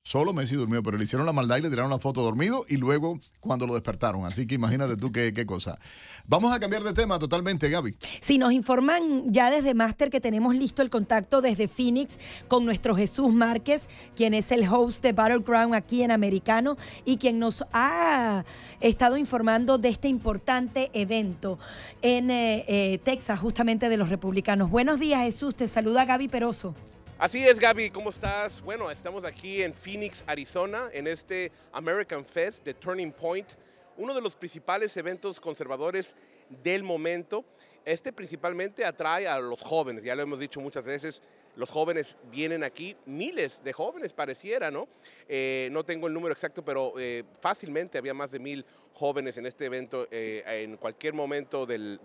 Solo 0.04 0.32
Messi 0.32 0.56
durmió, 0.56 0.82
pero 0.82 0.98
le 0.98 1.04
hicieron 1.04 1.24
la 1.26 1.32
maldad 1.32 1.58
y 1.58 1.62
le 1.62 1.70
tiraron 1.70 1.90
la 1.90 2.00
foto 2.00 2.22
dormido 2.22 2.64
y 2.68 2.76
luego 2.76 3.20
cuando 3.38 3.68
lo 3.68 3.74
despertaron. 3.74 4.26
Así 4.26 4.48
que 4.48 4.56
imagínate 4.56 4.96
tú 4.96 5.12
qué, 5.12 5.32
qué 5.32 5.46
cosa. 5.46 5.78
Vamos 6.26 6.54
a 6.54 6.58
cambiar 6.58 6.82
de 6.82 6.92
tema 6.92 7.20
totalmente, 7.20 7.68
Gaby. 7.68 7.96
Si 8.20 8.36
nos 8.36 8.52
informan 8.52 9.32
ya 9.32 9.48
desde 9.48 9.74
Máster 9.74 10.10
que 10.10 10.20
tenemos 10.20 10.56
listo 10.56 10.82
el 10.82 10.90
contacto 10.90 11.40
desde 11.40 11.68
Phoenix 11.68 12.18
con 12.48 12.64
nuestro 12.64 12.96
Jesús 12.96 13.32
Márquez, 13.32 13.88
quien 14.16 14.34
es 14.34 14.50
el 14.50 14.68
host 14.68 15.04
de 15.04 15.12
Battleground 15.12 15.74
aquí 15.74 16.02
en 16.02 16.10
Americano 16.10 16.76
y 17.04 17.16
quien 17.16 17.38
nos 17.38 17.64
ha 17.72 18.44
estado 18.80 19.16
informando 19.16 19.78
de 19.78 19.88
este 19.88 20.08
importante 20.08 20.90
evento 20.94 21.60
en 22.02 22.30
eh, 22.30 22.64
eh, 22.66 22.98
Texas, 23.04 23.38
justamente 23.38 23.88
de 23.88 23.96
los 23.96 24.08
republicanos. 24.08 24.68
Buenos 24.68 24.98
días, 24.98 25.20
Jesús. 25.22 25.54
Te 25.54 25.68
saluda 25.68 26.04
Gaby 26.04 26.26
Peroso. 26.26 26.74
Así 27.22 27.46
es, 27.46 27.60
Gaby, 27.60 27.90
¿cómo 27.90 28.10
estás? 28.10 28.60
Bueno, 28.60 28.90
estamos 28.90 29.24
aquí 29.24 29.62
en 29.62 29.72
Phoenix, 29.72 30.24
Arizona, 30.26 30.90
en 30.92 31.06
este 31.06 31.52
American 31.70 32.24
Fest 32.24 32.64
de 32.64 32.74
Turning 32.74 33.12
Point, 33.12 33.52
uno 33.96 34.12
de 34.12 34.20
los 34.20 34.34
principales 34.34 34.96
eventos 34.96 35.38
conservadores 35.38 36.16
del 36.64 36.82
momento. 36.82 37.44
Este 37.84 38.12
principalmente 38.12 38.84
atrae 38.84 39.28
a 39.28 39.38
los 39.38 39.60
jóvenes, 39.60 40.02
ya 40.02 40.16
lo 40.16 40.22
hemos 40.22 40.40
dicho 40.40 40.60
muchas 40.60 40.82
veces, 40.82 41.22
los 41.56 41.68
jóvenes 41.68 42.16
vienen 42.30 42.64
aquí, 42.64 42.96
miles 43.06 43.62
de 43.62 43.72
jóvenes 43.72 44.12
pareciera, 44.12 44.70
¿no? 44.70 44.88
Eh, 45.28 45.68
no 45.72 45.84
tengo 45.84 46.06
el 46.06 46.14
número 46.14 46.32
exacto, 46.32 46.64
pero 46.64 46.94
eh, 46.98 47.24
fácilmente 47.40 47.98
había 47.98 48.14
más 48.14 48.30
de 48.30 48.38
mil 48.38 48.64
jóvenes 48.94 49.36
en 49.36 49.46
este 49.46 49.66
evento 49.66 50.06
eh, 50.10 50.42
en 50.46 50.76
cualquier 50.76 51.14
momento 51.14 51.66
de 51.66 51.98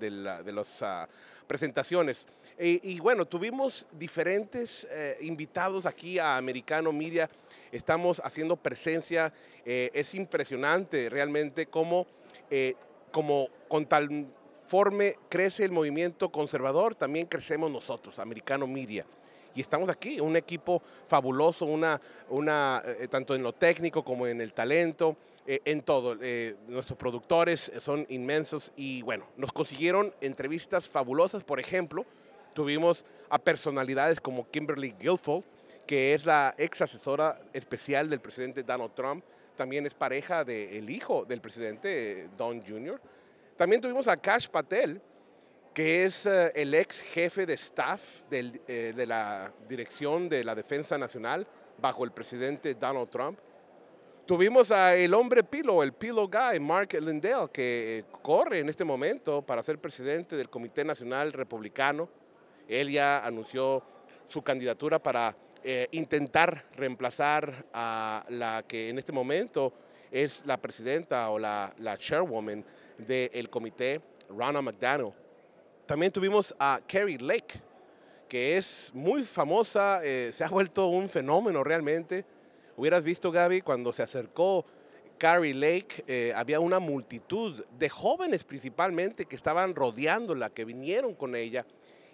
las 0.51 0.81
ah, 0.81 1.07
presentaciones. 1.45 2.27
Eh, 2.57 2.79
y 2.83 2.99
bueno, 2.99 3.25
tuvimos 3.25 3.87
diferentes 3.91 4.87
invitados 5.21 5.85
aquí 5.85 6.19
a 6.19 6.37
Americano 6.37 6.91
Media. 6.91 7.29
Estamos 7.71 8.21
haciendo 8.23 8.57
presencia. 8.57 9.31
es 9.65 10.15
impresionante 10.15 11.09
realmente 11.09 11.67
cómo, 11.67 12.07
como 13.11 13.49
con 13.67 13.85
tal 13.85 14.27
forme 14.67 15.15
crece 15.29 15.63
el 15.63 15.71
movimiento 15.71 16.29
conservador, 16.29 16.95
también 16.95 17.25
crecemos 17.25 17.71
nosotros, 17.71 18.19
Americano 18.19 18.67
Media. 18.67 19.05
Y 19.57 19.61
estamos 19.61 19.89
aquí, 19.89 20.19
un 20.19 20.37
equipo 20.37 20.83
fabuloso, 21.07 21.65
una, 21.65 21.99
una, 22.29 22.83
eh, 22.85 23.07
tanto 23.07 23.33
en 23.33 23.41
lo 23.41 23.53
técnico 23.53 24.03
como 24.03 24.27
en 24.27 24.39
el 24.39 24.53
talento, 24.53 25.17
eh, 25.47 25.61
en 25.65 25.81
todo. 25.81 26.15
Eh, 26.21 26.55
nuestros 26.67 26.95
productores 26.95 27.71
son 27.79 28.05
inmensos 28.09 28.71
y 28.75 29.01
bueno, 29.01 29.25
nos 29.35 29.51
consiguieron 29.51 30.13
entrevistas 30.21 30.87
fabulosas. 30.87 31.43
Por 31.43 31.59
ejemplo, 31.59 32.05
tuvimos 32.53 33.03
a 33.31 33.39
personalidades 33.39 34.21
como 34.21 34.47
Kimberly 34.51 34.93
Guilfoyle, 34.99 35.43
que 35.87 36.13
es 36.13 36.27
la 36.27 36.53
ex 36.59 36.83
asesora 36.83 37.41
especial 37.51 38.11
del 38.11 38.19
presidente 38.19 38.61
Donald 38.61 38.93
Trump, 38.93 39.25
también 39.55 39.87
es 39.87 39.95
pareja 39.95 40.43
del 40.43 40.87
hijo 40.87 41.25
del 41.25 41.41
presidente 41.41 42.29
Don 42.37 42.63
Jr. 42.63 43.01
También 43.55 43.81
tuvimos 43.81 44.07
a 44.07 44.17
Cash 44.17 44.49
Patel, 44.49 45.01
que 45.77 46.05
es 46.05 46.25
eh, 46.25 46.51
el 46.55 46.73
ex 46.73 47.01
jefe 47.01 47.45
de 47.45 47.53
staff 47.53 48.23
del, 48.31 48.59
eh, 48.67 48.93
de 48.95 49.05
la 49.05 49.53
Dirección 49.69 50.27
de 50.27 50.43
la 50.43 50.55
Defensa 50.55 50.97
Nacional 50.97 51.45
bajo 51.79 52.03
el 52.03 52.09
presidente 52.09 52.73
Donald 52.73 53.11
Trump. 53.11 53.37
Tuvimos 54.25 54.71
a 54.71 54.95
el 54.95 55.13
hombre 55.13 55.43
pilo, 55.43 55.83
el 55.83 55.93
pilo 55.93 56.27
guy, 56.27 56.59
Mark 56.59 56.93
Lindell, 56.99 57.51
que 57.53 57.99
eh, 57.99 58.05
corre 58.23 58.57
en 58.57 58.69
este 58.69 58.83
momento 58.83 59.43
para 59.43 59.61
ser 59.61 59.77
presidente 59.77 60.35
del 60.35 60.49
Comité 60.49 60.83
Nacional 60.83 61.31
Republicano. 61.31 62.09
Él 62.67 62.89
ya 62.89 63.23
anunció 63.23 63.83
su 64.27 64.41
candidatura 64.41 64.97
para 64.97 65.37
eh, 65.63 65.87
intentar 65.91 66.65
reemplazar 66.75 67.67
a 67.71 68.25
la 68.29 68.63
que 68.67 68.89
en 68.89 68.97
este 68.97 69.11
momento 69.11 69.71
es 70.09 70.41
la 70.43 70.57
presidenta 70.57 71.29
o 71.29 71.37
la, 71.37 71.71
la 71.77 71.99
chairwoman 71.99 72.65
del 72.97 73.47
comité, 73.51 74.01
Ronna 74.27 74.63
McDaniel. 74.63 75.13
También 75.87 76.11
tuvimos 76.11 76.53
a 76.59 76.81
Carrie 76.85 77.17
Lake, 77.17 77.61
que 78.27 78.57
es 78.57 78.91
muy 78.93 79.23
famosa, 79.23 80.01
eh, 80.03 80.31
se 80.33 80.43
ha 80.43 80.49
vuelto 80.49 80.87
un 80.87 81.07
fenómeno 81.07 81.63
realmente. 81.63 82.25
Hubieras 82.75 83.03
visto, 83.03 83.31
Gaby, 83.31 83.61
cuando 83.61 83.93
se 83.93 84.03
acercó 84.03 84.65
Carrie 85.17 85.53
Lake, 85.53 86.03
eh, 86.05 86.33
había 86.35 86.59
una 86.59 86.79
multitud 86.79 87.65
de 87.79 87.87
jóvenes 87.87 88.43
principalmente 88.43 89.23
que 89.23 89.37
estaban 89.37 89.75
rodeándola, 89.75 90.49
que 90.49 90.65
vinieron 90.65 91.13
con 91.13 91.35
ella 91.35 91.65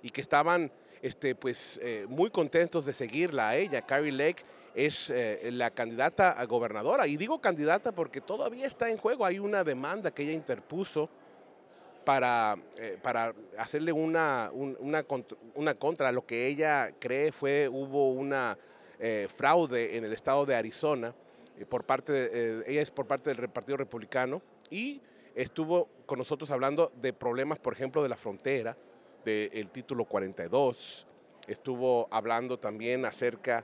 y 0.03 0.11
que 0.11 0.21
estaban 0.21 0.71
este, 1.01 1.33
pues, 1.33 1.79
eh, 1.81 2.05
muy 2.07 2.29
contentos 2.29 2.85
de 2.85 2.93
seguirla 2.93 3.49
a 3.49 3.55
ella. 3.55 3.81
Carrie 3.81 4.11
Lake 4.11 4.43
es 4.75 5.11
la 5.45 5.71
candidata 5.71 6.31
a 6.31 6.45
gobernadora. 6.45 7.07
Y 7.07 7.17
digo 7.17 7.41
candidata 7.41 7.91
porque 7.91 8.21
todavía 8.21 8.67
está 8.67 8.89
en 8.89 8.97
juego. 8.97 9.25
Hay 9.25 9.39
una 9.39 9.63
demanda 9.63 10.11
que 10.11 10.23
ella 10.23 10.33
interpuso 10.33 11.09
para, 12.03 12.57
eh, 12.77 12.97
para 13.01 13.33
hacerle 13.57 13.91
una, 13.91 14.49
un- 14.53 14.77
una, 14.79 15.07
cont- 15.07 15.37
una 15.55 15.75
contra. 15.75 16.11
Lo 16.11 16.25
que 16.25 16.47
ella 16.47 16.91
cree 16.99 17.31
fue, 17.31 17.67
hubo 17.69 18.11
una 18.11 18.57
eh, 18.99 19.27
fraude 19.35 19.97
en 19.97 20.05
el 20.05 20.13
estado 20.13 20.45
de 20.45 20.55
Arizona, 20.55 21.13
eh, 21.57 21.65
por 21.65 21.83
parte 21.83 22.13
de- 22.13 22.63
ella 22.67 22.81
es 22.81 22.91
por 22.91 23.05
parte 23.07 23.33
del 23.33 23.49
Partido 23.49 23.77
Republicano 23.77 24.41
y 24.69 25.01
estuvo 25.35 25.89
con 26.05 26.19
nosotros 26.19 26.51
hablando 26.51 26.91
de 27.01 27.11
problemas, 27.11 27.59
por 27.59 27.73
ejemplo, 27.73 28.01
de 28.03 28.09
la 28.09 28.15
frontera, 28.17 28.77
del 29.25 29.69
título 29.69 30.03
42, 30.05 31.07
estuvo 31.47 32.07
hablando 32.11 32.59
también 32.59 33.05
acerca 33.05 33.63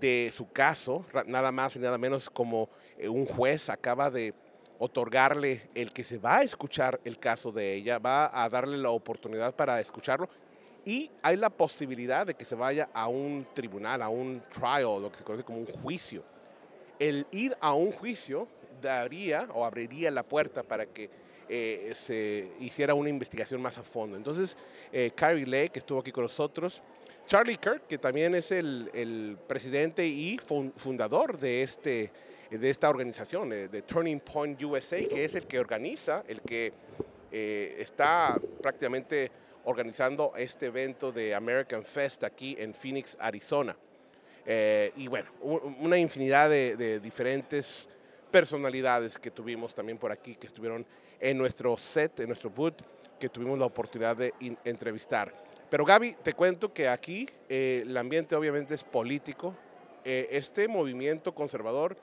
de 0.00 0.30
su 0.34 0.50
caso, 0.50 1.04
nada 1.26 1.52
más 1.52 1.76
y 1.76 1.78
nada 1.78 1.98
menos 1.98 2.30
como 2.30 2.68
un 3.08 3.26
juez 3.26 3.68
acaba 3.68 4.10
de 4.10 4.32
otorgarle 4.78 5.68
el 5.74 5.92
que 5.92 6.04
se 6.04 6.18
va 6.18 6.38
a 6.38 6.42
escuchar 6.42 7.00
el 7.04 7.18
caso 7.18 7.52
de 7.52 7.74
ella, 7.74 7.98
va 7.98 8.42
a 8.42 8.48
darle 8.48 8.76
la 8.76 8.90
oportunidad 8.90 9.54
para 9.54 9.80
escucharlo 9.80 10.28
y 10.84 11.10
hay 11.22 11.36
la 11.36 11.48
posibilidad 11.50 12.26
de 12.26 12.34
que 12.34 12.44
se 12.44 12.54
vaya 12.54 12.88
a 12.92 13.08
un 13.08 13.46
tribunal, 13.54 14.02
a 14.02 14.08
un 14.08 14.42
trial, 14.50 15.00
lo 15.00 15.10
que 15.10 15.18
se 15.18 15.24
conoce 15.24 15.44
como 15.44 15.58
un 15.58 15.66
juicio. 15.66 16.22
El 16.98 17.26
ir 17.30 17.56
a 17.60 17.72
un 17.74 17.92
juicio 17.92 18.48
daría 18.82 19.48
o 19.54 19.64
abriría 19.64 20.10
la 20.10 20.22
puerta 20.22 20.62
para 20.62 20.86
que 20.86 21.08
eh, 21.48 21.92
se 21.94 22.50
hiciera 22.60 22.94
una 22.94 23.08
investigación 23.08 23.62
más 23.62 23.78
a 23.78 23.82
fondo. 23.82 24.16
Entonces, 24.16 24.58
eh, 24.92 25.10
Carrie 25.14 25.46
Lake 25.46 25.70
que 25.70 25.78
estuvo 25.78 26.00
aquí 26.00 26.12
con 26.12 26.24
nosotros, 26.24 26.82
Charlie 27.26 27.56
Kirk, 27.56 27.86
que 27.86 27.96
también 27.96 28.34
es 28.34 28.50
el, 28.50 28.90
el 28.92 29.38
presidente 29.46 30.06
y 30.06 30.36
fun- 30.38 30.72
fundador 30.76 31.38
de, 31.38 31.62
este, 31.62 32.10
de 32.58 32.70
esta 32.70 32.88
organización, 32.88 33.52
eh, 33.52 33.68
de 33.68 33.82
Turning 33.82 34.20
Point 34.20 34.62
USA, 34.62 34.98
que 35.06 35.24
es 35.24 35.34
el 35.34 35.46
que 35.46 35.58
organiza, 35.58 36.24
el 36.28 36.40
que 36.40 36.72
eh, 37.32 37.76
está 37.78 38.40
prácticamente 38.62 39.30
organizando 39.64 40.32
este 40.36 40.66
evento 40.66 41.10
de 41.10 41.34
American 41.34 41.84
Fest 41.84 42.22
aquí 42.24 42.54
en 42.58 42.74
Phoenix, 42.74 43.16
Arizona. 43.20 43.76
Eh, 44.46 44.92
y 44.96 45.08
bueno, 45.08 45.30
una 45.40 45.96
infinidad 45.96 46.50
de, 46.50 46.76
de 46.76 47.00
diferentes 47.00 47.88
personalidades 48.30 49.18
que 49.18 49.30
tuvimos 49.30 49.74
también 49.74 49.96
por 49.96 50.12
aquí, 50.12 50.34
que 50.36 50.46
estuvieron 50.46 50.84
en 51.18 51.38
nuestro 51.38 51.76
set, 51.78 52.20
en 52.20 52.26
nuestro 52.28 52.50
booth, 52.50 52.82
que 53.18 53.28
tuvimos 53.28 53.58
la 53.58 53.64
oportunidad 53.66 54.16
de 54.16 54.34
in- 54.40 54.58
entrevistar. 54.64 55.32
Pero 55.70 55.84
Gaby, 55.84 56.16
te 56.22 56.34
cuento 56.34 56.72
que 56.74 56.88
aquí 56.88 57.26
eh, 57.48 57.84
el 57.86 57.96
ambiente 57.96 58.36
obviamente 58.36 58.74
es 58.74 58.84
político. 58.84 59.54
Eh, 60.04 60.28
este 60.30 60.68
movimiento 60.68 61.34
conservador 61.34 61.96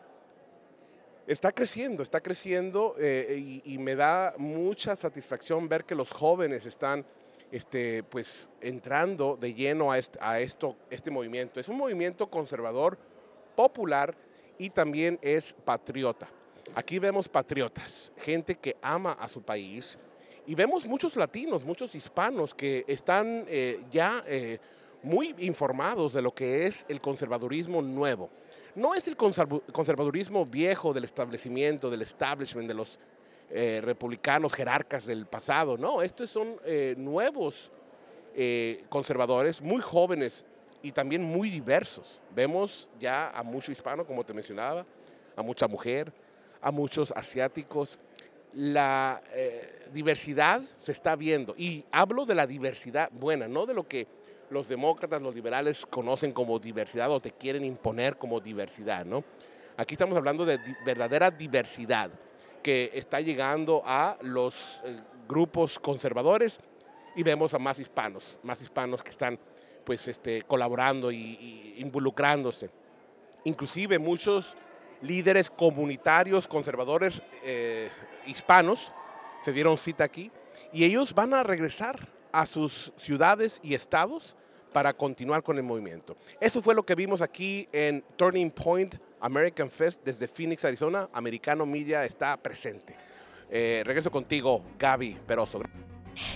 está 1.27 1.51
creciendo, 1.51 2.03
está 2.03 2.21
creciendo 2.21 2.95
eh, 2.97 3.61
y, 3.63 3.77
me 3.77 3.95
da 3.95 4.33
mucha 4.37 4.95
satisfacción 4.95 5.67
ver 5.69 5.85
que 5.85 5.95
los 5.95 6.09
jóvenes 6.09 6.65
están 6.65 7.05
este, 7.51 8.03
pues, 8.03 8.49
entrando 8.61 9.37
de 9.37 9.53
lleno 9.53 9.91
a, 9.91 9.97
este, 9.97 10.19
a 10.21 10.39
esto, 10.39 10.75
este 10.89 11.11
movimiento. 11.11 11.59
Es 11.59 11.67
un 11.67 11.77
movimiento 11.77 12.29
conservador, 12.29 12.97
popular 13.55 14.15
y 14.57 14.69
también 14.69 15.19
es 15.21 15.53
patriota. 15.53 16.27
Aquí 16.75 16.99
vemos 16.99 17.27
patriotas, 17.27 18.11
gente 18.17 18.55
que 18.55 18.77
ama 18.81 19.11
a 19.13 19.27
su 19.27 19.41
país 19.41 19.97
y 20.47 20.55
vemos 20.55 20.85
muchos 20.85 21.15
latinos, 21.15 21.63
muchos 21.63 21.93
hispanos 21.95 22.53
que 22.53 22.85
están 22.87 23.45
eh, 23.47 23.81
ya 23.91 24.23
eh, 24.27 24.59
muy 25.03 25.35
informados 25.39 26.13
de 26.13 26.21
lo 26.21 26.33
que 26.33 26.67
es 26.67 26.85
el 26.87 27.01
conservadurismo 27.01 27.81
nuevo. 27.81 28.29
No 28.75 28.93
es 28.95 29.07
el 29.07 29.15
conservadurismo 29.17 30.45
viejo 30.45 30.93
del 30.93 31.03
establecimiento, 31.03 31.89
del 31.89 32.03
establishment, 32.03 32.67
de 32.67 32.73
los 32.73 32.99
eh, 33.49 33.81
republicanos 33.83 34.53
jerarcas 34.53 35.05
del 35.05 35.25
pasado, 35.25 35.77
no, 35.77 36.01
estos 36.01 36.29
son 36.29 36.55
nuevos 36.97 37.71
conservadores, 38.87 39.61
muy 39.61 39.81
jóvenes 39.81 40.45
y 40.83 40.91
también 40.91 41.23
muy 41.23 41.49
diversos. 41.49 42.21
Vemos 42.33 42.87
ya 42.99 43.29
a 43.29 43.43
mucho 43.43 43.71
hispano, 43.71 44.05
como 44.05 44.23
te 44.23 44.33
mencionaba, 44.33 44.85
a 45.35 45.41
mucha 45.41 45.67
mujer, 45.67 46.11
a 46.61 46.71
muchos 46.71 47.11
asiáticos. 47.11 47.99
La 48.53 49.21
eh, 49.31 49.87
diversidad 49.93 50.61
se 50.77 50.91
está 50.91 51.15
viendo 51.15 51.55
y 51.57 51.85
hablo 51.91 52.25
de 52.25 52.35
la 52.35 52.47
diversidad 52.47 53.09
buena, 53.11 53.47
no 53.47 53.65
de 53.65 53.73
lo 53.73 53.87
que 53.87 54.07
los 54.51 54.67
demócratas, 54.67 55.21
los 55.21 55.33
liberales 55.33 55.85
conocen 55.85 56.33
como 56.33 56.59
diversidad 56.59 57.09
o 57.09 57.19
te 57.19 57.31
quieren 57.31 57.63
imponer 57.65 58.17
como 58.17 58.39
diversidad, 58.39 59.05
¿no? 59.05 59.23
Aquí 59.77 59.95
estamos 59.95 60.17
hablando 60.17 60.45
de 60.45 60.59
verdadera 60.85 61.31
diversidad 61.31 62.11
que 62.61 62.91
está 62.93 63.19
llegando 63.19 63.81
a 63.85 64.17
los 64.21 64.81
eh, 64.85 64.99
grupos 65.27 65.79
conservadores 65.79 66.59
y 67.15 67.23
vemos 67.23 67.53
a 67.53 67.59
más 67.59 67.79
hispanos, 67.79 68.39
más 68.43 68.61
hispanos 68.61 69.03
que 69.03 69.09
están 69.09 69.39
pues 69.85 70.07
este, 70.07 70.43
colaborando 70.43 71.11
y 71.11 71.75
involucrándose. 71.77 72.69
Inclusive 73.45 73.97
muchos 73.97 74.55
líderes 75.01 75.49
comunitarios, 75.49 76.47
conservadores 76.47 77.21
eh, 77.43 77.89
hispanos, 78.27 78.91
se 79.41 79.51
dieron 79.51 79.77
cita 79.77 80.03
aquí, 80.03 80.31
y 80.71 80.83
ellos 80.83 81.13
van 81.13 81.33
a 81.33 81.43
regresar 81.43 82.07
a 82.31 82.45
sus 82.45 82.93
ciudades 82.97 83.59
y 83.63 83.73
estados 83.73 84.35
para 84.71 84.93
continuar 84.93 85.43
con 85.43 85.57
el 85.57 85.63
movimiento. 85.63 86.15
Eso 86.39 86.61
fue 86.61 86.75
lo 86.75 86.83
que 86.83 86.95
vimos 86.95 87.21
aquí 87.21 87.67
en 87.71 88.03
Turning 88.15 88.51
Point 88.51 88.95
American 89.19 89.69
Fest 89.69 90.01
desde 90.03 90.27
Phoenix, 90.27 90.65
Arizona. 90.65 91.09
Americano 91.13 91.65
Media 91.65 92.05
está 92.05 92.35
presente. 92.37 92.95
Eh, 93.49 93.83
regreso 93.85 94.09
contigo, 94.11 94.63
Gaby 94.79 95.17
Peroso. 95.27 95.61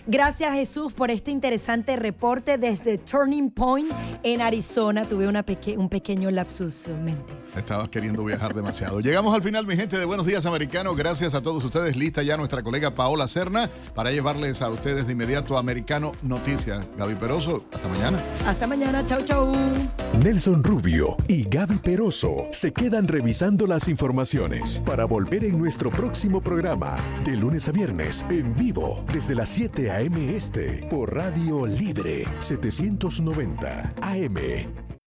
Gracias 0.08 0.54
Jesús 0.54 0.94
por 0.94 1.12
este 1.12 1.32
interesante 1.32 1.96
reporte 1.96 2.58
desde 2.58 2.98
Turning 2.98 3.50
Point 3.50 3.92
en 4.24 4.42
Arizona. 4.42 5.08
Tuve 5.08 5.28
una 5.28 5.46
un 5.78 5.90
pequeño 5.90 6.32
lapsus 6.32 6.88
mentis. 7.04 7.36
Estabas 7.56 7.90
queriendo 7.90 8.24
viajar 8.24 8.54
demasiado. 8.54 9.00
Llegamos 9.00 9.36
al 9.36 9.42
final, 9.42 9.66
mi 9.66 9.76
gente 9.76 9.98
de 9.98 10.06
Buenos 10.06 10.26
Días 10.26 10.46
Americano. 10.46 10.96
Gracias 10.96 11.34
a 11.34 11.42
todos 11.42 11.64
ustedes. 11.64 11.96
Lista 11.96 12.24
ya 12.24 12.38
nuestra 12.38 12.64
colega 12.64 12.92
Paola 12.92 13.28
Serna 13.28 13.70
para 13.94 14.12
llevarles 14.12 14.62
a 14.62 14.70
ustedes 14.70 15.08
de 15.08 15.14
inmediato 15.14 15.58
Americano 15.58 16.14
Noticias. 16.22 16.86
Gaby 16.98 17.16
Peroso, 17.16 17.66
hasta 17.74 17.88
mañana. 17.88 18.24
Hasta 18.46 18.68
mañana, 18.68 19.06
chau 19.06 19.24
chau. 19.24 19.54
Nelson 20.22 20.64
Rubio 20.64 21.18
y 21.28 21.44
Gaby 21.48 21.78
Peroso 21.78 22.48
se 22.52 22.72
quedan 22.72 23.08
revisando 23.08 23.68
las 23.68 23.88
informaciones 23.88 24.82
para 24.86 25.06
volver 25.06 25.44
en 25.44 25.58
nuestro 25.58 25.90
próximo 25.90 26.42
programa 26.42 26.98
de 27.24 27.36
lunes 27.36 27.68
a 27.68 27.72
viernes 27.72 28.26
en 28.30 28.56
vivo 28.56 29.04
desde 29.14 29.36
las 29.36 29.50
7 29.66 29.90
AM 29.90 30.30
Este 30.30 30.86
por 30.92 31.16
Radio 31.16 31.66
Libre 31.66 32.24
790 32.40 33.96
AM. 34.00 34.85